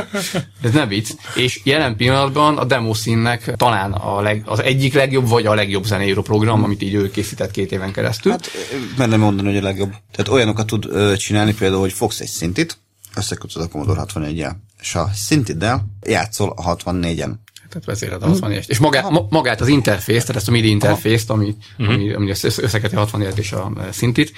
Ez 0.62 0.72
nem 0.72 0.88
vicc. 0.88 1.10
És 1.34 1.60
jelen 1.64 1.96
pillanatban 1.96 2.58
a 2.58 2.64
demo 2.64 2.94
színnek 2.94 3.54
talán 3.56 3.92
a 3.92 4.20
leg, 4.20 4.42
az 4.46 4.62
egyik 4.62 4.94
legjobb, 4.94 5.28
vagy 5.28 5.46
a 5.46 5.54
legjobb 5.54 5.84
zeneíró 5.84 6.22
program, 6.22 6.64
amit 6.64 6.82
így 6.82 6.94
ő 6.94 7.10
készített 7.10 7.50
két 7.50 7.72
éven 7.72 7.92
keresztül. 7.92 8.32
Hát, 8.32 8.50
mert 8.96 9.10
nem 9.10 9.20
mondani, 9.20 9.48
hogy 9.48 9.56
a 9.56 9.62
legjobb. 9.62 9.94
Tehát 10.12 10.32
olyanokat 10.32 10.66
tud 10.66 10.86
ö, 10.90 11.16
csinálni, 11.16 11.54
például, 11.54 11.80
hogy 11.80 11.92
fogsz 11.92 12.20
egy 12.20 12.28
szintit, 12.28 12.78
összekötöd 13.14 13.62
a 13.62 13.68
Commodore 13.68 14.02
64-jel, 14.06 14.52
és 14.80 14.94
a 14.94 15.10
szintiddel 15.14 15.86
játszol 16.06 16.52
a 16.56 16.76
64-en. 16.76 17.30
Tehát 17.70 17.86
vezéred 17.86 18.22
a 18.22 18.26
60 18.26 18.52
És 18.52 18.78
magát, 18.78 19.10
ma, 19.10 19.26
magát 19.30 19.60
az 19.60 19.68
interfészt, 19.68 20.26
tehát 20.26 20.40
ezt 20.40 20.48
a 20.48 20.52
MIDI 20.52 20.68
interfészt, 20.68 21.30
ami, 21.30 21.56
uh-huh. 21.78 21.94
ami, 21.94 22.12
ami 22.12 22.30
összeköti 22.30 22.94
a 22.94 22.98
60 22.98 23.22
és 23.36 23.52
a 23.52 23.72
szintit, 23.92 24.32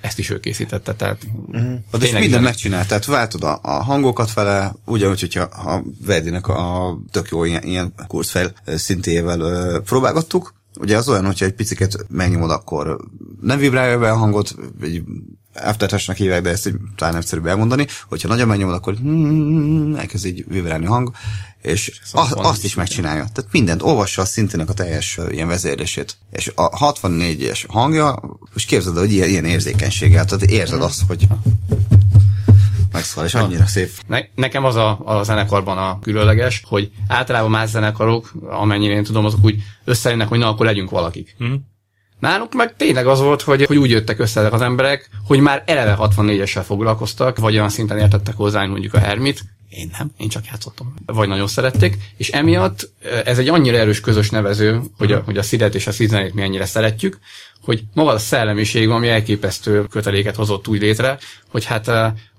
ezt 0.00 0.18
is 0.18 0.30
ő 0.30 0.40
készítette, 0.40 0.94
tehát 0.94 1.26
uh-huh. 1.46 2.02
És 2.02 2.12
minden 2.12 2.42
megcsinált, 2.42 2.88
tehát 2.88 3.04
váltod 3.04 3.42
a, 3.42 3.58
a 3.62 3.82
hangokat 3.82 4.32
vele, 4.32 4.74
ugyanúgy, 4.84 5.20
hogyha 5.20 5.42
a 5.42 5.82
Verdinek 6.06 6.48
a 6.48 6.98
tök 7.10 7.28
jó 7.30 7.44
ilyen, 7.44 7.62
ilyen 7.62 7.94
kurzfejl 8.06 8.48
szintével 8.66 9.40
uh, 9.40 9.82
próbálgattuk, 9.84 10.56
Ugye 10.80 10.96
az 10.96 11.08
olyan, 11.08 11.26
hogyha 11.26 11.44
egy 11.44 11.52
picit 11.52 12.06
megnyomod, 12.08 12.50
akkor 12.50 12.98
nem 13.40 13.58
vibrálja 13.58 13.98
be 13.98 14.10
a 14.10 14.16
hangot, 14.16 14.54
egy 14.82 15.02
aftertouch 15.62 16.14
hívják, 16.14 16.42
de 16.42 16.50
ezt 16.50 16.66
így 16.66 16.74
talán 16.96 17.16
egyszerűbb 17.16 17.46
elmondani, 17.46 17.86
hogyha 18.08 18.28
nagyon 18.28 18.48
megnyomod, 18.48 18.74
akkor 18.74 18.94
hmm, 18.94 19.94
elkezd 19.94 20.26
így 20.26 20.44
vibrálni 20.48 20.86
a 20.86 20.88
hang, 20.88 21.10
és 21.62 22.00
az, 22.12 22.32
azt 22.36 22.64
is 22.64 22.74
megcsinálja. 22.74 23.26
Tehát 23.32 23.52
mindent, 23.52 23.82
olvassa 23.82 24.22
a 24.22 24.24
szintének 24.24 24.68
a 24.68 24.72
teljes 24.72 25.18
ilyen 25.30 25.48
vezérlését. 25.48 26.16
És 26.30 26.52
a 26.54 26.92
64-es 26.92 27.64
hangja, 27.68 28.20
és 28.54 28.64
képzeld, 28.64 28.98
hogy 28.98 29.12
ilyen, 29.12 29.28
ilyen 29.28 29.44
érzékenységgel, 29.44 30.24
tehát 30.24 30.44
érzed 30.44 30.82
azt, 30.82 31.02
hogy 31.06 31.26
megszól, 32.92 33.24
és 33.24 33.34
annyira 33.34 33.66
szép. 33.66 33.90
Ne, 34.06 34.20
nekem 34.34 34.64
az 34.64 34.76
a, 34.76 35.00
a 35.04 35.22
zenekarban 35.22 35.78
a 35.78 35.98
különleges, 35.98 36.62
hogy 36.66 36.90
általában 37.08 37.50
más 37.50 37.68
zenekarok, 37.68 38.32
amennyire 38.48 38.94
én 38.94 39.04
tudom, 39.04 39.24
azok 39.24 39.44
úgy 39.44 39.62
összejönnek, 39.84 40.28
hogy 40.28 40.38
na, 40.38 40.48
akkor 40.48 40.66
legyünk 40.66 40.90
valakik. 40.90 41.36
Mm. 41.44 41.54
Náluk 42.18 42.54
meg 42.54 42.76
tényleg 42.76 43.06
az 43.06 43.20
volt, 43.20 43.42
hogy, 43.42 43.64
hogy 43.64 43.76
úgy 43.76 43.90
jöttek 43.90 44.18
össze 44.18 44.40
ezek 44.40 44.52
az 44.52 44.60
emberek, 44.60 45.10
hogy 45.26 45.40
már 45.40 45.62
eleve 45.66 45.96
64-essel 46.00 46.62
foglalkoztak, 46.64 47.38
vagy 47.38 47.54
olyan 47.54 47.68
szinten 47.68 47.98
értettek 47.98 48.36
hozzá, 48.36 48.66
mondjuk 48.66 48.94
a 48.94 48.98
Hermit, 48.98 49.44
én 49.68 49.90
nem, 49.98 50.10
én 50.16 50.28
csak 50.28 50.46
játszottam. 50.46 50.94
Vagy 51.06 51.28
nagyon 51.28 51.46
szerették, 51.46 51.96
és 52.16 52.28
emiatt 52.28 52.90
ez 53.24 53.38
egy 53.38 53.48
annyira 53.48 53.76
erős 53.76 54.00
közös 54.00 54.30
nevező, 54.30 54.82
hogy 54.98 55.12
a, 55.12 55.22
hogy 55.24 55.38
a 55.38 55.42
szidet 55.42 55.74
és 55.74 55.86
a 55.86 55.92
szizenét 55.92 56.34
mi 56.34 56.42
ennyire 56.42 56.66
szeretjük, 56.66 57.18
hogy 57.68 57.82
maga 57.94 58.10
a 58.10 58.18
szellemiség, 58.18 58.88
ami 58.88 59.08
elképesztő 59.08 59.84
köteléket 59.90 60.34
hozott 60.34 60.68
úgy 60.68 60.80
létre, 60.80 61.18
hogy 61.50 61.64
hát 61.64 61.90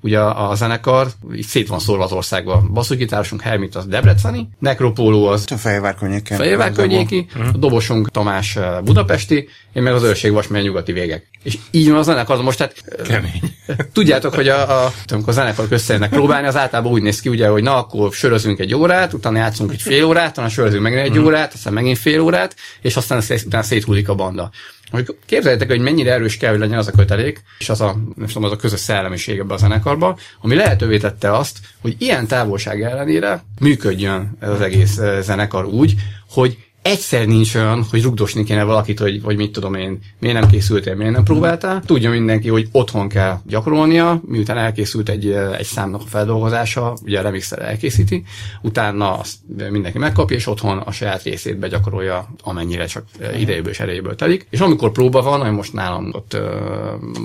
ugye 0.02 0.20
a, 0.20 0.50
a 0.50 0.56
zenekar 0.56 1.08
így 1.36 1.46
szét 1.46 1.68
van 1.68 1.80
szólva 1.80 2.04
az 2.04 2.12
országban. 2.12 2.70
Basszusgitárosunk 2.74 3.42
Hermit 3.42 3.76
az 3.76 3.86
Debreceni, 3.86 4.50
Nekropóló 4.60 5.28
az 5.28 5.46
a 5.52 5.56
Fejvár 5.56 5.96
környéki, 5.96 6.34
Fejvár 6.34 6.72
környéki 6.72 7.28
a 7.54 7.58
dobosunk 7.58 8.12
Tamás 8.12 8.58
Budapesti, 8.84 9.48
én 9.74 9.84
meg 9.84 9.94
az 9.94 10.04
őrség 10.04 10.32
Vasmely 10.32 10.62
nyugati 10.62 10.92
végek. 10.92 11.28
És 11.44 11.58
így 11.72 11.90
van 11.90 11.98
a 11.98 12.04
zenekar, 12.04 12.42
most 12.42 12.60
hát 12.60 12.84
Kemény. 13.04 13.42
tudjátok, 13.94 14.34
hogy 14.34 14.48
a, 14.48 14.86
a, 14.86 14.92
amikor 15.08 15.30
a 15.30 15.32
zenekarok 15.32 15.72
összejönnek 15.72 16.10
próbálni, 16.10 16.48
az 16.48 16.58
általában 16.58 16.92
úgy 16.92 17.02
néz 17.02 17.20
ki, 17.20 17.30
ugye, 17.30 17.48
hogy 17.48 17.64
na, 17.64 17.78
akkor 17.78 18.14
sörözünk 18.14 18.60
egy 18.60 18.76
órát, 18.76 19.14
utána 19.14 19.38
játszunk 19.38 19.72
egy 19.72 19.82
fél 19.82 20.04
órát, 20.04 20.30
utána 20.30 20.50
sörözünk 20.50 20.84
meg 20.84 20.98
egy 20.98 21.20
órát, 21.20 21.54
aztán 21.54 21.74
megint 21.74 21.98
fél 21.98 22.20
órát, 22.20 22.56
és 22.82 22.96
aztán 22.96 23.24
utána 23.46 23.64
széthullik 23.64 24.10
a 24.10 24.16
banda. 24.16 24.50
Hogy 24.92 25.16
képzeljétek, 25.26 25.68
hogy 25.68 25.80
mennyire 25.80 26.12
erős 26.12 26.38
kell, 26.38 26.50
hogy 26.50 26.60
legyen 26.60 26.78
az 26.78 26.88
a 26.88 26.92
kötelék, 26.92 27.44
és 27.60 27.70
az 27.70 27.82
a, 27.82 27.98
nem 28.16 28.28
tudom, 28.28 28.44
az 28.44 28.52
a 28.52 28.56
közös 28.56 28.80
szellemiség 28.80 29.40
ebbe 29.40 29.54
a 29.54 29.58
zenekarba, 29.58 30.18
ami 30.42 30.56
lehetővé 30.56 30.98
tette 30.98 31.34
azt, 31.34 31.58
hogy 31.82 31.96
ilyen 31.98 32.28
távolság 32.28 32.82
ellenére 32.82 33.44
működjön 33.60 34.38
ez 34.40 34.50
az 34.50 34.62
egész 34.62 34.98
eh, 34.98 35.22
zenekar 35.22 35.66
úgy, 35.66 35.96
hogy 36.30 36.58
egyszer 36.82 37.26
nincs 37.26 37.56
olyan, 37.56 37.86
hogy 37.90 38.04
rugdosni 38.04 38.44
kéne 38.44 38.64
valakit, 38.64 39.00
hogy, 39.00 39.22
hogy 39.24 39.36
mit 39.36 39.52
tudom 39.52 39.74
én, 39.74 40.00
miért 40.20 40.40
nem 40.40 40.50
készültél, 40.50 40.96
miért 40.96 41.14
nem 41.14 41.24
próbáltál. 41.24 41.82
Tudja 41.86 42.10
mindenki, 42.10 42.50
hogy 42.50 42.68
otthon 42.72 43.10
kell 43.10 43.40
gyakorolnia, 43.46 44.22
miután 44.26 44.58
elkészült 44.58 45.10
egy, 45.10 45.32
egy 45.32 45.66
számnak 45.66 46.02
a 46.02 46.08
feldolgozása, 46.08 46.98
ugye 47.04 47.20
a 47.20 47.22
remixer 47.22 47.62
elkészíti, 47.62 48.24
utána 48.62 49.18
azt 49.18 49.36
mindenki 49.70 49.98
megkapja, 49.98 50.38
és 50.38 50.48
otthon 50.48 50.78
a 50.78 50.92
saját 50.92 51.24
részét 51.24 51.58
begyakorolja, 51.58 52.30
amennyire 52.44 52.86
csak 52.86 53.06
idejéből 53.38 53.72
és 53.72 53.80
erejéből 53.80 54.16
telik. 54.16 54.48
És 54.50 54.60
amikor 54.60 54.92
próba 54.92 55.22
van, 55.22 55.42
hogy 55.42 55.52
most 55.52 55.74
nálam 55.74 56.10
ott 56.14 56.38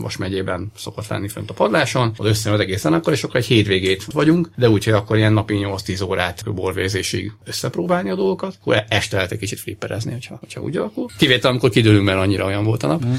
most 0.01 0.19
megyében 0.19 0.73
szokott 0.77 1.07
lenni 1.07 1.29
fönt 1.29 1.51
a 1.51 1.55
padláson, 1.55 2.13
az 2.17 2.27
összejön 2.27 2.59
az 2.59 2.65
egészen 2.65 2.93
akkor, 2.93 3.13
és 3.13 3.25
akkor 3.25 3.37
egy 3.37 3.47
hétvégét 3.47 4.05
vagyunk, 4.05 4.51
de 4.57 4.69
úgyhogy 4.69 4.93
akkor 4.93 5.17
ilyen 5.17 5.33
napi 5.33 5.61
8-10 5.63 6.07
órát 6.09 6.55
borvézésig 6.55 7.33
összepróbálni 7.45 8.11
a 8.11 8.15
dolgokat, 8.15 8.57
akkor 8.61 8.85
este 8.89 9.17
kicsit 9.45 9.61
flipperezni, 9.61 10.13
hogyha, 10.13 10.37
hogyha 10.41 10.61
úgy 10.61 10.77
alakul. 10.77 11.09
Kivétel, 11.19 11.51
amikor 11.51 11.71
kidőlünk, 11.71 12.05
mert 12.05 12.19
annyira 12.19 12.45
olyan 12.45 12.65
volt 12.65 12.83
a 12.83 12.87
nap. 12.87 13.07
Mm. 13.07 13.15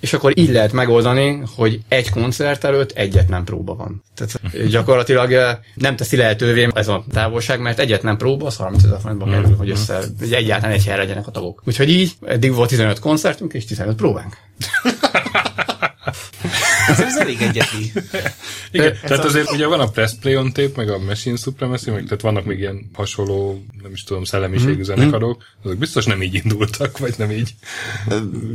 És 0.00 0.12
akkor 0.12 0.38
így 0.38 0.50
lehet 0.50 0.72
megoldani, 0.72 1.42
hogy 1.56 1.80
egy 1.88 2.10
koncert 2.10 2.64
előtt 2.64 2.90
egyet 2.90 3.28
nem 3.28 3.44
próba 3.44 3.74
van. 3.74 4.02
Tehát 4.14 4.68
gyakorlatilag 4.68 5.32
eh, 5.32 5.56
nem 5.74 5.96
teszi 5.96 6.16
lehetővé 6.16 6.68
ez 6.74 6.88
a 6.88 7.04
távolság, 7.12 7.60
mert 7.60 7.78
egyet 7.78 8.02
nem 8.02 8.16
próba, 8.16 8.46
az 8.46 8.56
30 8.56 8.84
ezer 8.84 9.00
forintba 9.00 9.24
kerül, 9.24 9.56
hogy 9.56 9.70
össze, 9.70 10.00
hogy 10.18 10.32
egyáltalán 10.32 10.74
egy 10.74 10.84
helyre 10.84 11.02
legyenek 11.02 11.26
a 11.26 11.30
tagok. 11.30 11.62
Úgyhogy 11.66 11.90
így 11.90 12.12
eddig 12.26 12.54
volt 12.54 12.68
15 12.68 12.98
koncertünk 12.98 13.52
és 13.52 13.64
15 13.64 13.96
próbánk. 13.96 14.36
Ez 16.88 17.16
elég 17.16 17.40
egyeti. 17.40 17.92
Igen, 18.70 18.92
ez 18.92 18.98
tehát 19.02 19.24
azért 19.24 19.50
ugye 19.50 19.66
van 19.66 19.80
a 19.80 19.86
Press 19.86 20.12
Play 20.20 20.36
on 20.36 20.52
Tape, 20.52 20.72
meg 20.76 20.88
a 20.88 20.98
Machine 20.98 21.36
Supremacy, 21.36 21.90
meg 21.90 22.04
tehát 22.04 22.20
vannak 22.20 22.44
még 22.44 22.58
ilyen 22.58 22.90
hasonló, 22.94 23.64
nem 23.82 23.92
is 23.92 24.04
tudom, 24.04 24.24
szellemiségű 24.24 24.78
mm. 24.78 24.82
zenekarok, 24.82 25.42
azok 25.62 25.78
biztos 25.78 26.04
nem 26.04 26.22
így 26.22 26.40
indultak, 26.44 26.98
vagy 26.98 27.14
nem 27.18 27.30
így. 27.30 27.54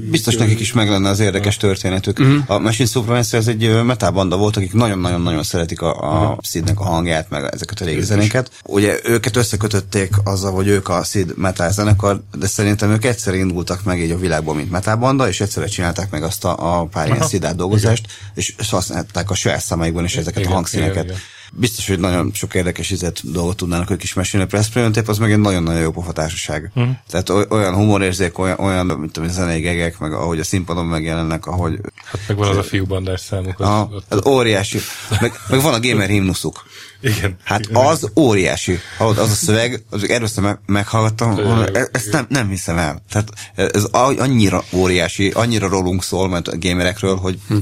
Biztos 0.09 0.35
nekik 0.35 0.59
is 0.59 0.73
meg 0.73 0.89
lenne 0.89 1.09
az 1.09 1.19
érdekes 1.19 1.57
történetük. 1.57 2.23
Mm. 2.23 2.37
A 2.47 2.59
Machine 2.59 2.87
Supremacy 2.89 3.37
az 3.37 3.47
egy 3.47 3.83
metábanda 3.83 4.37
volt, 4.37 4.57
akik 4.57 4.73
nagyon-nagyon-nagyon 4.73 5.43
szeretik 5.43 5.81
a, 5.81 6.31
a 6.31 6.37
Sidnek 6.41 6.79
a 6.79 6.83
hangját, 6.83 7.29
meg 7.29 7.49
ezeket 7.51 7.81
a 7.81 7.85
régi 7.85 8.01
zenéket. 8.01 8.51
Ugye 8.63 8.99
őket 9.03 9.35
összekötötték 9.35 10.13
azzal, 10.23 10.51
hogy 10.51 10.67
ők 10.67 10.89
a 10.89 11.03
Sid 11.03 11.37
metal 11.37 11.71
zenekar, 11.71 12.21
de 12.37 12.47
szerintem 12.47 12.91
ők 12.91 13.05
egyszer 13.05 13.33
indultak 13.33 13.83
meg 13.83 13.99
így 13.99 14.11
a 14.11 14.17
világban, 14.17 14.55
mint 14.55 14.71
metábanda, 14.71 15.27
és 15.27 15.41
egyszerre 15.41 15.67
csinálták 15.67 16.11
meg 16.11 16.23
azt 16.23 16.45
a, 16.45 16.79
a 16.79 16.85
pár 16.85 17.07
ilyen 17.07 17.27
Sid 17.27 17.45
dolgozást, 17.45 18.07
és 18.33 18.53
használták 18.69 19.29
a 19.29 19.35
saját 19.35 19.61
számaikban 19.61 20.03
is 20.03 20.15
ezeket 20.15 20.39
igen, 20.39 20.51
a 20.51 20.53
hangszíneket. 20.53 21.03
Igen, 21.03 21.05
igen. 21.05 21.17
Biztos, 21.51 21.87
hogy 21.87 21.99
nagyon 21.99 22.31
sok 22.33 22.53
érdekes 22.53 22.89
izet 22.89 23.31
dolgot 23.31 23.57
tudnának 23.57 23.89
ők 23.89 24.03
is 24.03 24.13
mesélni. 24.13 24.45
A 24.45 24.49
Press 24.49 24.69
az 25.05 25.17
meg 25.17 25.31
egy 25.31 25.39
nagyon-nagyon 25.39 25.81
jó 25.81 25.91
pofatársaság. 25.91 26.71
Mm. 26.79 26.89
Tehát 27.09 27.29
olyan 27.29 27.73
humorérzék, 27.73 28.37
olyan, 28.37 28.59
olyan 28.59 28.85
mint 28.85 29.17
a 29.17 29.27
zenei 29.27 29.59
gegek, 29.59 29.99
meg 29.99 30.13
ahogy 30.13 30.39
a 30.39 30.43
színpadon 30.43 30.85
megjelennek, 30.85 31.45
ahogy... 31.45 31.79
Hát 32.05 32.21
meg 32.27 32.37
van 32.37 32.49
az 32.49 32.57
a 32.57 32.63
fiúbandás 32.63 33.21
számuk. 33.21 33.59
Az, 33.59 33.67
a, 33.67 33.89
az 34.09 34.25
óriási. 34.25 34.79
Meg, 35.21 35.33
meg 35.49 35.61
van 35.61 35.73
a 35.73 35.79
gamer 35.79 36.09
himnuszuk. 36.09 36.63
Igen. 37.01 37.35
Hát 37.43 37.59
igen. 37.59 37.75
az 37.85 38.09
óriási. 38.15 38.79
Hallod, 38.97 39.17
az 39.17 39.31
a 39.31 39.33
szöveg, 39.33 39.83
az 39.89 40.09
először 40.09 40.43
meg, 40.43 40.59
meghallgattam, 40.65 41.39
e- 41.73 41.89
ezt 41.91 42.11
nem, 42.11 42.25
nem 42.29 42.49
hiszem 42.49 42.77
el. 42.77 43.03
Tehát 43.09 43.29
ez 43.55 43.83
annyira 44.17 44.63
óriási, 44.73 45.29
annyira 45.29 45.67
rólunk 45.67 46.03
szól, 46.03 46.29
mert 46.29 46.47
a 46.47 46.57
gamerekről, 46.59 47.15
hogy... 47.15 47.39
Hm. 47.47 47.57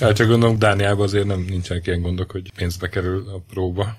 Hát 0.00 0.16
csak 0.16 0.28
gondolom, 0.28 0.58
Dániában 0.58 1.06
azért 1.06 1.26
nem 1.26 1.44
nincsenek 1.48 1.86
ilyen 1.86 2.00
gondok, 2.00 2.30
hogy 2.30 2.52
pénzbe 2.56 2.88
kerül 2.88 3.24
a 3.34 3.42
próba. 3.52 3.96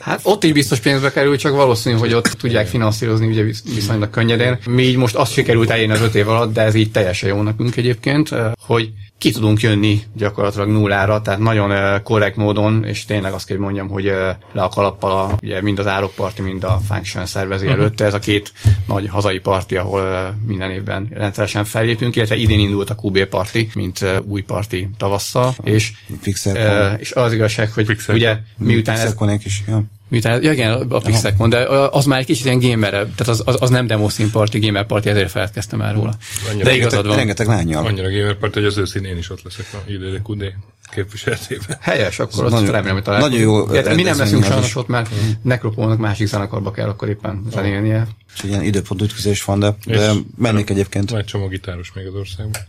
Hát 0.00 0.20
ott 0.22 0.44
is 0.44 0.52
biztos 0.52 0.78
pénzbe 0.78 1.12
kerül, 1.12 1.36
csak 1.36 1.52
valószínű, 1.52 1.96
hogy 1.96 2.12
ott 2.12 2.26
tudják 2.26 2.66
finanszírozni 2.66 3.26
ugye 3.26 3.42
viszonylag 3.74 4.10
könnyedén. 4.10 4.58
Mi 4.66 4.82
így 4.82 4.96
most 4.96 5.14
azt 5.14 5.32
sikerült 5.32 5.70
elérni 5.70 5.92
az 5.92 6.00
öt 6.00 6.14
év 6.14 6.28
alatt, 6.28 6.52
de 6.52 6.62
ez 6.62 6.74
így 6.74 6.90
teljesen 6.90 7.28
jó 7.28 7.42
nekünk 7.42 7.76
egyébként, 7.76 8.30
hogy 8.66 8.92
ki 9.18 9.30
tudunk 9.30 9.60
jönni 9.60 10.02
gyakorlatilag 10.14 10.68
nullára, 10.68 11.20
tehát 11.22 11.40
nagyon 11.40 12.02
korrekt 12.02 12.36
módon, 12.36 12.84
és 12.84 13.04
tényleg 13.04 13.32
azt 13.32 13.46
kell 13.46 13.56
mondjam, 13.56 13.88
hogy 13.88 14.04
le 14.52 14.62
a 14.62 14.68
kalappal 14.68 15.10
a, 15.10 15.36
ugye 15.42 15.62
mind 15.62 15.78
az 15.78 15.86
árokparti, 15.86 16.42
mind 16.42 16.64
a 16.64 16.80
Function 16.88 17.26
szervezi 17.26 17.66
uh-huh. 17.66 17.80
előtte. 17.80 18.04
Ez 18.04 18.14
a 18.14 18.18
két 18.18 18.52
nagy 18.86 19.08
hazai 19.08 19.38
parti, 19.38 19.76
ahol 19.76 20.34
minden 20.46 20.70
évben 20.70 21.08
rendszeresen 21.10 21.64
fellépünk, 21.64 22.16
illetve 22.16 22.36
idén 22.36 22.58
indult 22.58 22.90
a 22.90 22.96
QB 23.02 23.24
parti, 23.24 23.68
mint 23.74 24.04
új 24.24 24.42
parti 24.42 24.88
tavasszal, 24.96 25.54
és, 25.62 25.92
Fixer, 26.20 26.96
és 27.00 27.12
az 27.12 27.32
igazság, 27.32 27.72
hogy 27.72 27.86
Fixer. 27.86 28.14
ugye 28.14 28.38
miután 28.56 28.96
ez, 28.96 29.14
is, 29.44 29.62
ja. 29.66 29.82
Miután, 30.08 30.42
ja, 30.42 30.52
igen, 30.52 30.72
a 30.90 30.98
Pixelcon, 30.98 31.48
de 31.48 31.58
az 31.68 32.04
már 32.04 32.18
egy 32.18 32.26
kicsit 32.26 32.44
ilyen 32.44 32.58
gamer 32.58 32.90
tehát 32.90 33.28
az, 33.28 33.42
az, 33.44 33.56
az 33.60 33.70
nem 33.70 33.86
demo 33.86 34.08
szín 34.08 34.30
party, 34.30 34.58
gamer 34.58 34.86
party, 34.86 35.06
ezért 35.08 35.30
feledkeztem 35.30 35.78
már 35.78 35.94
róla. 35.94 36.14
Annyira 36.50 36.64
de 36.64 36.74
igazad 36.74 37.06
van. 37.06 37.16
Rengeteg 37.16 37.46
lányjal. 37.46 37.86
Annyira 37.86 38.10
gamer 38.10 38.34
party, 38.34 38.54
hogy 38.54 38.64
az 38.64 38.76
őszín 38.78 39.04
én 39.04 39.16
is 39.16 39.30
ott 39.30 39.42
leszek 39.42 39.66
a 39.72 39.90
IDDQD 39.90 40.44
képviseletében. 40.90 41.76
Helyes, 41.80 42.18
akkor 42.18 42.44
azt 42.44 42.52
nagyon- 42.52 42.70
remélem, 42.70 42.94
hogy 42.94 43.02
találkozunk. 43.04 43.40
nagyon 43.42 43.56
jó 43.58 43.72
Illetve 43.72 43.94
Mi 43.94 44.02
nem 44.02 44.18
leszünk 44.18 44.44
sajnos 44.44 44.76
ott, 44.76 44.88
mert 44.88 45.08
Necropolnak 45.42 45.98
másik 45.98 46.26
zenekarba 46.26 46.70
kell 46.70 46.88
akkor 46.88 47.08
éppen 47.08 47.42
zenélnie. 47.52 48.06
És 48.34 48.42
ilyen 48.42 48.62
időpont 48.62 49.02
ütközés 49.02 49.44
van, 49.44 49.58
de, 49.58 49.76
de 49.86 50.10
És- 50.12 50.18
mennék 50.38 50.70
egyébként. 50.70 51.10
Van 51.10 51.20
egy 51.20 51.26
csomó 51.26 51.48
gitáros 51.48 51.92
még 51.94 52.06
az 52.06 52.14
országban. 52.14 52.60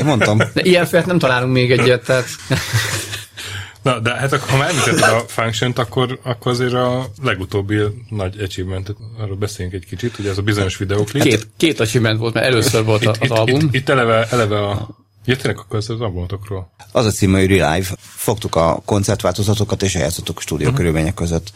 Én 0.00 0.06
mondtam, 0.06 0.38
De 0.38 0.62
ilyen 0.62 0.86
felt 0.86 1.06
nem 1.06 1.18
találunk 1.18 1.52
még 1.52 1.70
egyet, 1.72 2.04
tehát 2.04 2.26
Na, 3.84 3.98
de 3.98 4.14
hát 4.14 4.32
akkor, 4.32 4.48
ha 4.48 4.56
már 4.56 4.68
említetted 4.68 5.02
a 5.02 5.24
function 5.26 5.72
akkor, 5.74 6.18
akkor 6.22 6.52
azért 6.52 6.72
a 6.72 7.10
legutóbbi 7.22 7.76
nagy 8.08 8.40
achievement 8.40 8.94
arról 9.18 9.36
beszéljünk 9.36 9.82
egy 9.82 9.88
kicsit, 9.88 10.18
ugye 10.18 10.30
ez 10.30 10.38
a 10.38 10.42
bizonyos 10.42 10.76
videóklip. 10.76 11.22
két, 11.22 11.48
két 11.56 11.80
achievement 11.80 12.18
volt, 12.18 12.34
mert 12.34 12.46
először 12.46 12.84
volt 12.84 13.02
itt, 13.02 13.16
az 13.20 13.30
album. 13.30 13.60
Itt, 13.60 13.74
itt 13.74 13.88
eleve, 13.88 14.26
eleve 14.30 14.58
a... 14.58 14.88
Jöttenek 15.24 15.58
akkor 15.58 15.76
az 15.76 15.90
albumotokról? 15.90 16.70
az 16.92 17.06
a 17.06 17.10
címe, 17.10 17.38
hogy 17.38 17.46
Relive. 17.48 17.88
Fogtuk 17.98 18.54
a 18.54 18.82
koncertváltozatokat 18.84 19.82
és 19.82 19.94
eljátszottuk 19.94 20.38
a 20.38 20.40
stúdió 20.40 20.66
uh-huh. 20.66 20.80
körülmények 20.80 21.14
között. 21.14 21.52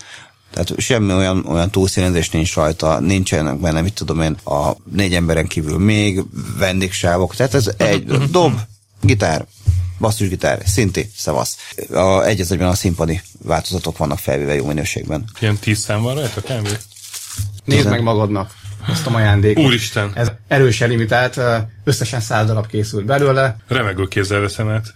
Tehát 0.51 0.81
semmi 0.81 1.12
olyan, 1.12 1.47
olyan 1.47 1.70
túlszínezés 1.70 2.31
nincs 2.31 2.55
rajta, 2.55 3.01
nincsenek 3.01 3.61
benne, 3.61 3.81
mit 3.81 3.95
tudom 3.95 4.20
én, 4.20 4.37
a 4.45 4.72
négy 4.93 5.14
emberen 5.14 5.47
kívül 5.47 5.79
még 5.79 6.22
vendégsávok. 6.59 7.35
Tehát 7.35 7.55
ez 7.55 7.70
egy 7.76 8.05
dob, 8.31 8.61
gitár, 9.01 9.47
basszusgitár, 9.99 10.62
szinti, 10.66 11.11
szavasz. 11.16 11.57
A, 11.90 12.24
egy 12.24 12.40
az 12.40 12.53
egyben 12.53 12.68
a 12.68 12.74
színpadi 12.74 13.20
változatok 13.42 13.99
vannak 13.99 14.18
felvéve 14.18 14.55
jó 14.55 14.66
minőségben. 14.66 15.24
Ilyen 15.40 15.57
tíz 15.57 15.78
szám 15.78 16.03
van 16.03 16.14
rajta, 16.14 16.40
kb. 16.40 16.68
Nézd 17.64 17.88
meg 17.88 18.03
magadnak 18.03 18.51
ezt 18.88 19.07
a 19.07 19.14
ajándékot. 19.14 19.64
Úristen! 19.64 20.12
Ez 20.14 20.28
erősen 20.49 20.88
limitált, 20.88 21.40
összesen 21.84 22.20
száz 22.20 22.46
darab 22.46 22.66
készült 22.66 23.05
belőle, 23.05 23.57
Remegő 23.68 24.07
kézzel 24.09 24.40
veszem 24.40 24.68
át. 24.68 24.94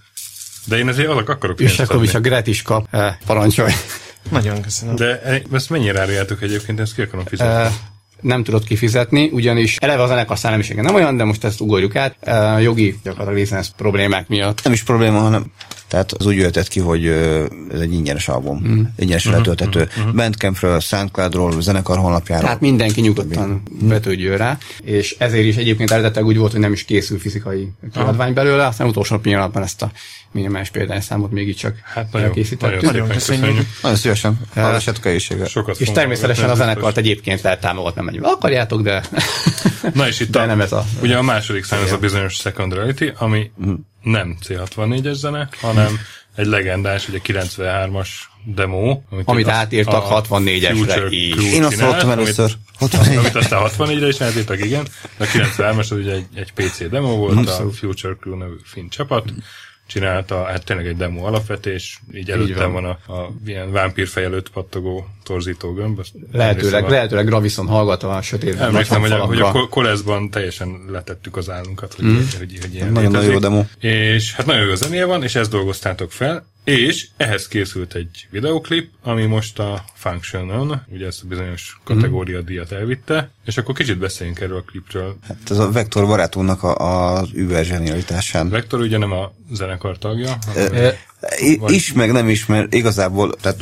De 0.64 0.78
én 0.78 0.88
ezért 0.88 1.08
azok 1.08 1.28
akarok 1.28 1.60
és 1.60 1.78
akkor 1.78 2.02
is 2.02 2.14
a 2.14 2.20
Gret 2.20 2.46
is 2.46 2.62
kap, 2.62 2.86
eh, 2.90 3.16
parancsolj. 3.26 3.72
Nagyon 4.30 4.62
köszönöm. 4.62 4.96
De 4.96 5.20
e- 5.22 5.42
ezt 5.52 5.70
mennyire 5.70 6.00
áruljátok 6.00 6.42
egyébként, 6.42 6.80
ezt 6.80 6.94
ki 6.94 7.02
akarom 7.02 7.24
fizetni? 7.24 7.76
Nem 8.22 8.44
tudod 8.44 8.64
kifizetni, 8.64 9.30
ugyanis 9.32 9.76
eleve 9.76 10.02
a 10.02 10.06
zenekar 10.06 10.38
szellemisége 10.38 10.82
nem 10.82 10.94
olyan, 10.94 11.16
de 11.16 11.24
most 11.24 11.44
ezt 11.44 11.60
ugorjuk 11.60 11.96
át, 11.96 12.16
eh, 12.20 12.62
jogi 12.62 12.98
gyakorlatilag 13.02 13.38
licensz 13.38 13.68
problémák 13.76 14.28
miatt. 14.28 14.60
Nem 14.62 14.72
is 14.72 14.82
probléma, 14.82 15.18
hanem 15.18 15.44
tehát 15.92 16.12
az 16.12 16.26
úgy 16.26 16.36
jöhetett 16.36 16.68
ki, 16.68 16.80
hogy 16.80 17.06
ez 17.72 17.80
egy 17.80 17.92
ingyenes 17.92 18.28
album, 18.28 18.62
mm. 18.66 18.82
ingyenes 18.98 19.24
letölthető. 19.24 19.88
Bandcampről, 20.14 20.80
Soundcloudról, 20.80 21.60
zenekar 21.60 21.98
honlapjáról. 21.98 22.44
Tehát 22.44 22.60
mindenki 22.60 23.00
nyugodtan 23.00 23.62
betődjön 23.80 24.36
rá, 24.36 24.58
és 24.84 25.16
ezért 25.18 25.44
is 25.44 25.56
egyébként 25.56 25.90
eredetileg 25.90 26.26
úgy 26.26 26.36
volt, 26.36 26.52
hogy 26.52 26.60
nem 26.60 26.72
is 26.72 26.84
készül 26.84 27.18
fizikai 27.18 27.68
kiadvány 27.92 28.32
belőle, 28.32 28.66
aztán 28.66 28.88
utolsó 28.88 29.18
pillanatban 29.18 29.62
ezt 29.62 29.82
a 29.82 29.90
minimális 30.32 30.68
példányszámot 30.70 31.30
mégiscsak 31.30 31.76
Hát 31.84 32.12
nagyon, 32.12 32.26
elkészítettük. 32.28 32.80
nagyon 32.82 32.92
szépen 33.02 33.16
köszönjük. 33.16 33.44
köszönjük. 33.46 33.66
Nagyon 33.82 33.98
szívesen. 33.98 34.40
Hallgassátok 34.54 35.06
egészséggel. 35.06 35.46
Sokat 35.46 35.80
És 35.80 35.90
természetesen 35.90 36.50
a 36.50 36.54
zenekart 36.54 36.96
egyébként 36.96 37.40
lehet 37.40 37.60
támogatni, 37.60 38.02
mennyivel 38.02 38.30
akarjátok, 38.30 38.82
de 38.82 39.02
Na 39.94 40.06
és 40.08 40.20
itt 40.20 40.30
De 40.30 40.40
a, 40.40 40.46
nem 40.46 40.60
ez 40.60 40.72
a- 40.72 40.84
Ugye 41.02 41.16
a 41.16 41.22
második 41.22 41.64
szám 41.64 41.82
ez 41.82 41.92
a 41.92 41.98
bizonyos 41.98 42.34
Second 42.34 42.72
Reality, 42.74 43.04
ami 43.16 43.50
nem 44.02 44.36
C64-es 44.48 45.12
zene, 45.14 45.48
hanem 45.60 45.98
egy 46.36 46.46
legendás, 46.46 47.08
ugye 47.08 47.18
93-as 47.26 48.08
demo. 48.44 49.00
Amit 49.24 49.46
a- 49.46 49.50
átírtak 49.52 50.10
a 50.10 50.22
64-esre 50.22 50.72
Future 50.76 51.06
is. 51.10 51.52
Én 51.52 51.64
azt 51.64 51.80
hallottam 51.80 52.10
amit- 52.10 52.20
először. 52.24 52.52
Amit 53.08 53.34
aztán 53.34 53.62
64-re 53.78 54.06
is 54.08 54.20
átírtak, 54.20 54.64
igen. 54.64 54.86
De 55.16 55.24
a 55.24 55.28
93-as 55.28 55.78
az 55.78 55.90
ugye 55.92 56.12
egy, 56.12 56.26
egy 56.34 56.52
PC 56.52 56.88
demo 56.90 57.16
volt, 57.16 57.48
a 57.48 57.70
Future 57.72 58.14
Crew 58.20 58.36
nevű 58.36 58.54
finn 58.64 58.88
csapat 58.88 59.32
csinálta, 59.92 60.44
hát 60.44 60.64
tényleg 60.64 60.86
egy 60.86 60.96
demo 60.96 61.24
alapvetés, 61.24 62.00
így 62.14 62.30
előttem 62.30 62.72
van. 62.72 62.82
van 62.82 62.98
a, 63.06 63.12
a 63.12 63.32
ilyen 63.46 63.72
vámpírfej 63.72 64.24
előtt 64.24 64.50
pattogó 64.50 65.06
torzító 65.22 65.72
gömb. 65.72 66.00
lehetőleg, 66.32 66.88
lehetőleg 66.88 67.26
Gravison 67.26 67.66
hallgatva 67.66 68.16
a 68.16 68.22
sötétben. 68.22 68.68
Emlékszem, 68.68 69.00
hogy 69.00 69.12
a, 69.12 69.24
hogy 69.24 69.40
a 69.40 69.68
koleszban 69.68 70.30
teljesen 70.30 70.80
letettük 70.88 71.36
az 71.36 71.50
állunkat, 71.50 71.94
hogy, 71.94 72.04
mm. 72.04 72.16
hogy, 72.38 72.58
hogy 72.60 72.74
ilyen 72.74 72.92
Nagyon 72.92 73.10
létezik. 73.10 73.32
jó 73.32 73.38
demo. 73.38 73.64
És 73.78 74.34
hát 74.34 74.46
nagyon 74.46 74.66
jó 74.66 74.74
zenéje 74.74 75.04
van, 75.04 75.22
és 75.22 75.34
ezt 75.34 75.50
dolgoztátok 75.50 76.12
fel, 76.12 76.46
és 76.64 77.06
ehhez 77.16 77.48
készült 77.48 77.94
egy 77.94 78.26
videoklip, 78.30 78.90
ami 79.02 79.24
most 79.24 79.58
a 79.58 79.84
Function-on, 79.94 80.82
ugye 80.88 81.06
ezt 81.06 81.22
a 81.22 81.26
bizonyos 81.26 81.80
kategória 81.84 82.40
díjat 82.40 82.72
elvitte, 82.72 83.30
és 83.44 83.56
akkor 83.56 83.74
kicsit 83.74 83.98
beszéljünk 83.98 84.40
erről 84.40 84.56
a 84.56 84.70
klipről. 84.70 85.16
Hát 85.28 85.36
ez 85.50 85.58
a 85.58 85.70
Vektor 85.70 86.06
barátunknak 86.06 86.62
a, 86.62 86.74
az 87.16 87.28
über 87.32 87.64
zsenialitásán. 87.64 88.48
Vektor 88.48 88.80
ugye 88.80 88.98
nem 88.98 89.12
a 89.12 89.32
zenekar 89.52 89.98
tagja, 89.98 90.38
hanem 90.46 90.92
I- 91.38 91.60
is, 91.66 91.92
meg 91.92 92.12
nem 92.12 92.28
is, 92.28 92.46
mert 92.46 92.74
igazából, 92.74 93.34
tehát 93.40 93.58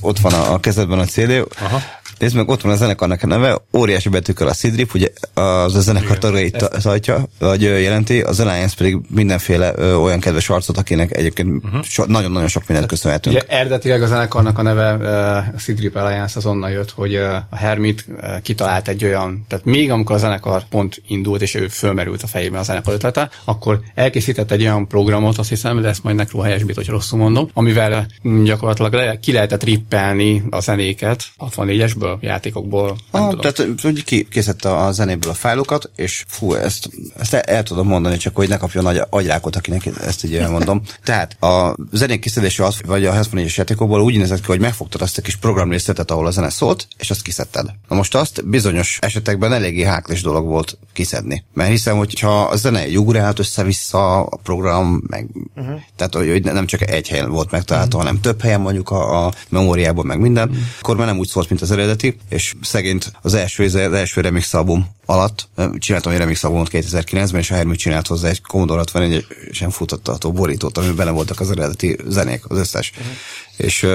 ott 0.00 0.18
van 0.18 0.32
a, 0.32 0.52
a 0.52 0.60
kezedben 0.60 0.98
a 0.98 1.04
CD, 1.04 1.46
Aha. 1.58 1.80
Nézd 2.20 2.36
meg, 2.36 2.48
ott 2.48 2.60
van 2.60 2.72
a 2.72 2.76
zenekarnak 2.76 3.22
a 3.22 3.26
neve, 3.26 3.58
óriási 3.72 4.08
betűkkel 4.08 4.48
a 4.48 4.52
Sidrip, 4.52 4.94
ugye 4.94 5.08
az 5.34 5.74
a 5.74 5.80
zenekar 5.80 6.18
tagjait 6.18 6.56
ta- 6.56 6.82
tartja, 6.82 7.24
vagy 7.38 7.62
jelenti, 7.62 8.20
az 8.20 8.40
Alliance 8.40 8.74
pedig 8.76 8.98
mindenféle 9.08 9.72
ö, 9.76 9.94
olyan 9.94 10.20
kedves 10.20 10.48
arcot, 10.48 10.78
akinek 10.78 11.16
egyébként 11.16 11.64
uh-huh. 11.64 11.82
so, 11.82 12.04
nagyon-nagyon 12.06 12.48
sok 12.48 12.66
mindent 12.66 12.88
köszönhetünk. 12.88 13.36
Ugye 13.36 13.44
eredetileg 13.48 14.02
a 14.02 14.06
zenekarnak 14.06 14.58
a 14.58 14.62
neve 14.62 14.94
uh, 14.94 15.54
a 15.54 15.58
Sidrip 15.58 15.96
Alliance 15.96 16.38
az 16.38 16.46
onnan 16.46 16.70
jött, 16.70 16.90
hogy 16.90 17.14
uh, 17.14 17.34
a 17.50 17.56
Hermit 17.56 18.04
uh, 18.08 18.40
kitalált 18.40 18.88
egy 18.88 19.02
olyan, 19.10 19.44
tehát 19.48 19.64
még 19.64 19.90
amikor 19.90 20.16
a 20.16 20.18
zenekar 20.18 20.64
pont 20.68 21.02
indult, 21.06 21.42
és 21.42 21.54
ő 21.54 21.68
fölmerült 21.68 22.22
a 22.22 22.26
fejében 22.26 22.60
a 22.60 22.62
zenekar 22.62 22.94
ötlete, 22.94 23.30
akkor 23.44 23.80
elkészített 23.94 24.50
egy 24.50 24.62
olyan 24.62 24.88
programot, 24.88 25.38
azt 25.38 25.48
hiszem, 25.48 25.80
de 25.80 25.88
ezt 25.88 26.02
majd 26.02 26.16
Nekro 26.16 26.40
helyesbít, 26.40 26.76
hogy 26.76 26.88
rosszul 26.88 27.18
mondom, 27.18 27.50
amivel 27.54 28.06
mm, 28.28 28.44
gyakorlatilag 28.44 28.92
le, 28.92 29.18
ki 29.18 29.32
lehetett 29.32 29.62
rippelni 29.62 30.42
a 30.50 30.60
zenéket 30.60 31.24
64-esből, 31.38 32.20
játékokból, 32.20 32.96
Ah, 33.10 33.28
tudom. 33.28 33.40
tehát 33.40 33.80
hogy 33.82 34.04
ki, 34.04 34.28
készítette 34.30 34.76
a 34.76 34.92
zenéből 34.92 35.30
a 35.30 35.34
fájlokat, 35.34 35.90
és 35.96 36.24
fú, 36.28 36.54
ezt, 36.54 36.90
ezt 37.18 37.34
el, 37.34 37.40
el 37.40 37.62
tudom 37.62 37.86
mondani, 37.86 38.16
csak 38.16 38.36
hogy 38.36 38.48
ne 38.48 38.56
kapjon 38.56 38.84
nagy 38.84 39.00
agyrákot, 39.10 39.56
akinek 39.56 39.86
ezt 39.86 40.24
így 40.24 40.34
elmondom. 40.34 40.82
Tehát 41.04 41.42
a 41.42 41.76
zenék 41.92 42.20
készítése 42.20 42.64
az, 42.64 42.80
vagy 42.86 43.06
a 43.06 43.12
74-es 43.12 43.54
játékokból 43.54 44.00
úgy 44.00 44.16
nézett 44.16 44.40
ki, 44.40 44.46
hogy 44.46 44.60
megfogtad 44.60 45.02
azt 45.02 45.18
a 45.18 45.22
kis 45.22 45.36
programrészletet, 45.36 46.10
ahol 46.10 46.26
a 46.26 46.30
zene 46.30 46.50
szólt, 46.50 46.86
és 46.98 47.10
azt 47.10 47.22
kiszedted. 47.22 47.66
Na 47.88 47.96
most 47.96 48.14
azt 48.14 48.48
bizonyos 48.48 48.98
esetekben 49.00 49.52
eléggé 49.52 49.82
háklis 49.82 50.22
dolog 50.22 50.46
volt 50.46 50.78
kiszedni. 50.92 51.44
Mert 51.52 51.70
hiszem, 51.70 51.96
hogy 51.96 52.20
ha 52.20 52.42
a 52.42 52.56
zene 52.56 52.80
egy 52.80 52.98
ugrált 52.98 53.38
össze-vissza, 53.38 54.22
a 54.22 54.36
program, 54.42 55.02
meg, 55.06 55.26
uh-huh. 55.56 55.80
tehát 55.96 56.14
hogy 56.14 56.42
nem 56.42 56.66
csak 56.66 56.90
egy 56.90 57.08
helyen 57.08 57.30
volt 57.30 57.50
megtalálható, 57.50 57.96
uh-huh. 57.96 58.10
hanem 58.10 58.22
több 58.22 58.42
helyen 58.42 58.60
mondjuk 58.60 58.90
a, 58.90 59.26
a 59.26 59.32
memóriában, 59.48 60.06
meg 60.06 60.20
minden, 60.20 60.48
uh-huh. 60.48 60.64
akkor 60.80 60.96
már 60.96 61.06
nem 61.06 61.18
úgy 61.18 61.28
szólt, 61.28 61.48
mint 61.48 61.62
az 61.62 61.70
eredeti, 61.70 62.16
és 62.28 62.54
szegényt 62.62 63.12
az 63.22 63.34
első, 63.34 63.64
az 63.64 63.74
első 63.74 64.20
remix 64.20 64.54
album 64.54 64.86
alatt, 65.06 65.48
csináltam 65.78 66.12
egy 66.12 66.18
remix 66.18 66.44
albumot 66.44 66.68
2009-ben, 66.72 67.40
és 67.40 67.50
a 67.50 67.54
Hermit 67.54 67.78
csinált 67.78 68.06
hozzá 68.06 68.28
egy 68.28 68.42
Commodore 68.42 68.78
64 68.80 69.26
sem 69.50 69.70
futtatható 69.70 70.32
borítót, 70.32 70.78
amiben 70.78 70.96
benne 70.96 71.10
voltak 71.10 71.40
az 71.40 71.50
eredeti 71.50 71.96
zenék, 72.06 72.42
az 72.48 72.58
összes. 72.58 72.92
Uh-huh. 72.96 73.12
És 73.56 73.86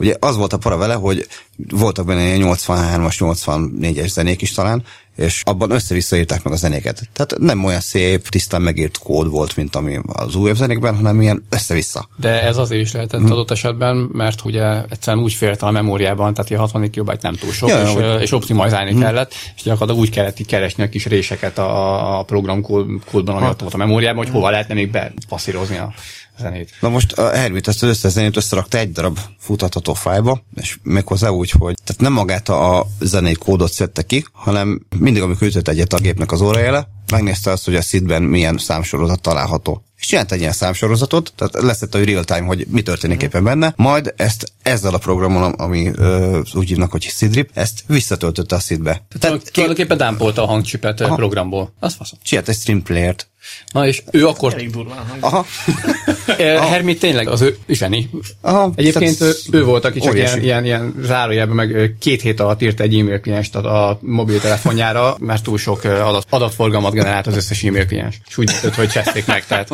ugye 0.00 0.14
az 0.20 0.36
volt 0.36 0.52
a 0.52 0.56
para 0.58 0.76
vele, 0.76 0.94
hogy 0.94 1.26
voltak 1.70 2.06
benne 2.06 2.22
ilyen 2.26 2.40
83-as, 2.56 3.14
84-es 3.18 4.06
zenék 4.08 4.42
is 4.42 4.52
talán, 4.52 4.82
és 5.16 5.42
abban 5.44 5.70
össze-vissza 5.70 6.16
írták 6.16 6.42
meg 6.42 6.52
a 6.52 6.56
zenéket. 6.56 7.00
Tehát 7.12 7.34
nem 7.38 7.64
olyan 7.64 7.80
szép, 7.80 8.28
tisztán 8.28 8.62
megírt 8.62 8.98
kód 8.98 9.30
volt, 9.30 9.56
mint 9.56 9.76
ami 9.76 9.98
az 10.06 10.34
újabb 10.34 10.56
zenékben, 10.56 10.96
hanem 10.96 11.20
ilyen 11.20 11.44
össze-vissza. 11.50 12.08
De 12.16 12.42
ez 12.42 12.56
azért 12.56 12.80
is 12.82 12.92
lehetett 12.92 13.20
Mhm. 13.20 13.30
adott 13.32 13.50
esetben, 13.50 13.96
mert 14.12 14.44
ugye 14.44 14.82
egyszerűen 14.88 15.22
úgy 15.24 15.32
félte 15.32 15.66
a 15.66 15.70
memóriában, 15.70 16.34
tehát 16.34 16.50
a 16.50 16.58
60 16.58 16.90
KB 16.90 17.18
nem 17.20 17.34
túl 17.34 17.52
sok, 17.52 17.68
Ja, 17.68 17.82
és, 17.82 17.88
hogy- 17.92 18.02
Mhm. 18.04 18.20
és 18.20 18.32
optimalizálni 18.32 18.98
kellett, 18.98 19.32
és 19.56 19.62
gyakorlatilag 19.62 20.00
úgy 20.00 20.10
kellett 20.10 20.40
így 20.40 20.46
keresni 20.46 20.82
a 20.82 20.88
kis 20.88 21.06
réseket 21.06 21.58
a, 21.58 22.18
a 22.18 22.22
program 22.22 22.62
kód- 22.62 23.04
kódban, 23.10 23.36
ami 23.36 23.46
ott 23.46 23.60
volt 23.60 23.74
a 23.74 23.76
memóriában, 23.76 24.24
hogy 24.24 24.32
hova 24.32 24.50
lehetne 24.50 24.74
még 24.74 24.90
bepasszírozni 24.90 25.76
a 25.76 25.92
zenét. 26.40 26.70
Na 26.80 26.88
most 26.88 27.12
a 27.12 27.30
Hermit 27.30 27.68
ezt 27.68 27.82
az 27.82 27.88
összes 27.88 28.12
zenét 28.12 28.36
összerakta 28.36 28.78
egy 28.78 28.92
darab 28.92 29.18
futhatható 29.38 29.94
fájba, 29.94 30.42
és 30.56 30.78
méghozzá 30.82 31.28
úgy, 31.28 31.50
hogy 31.50 31.74
tehát 31.84 32.02
nem 32.02 32.12
magát 32.12 32.48
a 32.48 32.86
zenei 33.00 33.34
kódot 33.34 33.72
szedte 33.72 34.02
ki, 34.02 34.24
hanem 34.32 34.80
mindig, 34.98 35.22
amikor 35.22 35.46
ütött 35.46 35.68
egyet 35.68 35.92
a 35.92 35.98
gépnek 35.98 36.32
az 36.32 36.40
órájele, 36.40 36.88
megnézte 37.10 37.50
azt, 37.50 37.64
hogy 37.64 37.74
a 37.74 37.80
SID-ben 37.80 38.22
milyen 38.22 38.58
számsorozat 38.58 39.20
található. 39.20 39.84
És 40.00 40.06
csinált 40.06 40.32
egy 40.32 40.40
ilyen 40.40 40.52
számsorozatot, 40.52 41.32
tehát 41.36 41.62
leszett 41.62 41.94
a 41.94 42.04
real 42.04 42.24
time, 42.24 42.46
hogy 42.46 42.66
mi 42.68 42.82
történik 42.82 43.22
éppen 43.22 43.44
benne, 43.44 43.72
majd 43.76 44.14
ezt 44.16 44.52
ezzel 44.62 44.94
a 44.94 44.98
programon, 44.98 45.52
ami 45.52 45.90
ö, 45.94 46.40
úgy 46.54 46.68
hívnak, 46.68 46.90
hogy 46.90 47.02
SIDRIP, 47.02 47.50
ezt 47.54 47.84
visszatöltötte 47.86 48.56
a 48.56 48.58
SID-be. 48.58 49.02
Tehát 49.18 49.52
tulajdonképpen 49.52 49.96
dámpolta 49.96 50.42
a 50.42 50.46
hangcsipet. 50.46 51.00
Aha. 51.00 51.14
programból. 51.14 51.72
Az 51.80 51.94
faszom. 51.94 52.18
Csinált 52.22 52.48
egy 52.48 52.56
stream 52.56 52.82
player-t. 52.82 53.29
Na 53.72 53.86
és 53.86 54.02
ő 54.10 54.26
akkor... 54.26 54.52
Elég 54.54 54.70
durván 54.70 54.96
hangzik. 54.96 55.22
Aha. 55.24 55.46
Eh, 56.38 56.68
Hermi 56.68 56.96
tényleg 56.96 57.28
az 57.28 57.40
ő 57.40 57.56
zseni. 57.68 58.10
Aha, 58.40 58.72
Egyébként 58.74 59.20
ő, 59.20 59.32
tehát 59.32 59.36
ő 59.50 59.64
volt, 59.64 59.84
aki 59.84 60.00
csak 60.00 60.10
óriási. 60.10 60.40
ilyen, 60.40 60.64
ilyen, 60.64 60.64
ilyen 60.64 60.94
zárójelben 61.06 61.56
meg 61.56 61.94
két 61.98 62.22
hét 62.22 62.40
alatt 62.40 62.62
írt 62.62 62.80
egy 62.80 62.98
e-mail 62.98 63.20
klienst 63.20 63.54
a, 63.56 63.88
a 63.88 63.98
mobiltelefonjára, 64.02 65.16
mert 65.18 65.42
túl 65.42 65.58
sok 65.58 65.84
adat, 65.84 66.26
adatforgalmat 66.28 66.92
generált 66.92 67.26
az 67.26 67.36
összes 67.36 67.62
e-mail 67.62 67.86
kliens. 67.86 68.20
És 68.28 68.38
úgy 68.38 68.46
döntött, 68.50 68.74
hogy 68.74 68.88
cseszték 68.88 69.26
meg. 69.26 69.46
Tehát. 69.46 69.68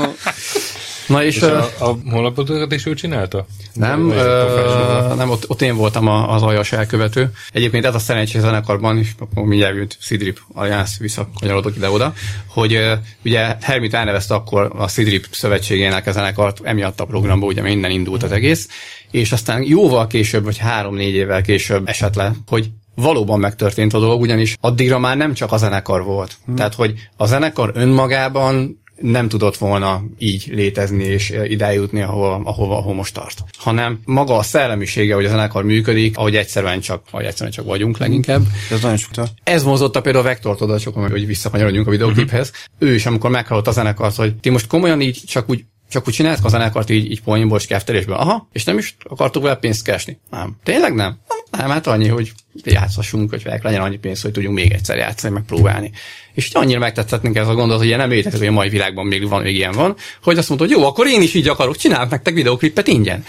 Na 1.06 1.24
és, 1.24 1.36
És 1.36 1.42
a, 1.42 1.68
a 1.78 1.98
honlapotokat 2.10 2.72
is 2.72 2.86
ő 2.86 2.94
csinálta? 2.94 3.46
nem, 3.72 4.08
Vagy 4.08 4.16
ö, 4.16 5.14
nem 5.16 5.30
ott, 5.30 5.50
ott 5.50 5.62
én 5.62 5.76
voltam 5.76 6.08
a, 6.08 6.34
az 6.34 6.42
aljas 6.42 6.72
elkövető. 6.72 7.30
Egyébként 7.52 7.84
ez 7.84 7.94
a 7.94 7.98
szerencsés 7.98 8.40
zenekarban, 8.40 8.98
és 8.98 9.08
akkor 9.18 9.44
mindjárt 9.44 9.76
jött 9.76 9.96
Sidrip 10.00 10.40
Alliance, 10.54 10.96
visszakanyarodok 10.98 11.76
ide-oda, 11.76 12.12
hogy 12.46 12.80
ugye 13.24 13.56
Hermit 13.60 13.94
elnevezte 13.94 14.34
akkor 14.34 14.72
a 14.76 14.88
Sidrip 14.88 15.26
szövetségének 15.30 16.06
a 16.06 16.12
zenekart, 16.12 16.60
emiatt 16.62 17.00
a 17.00 17.04
programba 17.04 17.46
ugye 17.46 17.62
minden 17.62 17.90
indult 17.90 18.22
az 18.22 18.32
egész, 18.32 18.68
és 19.10 19.32
aztán 19.32 19.62
jóval 19.62 20.06
később, 20.06 20.44
vagy 20.44 20.58
három-négy 20.58 21.14
évvel 21.14 21.42
később 21.42 21.88
esett 21.88 22.14
le, 22.14 22.32
hogy 22.46 22.70
valóban 22.94 23.40
megtörtént 23.40 23.94
a 23.94 23.98
dolog, 23.98 24.20
ugyanis 24.20 24.56
addigra 24.60 24.98
már 24.98 25.16
nem 25.16 25.34
csak 25.34 25.52
a 25.52 25.56
zenekar 25.56 26.04
volt. 26.04 26.36
Hmm. 26.44 26.54
Tehát, 26.54 26.74
hogy 26.74 26.94
a 27.16 27.26
zenekar 27.26 27.70
önmagában 27.74 28.80
nem 29.00 29.28
tudott 29.28 29.56
volna 29.56 30.04
így 30.18 30.50
létezni 30.52 31.04
és 31.04 31.34
idáig 31.44 31.78
jutni, 31.78 32.02
ahol, 32.02 32.42
ahova, 32.44 32.76
ahol 32.76 32.94
most 32.94 33.14
tart. 33.14 33.44
Hanem 33.58 34.00
maga 34.04 34.36
a 34.36 34.42
szellemisége, 34.42 35.14
hogy 35.14 35.24
a 35.24 35.28
zenekar 35.28 35.64
működik, 35.64 36.16
ahogy 36.16 36.36
egyszerűen 36.36 36.80
csak, 36.80 37.02
ahogy 37.10 37.24
egyszerűen 37.24 37.52
csak 37.52 37.64
vagyunk 37.64 37.98
leginkább. 37.98 38.42
Ez 38.70 38.80
nagyon 38.80 38.96
sok. 38.96 39.10
Ez 39.42 39.64
mozotta 39.64 40.00
például 40.00 40.24
a 40.24 40.28
Vektort 40.28 40.60
oda, 40.60 40.78
csak 40.78 40.94
hogy 40.94 41.26
visszakanyarodjunk 41.26 41.86
a 41.86 41.90
videokliphez. 41.90 42.48
Uh-huh. 42.48 42.90
Ő 42.90 42.94
is, 42.94 43.06
amikor 43.06 43.30
meghallott 43.30 43.66
a 43.66 43.70
zenekart, 43.70 44.16
hogy 44.16 44.34
ti 44.36 44.50
most 44.50 44.66
komolyan 44.66 45.00
így 45.00 45.22
csak 45.26 45.50
úgy 45.50 45.64
csak 45.90 46.08
úgy 46.08 46.14
csinálsz 46.14 46.44
a 46.44 46.48
zenekart 46.48 46.90
így, 46.90 47.10
így 47.10 47.22
poénból 47.22 47.58
és 47.58 47.66
keftelésből. 47.66 48.16
Aha, 48.16 48.48
és 48.52 48.64
nem 48.64 48.78
is 48.78 48.96
akartuk 49.08 49.42
vele 49.42 49.56
pénzt 49.56 49.84
keresni. 49.84 50.18
Nem. 50.30 50.56
Tényleg 50.62 50.94
nem? 50.94 51.18
Nem, 51.50 51.70
hát 51.70 51.86
annyi, 51.86 52.08
hogy 52.08 52.32
játszhassunk, 52.64 53.30
hogy 53.30 53.42
velek 53.42 53.62
legyen 53.62 53.80
annyi 53.80 53.96
pénz, 53.96 54.22
hogy 54.22 54.32
tudjunk 54.32 54.56
még 54.56 54.72
egyszer 54.72 54.96
játszani, 54.96 55.34
megpróbálni. 55.34 55.90
És 56.34 56.46
így 56.46 56.56
annyira 56.56 56.78
megtetszettünk 56.78 57.36
ez 57.36 57.48
a 57.48 57.54
gondolat, 57.54 57.78
hogy 57.78 57.86
ilyen 57.86 57.98
nem 57.98 58.08
létezik, 58.08 58.38
hogy 58.38 58.48
a 58.48 58.52
mai 58.52 58.68
világban 58.68 59.06
még 59.06 59.28
van, 59.28 59.42
még 59.42 59.54
ilyen 59.54 59.72
van, 59.72 59.96
hogy 60.22 60.38
azt 60.38 60.48
mondta, 60.48 60.66
hogy 60.66 60.76
jó, 60.76 60.86
akkor 60.86 61.06
én 61.06 61.22
is 61.22 61.34
így 61.34 61.48
akarok, 61.48 61.76
csinálok 61.76 62.10
nektek 62.10 62.34
videoklipet 62.34 62.86
ingyen. 62.86 63.24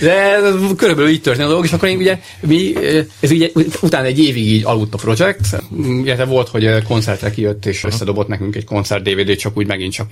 De 0.00 0.12
ez 0.12 0.54
körülbelül 0.76 1.10
így 1.10 1.20
történt 1.20 1.46
a 1.46 1.50
dolog, 1.50 1.64
és 1.64 1.72
akkor 1.72 1.88
én 1.88 1.96
ugye, 1.96 2.18
mi, 2.40 2.72
ez 3.20 3.30
ugye 3.30 3.48
utána 3.80 4.06
egy 4.06 4.18
évig 4.18 4.46
így 4.46 4.64
aludt 4.64 4.94
a 4.94 4.98
projekt, 4.98 5.62
illetve 6.04 6.24
volt, 6.24 6.48
hogy 6.48 6.82
koncertre 6.82 7.30
kijött, 7.30 7.66
és 7.66 7.84
összedobott 7.84 8.28
nekünk 8.28 8.56
egy 8.56 8.64
koncert 8.64 9.02
DVD, 9.02 9.36
csak 9.36 9.56
úgy 9.56 9.66
megint 9.66 9.92
csak 9.92 10.08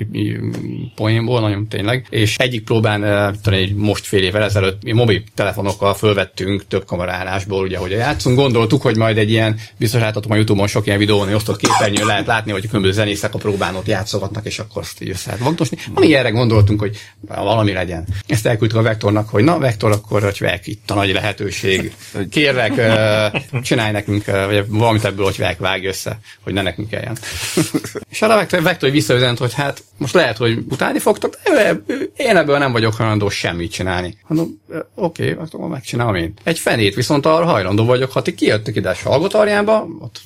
poénból, 0.95 1.41
nagyon 1.41 1.69
tényleg. 1.69 2.07
És 2.11 2.37
egyik 2.37 2.65
próbán, 2.65 3.05
eh, 3.05 3.33
talán 3.43 3.61
egy 3.61 3.75
most 3.75 4.07
fél 4.07 4.23
évvel 4.23 4.43
ezelőtt, 4.43 4.83
mi 4.83 4.93
mobiltelefonokkal 4.93 5.95
fölvettünk 5.95 6.67
több 6.69 6.85
kamerálásból, 6.85 7.63
ugye, 7.63 7.79
hogy 7.79 7.91
játszunk, 7.91 8.37
gondoltuk, 8.37 8.83
hogy 8.83 8.97
majd 8.97 9.19
egy 9.19 9.31
ilyen, 9.31 9.59
biztos 9.79 10.01
láthatom 10.01 10.33
a 10.33 10.35
Youtube-on 10.35 10.67
sok 10.67 10.87
ilyen 10.87 10.99
videón, 10.99 11.35
osztott 11.35 11.57
képernyőn 11.57 12.07
lehet 12.07 12.27
látni, 12.27 12.53
hogy 12.53 12.65
a 12.65 12.67
különböző 12.67 12.95
zenészek 12.95 13.35
a 13.35 13.39
próbán 13.39 13.75
ott 13.75 13.87
játszogatnak, 13.87 14.47
és 14.47 14.59
akkor 14.59 14.83
azt 14.83 15.03
így 15.03 15.09
össze 15.09 15.31
lehet 15.31 15.45
vagdosni. 15.45 15.77
Ami 15.95 16.15
erre 16.15 16.31
gondoltunk, 16.31 16.81
hogy 16.81 16.97
valami 17.21 17.73
legyen. 17.73 18.07
Ezt 18.27 18.47
elküldtük 18.47 18.79
a 18.79 18.83
Vektornak, 18.83 19.29
hogy 19.29 19.45
na, 19.45 19.58
Vektor, 19.59 19.91
akkor 19.91 20.23
hogy 20.23 20.39
vek, 20.39 20.67
itt 20.67 20.91
a 20.91 20.95
nagy 20.95 21.13
lehetőség. 21.13 21.95
Kérlek, 22.31 22.79
eh, 22.79 23.31
csinálj 23.63 23.93
nekünk, 23.93 24.25
vagy 24.25 24.65
valamit 24.69 25.05
ebből, 25.05 25.25
hogy 25.25 25.37
vek, 25.37 25.59
vágj 25.59 25.87
össze, 25.87 26.19
hogy 26.43 26.53
ne 26.53 26.63
nekünk 26.63 26.89
kelljen. 26.89 27.19
és 28.11 28.23
arra 28.23 28.35
Vektor, 28.37 28.63
Vektor 28.63 28.91
visszaüzent, 28.91 29.39
hogy 29.39 29.55
hát 29.55 29.83
most 29.97 30.15
lehet, 30.15 30.37
hogy 30.37 30.59
utálni 30.69 30.99
fogtok, 30.99 31.39
de 31.45 31.83
én 32.17 32.37
ebből 32.37 32.59
nem 32.59 32.73
vagyok 32.73 32.95
hajlandó 32.95 33.29
semmit 33.29 33.73
csinálni. 33.73 34.19
Mondom, 34.27 34.61
"Ö, 34.69 34.79
oké, 34.95 35.33
okay, 35.33 35.47
akkor 35.47 35.69
megcsinálom 35.69 36.15
én. 36.15 36.35
Egy 36.45 36.59
fenét 36.59 36.95
viszont 36.95 37.27
arra 37.27 37.45
hajlandó 37.45 37.85
vagyok, 37.85 38.13
ha 38.13 38.23
ti 38.23 38.35
kijöttök 38.35 38.77
ide 38.77 38.89
a 38.89 38.95
Salgotarjánba, 38.95 39.87
ott 40.01 40.23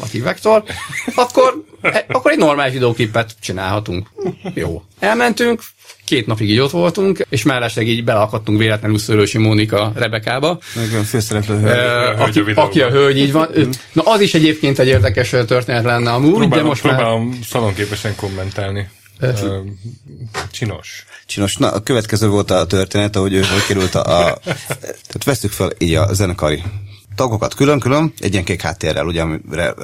a 0.00 0.06
Vektor, 0.22 0.62
akkor, 1.14 1.63
akkor 2.08 2.30
egy 2.30 2.38
normális 2.38 2.72
videóklipet 2.72 3.30
csinálhatunk. 3.40 4.08
Jó. 4.54 4.82
Elmentünk, 4.98 5.62
két 6.04 6.26
napig 6.26 6.50
így 6.50 6.58
ott 6.58 6.70
voltunk, 6.70 7.26
és 7.28 7.42
mellesleg 7.42 7.88
így 7.88 8.04
beleakadtunk 8.04 8.58
véletlenül 8.58 8.98
Szőlősi 8.98 9.38
Mónika 9.38 9.92
Rebekába, 9.94 10.58
Meg 10.74 11.00
a 11.00 11.02
főszereplő 11.02 11.54
Ö, 11.54 11.58
hölgy. 11.60 12.34
hölgy 12.34 12.38
a 12.38 12.40
aki, 12.40 12.60
aki 12.60 12.80
a 12.80 12.90
hölgy, 12.90 13.18
így 13.18 13.32
van. 13.32 13.48
Ő- 13.54 13.68
Na 13.92 14.02
az 14.02 14.20
is 14.20 14.34
egyébként 14.34 14.78
egy 14.78 14.86
érdekes 14.86 15.28
történet 15.28 15.84
lenne 15.84 16.10
amúgy, 16.12 16.30
de 16.32 16.38
Próbálom, 16.38 16.66
most 16.66 16.82
már... 16.82 16.94
próbálom 16.94 17.38
szalonképesen 17.48 18.14
kommentálni. 18.16 18.88
Csinos. 20.50 21.04
Csinos. 21.26 21.56
Na, 21.56 21.70
a 21.70 21.80
következő 21.82 22.28
volt 22.28 22.50
a 22.50 22.66
történet, 22.66 23.16
hogy 23.16 23.32
ő 23.32 23.38
hogy 23.38 23.66
került 23.66 23.94
a... 23.94 24.26
a 24.28 24.38
tehát 25.06 25.24
veszük 25.24 25.50
fel 25.50 25.70
így 25.78 25.94
a 25.94 26.12
zenekari 26.12 26.62
tagokat 27.14 27.54
külön-külön, 27.54 28.12
egy 28.18 28.32
ilyen 28.32 28.44
kék 28.44 28.60
háttérrel, 28.60 29.06
ugye, 29.06 29.20
amire 29.20 29.74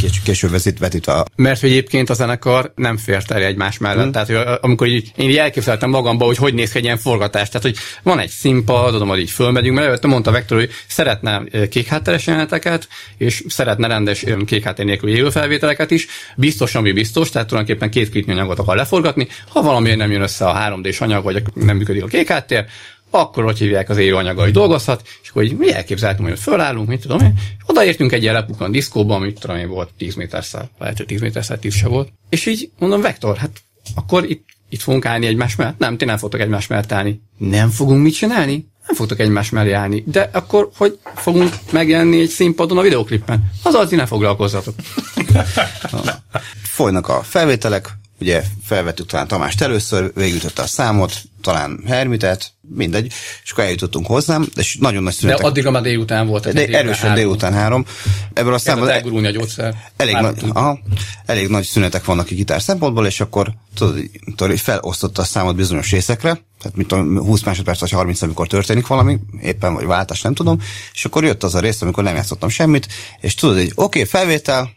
kés, 0.00 0.20
később 0.24 0.50
vezít, 0.50 0.78
vetítve 0.78 1.12
a 1.12 1.24
Mert 1.36 1.60
hogy 1.60 1.70
egyébként 1.70 2.10
a 2.10 2.14
zenekar 2.14 2.72
nem 2.74 2.96
fért 2.96 3.30
el 3.30 3.42
egymás 3.42 3.78
mellett. 3.78 4.06
Mm. 4.06 4.10
Tehát, 4.10 4.26
hogy 4.26 4.58
amikor 4.60 4.86
így, 4.86 5.12
én 5.16 5.30
így 5.30 5.36
elképzeltem 5.36 5.90
magamba, 5.90 6.24
hogy 6.24 6.36
hogy 6.36 6.54
néz 6.54 6.70
ki 6.70 6.78
egy 6.78 6.84
ilyen 6.84 6.98
forgatás. 6.98 7.48
Tehát, 7.48 7.62
hogy 7.62 7.76
van 8.02 8.18
egy 8.18 8.28
színpad, 8.28 8.92
tudom, 8.92 9.08
hogy 9.08 9.18
így 9.18 9.30
fölmegyünk, 9.30 9.74
mert 9.74 9.86
előtte 9.86 10.06
mondta 10.06 10.30
Vektor, 10.30 10.58
hogy 10.58 10.70
szeretne 10.86 11.42
kék 11.68 11.86
hátteres 11.86 12.26
jeleneteket, 12.26 12.88
és 13.16 13.44
szeretne 13.48 13.86
rendes 13.86 14.24
kék 14.46 14.64
háttér 14.64 14.84
nélkül 14.84 15.08
élő 15.08 15.30
felvételeket 15.30 15.90
is. 15.90 16.06
Biztos, 16.36 16.74
ami 16.74 16.92
biztos, 16.92 17.30
tehát 17.30 17.48
tulajdonképpen 17.48 17.90
két 17.90 18.10
klipnyi 18.10 18.32
anyagot 18.32 18.58
akar 18.58 18.76
leforgatni. 18.76 19.28
Ha 19.48 19.62
valamiért 19.62 19.98
nem 19.98 20.10
jön 20.10 20.22
össze 20.22 20.46
a 20.48 20.54
3D-s 20.54 21.00
anyag, 21.00 21.24
vagy 21.24 21.42
nem 21.54 21.76
működik 21.76 22.04
a 22.04 22.06
kék 22.06 22.28
háttér, 22.28 22.66
akkor 23.20 23.44
hogy 23.44 23.58
hívják 23.58 23.88
az 23.88 23.96
élőanyaggal, 23.96 24.44
hogy 24.44 24.52
dolgozhat, 24.52 25.08
és 25.22 25.28
akkor 25.28 25.42
így 25.42 25.56
mi 25.56 25.72
elképzeltünk, 25.72 26.28
hogy 26.28 26.38
fölállunk, 26.38 26.88
mit 26.88 27.00
tudom 27.00 27.20
én, 27.20 27.32
és 27.36 27.62
odaértünk 27.66 28.12
egy 28.12 28.22
ilyen 28.22 28.34
lepukon 28.34 28.72
diszkóba, 28.72 29.14
amit 29.14 29.40
tudom 29.40 29.56
én 29.56 29.68
volt 29.68 29.90
10 29.98 30.14
méterszel, 30.14 30.70
lehet, 30.78 30.96
hogy 30.96 31.06
10 31.06 31.20
méterszel 31.20 31.58
10 31.58 31.74
se 31.74 31.88
volt. 31.88 32.12
És 32.28 32.46
így 32.46 32.70
mondom, 32.78 33.00
Vektor, 33.00 33.36
hát 33.36 33.62
akkor 33.94 34.30
itt, 34.30 34.44
itt 34.68 34.80
fogunk 34.80 35.06
állni 35.06 35.26
egymás 35.26 35.56
mellett? 35.56 35.78
Nem, 35.78 35.96
ti 35.96 36.04
nem 36.04 36.16
fogtok 36.16 36.40
egymás 36.40 36.66
mellett 36.66 36.92
állni. 36.92 37.22
Nem 37.38 37.70
fogunk 37.70 38.02
mit 38.02 38.14
csinálni? 38.14 38.68
Nem 38.86 38.96
fogtok 38.96 39.18
egymás 39.18 39.50
mellé 39.50 39.72
állni. 39.72 40.04
De 40.06 40.30
akkor, 40.32 40.70
hogy 40.76 40.98
fogunk 41.14 41.52
megjelenni 41.70 42.20
egy 42.20 42.28
színpadon 42.28 42.78
a 42.78 42.82
videoklippen? 42.82 43.50
Az 43.62 43.74
az, 43.74 43.90
ne 43.90 44.06
foglalkozzatok. 44.06 44.74
folynak 46.62 47.08
a 47.08 47.22
felvételek, 47.22 47.88
ugye 48.20 48.42
felvettük 48.64 49.06
talán 49.06 49.26
Tamást 49.28 49.60
először, 49.60 50.12
végültötte 50.14 50.62
a 50.62 50.66
számot, 50.66 51.22
talán 51.42 51.80
Hermitet, 51.86 52.52
mindegy, 52.60 53.12
és 53.44 53.50
akkor 53.50 53.64
eljutottunk 53.64 54.06
hozzám, 54.06 54.48
és 54.56 54.76
nagyon 54.80 55.02
nagy 55.02 55.12
De 55.12 55.18
szünetek. 55.18 55.44
addigra 55.44 55.70
már 55.70 55.82
délután 55.82 56.26
volt. 56.26 56.44
de 56.44 56.52
délután 56.52 56.80
erősen 56.80 57.00
három. 57.08 57.16
délután 57.16 57.52
három. 57.52 57.84
Ebből 58.32 58.54
a 58.54 58.58
számból 58.58 58.90
elgurulni 58.90 59.26
a 59.26 59.30
gyógyszer. 59.30 59.74
elég, 59.96 60.12
Már 60.14 60.22
nagy, 60.22 60.42
aha, 60.52 60.78
elég 61.26 61.48
nagy 61.48 61.64
szünetek 61.64 62.04
vannak 62.04 62.26
a 62.30 62.34
gitár 62.34 62.62
szempontból, 62.62 63.06
és 63.06 63.20
akkor 63.20 63.52
tudod, 64.34 64.58
felosztotta 64.58 65.22
a 65.22 65.24
számot 65.24 65.56
bizonyos 65.56 65.90
részekre, 65.90 66.30
tehát 66.62 66.76
mit 66.76 66.86
tudom, 66.86 67.18
20 67.18 67.42
másodperc 67.42 67.80
vagy 67.80 67.90
30, 67.90 68.22
amikor 68.22 68.46
történik 68.46 68.86
valami, 68.86 69.18
éppen 69.42 69.74
vagy 69.74 69.86
váltás, 69.86 70.20
nem 70.20 70.34
tudom, 70.34 70.60
és 70.92 71.04
akkor 71.04 71.24
jött 71.24 71.42
az 71.42 71.54
a 71.54 71.60
rész, 71.60 71.82
amikor 71.82 72.04
nem 72.04 72.14
játszottam 72.14 72.48
semmit, 72.48 72.88
és 73.20 73.34
tudod, 73.34 73.56
hogy 73.56 73.72
oké, 73.74 73.82
okay, 74.00 74.04
felvétel, 74.04 74.70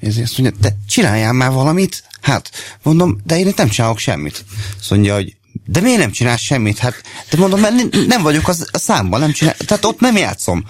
és 0.00 0.16
azt 0.22 0.38
mondja, 0.38 0.60
de 0.60 0.76
csináljál 0.88 1.32
már 1.32 1.50
valamit, 1.50 2.04
hát 2.20 2.50
mondom, 2.82 3.18
de 3.24 3.38
én 3.38 3.46
itt 3.46 3.56
nem 3.56 3.68
csinálok 3.68 3.98
semmit. 3.98 4.44
Azt 4.78 4.90
mondja, 4.90 5.14
hogy 5.14 5.36
de 5.64 5.80
miért 5.80 5.98
nem 5.98 6.10
csinálsz 6.10 6.40
semmit? 6.40 6.78
Hát, 6.78 7.02
de 7.30 7.36
mondom, 7.36 7.60
mert 7.60 8.06
nem 8.06 8.22
vagyok 8.22 8.48
az, 8.48 8.68
a 8.70 8.78
számban, 8.78 9.20
nem 9.20 9.32
csinál, 9.32 9.56
tehát 9.56 9.84
ott 9.84 10.00
nem 10.00 10.16
játszom. 10.16 10.64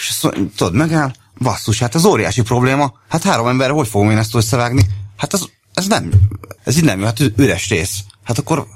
És 0.00 0.08
azt 0.08 0.22
mondja, 0.22 0.52
tudod, 0.56 0.74
megáll, 0.74 1.12
basszus, 1.38 1.78
hát 1.78 1.94
ez 1.94 2.04
óriási 2.04 2.42
probléma. 2.42 2.92
Hát 3.08 3.22
három 3.22 3.46
emberre 3.46 3.72
hogy 3.72 3.88
fogom 3.88 4.10
én 4.10 4.18
ezt 4.18 4.34
összevágni? 4.34 4.86
Hát 5.16 5.34
ez, 5.34 5.42
ez 5.74 5.86
nem, 5.86 6.10
ez 6.64 6.76
így 6.76 6.84
nem 6.84 6.98
jó, 6.98 7.04
hát 7.04 7.20
üres 7.36 7.68
rész. 7.68 7.98
Hát 8.24 8.38
akkor, 8.38 8.66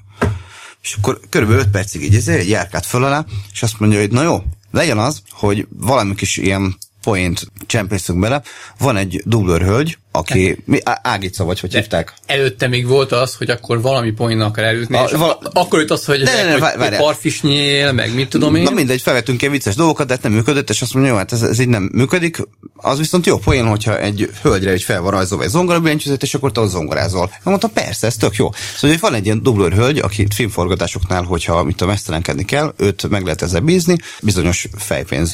és 0.83 0.97
akkor 0.99 1.21
körülbelül 1.29 1.63
5 1.63 1.71
percig 1.71 2.03
így 2.03 2.15
ezért 2.15 2.41
egy 2.41 2.49
járkát 2.49 2.87
föl 2.87 3.05
alá, 3.05 3.25
és 3.53 3.63
azt 3.63 3.81
mondja, 3.81 3.99
hogy 3.99 4.11
na 4.11 4.23
jó, 4.23 4.43
legyen 4.71 4.99
az, 4.99 5.23
hogy 5.31 5.67
valami 5.71 6.15
kis 6.15 6.37
ilyen 6.37 6.79
point 7.03 7.47
csempészünk 7.67 8.21
bele. 8.21 8.43
Van 8.79 8.97
egy 8.97 9.23
dublőr 9.25 9.63
hölgy, 9.63 9.99
aki, 10.19 10.59
mi, 10.65 10.79
Ágica 11.03 11.45
vagy, 11.45 11.61
hogy 11.61 11.75
hívták? 11.75 12.15
Előtte 12.27 12.69
még 12.69 12.87
volt 12.87 13.13
az, 13.13 13.35
hogy 13.35 13.51
akkor 13.51 13.81
valami 13.81 14.11
pontnak 14.11 14.49
akar 14.49 14.65
elütni, 14.65 14.97
A- 14.97 15.05
és 15.05 15.13
a- 15.13 15.39
akkor 15.53 15.79
jött 15.79 15.91
az, 15.91 16.05
hogy, 16.05 16.23
Ne, 16.23 16.33
ne, 16.35 16.45
ne, 16.45 16.53
hogy, 16.53 16.61
várjál. 16.61 17.01
parfisnyél, 17.01 17.93
meg 17.93 18.15
mit 18.15 18.29
tudom 18.29 18.55
én. 18.55 18.63
Na 18.63 18.71
mindegy, 18.71 19.01
felvettünk 19.03 19.41
ilyen 19.41 19.53
vicces 19.53 19.75
dolgokat, 19.75 20.07
de 20.07 20.13
hát 20.13 20.23
nem 20.23 20.33
működött, 20.33 20.71
és 20.71 20.83
azt 20.83 20.95
mondja, 20.95 21.13
jó, 21.13 21.19
hát 21.19 21.33
ez, 21.33 21.43
ez 21.43 21.59
így 21.59 21.69
nem 21.69 21.91
működik. 21.93 22.37
Az 22.75 22.99
viszont 22.99 23.27
jó 23.27 23.39
poén, 23.39 23.67
hogyha 23.67 23.99
egy 24.01 24.31
hölgyre 24.43 24.71
egy 24.71 24.83
fel 24.83 25.01
van 25.01 25.11
rajzolva 25.11 25.45
egy 25.45 25.51
zongorabillentyűzet, 25.51 26.23
és 26.23 26.35
akkor 26.35 26.53
te 26.53 26.61
ott 26.61 26.71
zongorázol. 26.71 27.27
Nem 27.31 27.39
mondtam, 27.45 27.73
persze, 27.73 28.07
ez 28.07 28.17
tök 28.17 28.37
jó. 28.37 28.51
Szóval 28.75 28.91
hogy 28.91 29.01
van 29.01 29.15
egy 29.15 29.25
ilyen 29.25 29.43
dublőr 29.43 29.73
hölgy, 29.73 29.99
aki 29.99 30.27
filmforgatásoknál, 30.35 31.23
hogyha 31.23 31.63
mit 31.63 31.77
tudom, 31.77 31.93
mesztelenkedni 31.93 32.45
kell, 32.45 32.75
őt 32.77 33.09
meg 33.09 33.23
lehet 33.23 33.43
ezzel 33.43 33.61
bízni, 33.61 33.97
bizonyos 34.23 34.69
fejpénz, 34.77 35.33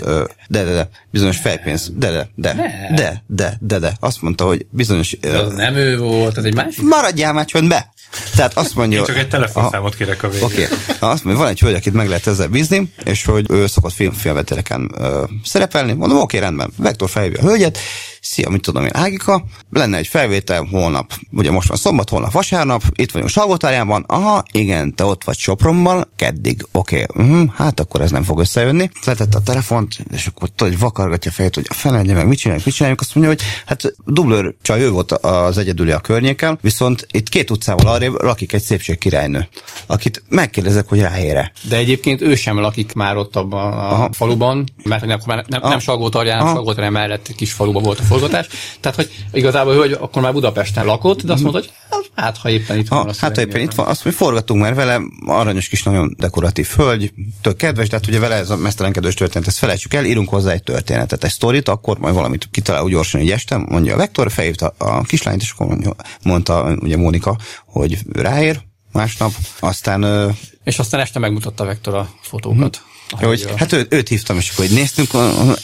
de, 0.49 0.65
de, 0.65 0.73
de, 0.73 0.89
bizonyos 1.11 1.37
fejpénz, 1.37 1.91
de, 1.97 2.11
de, 2.11 2.29
de, 2.35 2.55
de, 2.95 3.23
de, 3.27 3.57
de, 3.61 3.79
de, 3.79 3.97
azt 4.01 4.23
mondta, 4.23 4.45
hogy 4.45 4.67
bizonyos... 4.75 5.17
De 5.21 5.39
az 5.39 5.53
nem 5.53 5.75
ő 5.75 5.99
volt, 5.99 6.37
az 6.37 6.45
egy 6.45 6.55
másik. 6.55 6.83
Maradjál 6.83 7.33
már 7.33 7.45
csöndbe! 7.45 7.93
Tehát 8.37 8.57
azt 8.57 8.75
mondja... 8.75 8.99
Én 8.99 9.05
csak 9.05 9.17
egy 9.17 9.29
telefonszámot 9.29 9.95
kérek 9.95 10.23
a 10.23 10.29
végén. 10.29 10.45
Oké. 10.45 10.63
Okay. 10.63 10.77
Azt 10.99 11.25
mondja, 11.25 11.43
van 11.43 11.53
egy 11.53 11.61
hölgy, 11.61 11.75
akit 11.75 11.93
meg 11.93 12.09
lehet 12.09 12.27
ezzel 12.27 12.49
bízni, 12.49 12.93
és 13.05 13.25
hogy 13.25 13.47
ő 13.51 13.67
szokott 13.67 13.93
film, 13.93 14.13
filmvetereken 14.13 14.91
ö, 14.99 15.25
szerepelni. 15.45 15.93
Mondom, 15.93 16.19
oké, 16.19 16.37
okay, 16.37 16.41
rendben. 16.41 16.73
Vektor 16.77 17.11
felhívja 17.11 17.41
a 17.41 17.45
hölgyet, 17.45 17.79
szia, 18.25 18.49
mit 18.49 18.61
tudom 18.63 18.85
én, 18.85 18.91
Ágika, 18.93 19.45
lenne 19.71 19.97
egy 19.97 20.07
felvétel 20.07 20.67
holnap, 20.71 21.13
ugye 21.31 21.51
most 21.51 21.69
van 21.69 21.77
szombat, 21.77 22.11
holnap 22.11 22.33
vasárnap, 22.33 22.83
itt 22.95 23.11
vagyunk 23.11 23.31
Salgótárjában, 23.31 24.05
aha, 24.07 24.43
igen, 24.53 24.95
te 24.95 25.05
ott 25.05 25.25
vagy 25.25 25.37
Sopronban, 25.37 26.09
keddig, 26.17 26.67
oké, 26.73 27.05
okay. 27.07 27.27
uh-huh, 27.27 27.55
hát 27.55 27.81
akkor 27.81 28.01
ez 28.01 28.11
nem 28.11 28.23
fog 28.23 28.41
összejönni. 28.41 28.91
Letette 29.05 29.37
a 29.37 29.43
telefont, 29.43 29.99
és 30.13 30.27
akkor 30.27 30.49
tudod, 30.49 30.79
vakargatja 30.79 31.31
a 31.31 31.35
fejét, 31.35 31.55
hogy 31.55 31.67
a 31.69 31.75
feledje 31.75 32.15
meg, 32.15 32.27
mit 32.27 32.39
csináljuk, 32.39 32.65
mit 32.65 32.75
csináljuk, 32.75 33.01
azt 33.01 33.15
mondja, 33.15 33.35
hogy 33.35 33.43
hát 33.67 33.95
dublőr 34.05 34.55
csaj, 34.63 34.81
ő 34.81 34.91
volt 34.91 35.13
az 35.13 35.59
egyedüli 35.59 35.91
a 35.91 35.99
környéken, 35.99 36.59
viszont 36.61 37.07
itt 37.11 37.29
két 37.29 37.51
utcával 37.51 37.87
arrébb 37.87 38.23
lakik 38.23 38.53
egy 38.53 38.63
szépség 38.63 38.99
királynő, 38.99 39.49
akit 39.87 40.23
megkérdezek, 40.29 40.89
hogy 40.89 41.01
ráére. 41.01 41.53
De 41.69 41.77
egyébként 41.77 42.21
ő 42.21 42.35
sem 42.35 42.59
lakik 42.59 42.93
már 42.93 43.17
ott 43.17 43.37
abban 43.37 43.73
a 43.73 43.93
Aha. 43.93 44.09
faluban, 44.13 44.65
mert 44.85 45.05
nem, 45.05 45.19
nem, 45.27 45.43
nem, 45.47 45.61
nem 45.63 45.79
Salgótarján, 45.79 46.41
Salgótarján 46.41 46.93
mellett 46.93 47.33
kis 47.37 47.53
faluban 47.53 47.83
volt 47.83 47.99
a 47.99 48.03
forgatás. 48.19 48.47
Tehát, 48.81 48.97
hogy 48.97 49.11
igazából 49.33 49.77
hogy 49.77 49.93
akkor 49.93 50.23
már 50.23 50.33
Budapesten 50.33 50.85
lakott, 50.85 51.23
de 51.23 51.33
azt 51.33 51.43
mondta, 51.43 51.61
hogy 51.61 51.73
hát, 52.15 52.37
ha 52.37 52.51
éppen 52.51 52.79
itt 52.79 52.89
van. 52.89 53.05
Ha, 53.05 53.13
hát, 53.19 53.35
ha 53.35 53.41
éppen 53.41 53.61
itt 53.61 53.75
van, 53.75 53.87
azt 53.87 54.05
mi 54.05 54.11
forgatunk 54.11 54.61
már 54.61 54.75
vele, 54.75 55.01
aranyos 55.27 55.69
kis, 55.69 55.83
nagyon 55.83 56.15
dekoratív 56.19 56.67
hölgy, 56.67 57.13
tök 57.41 57.57
kedves, 57.57 57.89
de 57.89 57.97
hát 57.97 58.07
ugye 58.07 58.19
vele 58.19 58.35
ez 58.35 58.51
a 58.51 58.57
mesztelenkedős 58.57 59.15
történet, 59.15 59.49
ezt 59.49 59.59
felejtsük 59.59 59.95
el, 59.95 60.05
írunk 60.05 60.29
hozzá 60.29 60.53
egy 60.53 60.63
történetet, 60.63 61.25
egy 61.25 61.31
sztorit, 61.31 61.69
akkor 61.69 61.99
majd 61.99 62.15
valamit 62.15 62.49
kitalálunk 62.51 62.91
gyorsan 62.91 63.21
egy 63.21 63.31
este, 63.31 63.57
mondja 63.57 63.95
a 63.95 63.97
Vektor, 63.97 64.31
felhívta 64.31 64.75
a 64.79 65.03
kislányt, 65.03 65.43
és 65.43 65.51
akkor 65.51 65.67
mondja, 65.67 65.95
mondta 66.23 66.77
ugye 66.81 66.97
Mónika, 66.97 67.39
hogy 67.67 67.99
ráér 68.13 68.61
másnap, 68.93 69.33
aztán... 69.61 70.33
És 70.65 70.79
aztán 70.79 71.01
este 71.01 71.19
megmutatta 71.19 71.63
a 71.63 71.67
Vektor 71.67 71.95
a 71.95 72.11
fotókat. 72.21 72.83
Hogy, 73.21 73.53
hát 73.57 73.73
ő, 73.73 73.87
őt 73.89 74.09
hívtam, 74.09 74.37
és 74.37 74.51
akkor 74.51 74.67
hogy 74.67 74.75
néztünk, 74.75 75.11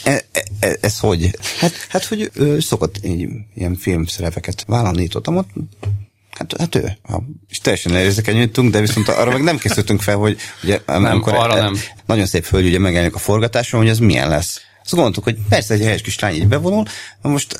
e, 0.03 0.11
e, 0.11 0.23
e, 0.59 0.77
ez 0.81 0.99
hogy? 0.99 1.37
Hát, 1.57 1.87
hát 1.89 2.05
hogy 2.05 2.31
ő 2.33 2.59
szokott 2.59 3.05
így, 3.05 3.27
ilyen 3.55 3.75
filmszerepeket 3.75 4.63
vállalni, 4.67 5.03
itt 5.03 5.15
ott, 5.15 5.27
Hát, 6.31 6.53
hát 6.57 6.75
ő. 6.75 6.97
Ha, 7.03 7.23
és 7.49 7.59
teljesen 7.59 7.95
érzékenyültünk, 7.95 8.71
de 8.71 8.79
viszont 8.79 9.07
arra 9.07 9.31
meg 9.31 9.43
nem 9.43 9.57
készültünk 9.57 10.01
fel, 10.01 10.15
hogy 10.15 10.37
ugye, 10.63 10.81
nem, 10.85 11.05
amikor 11.05 11.33
arra 11.33 11.57
e, 11.57 11.61
nem. 11.61 11.73
nagyon 12.05 12.25
szép 12.25 12.45
hölgy 12.45 12.65
ugye 12.65 12.79
megjelenik 12.79 13.15
a 13.15 13.19
forgatáson, 13.19 13.79
hogy 13.79 13.89
ez 13.89 13.99
milyen 13.99 14.29
lesz. 14.29 14.61
Azt 14.83 14.93
gondoltuk, 14.93 15.23
hogy 15.23 15.37
persze 15.49 15.73
egy 15.73 15.81
helyes 15.81 16.01
kis 16.01 16.19
lány 16.19 16.35
így 16.35 16.47
bevonul, 16.47 16.85
most 17.21 17.55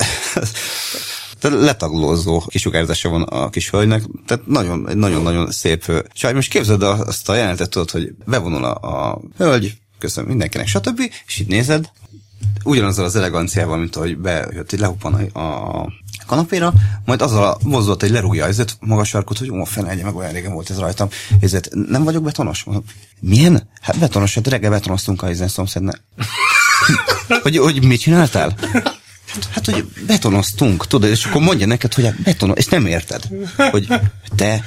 letaglózó 1.42 2.40
kisugárzása 2.46 3.08
van 3.08 3.22
a 3.22 3.50
kis 3.50 3.70
hölgynek, 3.70 4.02
tehát 4.26 4.46
nagyon, 4.46 4.88
nagyon-nagyon 4.94 5.50
szép 5.50 6.04
csaj. 6.12 6.32
Most 6.32 6.50
képzeld 6.50 6.82
azt 6.82 7.28
a 7.28 7.34
jelenetet, 7.34 7.70
tudod, 7.70 7.90
hogy 7.90 8.14
bevonul 8.24 8.64
a, 8.64 9.10
a 9.10 9.20
hölgy, 9.36 9.74
köszönöm 10.02 10.28
mindenkinek, 10.28 10.66
stb. 10.66 11.00
És 11.26 11.38
itt 11.38 11.48
nézed, 11.48 11.90
ugyanazzal 12.64 13.04
az 13.04 13.16
eleganciával, 13.16 13.78
mint 13.78 13.96
ahogy 13.96 14.16
bejött, 14.18 14.70
hogy 14.70 14.78
lehuppan 14.78 15.14
a, 15.32 15.40
a 15.40 15.92
kanapéra, 16.26 16.72
majd 17.04 17.22
azzal 17.22 17.44
a 17.44 17.58
mozdulat, 17.64 18.00
hogy 18.00 18.10
lerúgja 18.10 18.46
ezért 18.46 18.76
magas 18.80 19.08
sarkot, 19.08 19.38
hogy 19.38 19.50
ó, 19.50 19.64
fene, 19.64 20.02
meg 20.02 20.16
olyan 20.16 20.32
régen 20.32 20.52
volt 20.52 20.70
ez 20.70 20.78
rajtam. 20.78 21.08
Ezért 21.40 21.68
nem 21.88 22.04
vagyok 22.04 22.22
betonos? 22.22 22.64
Milyen? 23.20 23.68
Hát 23.80 23.98
betonos, 23.98 24.34
hát 24.34 24.48
reggel 24.48 24.70
betonoztunk 24.70 25.22
a 25.22 25.28
ezen 25.28 25.48
szomszédnek. 25.48 26.00
hogy, 27.42 27.56
hogy 27.56 27.84
mit 27.84 28.00
csináltál? 28.00 28.54
Hát, 29.50 29.64
hogy 29.64 29.84
betonoztunk, 30.06 30.86
tudod, 30.86 31.10
és 31.10 31.24
akkor 31.24 31.42
mondja 31.42 31.66
neked, 31.66 31.94
hogy 31.94 32.04
hát 32.04 32.22
betonoz, 32.22 32.56
és 32.58 32.66
nem 32.66 32.86
érted, 32.86 33.28
hogy 33.70 33.86
te, 34.36 34.64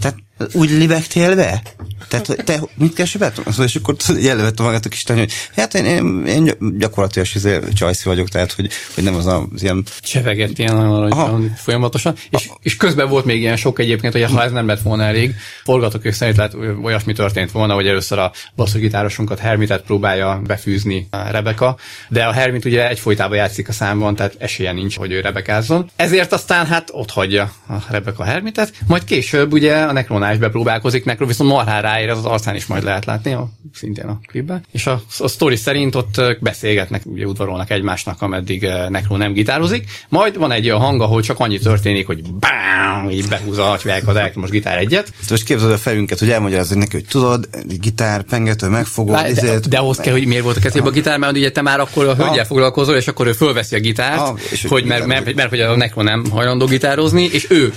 tehát 0.00 0.16
úgy 0.52 0.70
libegtél 0.70 1.36
be? 1.36 1.62
Tehát, 2.08 2.44
te 2.44 2.60
mit 2.74 2.94
keresel 2.94 3.20
betonozol? 3.20 3.64
És 3.64 3.74
akkor 3.74 3.96
jelölvette 4.20 4.62
magát 4.62 4.84
a 4.84 4.88
kis 4.88 5.02
tanya, 5.02 5.20
hogy 5.20 5.32
hát 5.56 5.74
én, 5.74 5.84
én, 5.84 6.26
én 6.26 6.54
gyakorlatilag 6.78 7.28
izé, 7.34 7.58
csajszi 7.74 8.08
vagyok, 8.08 8.28
tehát, 8.28 8.52
hogy, 8.52 8.70
hogy 8.94 9.04
nem 9.04 9.14
az 9.14 9.26
a 9.26 9.46
az 9.54 9.62
ilyen... 9.62 9.84
Csevegett 10.00 10.58
ilyen 10.58 10.76
nagyon 10.76 11.54
folyamatosan. 11.56 12.14
És, 12.30 12.50
és, 12.62 12.76
közben 12.76 13.08
volt 13.08 13.24
még 13.24 13.40
ilyen 13.40 13.56
sok 13.56 13.78
egyébként, 13.78 14.12
hogy 14.12 14.22
ha 14.22 14.42
ez 14.42 14.52
nem 14.52 14.66
lett 14.66 14.80
volna 14.80 15.02
elég, 15.02 15.34
forgatókönyv 15.64 16.14
szerint 16.14 16.36
lehet 16.36 16.56
olyasmi 16.82 17.12
történt 17.12 17.50
volna, 17.50 17.74
hogy 17.74 17.86
először 17.86 18.18
a 18.18 18.32
basszusgitárosunkat 18.56 19.38
Hermitet 19.38 19.82
próbálja 19.82 20.40
befűzni 20.46 21.06
a 21.10 21.30
Rebeka, 21.30 21.76
de 22.08 22.24
a 22.24 22.32
Hermit 22.32 22.64
ugye 22.64 22.88
egyfolytában 22.88 23.36
játszik 23.36 23.68
a 23.68 23.72
számban, 23.72 24.14
tehát 24.14 24.34
esélye 24.38 24.72
nincs, 24.72 24.96
hogy 24.96 25.12
ő 25.12 25.20
rebekázzon. 25.20 25.90
Ezért 25.96 26.32
aztán 26.32 26.66
hát 26.66 26.88
ott 26.92 27.10
hagyja 27.10 27.52
a 27.68 27.74
Rebeka 27.90 28.24
Hermitet, 28.24 28.72
majd 28.86 29.04
később 29.04 29.52
ugye 29.52 29.74
a 29.74 29.92
Necronál 29.92 30.27
is 30.32 30.38
bepróbálkozik, 30.38 31.04
nekről 31.04 31.28
viszont 31.28 31.50
marhán 31.50 31.82
ráér, 31.82 32.08
az 32.08 32.24
arcán 32.24 32.54
is 32.54 32.66
majd 32.66 32.84
lehet 32.84 33.04
látni, 33.04 33.32
a, 33.32 33.48
szintén 33.74 34.04
a 34.04 34.18
klipben. 34.26 34.64
És 34.70 34.86
a, 34.86 35.02
a 35.18 35.28
sztori 35.28 35.56
szerint 35.56 35.94
ott 35.94 36.20
beszélgetnek, 36.40 37.02
ugye 37.04 37.26
udvarolnak 37.26 37.70
egymásnak, 37.70 38.22
ameddig 38.22 38.68
Necro 38.88 39.16
nem 39.16 39.32
gitározik. 39.32 39.90
Majd 40.08 40.38
van 40.38 40.52
egy 40.52 40.66
olyan 40.66 40.80
hang, 40.80 41.00
ahol 41.00 41.22
csak 41.22 41.38
annyi 41.38 41.58
történik, 41.58 42.06
hogy 42.06 42.22
bám, 42.32 43.10
így 43.10 43.28
behúzza 43.28 43.70
a 43.70 43.78
az 44.06 44.16
elektromos 44.16 44.50
gitár 44.50 44.78
egyet. 44.78 45.12
Most 45.30 45.44
képzeld 45.44 45.72
a 45.72 45.78
fejünket, 45.78 46.18
hogy 46.18 46.30
elmagyarázzuk 46.30 46.78
neki, 46.78 46.96
hogy 46.96 47.04
tudod, 47.04 47.48
gitár, 47.80 48.22
pengető, 48.22 48.68
megfogó, 48.68 49.12
de, 49.12 49.24
ezért... 49.24 49.68
de, 49.68 49.78
ahhoz 49.78 49.98
kell, 49.98 50.12
hogy 50.12 50.26
miért 50.26 50.42
volt 50.42 50.56
a 50.56 50.60
kezében 50.60 50.88
a 50.88 50.90
gitár, 50.90 51.18
mert 51.18 51.36
ugye 51.36 51.50
te 51.50 51.62
már 51.62 51.80
akkor 51.80 52.06
a 52.06 52.14
hölgyel 52.14 52.44
foglalkozol, 52.44 52.96
és 52.96 53.08
akkor 53.08 53.26
ő 53.26 53.32
fölveszi 53.32 53.76
a 53.76 53.80
gitárt, 53.80 54.18
ha, 54.18 54.36
és 54.50 54.66
hogy 54.68 54.84
mert, 54.84 55.06
mert, 55.06 55.24
mert, 55.24 55.36
mert, 55.36 55.48
hogy 55.48 55.60
a 55.60 55.76
Necro 55.76 56.02
nem 56.02 56.24
hajlandó 56.30 56.66
gitározni, 56.66 57.24
és 57.32 57.46
ő 57.50 57.74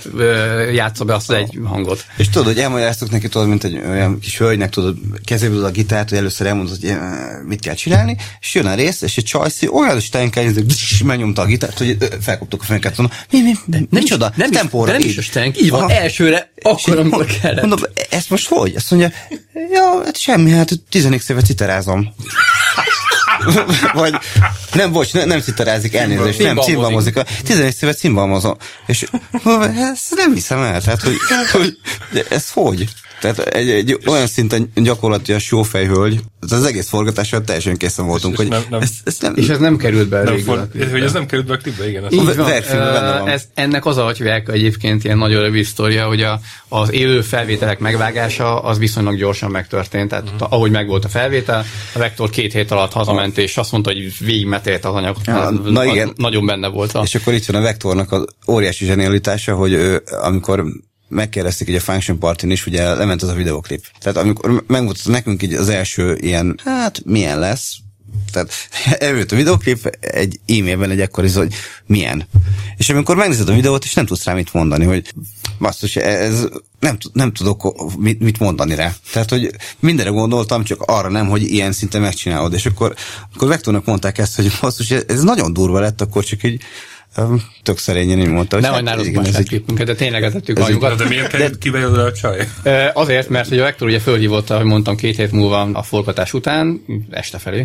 játsza 0.73 1.05
be 1.05 1.13
azt 1.13 1.29
az 1.29 1.35
egy 1.35 1.59
hangot. 1.63 2.05
És 2.17 2.29
tudod, 2.29 2.40
hogy 2.45 2.59
elmagyaráztuk 2.59 3.11
neki, 3.11 3.27
tudod, 3.27 3.47
mint 3.47 3.63
egy 3.63 3.81
olyan 3.89 4.19
kis 4.19 4.37
hölgynek, 4.37 4.69
tudod, 4.69 4.97
kezéből 5.25 5.65
a 5.65 5.69
gitárt, 5.69 6.09
hogy 6.09 6.17
először 6.17 6.47
elmondod, 6.47 6.77
hogy 6.79 6.95
mit 7.45 7.59
kell 7.59 7.73
csinálni, 7.73 8.17
és 8.39 8.53
jön 8.53 8.65
a 8.65 8.73
rész, 8.73 9.01
és 9.01 9.17
egy 9.17 9.23
csajszi 9.23 9.67
olyan 9.67 9.99
steinkel, 9.99 10.43
hogy 10.43 10.65
megnyomta 11.05 11.41
a 11.41 11.45
gitárt, 11.45 11.77
hogy 11.77 11.97
felkaptuk 12.21 12.61
a 12.61 12.65
feneket, 12.65 12.97
mondom, 12.97 13.17
mi, 13.31 13.41
mi, 13.41 13.53
mi, 13.65 13.87
nem 13.89 14.03
csoda, 14.03 14.33
nem 14.35 14.51
tempóra. 14.51 14.91
Nem 14.91 15.01
is 15.01 15.17
a 15.17 15.21
stenk, 15.21 15.61
így 15.61 15.69
van, 15.69 15.89
elsőre, 15.89 16.51
akkor, 16.61 16.99
amikor 16.99 17.25
kellett. 17.25 17.61
Mondom, 17.61 17.79
ezt 18.09 18.29
most 18.29 18.47
hogy? 18.47 18.75
Azt 18.75 18.91
mondja, 18.91 19.11
ja, 19.71 20.03
hát 20.05 20.17
semmi, 20.17 20.51
hát 20.51 20.69
tizenik 20.89 21.23
éve 21.29 21.41
citerázom. 21.41 22.13
Vagy 23.93 24.15
nem, 24.73 24.91
bocs, 24.91 25.13
nem, 25.13 25.27
nem 25.27 25.41
citarázik, 25.41 25.95
elnézést, 25.95 26.39
nem, 26.39 26.57
cimbalmozik. 26.57 27.19
Tizenegy 27.43 27.75
évet 27.81 27.97
cimbalmozom. 27.97 28.55
És 28.85 29.05
ezt 29.93 30.15
nem 30.15 30.33
hiszem 30.33 30.61
el, 30.61 30.81
tehát, 30.81 31.01
hogy, 31.01 31.17
hogy 31.51 31.77
ez 32.29 32.51
hogy? 32.51 32.87
Tehát 33.21 33.39
egy, 33.39 33.69
egy 33.69 33.99
olyan 34.05 34.27
szinten 34.27 34.71
gyakorlatilag 34.75 35.39
sófejhölgy, 35.39 36.19
az 36.39 36.63
egész 36.63 36.87
forgatással 36.87 37.41
teljesen 37.41 37.77
készen 37.77 38.05
voltunk, 38.05 38.33
és 38.33 38.39
hogy 38.39 38.47
nem, 38.47 38.61
nem, 38.69 38.81
ez, 38.81 38.91
ez 39.03 39.17
nem, 39.19 39.33
és 39.35 39.47
ez 39.47 39.59
nem 39.59 39.77
került 39.77 40.09
be 40.09 40.23
nem 40.23 40.37
for, 40.37 40.67
Hogy 40.91 41.03
ez 41.03 41.13
nem 41.13 41.25
került 41.25 41.47
be 41.47 41.53
a 41.53 41.57
klipbe, 41.57 41.89
igen. 41.89 42.03
Így 42.09 42.25
van. 42.25 42.35
van. 42.35 43.27
Ez, 43.27 43.43
ennek 43.53 43.85
az 43.85 43.97
a 43.97 44.03
hagyvják 44.03 44.49
egyébként 44.49 45.03
ilyen 45.03 45.17
nagyon 45.17 45.41
rövid 45.41 45.65
sztoria, 45.65 46.07
hogy 46.07 46.21
a, 46.21 46.39
az 46.67 46.91
élő 46.93 47.21
felvételek 47.21 47.79
megvágása 47.79 48.59
az 48.59 48.77
viszonylag 48.77 49.17
gyorsan 49.17 49.51
megtörtént. 49.51 50.09
Tehát 50.09 50.25
uh-huh. 50.25 50.53
ahogy 50.53 50.71
megvolt 50.71 51.05
a 51.05 51.09
felvétel, 51.09 51.65
a 51.93 51.99
Vektor 51.99 52.29
két 52.29 52.53
hét 52.53 52.71
alatt 52.71 52.91
hazament, 52.91 53.37
és 53.37 53.57
azt 53.57 53.71
mondta, 53.71 53.91
hogy 53.91 54.17
végigmetélt 54.19 54.85
az 54.85 54.93
anyagot. 54.93 55.25
Ja, 55.25 55.49
na, 55.49 55.85
igen. 55.85 56.13
Nagyon 56.15 56.45
benne 56.45 56.67
volt. 56.67 56.93
A... 56.93 57.01
És 57.03 57.15
akkor 57.15 57.33
itt 57.33 57.45
van 57.45 57.61
a 57.61 57.63
Vektornak 57.63 58.11
az 58.11 58.25
óriási 58.47 58.85
zsenialitása, 58.85 59.55
hogy 59.55 59.73
ő, 59.73 60.03
amikor 60.21 60.63
megkérdezték 61.11 61.67
hogy 61.67 61.75
a 61.75 61.79
Function 61.79 62.19
party 62.19 62.43
is, 62.43 62.65
ugye 62.65 62.93
lement 62.93 63.21
az 63.21 63.29
a 63.29 63.33
videoklip. 63.33 63.85
Tehát 63.99 64.17
amikor 64.17 64.63
megmutatta 64.67 65.11
nekünk 65.11 65.43
így 65.43 65.53
az 65.53 65.69
első 65.69 66.17
ilyen, 66.21 66.59
hát 66.63 67.01
milyen 67.05 67.39
lesz, 67.39 67.77
tehát 68.31 68.53
előtt 69.09 69.31
a 69.31 69.35
videoklip, 69.35 69.97
egy 69.99 70.39
e-mailben 70.47 70.89
egy 70.89 71.01
ekkor 71.01 71.23
is, 71.23 71.33
hogy 71.33 71.53
milyen. 71.85 72.27
És 72.77 72.89
amikor 72.89 73.15
megnézed 73.15 73.49
a 73.49 73.53
videót, 73.53 73.83
és 73.83 73.93
nem 73.93 74.05
tudsz 74.05 74.23
rá 74.23 74.33
mit 74.33 74.53
mondani, 74.53 74.85
hogy 74.85 75.13
basszus, 75.59 75.95
ez 75.95 76.47
nem, 76.79 76.97
nem 77.13 77.33
tudok 77.33 77.75
mit, 77.97 78.19
mit 78.19 78.39
mondani 78.39 78.75
rá. 78.75 78.93
Tehát, 79.11 79.29
hogy 79.29 79.51
mindenre 79.79 80.11
gondoltam, 80.11 80.63
csak 80.63 80.81
arra 80.81 81.09
nem, 81.09 81.27
hogy 81.27 81.41
ilyen 81.41 81.71
szinten 81.71 82.01
megcsinálod. 82.01 82.53
És 82.53 82.65
akkor, 82.65 82.95
akkor 83.33 83.47
Vektornak 83.47 83.85
mondták 83.85 84.17
ezt, 84.17 84.35
hogy 84.35 84.51
basszus, 84.61 84.91
ez 84.91 85.21
nagyon 85.21 85.53
durva 85.53 85.79
lett, 85.79 86.01
akkor 86.01 86.23
csak 86.23 86.43
így 86.43 86.61
tök 87.63 87.77
szerényen 87.77 88.19
így 88.19 88.27
mondta. 88.27 88.55
Hogy 88.55 88.63
nem, 88.63 88.73
hát, 88.73 88.83
nálunk 88.83 89.15
más 89.15 89.33
egy... 89.33 89.47
klipünket, 89.47 89.85
de 89.85 89.95
tényleg 89.95 90.23
ezettük 90.23 90.59
a 90.59 90.95
De 90.95 91.07
miért 91.07 91.27
került 91.27 91.57
ki 91.57 91.69
belőle 91.69 92.03
a 92.03 92.11
csaj? 92.13 92.47
Azért, 92.93 93.29
mert 93.29 93.49
hogy 93.49 93.59
a 93.59 93.63
Vektor 93.63 93.87
ugye 93.87 93.99
fölhívotta, 93.99 94.57
hogy 94.57 94.65
mondtam 94.65 94.95
két 94.95 95.15
hét 95.15 95.31
múlva 95.31 95.61
a 95.61 95.83
forgatás 95.83 96.33
után, 96.33 96.85
este 97.09 97.37
felé, 97.37 97.63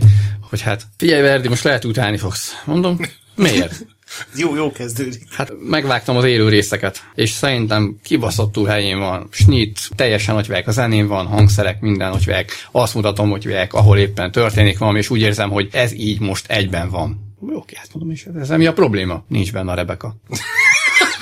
hogy 0.51 0.60
hát 0.60 0.86
figyelj 0.97 1.23
Verdi, 1.23 1.48
most 1.48 1.64
lehet 1.64 1.85
utálni 1.85 2.16
fogsz. 2.16 2.62
Mondom, 2.64 2.98
miért? 3.35 3.86
Jó, 4.36 4.56
jó 4.56 4.73
kezdődik. 4.73 5.23
Hát 5.31 5.52
megvágtam 5.68 6.16
az 6.16 6.24
élő 6.24 6.48
részeket, 6.48 7.05
és 7.14 7.31
szerintem 7.31 7.97
kibaszottul 8.02 8.66
helyén 8.66 8.98
van. 8.98 9.28
Snit, 9.31 9.78
teljesen 9.97 10.35
hogy 10.35 10.62
a 10.66 10.70
zenén 10.70 11.06
van, 11.06 11.27
hangszerek, 11.27 11.81
minden 11.81 12.12
hogy 12.12 12.47
Azt 12.70 12.94
mutatom, 12.94 13.31
hogy 13.31 13.56
ahol 13.70 13.98
éppen 13.98 14.32
történik 14.32 14.78
valami, 14.78 14.98
és 14.98 15.10
úgy 15.10 15.20
érzem, 15.20 15.51
hogy 15.51 15.68
ez 15.73 15.93
így 15.93 16.20
most 16.20 16.51
egyben 16.51 16.90
van. 16.90 17.26
Oké, 17.40 17.76
hát 17.76 17.88
mondom, 17.94 18.12
és 18.12 18.26
ez 18.26 18.50
mi 18.50 18.66
a 18.66 18.72
probléma? 18.72 19.24
Nincs 19.28 19.52
benne 19.52 19.72
a 19.72 19.74
Rebeka. 19.74 20.16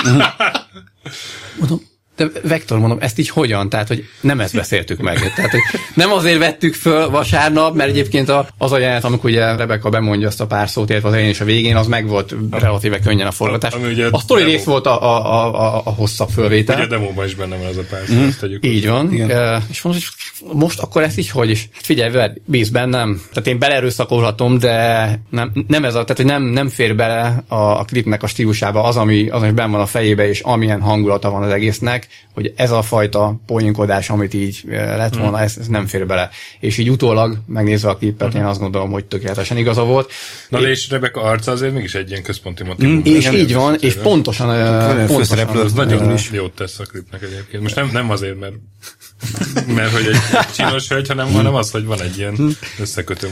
Mondom, 1.58 1.80
de 2.16 2.26
Vektor, 2.42 2.78
mondom, 2.78 2.98
ezt 3.00 3.18
így 3.18 3.28
hogyan? 3.28 3.68
Tehát, 3.68 3.88
hogy 3.88 4.04
nem 4.20 4.40
ezt 4.40 4.54
beszéltük 4.54 5.00
meg. 5.00 5.32
Tehát, 5.34 5.50
hogy 5.50 5.60
nem 5.94 6.12
azért 6.12 6.38
vettük 6.38 6.74
föl 6.74 7.10
vasárnap, 7.10 7.74
mert 7.74 7.90
egyébként 7.90 8.32
az 8.58 8.72
a 8.72 8.78
jelenet, 8.78 9.04
amikor 9.04 9.30
ugye 9.30 9.56
Rebecca 9.56 9.88
bemondja 9.88 10.28
azt 10.28 10.40
a 10.40 10.46
pár 10.46 10.68
szót, 10.68 10.90
illetve 10.90 11.08
az 11.08 11.14
elején 11.14 11.32
és 11.32 11.40
a 11.40 11.44
végén, 11.44 11.76
az 11.76 11.86
meg 11.86 12.06
volt 12.06 12.34
relatíve 12.50 12.98
könnyen 12.98 13.26
a 13.26 13.30
forgatás. 13.30 13.72
Ami 13.72 13.92
ugye 13.92 14.08
a 14.10 14.18
sztori 14.18 14.44
rész 14.44 14.64
volt 14.64 14.86
a, 14.86 15.02
a, 15.02 15.32
a, 15.32 15.60
a, 15.60 15.82
a 15.84 15.90
hosszabb 15.90 16.28
fölvétel. 16.28 16.76
Ugye 16.76 16.84
a 16.84 16.88
demóban 16.88 17.24
is 17.24 17.34
benne 17.34 17.56
van 17.56 17.66
ez 17.66 17.76
a 17.76 17.82
pár 17.90 18.02
szó, 18.08 18.14
ezt 18.14 18.40
tegyük. 18.40 18.66
Így 18.66 18.88
van. 18.88 19.12
Igen. 19.12 19.62
És 19.70 19.82
mondom, 19.82 20.02
hogy 20.40 20.58
most 20.58 20.80
akkor 20.80 21.02
ezt 21.02 21.18
így 21.18 21.30
hogy 21.30 21.50
is? 21.50 21.68
Hát 21.72 21.84
figyelj, 21.84 22.10
ver, 22.10 22.32
bíz 22.44 22.68
bennem. 22.68 23.22
Tehát 23.32 23.48
én 23.48 23.58
belerőszakolhatom, 23.58 24.58
de 24.58 25.06
nem, 25.30 25.52
nem 25.68 25.84
ez 25.84 25.94
a, 25.94 26.02
tehát 26.02 26.16
hogy 26.16 26.26
nem, 26.26 26.42
nem 26.42 26.68
fér 26.68 26.96
bele 26.96 27.44
a, 27.48 27.54
a 27.54 27.84
klipnek 27.84 28.22
a 28.22 28.26
stílusába 28.26 28.82
az, 28.82 28.96
ami, 28.96 29.28
az, 29.28 29.42
ami 29.42 29.52
benn 29.52 29.70
van 29.70 29.80
a 29.80 29.86
fejébe, 29.86 30.28
és 30.28 30.40
amilyen 30.40 30.80
hangulata 30.80 31.30
van 31.30 31.42
az 31.42 31.50
egésznek, 31.50 32.03
hogy 32.34 32.52
ez 32.56 32.70
a 32.70 32.82
fajta 32.82 33.40
poénkodás, 33.46 34.10
amit 34.10 34.34
így 34.34 34.64
eh, 34.70 34.96
lett 34.96 35.16
volna, 35.16 35.40
ez, 35.40 35.56
ez 35.60 35.66
nem 35.66 35.86
fér 35.86 36.06
bele. 36.06 36.30
És 36.60 36.78
így 36.78 36.90
utólag 36.90 37.38
megnézve 37.46 37.88
a 37.88 37.96
klipet, 37.96 38.34
én 38.34 38.44
azt 38.44 38.60
gondolom, 38.60 38.90
hogy 38.90 39.04
tökéletesen 39.04 39.56
igaza 39.56 39.84
volt. 39.84 40.12
Na 40.48 40.60
de 40.60 40.68
és 40.68 40.90
Rebecca 40.90 41.20
arca 41.20 41.52
azért 41.52 41.72
mégis 41.72 41.94
egy 41.94 42.10
ilyen 42.10 42.22
központi 42.22 42.62
motivum. 42.64 43.00
És 43.04 43.30
így 43.30 43.54
van, 43.54 43.76
és 43.80 43.94
pontosan, 43.94 44.50
eh, 44.50 44.66
pontosan 44.66 45.06
főszereplő 45.06 45.60
Az 45.60 45.72
nagyon 45.72 46.08
eh, 46.08 46.14
is 46.14 46.30
jót 46.30 46.52
tesz 46.52 46.78
a 46.78 46.84
klipnek 46.84 47.22
egyébként. 47.22 47.62
Most 47.62 47.74
nem, 47.74 47.90
nem 47.92 48.10
azért, 48.10 48.40
mert, 48.40 48.54
mert 49.76 49.92
hogy 49.92 50.06
egy 50.06 50.18
csinos 50.54 50.88
hölgy, 50.88 51.08
hanem, 51.08 51.32
hanem 51.32 51.54
az, 51.54 51.70
hogy 51.70 51.84
van 51.84 52.00
egy 52.02 52.18
ilyen 52.18 52.56
összekötő 52.78 53.28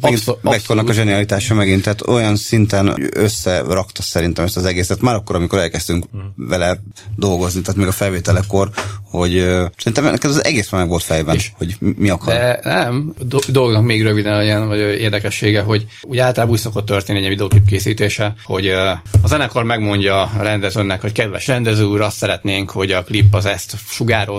abszol- 0.00 0.38
Vektornak 0.42 0.88
a 0.88 0.92
zsenialitása 0.92 1.54
megint, 1.54 1.82
tehát 1.82 2.06
olyan 2.06 2.36
szinten 2.36 3.08
összerakta 3.14 4.02
szerintem 4.02 4.44
ezt 4.44 4.56
az 4.56 4.64
egészet, 4.64 5.00
már 5.00 5.14
akkor, 5.14 5.36
amikor 5.36 5.58
elkezdtünk 5.58 6.04
vele 6.36 6.80
dolgozni, 7.16 7.60
tehát 7.60 7.80
még 7.80 7.88
a 7.88 7.92
felvételekor, 7.92 8.70
hogy 9.04 9.36
ö, 9.36 9.66
szerintem 9.76 10.04
neked 10.04 10.30
az 10.30 10.44
egész 10.44 10.70
már 10.70 10.80
meg 10.80 10.90
volt 10.90 11.02
fejben, 11.02 11.34
És- 11.34 11.50
hogy 11.56 11.76
mi 11.96 12.10
akar. 12.10 12.34
De 12.34 12.60
nem, 12.62 13.14
do- 13.18 13.50
dolgnak 13.50 13.82
még 13.84 14.02
röviden 14.02 14.42
ilyen 14.42 14.68
vagy 14.68 14.78
érdekessége, 14.78 15.60
hogy 15.60 15.86
ugye 16.02 16.22
általában 16.22 16.54
úgy 16.54 16.60
szokott 16.60 16.86
történni 16.86 17.18
egy 17.18 17.24
ilyen 17.24 17.34
videoklip 17.36 17.66
készítése, 17.66 18.34
hogy 18.44 18.66
ö, 18.66 18.88
a 19.22 19.26
zenekar 19.26 19.64
megmondja 19.64 20.22
a 20.22 20.42
rendezőnek, 20.42 21.00
hogy 21.00 21.12
kedves 21.12 21.46
rendező 21.46 21.84
úr, 21.84 22.00
azt 22.00 22.16
szeretnénk, 22.16 22.70
hogy 22.70 22.92
a 22.92 23.02
klip 23.04 23.34
az 23.34 23.46
ezt 23.46 23.76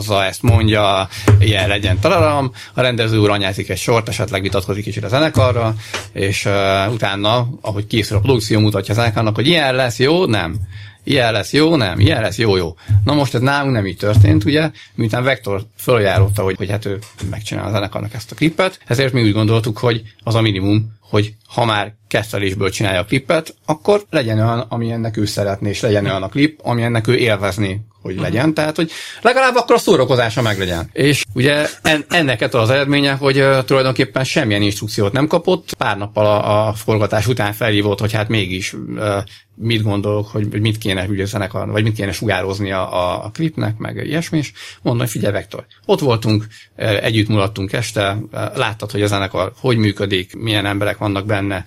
sugározza, 0.01 0.25
ezt 0.25 0.41
mondja, 0.41 1.09
ilyen 1.39 1.67
legyen 1.67 1.99
tararam, 1.99 2.51
a 2.73 2.81
rendező 2.81 3.17
úr 3.17 3.29
anyázik 3.29 3.69
egy 3.69 3.77
sort, 3.77 4.07
esetleg 4.07 4.41
vitatkozik 4.41 4.83
kicsit 4.83 5.03
a 5.03 5.07
zenekarra, 5.07 5.75
és 6.13 6.45
uh, 6.45 6.93
utána, 6.93 7.47
ahogy 7.61 7.87
készül 7.87 8.17
a 8.17 8.19
produkció, 8.19 8.59
mutatja 8.59 8.93
a 8.93 8.97
zenekarnak, 8.97 9.35
hogy 9.35 9.47
ilyen 9.47 9.75
lesz, 9.75 9.99
jó, 9.99 10.25
nem. 10.25 10.55
Ilyen 11.03 11.31
lesz 11.31 11.53
jó, 11.53 11.75
nem, 11.75 11.99
ilyen 11.99 12.21
lesz 12.21 12.37
jó, 12.37 12.55
jó. 12.55 12.75
Na 13.03 13.13
most 13.13 13.35
ez 13.35 13.41
nálunk 13.41 13.73
nem 13.73 13.85
így 13.85 13.97
történt, 13.97 14.43
ugye, 14.43 14.71
miután 14.95 15.23
Vektor 15.23 15.61
fölajánlotta, 15.77 16.43
hogy, 16.43 16.55
hogy 16.57 16.69
hát 16.69 16.85
ő 16.85 16.99
megcsinál 17.29 17.67
a 17.67 17.71
zenekarnak 17.71 18.13
ezt 18.13 18.31
a 18.31 18.35
klipet, 18.35 18.79
ezért 18.87 19.13
mi 19.13 19.21
úgy 19.21 19.33
gondoltuk, 19.33 19.77
hogy 19.77 20.01
az 20.23 20.35
a 20.35 20.41
minimum, 20.41 20.97
hogy 20.99 21.33
ha 21.47 21.65
már 21.65 21.93
kezdelésből 22.07 22.69
csinálja 22.69 22.99
a 22.99 23.05
klipet, 23.05 23.55
akkor 23.65 24.03
legyen 24.09 24.37
olyan, 24.37 24.59
ami 24.59 24.91
ennek 24.91 25.17
ő 25.17 25.25
szeretné, 25.25 25.69
és 25.69 25.81
legyen 25.81 26.05
olyan 26.05 26.23
a 26.23 26.29
klip, 26.29 26.59
ami 26.63 26.81
ennek 26.81 27.07
ő 27.07 27.15
élvezni, 27.15 27.81
hogy 28.01 28.19
legyen. 28.19 28.53
Tehát, 28.53 28.75
hogy 28.75 28.91
legalább 29.21 29.55
akkor 29.55 29.75
a 29.75 29.79
szórakozása 29.79 30.41
meg 30.41 30.59
legyen. 30.59 30.89
És 30.93 31.23
ugye 31.33 31.67
en, 31.81 32.05
ennek 32.09 32.41
ettől 32.41 32.61
az 32.61 32.69
eredménye, 32.69 33.13
hogy 33.13 33.39
uh, 33.39 33.63
tulajdonképpen 33.63 34.23
semmilyen 34.23 34.61
instrukciót 34.61 35.11
nem 35.11 35.27
kapott. 35.27 35.73
Pár 35.77 35.97
nappal 35.97 36.25
a, 36.25 36.67
a 36.67 36.73
forgatás 36.73 37.27
után 37.27 37.53
felhívott, 37.53 37.99
hogy 37.99 38.11
hát 38.11 38.27
mégis 38.27 38.73
uh, 38.73 39.17
mit 39.55 39.83
gondolok, 39.83 40.27
hogy 40.27 40.47
hogy 40.51 40.61
mit 40.61 40.77
kéne 40.77 41.05
ugye 41.05 41.25
zenekar, 41.25 41.71
vagy 41.71 41.83
mit 41.83 41.95
kéne 41.95 42.11
sugározni 42.11 42.71
a, 42.71 42.93
a, 42.93 43.25
a 43.25 43.29
klipnek, 43.29 43.77
meg 43.77 44.05
ilyesmi, 44.05 44.37
és 44.37 44.51
mondom, 44.81 45.01
hogy 45.01 45.11
figyelj, 45.11 45.33
Vektor, 45.33 45.65
ott 45.85 45.99
voltunk, 45.99 46.45
együtt 46.75 47.27
mulattunk 47.27 47.73
este, 47.73 48.17
láttad, 48.53 48.91
hogy 48.91 49.01
a 49.01 49.07
zenekar 49.07 49.51
hogy 49.59 49.77
működik, 49.77 50.35
milyen 50.35 50.65
emberek 50.65 50.97
vannak 50.97 51.25
benne, 51.25 51.63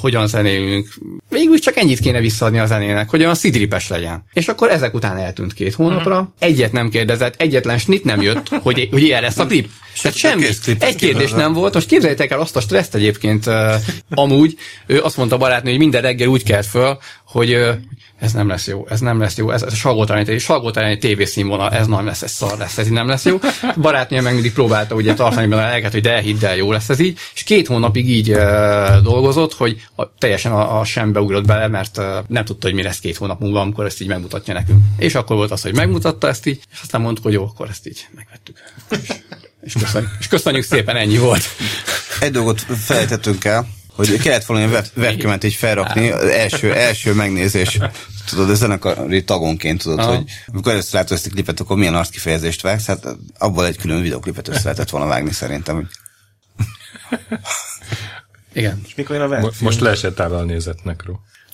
hogyan 0.00 0.26
zenélünk. 0.26 0.88
Végül 1.28 1.58
csak 1.58 1.76
ennyit 1.76 1.98
kéne 1.98 2.20
visszaadni 2.20 2.58
a 2.58 2.66
zenének, 2.66 3.10
hogy 3.10 3.20
olyan 3.20 3.34
szidripes 3.34 3.88
legyen. 3.88 4.24
És 4.32 4.48
akkor 4.48 4.70
ezek 4.70 4.94
után 4.94 5.16
eltűnt 5.16 5.52
két 5.52 5.74
hónapra, 5.78 6.32
egyet 6.38 6.72
nem 6.72 6.88
kérdezett, 6.88 7.40
egyetlen 7.40 7.78
snit 7.78 8.04
nem 8.04 8.22
jött, 8.22 8.48
hogy, 8.64 8.88
hogy 8.90 9.02
ilyen 9.02 9.22
lesz 9.22 9.38
a 9.38 9.46
klip. 9.46 9.68
Tehát 10.02 10.16
semmi. 10.16 10.44
Egy 10.78 10.96
kérdés 10.96 11.30
nem 11.30 11.52
volt. 11.52 11.74
Most 11.74 11.86
képzeljétek 11.86 12.30
el 12.30 12.40
azt 12.40 12.56
a 12.56 12.60
stresszt 12.60 12.94
egyébként 12.94 13.46
uh, 13.46 13.74
amúgy. 14.10 14.56
Ő 14.86 15.00
azt 15.00 15.16
mondta 15.16 15.36
barátnő, 15.36 15.70
hogy 15.70 15.78
minden 15.78 16.02
reggel 16.02 16.28
úgy 16.28 16.42
kelt 16.42 16.66
föl, 16.66 16.98
hogy 17.28 17.52
ez 18.18 18.32
nem 18.32 18.48
lesz 18.48 18.66
jó, 18.66 18.86
ez 18.88 19.00
nem 19.00 19.18
lesz 19.20 19.36
jó, 19.36 19.50
ez, 19.50 19.62
ez 19.62 19.72
a 19.72 19.76
salgótalány, 19.76 20.38
salgótalány 20.38 20.98
tévészínvonal, 20.98 21.70
ez 21.70 21.86
nem 21.86 22.06
lesz, 22.06 22.22
ez 22.22 22.30
szar 22.30 22.58
lesz, 22.58 22.78
ez 22.78 22.86
így 22.86 22.92
nem 22.92 23.08
lesz 23.08 23.24
jó. 23.24 23.38
Barátnője 23.76 24.22
meg 24.22 24.32
mindig 24.32 24.52
próbálta 24.52 24.94
ugye 24.94 25.14
tartani 25.14 25.46
benne 25.46 25.62
a 25.62 25.68
lelket, 25.68 25.92
hogy 25.92 26.00
de 26.00 26.20
hidd 26.20 26.44
el, 26.44 26.56
jó 26.56 26.72
lesz 26.72 26.88
ez 26.88 26.98
így, 26.98 27.18
és 27.34 27.42
két 27.42 27.66
hónapig 27.66 28.08
így 28.08 28.30
uh, 28.30 28.96
dolgozott, 29.02 29.54
hogy 29.54 29.86
a, 29.96 30.14
teljesen 30.18 30.52
a, 30.52 30.78
a 30.80 30.84
sembe 30.84 31.20
ugrott 31.20 31.46
bele, 31.46 31.68
mert 31.68 31.98
uh, 31.98 32.04
nem 32.26 32.44
tudta, 32.44 32.66
hogy 32.66 32.76
mi 32.76 32.82
lesz 32.82 32.98
két 32.98 33.16
hónap 33.16 33.40
múlva, 33.40 33.60
amikor 33.60 33.84
ezt 33.84 34.00
így 34.00 34.08
megmutatja 34.08 34.54
nekünk. 34.54 34.82
És 34.98 35.14
akkor 35.14 35.36
volt 35.36 35.50
az, 35.50 35.62
hogy 35.62 35.74
megmutatta 35.74 36.28
ezt 36.28 36.46
így, 36.46 36.60
és 36.72 36.78
aztán 36.82 37.00
mondtuk, 37.00 37.24
hogy 37.24 37.32
jó, 37.32 37.44
akkor 37.44 37.68
ezt 37.68 37.86
így 37.86 38.06
megvettük. 38.14 38.58
És, 38.90 39.08
és, 39.60 39.72
köszönjük, 39.72 40.10
és 40.18 40.26
köszönjük 40.28 40.64
szépen, 40.64 40.96
ennyi 40.96 41.18
volt. 41.18 41.44
Egy 42.20 42.30
dolgot 42.30 42.60
felejtettünk 42.60 43.44
el, 43.44 43.66
hogy 44.06 44.20
kellett 44.20 44.44
volna 44.44 44.64
egy 44.64 44.70
web, 44.70 44.84
webcamet 44.96 45.44
így 45.44 45.54
felrakni, 45.54 46.10
az 46.10 46.28
első, 46.28 46.74
első 46.74 47.12
megnézés, 47.12 47.78
tudod, 48.28 48.50
a 48.50 48.54
zenekari 48.54 49.24
tagonként 49.24 49.82
tudod, 49.82 49.98
Aha. 49.98 50.14
hogy 50.14 50.24
amikor 50.46 50.72
először 50.72 50.94
látod 50.94 51.16
ezt 51.16 51.26
a 51.26 51.30
klipet, 51.30 51.60
akkor 51.60 51.76
milyen 51.76 51.94
arckifejezést 51.94 52.60
vágsz, 52.60 52.86
hát 52.86 53.06
abból 53.38 53.66
egy 53.66 53.76
külön 53.76 54.02
videoklipet 54.02 54.48
össze 54.48 54.60
lehetett 54.62 54.90
volna 54.90 55.06
vágni 55.06 55.32
szerintem. 55.32 55.74
hogy 55.74 55.86
Igen. 58.52 58.80
És 58.86 58.94
mikor 58.94 59.16
jön 59.16 59.32
a 59.32 59.40
Mo- 59.40 59.60
Most 59.60 59.80
leesett 59.80 60.20
áll 60.20 60.32
a 60.32 60.44
nézetnek, 60.44 61.04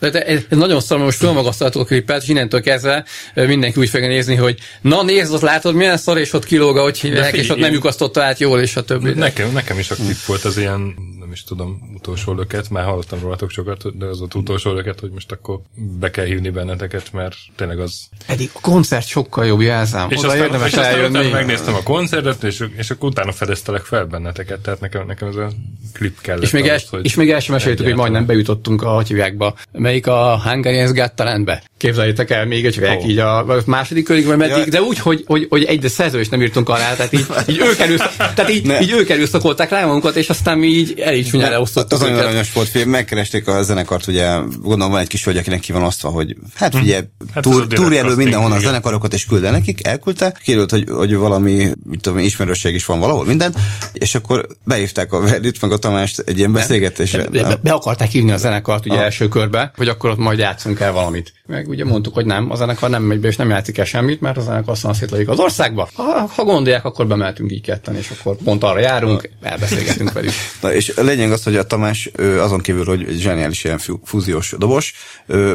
De 0.00 0.22
ez, 0.22 0.40
ez 0.48 0.58
nagyon 0.58 0.80
szar, 0.80 0.98
most 0.98 1.18
fölmagasztaltuk 1.18 1.82
a 1.82 1.84
klipet, 1.84 2.22
és 2.22 2.28
innentől 2.28 2.60
kezdve 2.60 3.04
mindenki 3.34 3.80
úgy 3.80 3.88
fogja 3.88 4.08
nézni, 4.08 4.34
hogy 4.34 4.58
na 4.80 5.02
nézd, 5.02 5.32
ott 5.32 5.40
látod, 5.40 5.74
milyen 5.74 5.96
szar, 5.96 6.18
és 6.18 6.32
ott 6.32 6.44
kilóg, 6.44 6.76
hogy 6.78 6.98
hívják, 6.98 7.34
és 7.34 7.48
ott 7.48 7.58
nem 7.58 7.72
lyukasztotta 7.72 8.22
át 8.22 8.38
jól, 8.38 8.60
és 8.60 8.76
a 8.76 8.84
többi. 8.84 9.12
Nekem, 9.12 9.52
nekem 9.52 9.78
is 9.78 9.90
a 9.90 9.94
klip 9.94 10.24
volt 10.24 10.44
az 10.44 10.56
ilyen, 10.56 10.94
is 11.34 11.44
tudom, 11.44 11.92
utolsó 11.94 12.32
löket, 12.32 12.70
már 12.70 12.84
hallottam 12.84 13.20
rólatok 13.20 13.50
sokat, 13.50 13.98
de 13.98 14.06
az 14.06 14.20
ott 14.20 14.34
utolsó 14.34 14.72
löket, 14.72 15.00
hogy 15.00 15.10
most 15.10 15.32
akkor 15.32 15.60
be 15.74 16.10
kell 16.10 16.24
hívni 16.24 16.50
benneteket, 16.50 17.12
mert 17.12 17.36
tényleg 17.56 17.78
az... 17.78 18.08
Pedig 18.26 18.50
a 18.52 18.60
koncert 18.60 19.06
sokkal 19.06 19.46
jobb 19.46 19.60
jelzám. 19.60 20.10
És 20.10 20.18
Oda 20.18 20.26
aztán, 20.26 20.44
érdemes 20.44 20.72
és 20.72 20.76
aztán 20.76 21.10
utána 21.10 21.28
megnéztem 21.28 21.74
a 21.74 21.82
koncertet, 21.82 22.42
és, 22.42 22.64
és 22.76 22.90
akkor 22.90 23.08
utána 23.08 23.32
fedeztelek 23.32 23.82
fel 23.82 24.04
benneteket, 24.04 24.60
tehát 24.60 24.80
nekem, 24.80 25.06
nekem 25.06 25.28
ez 25.28 25.36
a 25.36 25.50
klip 25.92 26.20
kellett. 26.20 26.42
És 26.42 26.50
még, 26.50 26.66
el, 26.66 26.78
és 27.02 27.14
még 27.14 27.30
el 27.30 27.40
sem 27.40 27.54
meséltük, 27.54 27.84
hogy 27.84 27.94
majdnem 27.94 28.26
bejutottunk 28.26 28.82
a 28.82 28.88
hagyhívjákba. 28.88 29.54
Melyik 29.72 30.06
a 30.06 30.42
Hungarian's 30.44 30.90
Got 30.94 31.12
Talentbe? 31.12 31.62
Képzeljétek 31.84 32.30
el 32.30 32.46
még 32.46 32.66
egy 32.66 32.80
oh. 32.82 33.04
Ó. 33.04 33.08
így 33.08 33.18
a 33.18 33.48
a 33.48 33.62
második 33.66 34.04
körig, 34.04 34.26
vagy 34.26 34.36
meddig, 34.36 34.56
Ja. 34.64 34.70
de 34.70 34.82
úgy, 34.82 34.98
hogy, 34.98 35.22
hogy, 35.26 35.46
hogy 35.48 35.64
egy 35.64 35.78
de 35.80 35.88
szerző 35.88 36.20
is 36.20 36.28
nem 36.28 36.42
írtunk 36.42 36.68
alá, 36.68 36.94
tehát 36.94 37.12
így, 37.12 37.26
így 37.48 37.60
ők, 37.60 37.76
tehát 38.16 38.50
így, 38.50 38.66
Ne. 38.66 38.80
így 38.80 38.90
ők 38.90 39.10
erőszakolták 39.10 39.70
rá 39.70 39.84
magunkat, 39.84 40.16
és 40.16 40.28
aztán 40.28 40.58
mi 40.58 40.66
így 40.66 41.00
elég 41.00 41.26
csúnyán 41.30 41.50
leosztottuk 41.50 41.92
Az 41.92 42.00
nagyon 42.00 42.18
aranyos 42.18 42.52
volt, 42.52 42.68
figyelj, 42.68 42.90
megkeresték 42.90 43.48
a 43.48 43.62
zenekart, 43.62 44.06
ugye 44.06 44.30
gondolom 44.62 44.90
van 44.92 45.00
egy 45.00 45.06
kis 45.06 45.24
hölgy, 45.24 45.36
akinek 45.36 45.60
ki 45.60 45.72
van 45.72 45.82
osztva, 45.82 46.08
hogy 46.08 46.36
hát 46.54 46.76
figyelj, 46.76 47.02
Hát 47.34 47.46
ez 47.46 47.52
a 47.56 47.66
túr, 47.66 47.66
casting, 47.68 48.16
mindenhonnan 48.16 48.58
a 48.58 48.60
zenekarokat, 48.60 49.14
és 49.14 49.26
küld 49.26 49.44
el 49.44 49.52
nekik, 49.52 49.86
elküldte, 49.86 50.36
kiderült, 50.44 50.70
hogy, 50.70 50.84
hogy 50.88 51.14
valami, 51.14 51.68
mit 51.84 52.00
tudom, 52.00 52.18
ismerőség 52.18 52.74
is 52.74 52.86
van 52.86 53.00
valahol, 53.00 53.24
minden, 53.24 53.54
és 53.92 54.14
akkor 54.14 54.46
behívták 54.64 55.12
a 55.12 55.20
Verdit, 55.20 55.60
meg 55.60 55.72
a 55.72 55.76
Tamást 55.76 56.18
egy 56.18 56.38
ilyen 56.38 56.52
beszélgetésre. 56.52 57.28
Be, 57.28 57.42
be, 57.42 57.58
be 57.62 57.72
akarták 57.72 58.10
hívni 58.10 58.32
a 58.32 58.36
zenekart 58.36 58.86
ugye 58.86 58.96
Ah. 58.96 59.02
első 59.04 59.28
körbe, 59.28 59.72
hogy 59.76 59.88
akkor 59.88 60.10
ott 60.10 60.18
majd 60.18 60.38
játszunk 60.38 60.80
el 60.80 60.92
valamit. 60.92 61.32
Meg 61.48 61.68
ugye 61.68 61.84
mondtuk, 61.84 62.14
hogy 62.14 62.26
nem, 62.26 62.50
a 62.50 62.56
zenekar 62.56 62.90
nem 62.90 63.02
megy 63.02 63.20
be, 63.20 63.28
és 63.28 63.36
nem 63.36 63.48
játszik 63.48 63.78
el 63.78 63.84
semmit, 63.84 64.20
mert 64.20 64.36
a 64.36 64.40
zenekar 64.40 64.72
aztán 64.72 64.94
szétlőjük 64.94 65.28
az 65.28 65.38
országba. 65.38 65.88
Ha, 65.94 66.30
ha 66.34 66.44
gondolják, 66.44 66.84
akkor 66.84 67.06
bemeltünk 67.06 67.52
így 67.52 67.62
ketten, 67.62 67.96
és 67.96 68.12
akkor 68.18 68.36
pont 68.36 68.62
arra 68.62 68.78
járunk, 68.78 69.30
elbeszélgetünk 69.42 70.12
velük. 70.12 70.32
Na, 70.62 70.72
és 70.72 70.92
lényeg 70.96 71.32
az, 71.32 71.42
hogy 71.42 71.56
a 71.56 71.66
Tamás 71.66 72.10
azon 72.40 72.60
kívül, 72.60 72.84
hogy 72.84 73.04
egy 73.08 73.18
zseniális 73.20 73.64
ilyen 73.64 73.78
fú- 73.78 74.00
fúziós 74.04 74.54
dobos, 74.58 74.94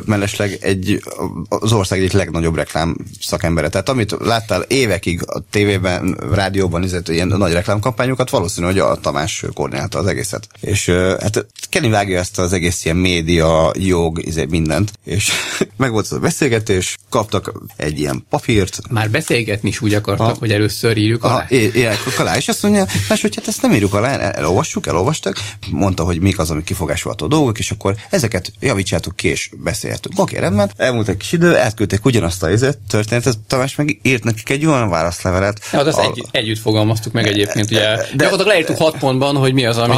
mellesleg 0.05 0.57
egy, 0.61 1.01
az 1.49 1.73
ország 1.73 1.99
egyik 1.99 2.11
legnagyobb 2.11 2.55
reklám 2.55 2.97
szakembere. 3.19 3.69
Tehát 3.69 3.89
amit 3.89 4.15
láttál 4.19 4.61
évekig 4.61 5.21
a 5.25 5.43
tévében, 5.49 6.17
rádióban, 6.31 6.83
izett, 6.83 7.09
ilyen 7.09 7.27
nagy 7.27 7.53
reklámkampányokat, 7.53 8.29
valószínű, 8.29 8.65
hogy 8.65 8.79
a 8.79 8.95
Tamás 8.95 9.45
koordinálta 9.53 9.99
az 9.99 10.05
egészet. 10.05 10.47
És 10.59 10.89
hát 11.19 11.45
Kenny 11.69 11.89
vágja 11.89 12.19
ezt 12.19 12.39
az 12.39 12.53
egész 12.53 12.85
ilyen 12.85 12.97
média, 12.97 13.71
jog, 13.77 14.25
izé, 14.25 14.45
mindent, 14.49 14.91
és 15.03 15.31
meg 15.79 15.91
volt 15.91 16.05
az 16.05 16.11
a 16.11 16.19
beszélgetés, 16.19 16.97
kaptak 17.09 17.51
egy 17.75 17.99
ilyen 17.99 18.25
papírt. 18.29 18.79
Már 18.89 19.09
beszélgetni 19.09 19.69
is 19.69 19.81
úgy 19.81 19.93
akartak, 19.93 20.27
ha. 20.27 20.35
hogy 20.39 20.51
először 20.51 20.97
írjuk 20.97 21.23
alá. 21.23 21.45
Írják 21.49 21.97
alá, 22.17 22.37
és 22.37 22.47
azt 22.47 22.63
mondja, 22.63 22.85
más, 23.09 23.21
hogy 23.21 23.35
hát 23.35 23.47
ezt 23.47 23.61
nem 23.61 23.73
írjuk 23.73 23.93
alá, 23.93 24.09
el, 24.09 24.31
elolvassuk, 24.31 24.87
elolvastak, 24.87 25.37
mondta, 25.71 26.03
hogy 26.03 26.19
mik 26.19 26.39
az, 26.39 26.51
ami 26.51 26.63
kifogásolható 26.63 27.27
dolgok, 27.27 27.59
és 27.59 27.71
akkor 27.71 27.95
ezeket 28.09 28.51
javítsátok 28.59 29.15
ki, 29.15 29.27
és 29.27 29.49
beszélhetünk. 29.57 30.19
Oké, 30.19 30.37
rendben, 30.37 30.71
elmúlt 30.77 31.07
egy 31.07 31.17
kis 31.17 31.31
idő, 31.31 31.55
elküldték 31.55 32.05
ugyanazt 32.05 32.43
a 32.43 32.51
izet, 32.51 32.77
történetet, 32.87 33.37
Tamás 33.47 33.75
meg 33.75 33.99
írt 34.01 34.23
nekik 34.23 34.49
egy 34.49 34.65
olyan 34.65 34.89
válaszlevelet. 34.89 35.59
Ja, 35.71 35.79
azt 35.79 35.99
egy, 35.99 36.25
együtt 36.31 36.59
fogalmaztuk 36.59 37.13
meg 37.13 37.27
egyébként, 37.27 37.71
ugye. 37.71 37.79
De, 37.79 38.05
gyakorlatilag 38.11 38.47
leírtuk 38.47 38.77
hat 38.77 38.97
pontban, 38.97 39.35
hogy 39.35 39.53
mi 39.53 39.65
az, 39.65 39.77
ami, 39.77 39.95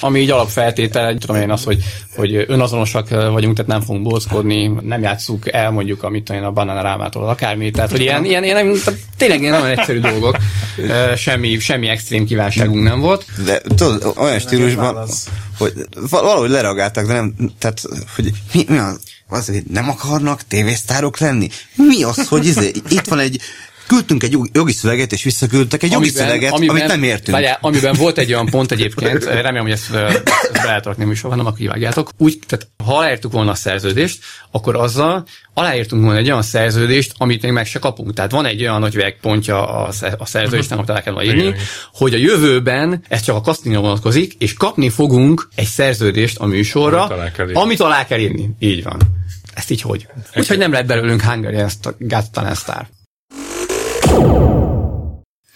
ami 0.00 0.20
így 0.20 0.30
alapfeltétel, 0.30 1.18
tudom 1.18 1.36
én 1.36 1.50
az, 1.50 1.64
hogy, 1.64 1.82
hogy 2.16 2.44
önazonosak 2.46 3.08
vagyunk, 3.08 3.56
tehát 3.56 3.70
nem 3.70 3.80
fogunk 3.80 4.02
bózkodni, 4.02 4.66
nem 4.66 5.02
játsszuk 5.20 5.52
el 5.52 5.70
mondjuk, 5.70 6.02
amit 6.02 6.30
én 6.30 6.42
a 6.42 6.50
bananárámától, 6.50 7.28
akármi. 7.28 7.70
Tehát, 7.70 7.90
hogy 7.90 8.00
ilyen, 8.00 8.24
ilyen, 8.24 8.44
ilyen 8.44 8.76
tényleg 9.16 9.40
ilyen 9.40 9.52
nagyon 9.52 9.78
egyszerű 9.78 10.00
dolgok. 10.00 10.36
Semmi, 11.16 11.58
semmi 11.58 11.88
extrém 11.88 12.26
kívánságunk 12.26 12.82
nem 12.82 13.00
volt. 13.00 13.24
De 13.44 13.60
tudod, 13.60 14.12
olyan 14.16 14.38
stílusban, 14.38 15.08
hogy 15.58 15.72
valahogy 16.10 16.50
lereagáltak, 16.50 17.06
de 17.06 17.12
nem, 17.12 17.34
tehát, 17.58 17.82
hogy 18.14 18.32
mi, 18.52 18.64
mi 18.68 18.78
az, 18.78 19.00
az, 19.28 19.46
hogy 19.46 19.62
nem 19.70 19.88
akarnak 19.88 20.42
tévésztárok 20.48 21.18
lenni? 21.18 21.48
Mi 21.74 22.02
az, 22.02 22.28
hogy 22.28 22.46
izé, 22.46 22.72
itt 22.88 23.06
van 23.08 23.18
egy 23.18 23.40
küldtünk 23.90 24.22
egy 24.22 24.36
jogi 24.52 24.72
szöveget, 24.72 25.12
és 25.12 25.22
visszaküldtek 25.22 25.82
egy 25.82 25.92
jogi 25.92 26.08
amiben, 26.08 26.26
szöveget, 26.26 26.52
amiben, 26.52 26.76
amit 26.76 26.88
nem 26.88 27.02
értünk. 27.02 27.36
Várjál, 27.36 27.58
amiben 27.60 27.94
volt 27.98 28.18
egy 28.18 28.32
olyan 28.32 28.46
pont 28.46 28.72
egyébként, 28.72 29.24
remélem, 29.46 29.62
hogy 29.62 29.70
ezt, 29.70 29.90
ezt 29.90 30.52
be 30.52 30.64
lehet 30.64 30.84
rakni 30.84 31.04
műsorban, 31.04 31.38
nem 31.38 31.46
akkor 31.46 31.58
kivágjátok. 31.58 32.10
Úgy, 32.18 32.38
tehát 32.46 32.68
ha 32.84 32.96
aláírtuk 32.96 33.32
volna 33.32 33.50
a 33.50 33.54
szerződést, 33.54 34.18
akkor 34.50 34.76
azzal 34.76 35.26
aláírtunk 35.54 36.02
volna 36.02 36.18
egy 36.18 36.30
olyan 36.30 36.42
szerződést, 36.42 37.12
amit 37.18 37.42
még 37.42 37.52
meg 37.52 37.66
se 37.66 37.78
kapunk. 37.78 38.14
Tehát 38.14 38.30
van 38.30 38.46
egy 38.46 38.60
olyan 38.60 38.80
nagy 38.80 39.14
pontja 39.20 39.68
a, 39.68 39.90
a 40.18 40.26
szerződésnek, 40.26 40.78
amit 40.78 40.90
alá 40.90 41.02
kell 41.02 41.22
írni, 41.22 41.54
hogy 41.92 42.14
a 42.14 42.18
jövőben 42.18 43.04
ez 43.08 43.22
csak 43.22 43.36
a 43.36 43.40
castingra 43.40 43.80
vonatkozik, 43.80 44.34
és 44.38 44.52
kapni 44.52 44.88
fogunk 44.88 45.48
egy 45.54 45.66
szerződést 45.66 46.38
a 46.38 46.46
műsorra, 46.46 47.02
amit 47.02 47.10
alá 47.12 47.30
kell 47.30 47.46
írni. 47.46 47.60
Amit 47.60 47.80
alá 47.80 48.06
kell 48.06 48.18
írni. 48.18 48.50
Így 48.58 48.82
van. 48.82 48.98
Ezt 49.54 49.70
így 49.70 49.80
hogy? 49.80 50.08
Úgyhogy 50.36 50.58
nem 50.58 50.72
lett 50.72 50.86
belőlünk 50.86 51.22
Hungary 51.22 51.62
Got 51.98 52.30
Talent 52.30 52.56
Star. 52.56 52.86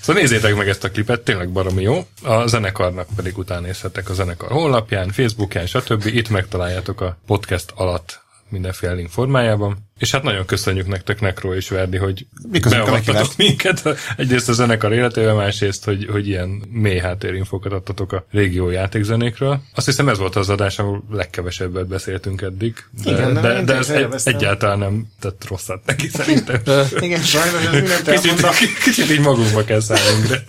Szóval 0.05 0.23
nézzétek 0.23 0.57
meg 0.57 0.69
ezt 0.69 0.85
a 0.85 0.91
klipet, 0.91 1.21
tényleg 1.21 1.51
baromi 1.51 1.83
jó. 1.83 2.07
A 2.23 2.47
zenekarnak 2.47 3.07
pedig 3.17 3.39
utánézhetek 3.39 4.11
a 4.11 4.15
zenekar 4.15 4.51
honlapján, 4.51 5.11
Facebookján, 5.11 5.67
stb. 5.67 6.07
Itt 6.07 6.29
megtaláljátok 6.29 7.01
a 7.01 7.17
podcast 7.27 7.73
alatt 7.75 8.24
mindenféle 8.55 8.93
link 8.93 9.11
formájában. 9.11 9.77
És 9.99 10.11
hát 10.11 10.23
nagyon 10.23 10.45
köszönjük 10.45 10.87
nektek, 10.87 11.21
Nekro 11.21 11.55
és 11.55 11.69
Verdi, 11.69 11.97
hogy 11.97 12.27
beavattatok 12.71 13.37
minket. 13.37 13.83
Egyrészt 14.17 14.49
a 14.49 14.53
zenekar 14.53 14.93
életével, 14.93 15.35
másrészt, 15.35 15.85
hogy, 15.85 16.07
hogy 16.11 16.29
ilyen 16.29 16.63
mély 16.71 16.99
háttérinfokat 16.99 17.73
adtatok 17.73 18.13
a 18.13 18.27
régió 18.31 18.71
játékzenékről. 18.71 19.61
Azt 19.75 19.87
hiszem 19.87 20.09
ez 20.09 20.19
volt 20.19 20.37
az 20.37 20.49
adás, 20.49 20.79
ahol 20.79 21.05
legkevesebbet 21.11 21.87
beszéltünk 21.87 22.43
eddig. 22.43 22.85
De, 23.05 23.11
Igen, 23.11 23.35
de, 23.35 23.63
de 23.63 23.75
ez 23.75 23.91
egy, 23.91 24.07
egyáltalán 24.25 24.79
nem 24.79 25.07
tett 25.21 25.49
rosszat 25.49 25.87
neki 25.87 26.09
szerintem. 26.09 26.61
Igen, 27.07 27.23
sajnos 27.23 27.65
ez 27.65 27.73
mindent 27.73 28.11
kicsit, 28.11 28.47
kicsit 28.85 29.11
így 29.11 29.21
magunkba 29.21 29.65
kell 29.65 29.81
szállnunk, 29.81 30.27
de 30.27 30.45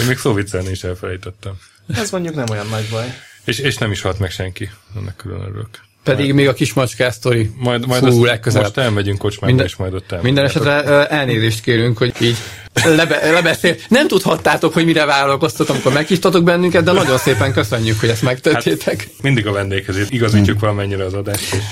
én 0.00 0.06
még 0.06 0.18
szó 0.18 0.32
viccelni 0.32 0.70
is 0.70 0.84
elfelejtettem. 0.84 1.52
Ez 1.94 2.10
mondjuk 2.10 2.34
nem 2.34 2.48
olyan 2.50 2.66
nagy 2.66 2.88
baj. 2.90 3.14
És, 3.44 3.58
és 3.58 3.76
nem 3.76 3.90
is 3.90 4.00
halt 4.00 4.18
meg 4.18 4.30
senki, 4.30 4.70
ennek 4.96 5.16
külön 5.16 5.40
örülök. 5.40 5.68
Pedig 6.04 6.32
még 6.32 6.48
a 6.48 6.52
kis 6.52 6.72
macskás 6.72 7.14
sztori. 7.14 7.50
Majd, 7.56 7.86
majd 7.86 8.04
Fú, 8.04 8.24
legközelebb. 8.24 8.66
Most 8.66 8.86
elmegyünk 8.86 9.18
kocsmába, 9.18 9.46
minden, 9.46 9.66
és 9.66 9.76
majd 9.76 9.94
ott 9.94 10.22
Minden 10.22 10.44
esetre 10.44 11.06
elnézést 11.08 11.60
kérünk, 11.60 11.98
hogy 11.98 12.12
így 12.20 12.36
lebe, 12.84 13.30
lebeszél. 13.30 13.76
Nem 13.88 14.08
tudhattátok, 14.08 14.72
hogy 14.72 14.84
mire 14.84 15.04
vállalkoztatok, 15.04 15.74
amikor 15.74 15.92
meghívtatok 15.92 16.44
bennünket, 16.44 16.84
de 16.84 16.92
nagyon 16.92 17.18
szépen 17.18 17.52
köszönjük, 17.52 18.00
hogy 18.00 18.08
ezt 18.08 18.22
megtörtétek. 18.22 19.00
Hát, 19.00 19.22
mindig 19.22 19.46
a 19.46 19.52
vendéghez 19.52 19.96
igazítjuk 20.10 20.58
hmm. 20.58 20.68
valamennyire 20.68 21.04
az 21.04 21.14
adást. 21.14 21.54
És 21.54 21.62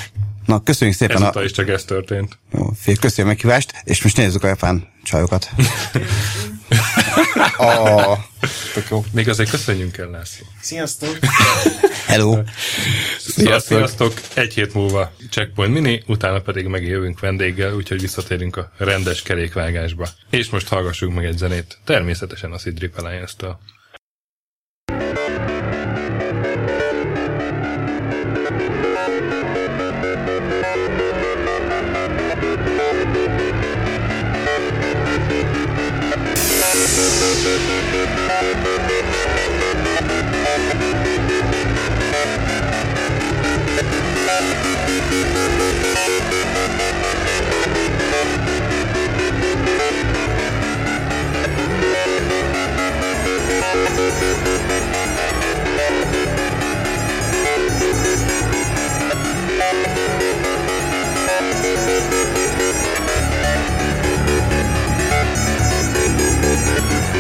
Na, 0.47 0.63
köszönjük 0.63 0.97
szépen. 0.97 1.17
Ezúttal 1.17 1.43
a... 1.43 1.45
is 1.45 1.51
csak 1.51 1.69
ez 1.69 1.85
történt. 1.85 2.39
Jó, 2.53 2.71
fél, 2.81 2.97
köszönjük 2.97 3.27
a 3.27 3.37
meghívást, 3.37 3.73
és 3.85 4.03
most 4.03 4.17
nézzük 4.17 4.45
a 4.45 4.47
japán 4.47 4.89
csajokat. 5.03 5.51
oh, 7.57 8.19
jó. 8.91 9.05
Még 9.13 9.29
azért 9.29 9.51
köszönjünk 9.51 9.97
el, 9.97 10.11
László. 10.11 10.47
Sziasztok! 10.61 11.19
Hello! 12.07 12.39
Sziasztok! 13.19 13.77
Sziasztok! 13.77 14.13
Egy 14.35 14.55
hét 14.55 14.75
múlva 14.75 15.13
Checkpoint 15.31 15.73
Mini, 15.73 16.03
utána 16.07 16.41
pedig 16.41 16.67
megjövünk 16.67 17.21
vendéggel, 17.21 17.75
úgyhogy 17.75 18.01
visszatérünk 18.01 18.57
a 18.57 18.71
rendes 18.77 19.23
kerékvágásba. 19.23 20.09
És 20.31 20.51
most 20.51 20.69
hallgassuk 20.69 21.15
meg 21.15 21.25
egy 21.25 21.39
zenét, 21.39 21.79
természetesen 21.85 22.53
a 22.53 22.59
Sidrip 22.59 22.99
Alliance-től. 22.99 23.59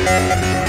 Música 0.09 0.68